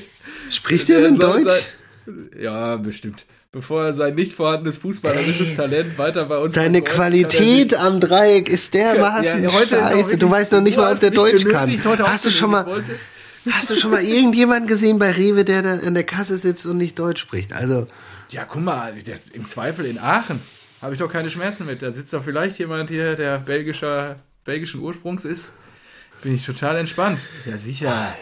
Spricht 0.49 0.89
er 0.89 1.01
denn 1.01 1.19
Deutsch? 1.19 1.67
Sein, 2.05 2.29
ja, 2.39 2.77
bestimmt. 2.77 3.25
Bevor 3.51 3.83
er 3.83 3.93
sein 3.93 4.15
nicht 4.15 4.33
vorhandenes 4.33 4.77
fußballerisches 4.77 5.55
Talent 5.55 5.95
weiter 5.99 6.25
bei 6.25 6.39
uns 6.39 6.55
Deine 6.55 6.81
Qualität 6.81 7.77
am 7.77 7.99
Dreieck 7.99 8.49
ist 8.49 8.73
dermaßen 8.73 9.43
ja, 9.43 9.49
scheiße. 9.51 10.17
Du 10.17 10.31
weißt 10.31 10.53
noch 10.53 10.61
nicht 10.61 10.77
mal, 10.77 10.91
ob 10.91 10.99
der 10.99 11.11
Deutsch 11.11 11.45
kann. 11.45 11.69
Hast 12.03 12.25
du 12.25 12.31
schon 12.31 12.49
mal... 12.49 12.83
Hast 13.51 13.69
du 13.69 13.75
schon 13.75 13.91
mal 13.91 14.03
irgendjemanden 14.03 14.67
gesehen 14.67 14.99
bei 14.99 15.11
Rewe, 15.11 15.43
der 15.43 15.61
dann 15.61 15.81
an 15.81 15.93
der 15.93 16.05
Kasse 16.05 16.37
sitzt 16.37 16.65
und 16.65 16.77
nicht 16.77 16.97
Deutsch 16.97 17.21
spricht? 17.21 17.53
Also. 17.53 17.87
Ja, 18.29 18.45
guck 18.45 18.63
mal, 18.63 18.95
das, 19.01 19.29
im 19.29 19.45
Zweifel 19.45 19.85
in 19.85 19.99
Aachen 19.99 20.39
habe 20.81 20.93
ich 20.93 20.99
doch 20.99 21.11
keine 21.11 21.29
Schmerzen 21.29 21.65
mit. 21.65 21.81
Da 21.81 21.91
sitzt 21.91 22.13
doch 22.13 22.23
vielleicht 22.23 22.57
jemand 22.59 22.89
hier, 22.89 23.15
der 23.15 23.39
belgischer, 23.39 24.19
belgischen 24.45 24.81
Ursprungs 24.81 25.25
ist. 25.25 25.51
Bin 26.21 26.35
ich 26.35 26.45
total 26.45 26.77
entspannt. 26.77 27.19
Ja, 27.45 27.57
sicher. 27.57 28.15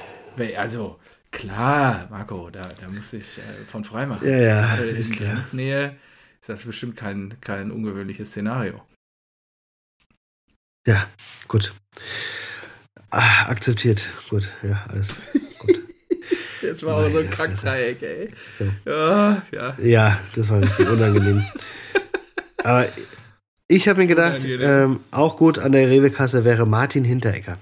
Also, 0.57 0.99
klar, 1.32 2.07
Marco, 2.09 2.49
da, 2.49 2.69
da 2.80 2.88
muss 2.88 3.13
ich 3.13 3.38
äh, 3.38 3.65
von 3.67 3.84
frei 3.84 4.05
machen. 4.05 4.28
Ja, 4.28 4.38
ja. 4.38 4.76
Gerade 4.76 4.89
in 4.89 5.11
Grenznähe 5.11 5.97
ist 6.39 6.49
das 6.49 6.65
bestimmt 6.65 6.95
kein, 6.95 7.36
kein 7.41 7.72
ungewöhnliches 7.72 8.30
Szenario. 8.30 8.82
Ja, 10.88 11.07
gut. 11.47 11.74
Ah, 13.12 13.49
akzeptiert. 13.49 14.07
Gut, 14.30 14.47
ja, 14.64 14.86
alles 14.88 15.16
gut. 15.62 15.82
Jetzt 16.62 16.84
war 16.84 16.95
auch 16.95 17.09
so 17.09 17.20
ein 17.20 17.30
Kackdreieck, 17.30 18.01
ey. 18.01 18.30
So. 18.57 18.66
Ja, 18.89 19.41
ja. 19.51 19.76
ja, 19.82 20.20
das 20.34 20.49
war 20.49 20.62
richtig 20.62 20.88
unangenehm. 20.88 21.43
Aber 22.64 22.88
ich 23.68 23.88
habe 23.88 24.01
mir 24.01 24.07
gedacht, 24.07 24.39
ähm, 24.47 25.01
auch 25.12 25.36
gut 25.36 25.59
an 25.59 25.72
der 25.72 25.89
Rewe-Kasse 25.89 26.45
wäre 26.45 26.66
Martin 26.66 27.03
Hinteregger. 27.03 27.57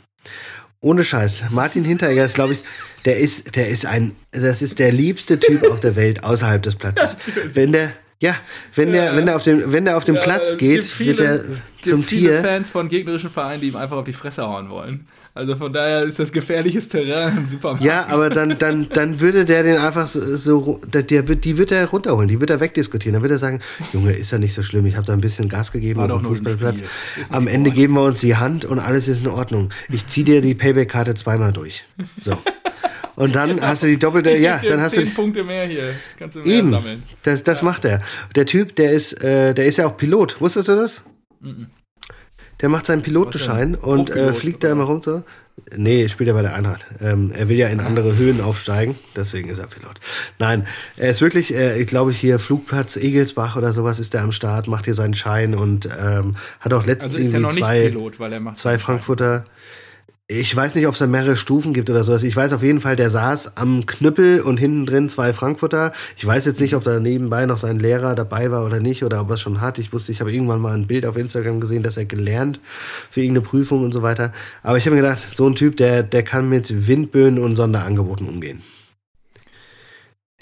Ohne 0.82 1.04
Scheiß. 1.04 1.46
Martin 1.50 1.84
Hinteregger 1.84 2.26
ist, 2.26 2.36
glaube 2.36 2.54
ich, 2.54 2.64
der 3.06 3.18
ist, 3.18 3.56
der 3.56 3.70
ist 3.70 3.86
ein, 3.86 4.16
das 4.32 4.62
ist 4.62 4.80
der 4.80 4.92
liebste 4.92 5.40
Typ 5.40 5.64
auf 5.72 5.80
der 5.80 5.96
Welt 5.96 6.24
außerhalb 6.24 6.62
des 6.62 6.76
Platzes. 6.76 7.18
Wenn 7.54 7.72
der, 7.72 7.92
ja, 8.22 8.36
wenn 8.76 8.94
ja, 8.94 9.04
der, 9.04 9.16
wenn 9.16 9.26
der 9.28 9.36
auf 9.38 9.44
dem, 9.44 9.72
wenn 9.72 9.86
der 9.86 9.96
auf 9.96 10.04
dem 10.04 10.16
ja, 10.16 10.22
Platz 10.22 10.58
geht, 10.58 10.84
viele, 10.84 11.18
wird 11.18 11.20
er 11.22 11.46
zum 11.84 12.06
Tier. 12.06 12.32
Es 12.32 12.36
gibt 12.38 12.48
Fans 12.48 12.70
von 12.70 12.90
gegnerischen 12.90 13.30
Vereinen, 13.30 13.62
die 13.62 13.70
ihm 13.70 13.78
einfach 13.78 13.96
auf 13.96 14.04
die 14.04 14.12
Fresse 14.12 14.46
hauen 14.46 14.70
wollen. 14.70 15.08
Also 15.34 15.56
von 15.56 15.72
daher 15.72 16.04
ist 16.04 16.20
das 16.20 16.32
gefährliches 16.32 16.90
Terrain 16.90 17.38
im 17.38 17.46
Supermarkt. 17.46 17.84
Ja, 17.84 18.08
aber 18.08 18.30
dann, 18.30 18.58
dann, 18.58 18.90
dann 18.92 19.20
würde 19.20 19.46
der 19.46 19.64
den 19.64 19.78
einfach 19.78 20.08
so, 20.08 20.82
der 20.92 21.28
wird, 21.28 21.46
die 21.46 21.58
wird 21.58 21.72
er 21.72 21.86
runterholen, 21.86 22.28
die 22.28 22.40
wird 22.40 22.50
er 22.50 22.60
wegdiskutieren. 22.60 23.14
Dann 23.14 23.22
würde 23.22 23.36
er 23.36 23.40
sagen, 23.40 23.60
Junge, 23.94 24.14
ist 24.14 24.32
ja 24.32 24.38
nicht 24.38 24.54
so 24.54 24.64
schlimm, 24.64 24.86
ich 24.86 24.96
habe 24.96 25.06
da 25.06 25.14
ein 25.14 25.22
bisschen 25.22 25.48
Gas 25.48 25.72
gegeben 25.72 26.00
auf 26.00 26.22
dem 26.22 26.28
Fußballplatz. 26.28 26.84
Am 27.30 27.48
Ende 27.48 27.72
geben 27.72 27.94
wir 27.94 28.04
uns 28.04 28.20
die 28.20 28.36
Hand 28.36 28.66
und 28.66 28.80
alles 28.80 29.08
ist 29.08 29.22
in 29.22 29.28
Ordnung. 29.30 29.70
Ich 29.90 30.08
ziehe 30.08 30.26
dir 30.26 30.42
die 30.42 30.56
Payback-Karte 30.56 31.16
zweimal 31.16 31.54
durch. 31.54 31.86
So. 32.20 32.38
Und 33.16 33.36
dann 33.36 33.58
ja, 33.58 33.68
hast 33.68 33.84
du 33.84 33.88
die 33.88 34.00
doppelte, 34.00 34.38
ja, 34.38 34.62
dann 34.66 34.80
hast 34.80 34.96
du 34.96 35.06
Punkte 35.06 35.44
mehr 35.44 35.66
hier. 35.68 35.88
Das 35.88 36.18
kannst 36.18 36.36
du 36.38 36.40
mehr 36.42 36.58
eben, 36.58 36.70
sammeln. 36.72 37.04
Das, 37.24 37.44
das 37.44 37.60
ja. 37.60 37.66
macht 37.66 37.84
er. 37.84 38.02
Der 38.36 38.46
Typ, 38.46 38.76
der 38.78 38.94
ist, 38.94 39.22
äh, 39.22 39.54
der 39.54 39.66
ist 39.66 39.76
ja 39.76 39.88
auch 39.88 39.98
Pilot. 39.98 40.40
Wusstest 40.40 40.70
du 40.70 40.76
das? 40.76 41.04
Mhm. 41.42 41.68
Der 42.62 42.70
macht 42.70 42.86
seinen 42.86 43.02
Pilotenschein 43.02 43.76
und 43.76 44.10
äh, 44.10 44.34
fliegt 44.34 44.64
da 44.64 44.72
immer 44.72 44.84
rum 44.84 45.02
so. 45.02 45.24
Nee, 45.76 46.08
spielt 46.08 46.30
er 46.30 46.34
bei 46.34 46.42
der 46.42 46.56
Eintracht. 46.56 46.86
Ähm, 47.02 47.32
er 47.34 47.50
will 47.50 47.58
ja 47.58 47.68
in 47.68 47.80
andere 47.80 48.18
Höhen 48.18 48.42
aufsteigen, 48.42 48.96
deswegen 49.16 49.50
ist 49.50 49.60
er 49.60 49.68
Pilot. 49.68 50.00
Nein, 50.40 50.68
er 50.98 51.10
ist 51.10 51.22
wirklich, 51.22 51.54
äh, 51.54 51.80
ich 51.80 51.88
glaube 51.88 52.12
hier 52.12 52.40
Flugplatz 52.40 52.98
Egelsbach 52.98 53.56
oder 53.56 53.74
sowas 53.74 54.00
ist 54.00 54.16
er 54.16 54.24
am 54.24 54.32
Start, 54.32 54.68
macht 54.68 54.86
hier 54.86 54.94
seinen 54.94 55.16
Schein 55.16 55.56
und 55.56 55.88
ähm, 56.02 56.36
hat 56.60 56.74
auch 56.74 56.86
letztens 56.86 57.18
also 57.18 57.38
irgendwie 57.38 57.60
zwei, 57.60 57.90
Pilot, 57.90 58.16
zwei 58.56 58.78
Frankfurter. 58.78 59.40
Schein. 59.40 59.50
Ich 60.32 60.56
weiß 60.56 60.76
nicht, 60.76 60.86
ob 60.86 60.94
es 60.94 61.00
da 61.00 61.08
mehrere 61.08 61.36
Stufen 61.36 61.74
gibt 61.74 61.90
oder 61.90 62.04
sowas. 62.04 62.22
Ich 62.22 62.36
weiß 62.36 62.54
auf 62.54 62.62
jeden 62.62 62.82
Fall, 62.82 62.96
der 62.96 63.10
saß 63.10 63.58
am 63.58 63.88
Knüppel 63.88 64.42
und 64.42 64.58
hinten 64.58 64.86
drin 64.86 65.10
zwei 65.10 65.34
Frankfurter. 65.34 65.92
Ich 66.18 66.24
weiß 66.24 66.46
jetzt 66.46 66.60
nicht, 66.60 66.76
ob 66.76 66.84
da 66.84 67.00
nebenbei 67.00 67.48
noch 67.48 67.58
sein 67.58 67.80
Lehrer 67.80 68.14
dabei 68.14 68.52
war 68.52 68.64
oder 68.64 68.80
nicht 68.80 69.04
oder 69.04 69.22
ob 69.22 69.30
er 69.30 69.34
es 69.34 69.42
schon 69.42 69.60
hat. 69.60 69.80
Ich 69.80 69.92
wusste, 69.92 70.12
ich 70.12 70.22
habe 70.22 70.32
irgendwann 70.32 70.62
mal 70.62 70.76
ein 70.76 70.86
Bild 70.86 71.08
auf 71.08 71.18
Instagram 71.18 71.60
gesehen, 71.60 71.82
dass 71.82 71.98
er 71.98 72.06
gelernt 72.06 72.60
für 73.10 73.22
irgendeine 73.22 73.48
Prüfung 73.48 73.84
und 73.84 73.92
so 73.92 74.04
weiter. 74.04 74.32
Aber 74.62 74.78
ich 74.78 74.86
habe 74.86 74.96
mir 74.96 75.02
gedacht, 75.02 75.18
so 75.36 75.50
ein 75.50 75.56
Typ, 75.56 75.78
der, 75.78 76.04
der 76.04 76.22
kann 76.22 76.48
mit 76.48 76.88
Windböen 76.88 77.40
und 77.40 77.56
Sonderangeboten 77.56 78.30
umgehen. 78.30 78.62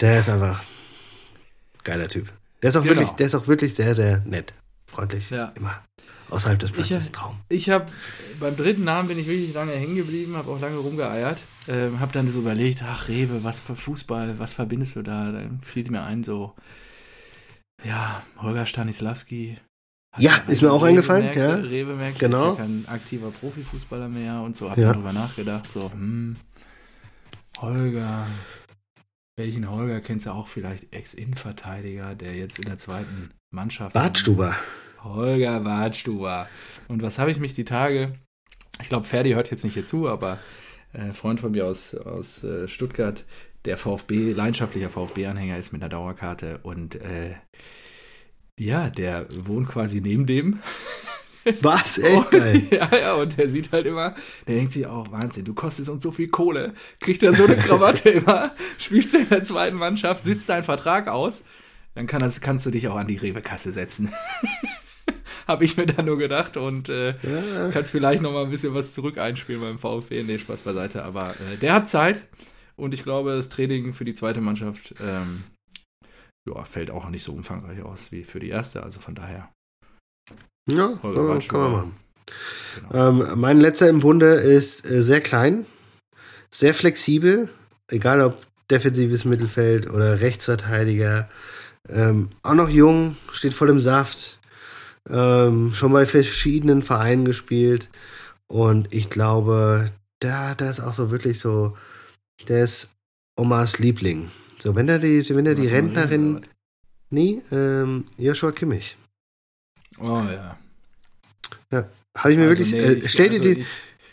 Der 0.02 0.20
ist 0.20 0.28
einfach 0.28 0.62
geiler 1.82 2.08
Typ. 2.08 2.30
Der 2.60 2.68
ist 2.68 2.76
auch 2.76 2.82
genau. 2.82 2.96
wirklich, 2.96 3.10
der 3.12 3.26
ist 3.26 3.34
auch 3.34 3.48
wirklich 3.48 3.74
sehr, 3.74 3.94
sehr 3.94 4.22
nett. 4.26 4.52
Freundlich. 4.86 5.30
Ja. 5.30 5.54
Immer 5.56 5.80
außerhalb 6.30 6.58
des 6.58 6.72
Platzes. 6.72 7.06
Ich, 7.06 7.12
Traum. 7.12 7.36
Ich 7.48 7.70
habe 7.70 7.86
beim 8.40 8.56
dritten 8.56 8.84
Namen 8.84 9.08
bin 9.08 9.18
ich 9.18 9.26
wirklich 9.26 9.52
lange 9.54 9.72
hängen 9.72 9.96
geblieben, 9.96 10.36
habe 10.36 10.50
auch 10.50 10.60
lange 10.60 10.76
rumgeeiert, 10.76 11.42
äh, 11.66 11.88
habe 11.98 12.12
dann 12.12 12.30
so 12.30 12.40
überlegt, 12.40 12.82
ach 12.82 13.08
Rewe, 13.08 13.44
was 13.44 13.60
für 13.60 13.76
Fußball, 13.76 14.38
was 14.38 14.52
verbindest 14.52 14.96
du 14.96 15.02
da? 15.02 15.32
Dann 15.32 15.60
fiel 15.60 15.90
mir 15.90 16.02
ein 16.02 16.24
so, 16.24 16.54
ja, 17.84 18.22
Holger 18.40 18.66
Stanislawski. 18.66 19.58
Ja, 20.16 20.32
ist 20.48 20.62
mir 20.62 20.72
auch 20.72 20.82
Rewe 20.82 20.88
eingefallen. 20.88 21.24
Merke, 21.24 21.40
ja. 21.40 21.54
Rewe 21.56 21.94
merkt, 21.94 22.18
genau. 22.18 22.52
ist 22.52 22.58
ja 22.58 22.64
kein 22.64 22.84
aktiver 22.88 23.30
Profifußballer 23.30 24.08
mehr 24.08 24.40
und 24.40 24.56
so. 24.56 24.70
Habe 24.70 24.80
ja. 24.80 24.92
darüber 24.92 25.12
nachgedacht, 25.12 25.70
so, 25.70 25.90
hm, 25.92 26.36
Holger, 27.60 28.26
welchen 29.36 29.70
Holger 29.70 30.00
kennst 30.00 30.26
du 30.26 30.30
auch 30.30 30.48
vielleicht 30.48 30.92
Ex-Innenverteidiger, 30.92 32.14
der 32.14 32.34
jetzt 32.34 32.58
in 32.58 32.66
der 32.66 32.78
zweiten 32.78 33.30
Mannschaft. 33.50 33.94
Bartstuber. 33.94 34.54
Holger 35.04 35.64
Wartstuber. 35.64 36.48
Und 36.88 37.02
was 37.02 37.18
habe 37.18 37.30
ich 37.30 37.38
mich 37.38 37.54
die 37.54 37.64
Tage, 37.64 38.14
ich 38.80 38.88
glaube, 38.88 39.06
Ferdi 39.06 39.32
hört 39.32 39.50
jetzt 39.50 39.64
nicht 39.64 39.74
hier 39.74 39.86
zu, 39.86 40.08
aber 40.08 40.38
ein 40.92 41.10
äh, 41.10 41.12
Freund 41.14 41.40
von 41.40 41.52
mir 41.52 41.66
aus, 41.66 41.94
aus 41.94 42.44
äh, 42.44 42.68
Stuttgart, 42.68 43.24
der 43.64 43.76
VfB, 43.76 44.32
leidenschaftlicher 44.32 44.88
VfB-Anhänger 44.88 45.58
ist 45.58 45.72
mit 45.72 45.82
einer 45.82 45.88
Dauerkarte 45.88 46.60
und 46.62 46.94
äh, 46.96 47.34
ja, 48.58 48.90
der 48.90 49.26
wohnt 49.46 49.68
quasi 49.68 50.00
neben 50.00 50.26
dem. 50.26 50.60
Was? 51.60 51.98
Echt 51.98 52.30
geil. 52.30 52.62
ja, 52.70 52.96
ja, 52.96 53.14
und 53.14 53.38
der 53.38 53.48
sieht 53.48 53.72
halt 53.72 53.86
immer, 53.86 54.14
der 54.46 54.56
denkt 54.56 54.72
sich 54.72 54.86
auch, 54.86 55.10
Wahnsinn, 55.12 55.44
du 55.44 55.54
kostest 55.54 55.88
uns 55.88 56.02
so 56.02 56.12
viel 56.12 56.28
Kohle, 56.28 56.74
kriegt 57.00 57.22
er 57.22 57.32
so 57.32 57.44
eine 57.44 57.56
Krawatte 57.56 58.08
immer, 58.10 58.52
spielst 58.78 59.14
in 59.14 59.28
der 59.28 59.44
zweiten 59.44 59.76
Mannschaft, 59.76 60.24
sitzt 60.24 60.48
deinen 60.48 60.64
Vertrag 60.64 61.08
aus, 61.08 61.42
dann 61.94 62.06
kann 62.06 62.20
das, 62.20 62.40
kannst 62.40 62.66
du 62.66 62.70
dich 62.70 62.88
auch 62.88 62.96
an 62.96 63.06
die 63.06 63.16
Rewe-Kasse 63.16 63.72
setzen. 63.72 64.10
habe 65.46 65.64
ich 65.64 65.76
mir 65.76 65.86
da 65.86 66.02
nur 66.02 66.18
gedacht 66.18 66.56
und 66.56 66.88
äh, 66.88 67.10
ja. 67.10 67.70
kannst 67.72 67.90
vielleicht 67.90 68.22
noch 68.22 68.32
mal 68.32 68.44
ein 68.44 68.50
bisschen 68.50 68.74
was 68.74 68.92
zurück 68.92 69.18
einspielen 69.18 69.60
beim 69.60 69.78
VfB. 69.78 70.22
Nee, 70.22 70.38
Spaß 70.38 70.60
beiseite, 70.60 71.04
aber 71.04 71.30
äh, 71.30 71.56
der 71.56 71.74
hat 71.74 71.88
Zeit 71.88 72.26
und 72.76 72.94
ich 72.94 73.02
glaube, 73.02 73.34
das 73.34 73.48
Training 73.48 73.92
für 73.92 74.04
die 74.04 74.14
zweite 74.14 74.40
Mannschaft 74.40 74.94
ähm, 75.00 75.42
ja, 76.48 76.64
fällt 76.64 76.90
auch 76.90 77.08
nicht 77.08 77.24
so 77.24 77.32
umfangreich 77.32 77.82
aus 77.82 78.12
wie 78.12 78.24
für 78.24 78.40
die 78.40 78.48
erste, 78.48 78.82
also 78.82 79.00
von 79.00 79.14
daher. 79.14 79.48
Ja, 80.70 80.98
kann, 81.00 81.40
kann 81.40 81.60
man 81.60 81.72
machen. 81.72 81.96
Genau. 82.90 83.08
Ähm, 83.08 83.40
mein 83.40 83.60
letzter 83.60 83.88
im 83.88 84.00
Bunde 84.00 84.34
ist 84.34 84.88
äh, 84.88 85.02
sehr 85.02 85.20
klein, 85.20 85.66
sehr 86.50 86.74
flexibel, 86.74 87.48
egal 87.90 88.20
ob 88.20 88.46
defensives 88.70 89.24
Mittelfeld 89.24 89.90
oder 89.90 90.20
Rechtsverteidiger. 90.20 91.28
Ähm, 91.88 92.30
auch 92.42 92.54
noch 92.54 92.68
jung, 92.68 93.16
steht 93.32 93.54
voll 93.54 93.70
im 93.70 93.80
Saft. 93.80 94.37
Ähm, 95.10 95.72
schon 95.74 95.92
bei 95.92 96.06
verschiedenen 96.06 96.82
Vereinen 96.82 97.24
gespielt. 97.24 97.88
Und 98.46 98.92
ich 98.94 99.10
glaube, 99.10 99.90
da, 100.20 100.54
da 100.54 100.70
ist 100.70 100.80
auch 100.80 100.94
so 100.94 101.10
wirklich 101.10 101.38
so, 101.38 101.76
der 102.48 102.64
ist 102.64 102.90
Omas 103.36 103.78
Liebling. 103.78 104.30
So, 104.58 104.74
wenn 104.74 104.88
er 104.88 104.98
die, 104.98 105.28
wenn 105.30 105.46
er 105.46 105.54
die 105.54 105.68
Rentnerin. 105.68 106.46
Nee, 107.10 107.42
ähm, 107.52 108.04
Joshua 108.18 108.52
Kimmich. 108.52 108.96
Oh 110.00 110.22
ja. 110.30 110.58
Ja, 111.70 111.88
habe 112.16 112.32
ich 112.32 112.38
mir 112.38 112.48
also, 112.48 112.60
wirklich. 112.60 112.72
Nee, 112.72 113.04
äh, 113.04 113.08
stell 113.08 113.30
dir 113.30 113.40
also 113.40 113.54
die. 113.54 113.66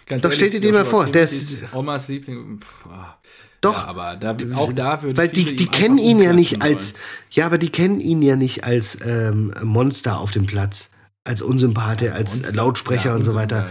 Doch, 0.07 0.11
ehrlich, 0.11 0.35
stell 0.35 0.49
dir 0.49 0.59
den 0.59 0.73
mal 0.73 0.85
vor. 0.85 1.07
Der 1.07 1.23
ist, 1.23 1.73
Omas 1.73 2.07
Liebling. 2.07 2.61
Pff, 2.61 2.85
ah. 2.87 3.17
Doch. 3.65 3.83
Ja, 3.83 3.87
aber 3.87 4.15
da, 4.15 4.35
auch 4.55 4.73
da 4.73 5.01
würde 5.01 5.17
Weil 5.17 5.29
die, 5.29 5.55
die 5.55 5.67
kennen 5.67 5.97
ihn 5.97 6.21
ja 6.21 6.33
nicht 6.33 6.61
als. 6.61 6.93
Wollen. 6.93 7.03
Ja, 7.31 7.45
aber 7.47 7.57
die 7.57 7.69
kennen 7.69 7.99
ihn 7.99 8.21
ja 8.21 8.35
nicht 8.35 8.63
als 8.63 8.97
ähm, 9.05 9.53
Monster 9.63 10.19
auf 10.19 10.31
dem 10.31 10.45
Platz. 10.45 10.89
Als 11.23 11.41
Unsympath, 11.41 12.01
ja, 12.01 12.13
als 12.13 12.35
Monster. 12.35 12.53
Lautsprecher 12.53 13.09
ja, 13.09 13.15
und 13.15 13.23
so 13.23 13.33
weiter. 13.33 13.61
Ja, 13.61 13.67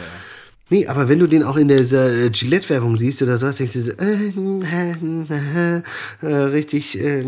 Nee, 0.70 0.86
aber 0.86 1.10
wenn 1.10 1.18
du 1.18 1.26
den 1.26 1.42
auch 1.42 1.58
in 1.58 1.68
dieser 1.68 2.10
äh, 2.10 2.30
Gillette-Werbung 2.30 2.96
siehst 2.96 3.20
oder 3.20 3.36
sowas, 3.36 3.56
denkst 3.56 3.74
du 3.74 3.80
so, 3.82 3.92
äh, 3.92 5.82
äh, 6.22 6.26
richtig, 6.26 6.98
äh, 6.98 7.22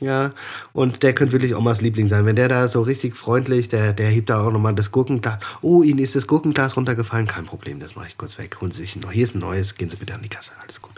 ja. 0.00 0.34
Und 0.74 1.02
der 1.02 1.14
könnte 1.14 1.32
wirklich 1.32 1.56
Omas 1.56 1.80
Liebling 1.80 2.10
sein. 2.10 2.26
Wenn 2.26 2.36
der 2.36 2.48
da 2.48 2.68
so 2.68 2.82
richtig 2.82 3.16
freundlich, 3.16 3.70
der, 3.70 3.94
der 3.94 4.08
hebt 4.08 4.28
da 4.28 4.46
auch 4.46 4.52
nochmal 4.52 4.74
das 4.74 4.92
Gurkenglas. 4.92 5.38
Oh, 5.62 5.82
Ihnen 5.82 6.00
ist 6.00 6.16
das 6.16 6.26
Gurkenglas 6.26 6.76
runtergefallen. 6.76 7.26
Kein 7.26 7.46
Problem, 7.46 7.80
das 7.80 7.96
mache 7.96 8.08
ich 8.08 8.18
kurz 8.18 8.36
weg. 8.36 8.58
Holen 8.60 8.72
Sie 8.72 8.82
sich 8.82 8.94
noch. 8.96 9.10
Hier 9.10 9.24
ist 9.24 9.34
ein 9.34 9.38
neues. 9.38 9.76
Gehen 9.76 9.88
Sie 9.88 9.96
bitte 9.96 10.14
an 10.14 10.20
die 10.22 10.28
Kasse. 10.28 10.52
Alles 10.62 10.82
gut. 10.82 10.92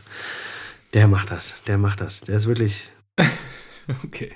Der 0.94 1.08
macht 1.08 1.30
das. 1.30 1.62
Der 1.66 1.78
macht 1.78 2.00
das. 2.00 2.22
Der 2.22 2.36
ist 2.36 2.46
wirklich. 2.46 2.90
okay. 4.04 4.32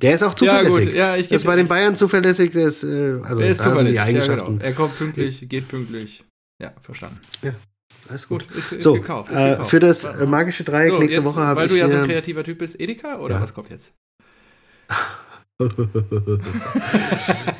Der 0.00 0.14
ist 0.14 0.22
auch 0.22 0.34
zuverlässig. 0.36 0.94
Ja, 0.94 1.16
ja, 1.16 1.22
das 1.22 1.30
ist 1.30 1.44
bei 1.44 1.56
den 1.56 1.68
Bayern 1.68 1.96
zuverlässig. 1.96 2.52
Der 2.52 2.68
ist, 2.68 2.84
äh, 2.84 3.18
also 3.22 3.40
der 3.40 3.50
ist 3.50 3.64
da 3.64 3.74
sind 3.74 3.88
die 3.88 4.00
Eigenschaften. 4.00 4.52
Ja, 4.52 4.58
genau. 4.58 4.64
Er 4.64 4.72
kommt 4.72 4.96
pünktlich, 4.98 5.48
geht 5.48 5.68
pünktlich. 5.68 6.24
Ja, 6.60 6.72
verstanden. 6.80 7.18
Ja, 7.42 7.54
alles 8.08 8.28
gut. 8.28 8.46
gut 8.48 8.56
ist, 8.56 8.72
ist 8.72 8.82
so, 8.82 8.94
gekauft, 8.94 9.32
ist 9.32 9.40
äh, 9.40 9.50
gekauft. 9.50 9.70
Für 9.70 9.80
das 9.80 10.04
äh, 10.04 10.26
magische 10.26 10.64
Dreieck 10.64 10.92
so, 10.92 10.98
nächste 10.98 11.20
jetzt, 11.20 11.26
Woche 11.26 11.40
habe 11.40 11.60
ich. 11.60 11.70
Weil 11.70 11.76
du 11.76 11.78
ja 11.78 11.88
so 11.88 11.96
ein 11.96 12.04
kreativer 12.04 12.44
Typ 12.44 12.58
bist, 12.58 12.78
Edeka 12.78 13.18
oder 13.18 13.40
was 13.40 13.52
kommt 13.52 13.70
jetzt? 13.70 13.92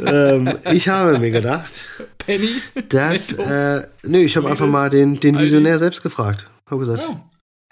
ähm, 0.05 0.55
ich 0.73 0.89
habe 0.89 1.19
mir 1.19 1.31
gedacht, 1.31 1.87
Penny, 2.19 2.61
dass, 2.89 3.33
äh, 3.33 3.87
nö, 4.05 4.19
ich 4.19 4.37
habe 4.37 4.51
einfach 4.51 4.67
mal 4.67 4.91
den, 4.91 5.21
den 5.21 5.39
Visionär 5.39 5.79
selbst 5.79 6.03
gefragt. 6.03 6.51
Habe 6.69 6.81
gesagt, 6.81 7.07
oh. 7.09 7.21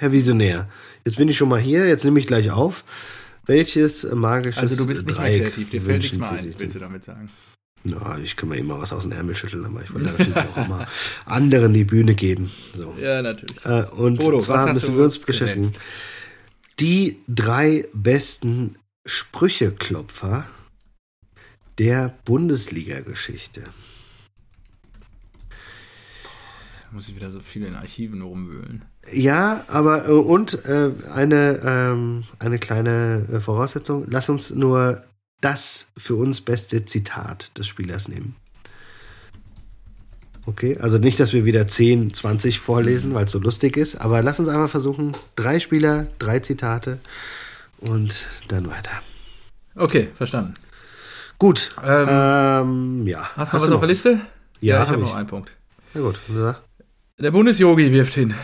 Herr 0.00 0.12
Visionär, 0.12 0.66
jetzt 1.04 1.18
bin 1.18 1.28
ich 1.28 1.36
schon 1.36 1.50
mal 1.50 1.60
hier, 1.60 1.86
jetzt 1.86 2.06
nehme 2.06 2.18
ich 2.18 2.26
gleich 2.26 2.50
auf. 2.50 2.84
Welches 3.44 4.10
magisches 4.10 4.62
Also 4.62 4.76
du 4.76 4.86
bist 4.86 5.04
nicht 5.04 5.18
Dreieck 5.18 5.42
mehr 5.42 5.50
kreativ, 5.50 5.68
dir 5.68 5.82
fällt 5.82 6.02
nichts 6.02 6.16
mehr 6.16 6.30
ein, 6.30 6.54
willst 6.58 6.74
du 6.74 6.78
damit 6.78 7.04
sagen? 7.04 7.28
Na, 7.84 8.18
ich 8.18 8.34
kann 8.34 8.48
mir 8.48 8.56
immer 8.56 8.80
was 8.80 8.94
aus 8.94 9.02
dem 9.02 9.12
Ärmel 9.12 9.36
schütteln, 9.36 9.62
aber 9.66 9.82
ich 9.82 9.92
wollte 9.92 10.10
natürlich 10.10 10.36
auch 10.36 10.56
immer 10.56 10.86
anderen 11.26 11.74
die 11.74 11.84
Bühne 11.84 12.14
geben. 12.14 12.50
So. 12.74 12.94
Ja, 12.98 13.20
natürlich. 13.20 13.62
Äh, 13.66 13.84
und 13.90 14.20
Bodo, 14.20 14.38
zwar 14.38 14.72
müssen 14.72 14.96
wir 14.96 15.04
uns 15.04 15.18
beschäftigen. 15.18 15.70
Die 16.78 17.18
drei 17.28 17.86
besten 17.92 18.76
Sprücheklopfer 19.04 20.48
der 21.76 22.14
Bundesliga-Geschichte. 22.24 23.64
Da 23.64 23.68
muss 26.92 27.08
ich 27.08 27.14
wieder 27.14 27.30
so 27.30 27.40
viel 27.40 27.64
in 27.64 27.74
Archiven 27.74 28.22
rumwühlen. 28.22 28.84
Ja, 29.12 29.64
aber 29.68 30.08
äh, 30.08 30.12
und 30.12 30.64
äh, 30.64 30.90
eine, 31.12 31.60
ähm, 31.64 32.24
eine 32.38 32.58
kleine 32.58 33.26
äh, 33.32 33.40
Voraussetzung. 33.40 34.06
Lass 34.08 34.28
uns 34.28 34.50
nur 34.50 35.02
das 35.40 35.92
für 35.96 36.16
uns 36.16 36.40
beste 36.40 36.84
Zitat 36.84 37.56
des 37.56 37.66
Spielers 37.66 38.08
nehmen. 38.08 38.36
Okay, 40.46 40.78
also 40.78 40.98
nicht, 40.98 41.20
dass 41.20 41.32
wir 41.32 41.44
wieder 41.44 41.68
10, 41.68 42.12
20 42.12 42.58
vorlesen, 42.58 43.14
weil 43.14 43.26
es 43.26 43.32
so 43.32 43.38
lustig 43.38 43.76
ist, 43.76 43.96
aber 43.96 44.22
lass 44.22 44.40
uns 44.40 44.48
einfach 44.48 44.70
versuchen, 44.70 45.14
drei 45.36 45.60
Spieler, 45.60 46.08
drei 46.18 46.40
Zitate 46.40 46.98
und 47.78 48.26
dann 48.48 48.68
weiter. 48.68 48.90
Okay, 49.76 50.08
verstanden. 50.14 50.54
Gut. 51.38 51.74
Ähm, 51.82 52.06
ähm, 52.08 53.06
ja. 53.06 53.30
Hast, 53.36 53.52
hast 53.52 53.66
du 53.66 53.70
noch 53.70 53.76
auf 53.76 53.80
der 53.82 53.88
Liste? 53.88 54.20
Ja, 54.60 54.76
ja 54.76 54.82
ich 54.82 54.88
habe 54.88 55.00
hab 55.00 55.08
noch 55.08 55.14
einen 55.14 55.28
Punkt. 55.28 55.52
Na 55.94 56.00
gut. 56.00 56.18
Der 57.20 57.32
Bundesjogi 57.32 57.92
wirft 57.92 58.14
hin. 58.14 58.34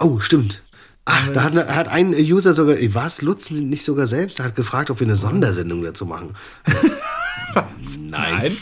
Oh, 0.00 0.18
stimmt. 0.18 0.62
Ach, 1.04 1.28
da 1.28 1.44
hat, 1.44 1.54
hat, 1.54 1.88
ein 1.88 2.14
User 2.14 2.54
sogar, 2.54 2.76
war 2.94 3.06
es 3.06 3.20
Lutz 3.20 3.50
nicht 3.50 3.84
sogar 3.84 4.06
selbst, 4.06 4.38
der 4.38 4.46
hat 4.46 4.56
gefragt, 4.56 4.88
ob 4.88 5.00
wir 5.00 5.06
eine 5.06 5.16
Sondersendung 5.16 5.82
dazu 5.82 6.06
machen. 6.06 6.34
Was? 7.52 7.98
Nein. 7.98 8.56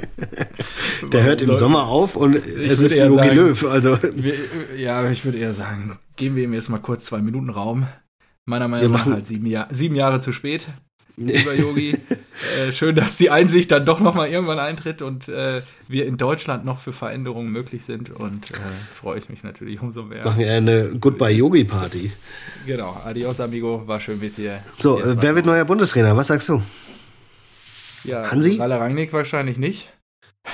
der 1.12 1.22
hört 1.22 1.42
im 1.42 1.54
Sommer 1.54 1.84
auf 1.84 2.16
und 2.16 2.34
es 2.34 2.80
ist 2.80 2.98
Jogi 2.98 3.28
Löw. 3.28 3.64
Also. 3.66 3.98
ja, 4.74 5.10
ich 5.10 5.26
würde 5.26 5.36
eher 5.36 5.52
sagen, 5.52 5.98
geben 6.16 6.36
wir 6.36 6.44
ihm 6.44 6.54
jetzt 6.54 6.70
mal 6.70 6.78
kurz 6.78 7.04
zwei 7.04 7.20
Minuten 7.20 7.50
Raum. 7.50 7.86
Meiner 8.46 8.68
Meinung 8.68 8.92
nach 8.92 9.04
halt 9.04 9.26
sieben, 9.26 9.46
Jahr, 9.46 9.68
sieben 9.70 9.96
Jahre 9.96 10.20
zu 10.20 10.32
spät 10.32 10.66
lieber 11.16 11.54
Yogi. 11.54 11.96
äh, 12.58 12.72
schön, 12.72 12.94
dass 12.94 13.16
die 13.16 13.30
Einsicht 13.30 13.70
dann 13.70 13.84
doch 13.84 14.00
noch 14.00 14.14
mal 14.14 14.28
irgendwann 14.28 14.58
eintritt 14.58 15.02
und 15.02 15.28
äh, 15.28 15.62
wir 15.88 16.06
in 16.06 16.16
Deutschland 16.16 16.64
noch 16.64 16.78
für 16.78 16.92
Veränderungen 16.92 17.50
möglich 17.50 17.84
sind. 17.84 18.10
Und 18.10 18.50
äh, 18.50 18.56
freue 18.94 19.18
ich 19.18 19.28
mich 19.28 19.42
natürlich 19.42 19.80
umso 19.80 20.02
mehr. 20.02 20.24
Machen 20.24 20.38
wir 20.38 20.52
eine 20.52 20.90
Goodbye 20.98 21.32
Yogi 21.32 21.64
Party. 21.64 22.12
Genau. 22.66 23.00
Adios, 23.04 23.40
amigo. 23.40 23.86
War 23.86 24.00
schön 24.00 24.20
mit 24.20 24.36
dir. 24.36 24.62
So, 24.76 25.00
äh, 25.00 25.16
wer 25.20 25.34
wird 25.34 25.46
neuer 25.46 25.64
Bundestrainer? 25.64 26.16
Was 26.16 26.28
sagst 26.28 26.48
du? 26.48 26.62
Ja, 28.04 28.30
Hansi? 28.30 28.56
Ralle 28.56 28.80
Rangnick 28.80 29.12
wahrscheinlich 29.12 29.58
nicht. 29.58 29.90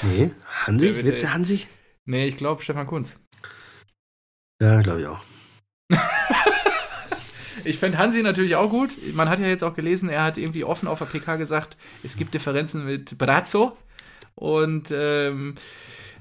Nee, 0.02 0.32
Hansi? 0.66 0.94
Wird, 0.94 1.06
Wird's 1.06 1.20
der 1.20 1.34
Hansi? 1.34 1.66
Nee, 2.04 2.26
ich 2.26 2.36
glaube 2.36 2.62
Stefan 2.62 2.86
Kunz. 2.86 3.16
Ja, 4.60 4.80
glaube 4.80 5.00
ich 5.00 5.06
auch. 5.06 5.20
Ich 7.66 7.78
fände 7.78 7.98
Hansi 7.98 8.22
natürlich 8.22 8.56
auch 8.56 8.70
gut. 8.70 8.90
Man 9.14 9.28
hat 9.28 9.40
ja 9.40 9.47
jetzt 9.47 9.64
auch 9.64 9.74
gelesen, 9.74 10.09
er 10.09 10.22
hat 10.22 10.38
irgendwie 10.38 10.64
offen 10.64 10.88
auf 10.88 10.98
der 10.98 11.06
PK 11.06 11.36
gesagt, 11.36 11.76
es 12.02 12.16
gibt 12.16 12.32
Differenzen 12.32 12.84
mit 12.84 13.18
Brazzo. 13.18 13.76
Und 14.34 14.88
ähm, 14.93 15.55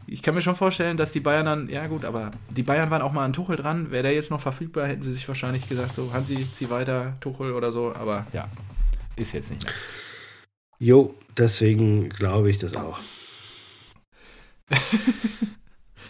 ich 0.07 0.23
kann 0.23 0.35
mir 0.35 0.41
schon 0.41 0.55
vorstellen, 0.55 0.97
dass 0.97 1.11
die 1.11 1.19
Bayern 1.19 1.45
dann, 1.45 1.69
ja 1.69 1.85
gut, 1.88 2.05
aber 2.05 2.31
die 2.49 2.63
Bayern 2.63 2.89
waren 2.89 3.01
auch 3.01 3.11
mal 3.11 3.26
an 3.26 3.34
Tuchel 3.34 3.57
dran. 3.57 3.91
Wäre 3.91 4.03
der 4.03 4.13
jetzt 4.13 4.31
noch 4.31 4.41
verfügbar, 4.41 4.88
hätten 4.88 5.01
sie 5.01 5.11
sich 5.11 5.27
wahrscheinlich 5.27 5.69
gesagt, 5.69 5.95
so 5.95 6.13
Hansi, 6.13 6.47
zieh 6.51 6.69
weiter, 6.69 7.17
Tuchel 7.19 7.53
oder 7.53 7.72
so. 7.72 7.93
Aber 7.93 8.26
ja, 8.34 8.47
ist 9.15 9.34
jetzt 9.34 9.51
nicht 9.51 9.63
mehr. 9.63 9.73
Jo, 10.80 11.15
deswegen 11.38 12.09
glaube 12.09 12.49
ich 12.49 12.57
das 12.57 12.76
auch. 12.76 12.99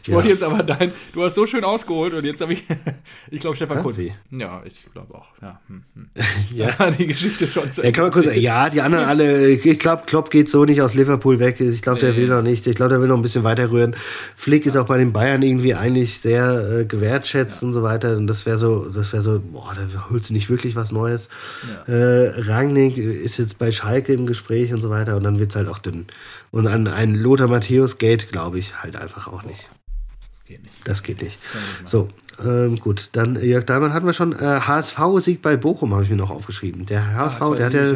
Ich 0.05 0.09
ja. 0.09 0.17
wollte 0.17 0.29
jetzt 0.29 0.43
aber 0.43 0.61
dein, 0.61 0.91
du 1.13 1.23
hast 1.23 1.33
so 1.33 1.47
schön 1.47 1.63
ausgeholt 1.63 2.13
und 2.13 2.25
jetzt 2.25 2.39
habe 2.39 2.53
ich, 2.53 2.63
ich 3.31 3.41
glaube 3.41 3.55
Stefan 3.55 3.81
Kurz. 3.81 3.97
Ja, 3.97 4.61
ich 4.63 4.85
glaube 4.93 5.15
auch. 5.15 5.25
Ja, 5.41 5.59
hm, 5.67 5.83
hm. 5.95 6.09
ja. 6.53 6.91
die 6.91 7.07
Geschichte 7.07 7.47
schon 7.47 7.71
zu 7.71 7.83
ja, 7.83 7.89
kann 7.89 8.03
man 8.03 8.11
kurz, 8.11 8.27
ja, 8.35 8.69
die 8.69 8.81
anderen 8.81 9.05
alle, 9.05 9.49
ich 9.49 9.79
glaube, 9.79 10.03
Klopp 10.05 10.29
geht 10.29 10.47
so 10.47 10.63
nicht 10.63 10.83
aus 10.83 10.93
Liverpool 10.93 11.39
weg. 11.39 11.59
Ich 11.59 11.81
glaube, 11.81 11.97
nee. 11.97 12.05
der 12.05 12.17
will 12.17 12.27
noch 12.27 12.43
nicht. 12.43 12.67
Ich 12.67 12.75
glaube, 12.75 12.89
der 12.89 13.01
will 13.01 13.07
noch 13.07 13.15
ein 13.15 13.23
bisschen 13.23 13.43
weiter 13.43 13.71
rühren. 13.71 13.95
Flick 14.35 14.67
ist 14.67 14.77
auch 14.77 14.85
bei 14.85 14.99
den 14.99 15.11
Bayern 15.11 15.41
irgendwie 15.41 15.73
eigentlich 15.73 16.19
sehr 16.19 16.81
äh, 16.81 16.85
gewertschätzt 16.85 17.63
und 17.63 17.73
so 17.73 17.81
weiter. 17.81 18.15
Und 18.15 18.27
das 18.27 18.45
wäre 18.45 18.59
so, 18.59 18.87
das 18.87 19.11
wäre 19.11 19.23
so, 19.23 19.39
boah, 19.39 19.73
da 19.73 20.11
holst 20.11 20.29
du 20.29 20.35
nicht 20.35 20.51
wirklich 20.51 20.75
was 20.75 20.91
Neues. 20.91 21.29
Äh, 21.87 22.41
Rangnick 22.41 22.99
ist 22.99 23.37
jetzt 23.37 23.57
bei 23.57 23.71
Schalke 23.71 24.13
im 24.13 24.27
Gespräch 24.27 24.71
und 24.71 24.81
so 24.81 24.91
weiter 24.91 25.17
und 25.17 25.23
dann 25.23 25.39
wird 25.39 25.49
es 25.49 25.55
halt 25.55 25.67
auch 25.67 25.79
dünn. 25.79 26.05
Und 26.51 26.67
an 26.67 26.87
einen 26.87 27.15
Lothar 27.15 27.47
Matthäus 27.47 27.97
geht, 27.97 28.31
glaube 28.31 28.59
ich, 28.59 28.83
halt 28.83 28.97
einfach 28.97 29.27
auch 29.27 29.41
nicht 29.41 29.67
geht 30.45 30.63
nicht. 30.63 30.75
Das 30.83 31.03
geht 31.03 31.21
nicht. 31.21 31.39
So, 31.85 32.09
ähm, 32.43 32.79
gut. 32.79 33.09
Dann 33.13 33.35
Jörg 33.41 33.65
Dahlmann 33.65 33.93
hatten 33.93 34.05
wir 34.05 34.13
schon. 34.13 34.33
Äh, 34.33 34.59
HSV-Sieg 34.61 35.41
bei 35.41 35.57
Bochum 35.57 35.93
habe 35.93 36.03
ich 36.03 36.09
mir 36.09 36.15
noch 36.15 36.29
aufgeschrieben. 36.29 36.85
Der 36.85 37.15
HSV, 37.15 37.41
ah, 37.41 37.55
der 37.55 37.65
hat 37.65 37.73
ja 37.73 37.93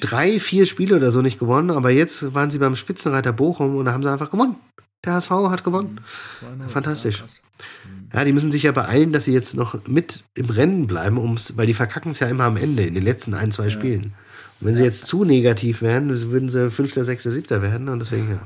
drei, 0.00 0.40
vier 0.40 0.66
Spiele 0.66 0.96
oder 0.96 1.10
so 1.10 1.22
nicht 1.22 1.38
gewonnen, 1.38 1.70
aber 1.70 1.90
jetzt 1.90 2.34
waren 2.34 2.50
sie 2.50 2.58
beim 2.58 2.76
Spitzenreiter 2.76 3.32
Bochum 3.32 3.76
und 3.76 3.84
da 3.84 3.92
haben 3.92 4.02
sie 4.02 4.10
einfach 4.10 4.30
gewonnen. 4.30 4.56
Der 5.04 5.14
HSV 5.14 5.30
hat 5.30 5.64
gewonnen. 5.64 6.00
Mhm. 6.40 6.68
Fantastisch. 6.68 7.22
Mhm. 7.22 8.08
Ja, 8.12 8.24
die 8.24 8.32
müssen 8.32 8.50
sich 8.50 8.62
ja 8.62 8.72
beeilen, 8.72 9.12
dass 9.12 9.24
sie 9.24 9.32
jetzt 9.32 9.54
noch 9.54 9.86
mit 9.86 10.24
im 10.34 10.46
Rennen 10.46 10.86
bleiben, 10.86 11.18
ums, 11.18 11.56
weil 11.56 11.66
die 11.66 11.74
verkacken 11.74 12.12
es 12.12 12.20
ja 12.20 12.28
immer 12.28 12.44
am 12.44 12.56
Ende, 12.56 12.84
in 12.84 12.94
den 12.94 13.04
letzten 13.04 13.34
ein, 13.34 13.52
zwei 13.52 13.64
ja. 13.64 13.70
Spielen. 13.70 14.14
Wenn 14.60 14.74
sie 14.74 14.82
jetzt 14.82 15.06
zu 15.06 15.24
negativ 15.24 15.82
wären, 15.82 16.08
würden 16.32 16.48
sie 16.48 16.70
Fünfter, 16.70 17.04
Sechster, 17.04 17.30
Siebter 17.30 17.62
werden 17.62 17.88
und 17.88 18.00
deswegen 18.00 18.30
ja. 18.30 18.40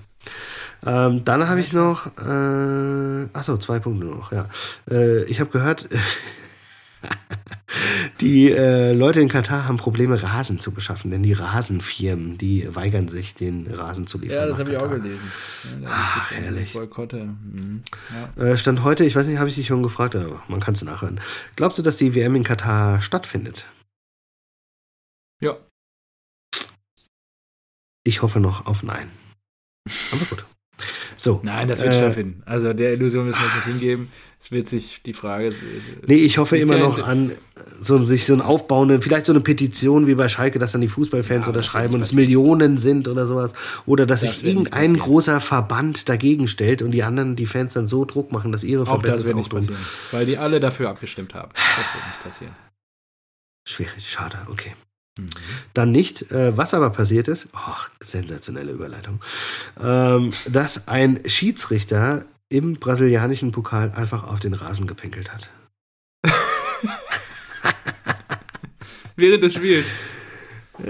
Ähm, 0.85 1.25
dann 1.25 1.49
habe 1.49 1.61
ich 1.61 1.73
noch, 1.73 2.07
äh, 2.19 3.29
achso, 3.33 3.57
zwei 3.59 3.79
Punkte 3.79 4.07
noch, 4.07 4.33
ja. 4.33 4.47
Äh, 4.91 5.25
ich 5.25 5.41
habe 5.41 5.51
gehört, 5.51 5.89
die 8.21 8.51
äh, 8.51 8.93
Leute 8.93 9.21
in 9.21 9.29
Katar 9.29 9.67
haben 9.67 9.77
Probleme, 9.77 10.21
Rasen 10.21 10.61
zu 10.61 10.73
beschaffen, 10.73 11.11
denn 11.11 11.23
die 11.23 11.33
Rasenfirmen, 11.33 12.37
die 12.37 12.69
weigern 12.75 13.09
sich, 13.09 13.35
den 13.35 13.67
Rasen 13.69 14.07
zu 14.07 14.19
liefern. 14.19 14.39
Ja, 14.39 14.47
das 14.47 14.59
habe 14.59 14.71
ich 14.71 14.77
auch 14.77 14.91
gelesen. 14.91 15.33
Ja, 15.83 15.89
Ach, 15.91 16.31
herrlich. 16.33 16.73
Boykotte. 16.73 17.25
Mhm. 17.25 17.83
Ja. 18.37 18.45
Äh, 18.45 18.59
Stand 18.59 18.83
heute, 18.83 19.05
ich 19.05 19.15
weiß 19.15 19.27
nicht, 19.27 19.39
habe 19.39 19.49
ich 19.49 19.55
dich 19.55 19.69
schon 19.69 19.83
gefragt, 19.83 20.17
aber 20.17 20.43
man 20.49 20.61
kann 20.61 20.75
es 20.75 20.83
nachhören. 20.83 21.21
Glaubst 21.57 21.79
du, 21.79 21.83
dass 21.83 21.97
die 21.97 22.15
WM 22.15 22.35
in 22.35 22.45
Katar 22.45 23.01
stattfindet? 23.01 23.67
Ja. 25.41 25.57
Ich 28.05 28.23
hoffe 28.23 28.41
noch 28.41 28.67
auf 28.67 28.83
Nein. 28.83 29.09
Aber 30.13 30.25
gut. 30.25 30.45
So, 31.17 31.41
Nein, 31.43 31.69
das 31.69 31.83
wird 31.83 31.95
äh, 31.95 31.97
stattfinden. 31.97 32.43
Also 32.47 32.73
der 32.73 32.93
Illusion 32.93 33.27
müssen 33.27 33.39
wir 33.39 33.47
uns 33.47 33.55
nicht 33.55 33.67
hingeben. 33.67 34.09
Es 34.41 34.51
wird 34.51 34.69
sich 34.69 35.03
die 35.07 35.13
Frage. 35.13 35.53
Nee, 36.07 36.17
ich 36.17 36.39
hoffe 36.39 36.59
immer 36.59 36.77
noch 36.77 36.99
an 36.99 37.31
so, 37.81 37.99
sich 38.01 38.27
so 38.27 38.33
ein 38.33 38.41
aufbauende, 38.41 39.01
vielleicht 39.01 39.27
so 39.27 39.33
eine 39.33 39.41
Petition 39.41 40.09
wie 40.09 40.17
bei 40.17 40.29
Schalke, 40.29 40.59
dass 40.59 40.73
dann 40.73 40.81
die 40.81 40.89
Fußballfans 40.89 41.45
ja, 41.47 41.51
unterschreiben 41.51 41.95
und 41.95 42.01
es 42.01 42.13
Millionen 42.13 42.77
sind 42.77 43.07
oder 43.07 43.27
sowas. 43.27 43.53
Oder 43.87 44.05
dass 44.05 44.23
das 44.23 44.39
sich 44.39 44.45
irgendein 44.45 44.97
großer 44.97 45.41
Verband 45.41 46.09
dagegen 46.09 46.49
stellt 46.49 46.83
und 46.83 46.91
die 46.91 47.05
anderen, 47.05 47.37
die 47.37 47.47
Fans 47.47 47.75
dann 47.75 47.87
so 47.87 48.05
Druck 48.05 48.33
machen, 48.33 48.51
dass 48.51 48.65
ihre 48.65 48.85
Verbände 48.85 49.13
auch 49.13 49.17
das 49.19 49.27
wird 49.27 49.37
nicht 49.37 49.51
passieren. 49.51 49.79
Weil 50.11 50.27
die 50.27 50.39
alle 50.39 50.59
dafür 50.59 50.91
abgestimmt 50.91 51.35
haben. 51.35 51.53
Das 51.55 51.95
wird 51.95 52.07
nicht 52.07 52.23
passieren. 52.25 52.55
Schwierig, 53.65 54.11
schade, 54.11 54.39
okay. 54.51 54.73
Mhm. 55.19 55.27
Dann 55.75 55.93
nicht. 55.93 56.31
Äh, 56.33 56.57
was 56.57 56.75
aber 56.75 56.91
passiert 56.91 57.29
ist, 57.29 57.49
oh, 57.55 57.83
sensationelle 58.01 58.73
Überleitung, 58.73 59.21
ähm, 59.83 60.33
dass 60.47 60.89
ein 60.89 61.21
Schiedsrichter 61.27 62.25
im 62.49 62.75
brasilianischen 62.75 63.53
Pokal 63.53 63.93
einfach 63.93 64.25
auf 64.25 64.41
den 64.41 64.55
Rasen 64.55 64.87
gepinkelt 64.87 65.33
hat. 65.33 65.51
Während 69.17 69.43
des 69.43 69.55
Spiels. 69.55 69.87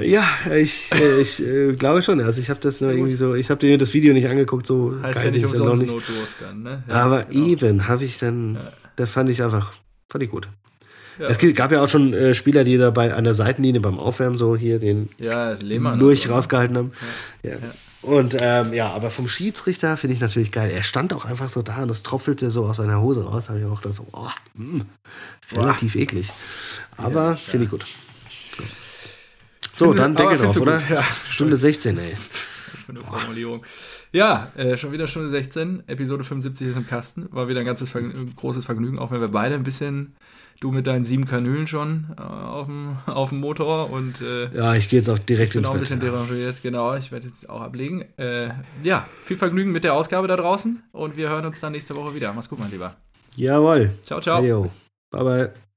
Ja, 0.00 0.24
ich, 0.54 0.90
äh, 0.92 1.20
ich 1.20 1.40
äh, 1.40 1.74
glaube 1.74 2.02
schon. 2.02 2.20
Also 2.20 2.40
ich 2.40 2.50
habe 2.50 2.60
das 2.60 2.80
nur 2.80 2.92
irgendwie 2.92 3.14
so, 3.14 3.34
ich 3.34 3.50
habe 3.50 3.58
dir 3.58 3.76
das 3.78 3.94
Video 3.94 4.14
nicht 4.14 4.28
angeguckt, 4.28 4.66
so 4.66 4.96
heißt 5.02 5.16
geil 5.16 5.26
ja 5.26 5.30
nicht 5.32 5.44
umsonst 5.44 5.86
noch 5.86 5.94
nicht. 5.94 6.08
Dann, 6.40 6.62
ne? 6.62 6.82
ja, 6.88 6.94
Aber 6.94 7.24
genau. 7.24 7.46
eben 7.46 7.88
habe 7.88 8.04
ich 8.04 8.18
dann, 8.18 8.54
ja. 8.54 8.72
da 8.96 9.06
fand 9.06 9.30
ich 9.30 9.42
einfach, 9.42 9.72
fand 10.08 10.24
ich 10.24 10.30
gut. 10.30 10.48
Ja. 11.22 11.28
Es 11.28 11.54
gab 11.54 11.70
ja 11.70 11.80
auch 11.84 11.88
schon 11.88 12.12
äh, 12.14 12.34
Spieler, 12.34 12.64
die 12.64 12.76
dabei 12.76 13.14
an 13.14 13.22
der 13.22 13.34
Seitenlinie 13.34 13.80
beim 13.80 14.00
Aufwärmen 14.00 14.38
so 14.38 14.56
hier 14.56 14.80
den 14.80 15.08
ja, 15.18 15.52
Lehmann 15.52 15.96
Lurch 16.00 16.22
so, 16.22 16.30
ne? 16.30 16.34
rausgehalten 16.34 16.76
haben. 16.76 16.92
Ja. 17.44 17.52
Und 18.02 18.36
ähm, 18.40 18.72
ja, 18.72 18.88
aber 18.90 19.08
vom 19.12 19.28
Schiedsrichter 19.28 19.96
finde 19.96 20.16
ich 20.16 20.20
natürlich 20.20 20.50
geil. 20.50 20.72
Er 20.74 20.82
stand 20.82 21.14
auch 21.14 21.24
einfach 21.24 21.48
so 21.48 21.62
da 21.62 21.84
und 21.84 21.90
es 21.90 22.02
tropfelte 22.02 22.50
so 22.50 22.64
aus 22.64 22.78
seiner 22.78 23.00
Hose 23.00 23.24
raus. 23.24 23.44
Da 23.46 23.50
habe 23.50 23.60
ich 23.60 23.66
auch 23.66 23.80
gedacht, 23.80 23.98
so, 23.98 24.06
oh, 24.10 24.28
mh, 24.54 24.84
relativ 25.52 25.92
Boah. 25.92 26.00
eklig. 26.00 26.32
Aber 26.96 27.36
finde 27.36 27.66
ich 27.66 27.70
gut. 27.70 27.84
So, 29.76 29.94
dann 29.94 30.16
Deckel 30.16 30.38
drauf, 30.38 30.56
oder? 30.56 30.82
Stunde 31.28 31.56
16, 31.56 31.98
ey. 31.98 32.16
Was 32.72 32.82
für 32.82 32.90
eine 32.90 32.98
Boah. 32.98 33.20
Formulierung. 33.20 33.64
Ja, 34.10 34.50
äh, 34.56 34.76
schon 34.76 34.90
wieder 34.90 35.06
Stunde 35.06 35.30
16. 35.30 35.84
Episode 35.86 36.24
75 36.24 36.66
ist 36.66 36.76
im 36.76 36.86
Kasten. 36.86 37.28
War 37.30 37.46
wieder 37.46 37.60
ein 37.60 37.66
ganzes 37.66 37.90
Vergnü 37.90 38.12
großes 38.34 38.64
Vergnügen, 38.64 38.98
auch 38.98 39.12
wenn 39.12 39.20
wir 39.20 39.28
beide 39.28 39.54
ein 39.54 39.62
bisschen 39.62 40.16
du 40.62 40.70
mit 40.70 40.86
deinen 40.86 41.04
sieben 41.04 41.26
Kanülen 41.26 41.66
schon 41.66 42.14
äh, 42.16 42.22
auf, 42.22 42.66
dem, 42.66 42.96
auf 43.06 43.30
dem 43.30 43.40
Motor 43.40 43.90
und 43.90 44.20
äh, 44.20 44.54
ja, 44.56 44.74
ich 44.74 44.88
gehe 44.88 45.00
jetzt 45.00 45.08
auch 45.08 45.18
direkt 45.18 45.54
ins 45.54 45.62
Bett. 45.62 45.70
Auch 45.70 45.74
ein 45.74 45.80
bisschen 45.80 46.00
derangiert, 46.00 46.62
genau, 46.62 46.94
ich 46.94 47.10
werde 47.10 47.28
jetzt 47.28 47.48
auch 47.50 47.60
ablegen. 47.60 48.02
Äh, 48.16 48.50
ja, 48.82 49.06
viel 49.22 49.36
Vergnügen 49.36 49.72
mit 49.72 49.84
der 49.84 49.94
Ausgabe 49.94 50.28
da 50.28 50.36
draußen 50.36 50.82
und 50.92 51.16
wir 51.16 51.28
hören 51.28 51.46
uns 51.46 51.60
dann 51.60 51.72
nächste 51.72 51.94
Woche 51.94 52.14
wieder. 52.14 52.32
Mach's 52.32 52.48
gut, 52.48 52.58
mein 52.58 52.70
Lieber. 52.70 52.94
Jawohl. 53.36 53.90
Ciao, 54.04 54.20
ciao. 54.20 54.42
Hey, 54.42 54.70
bye, 55.10 55.24
bye. 55.24 55.71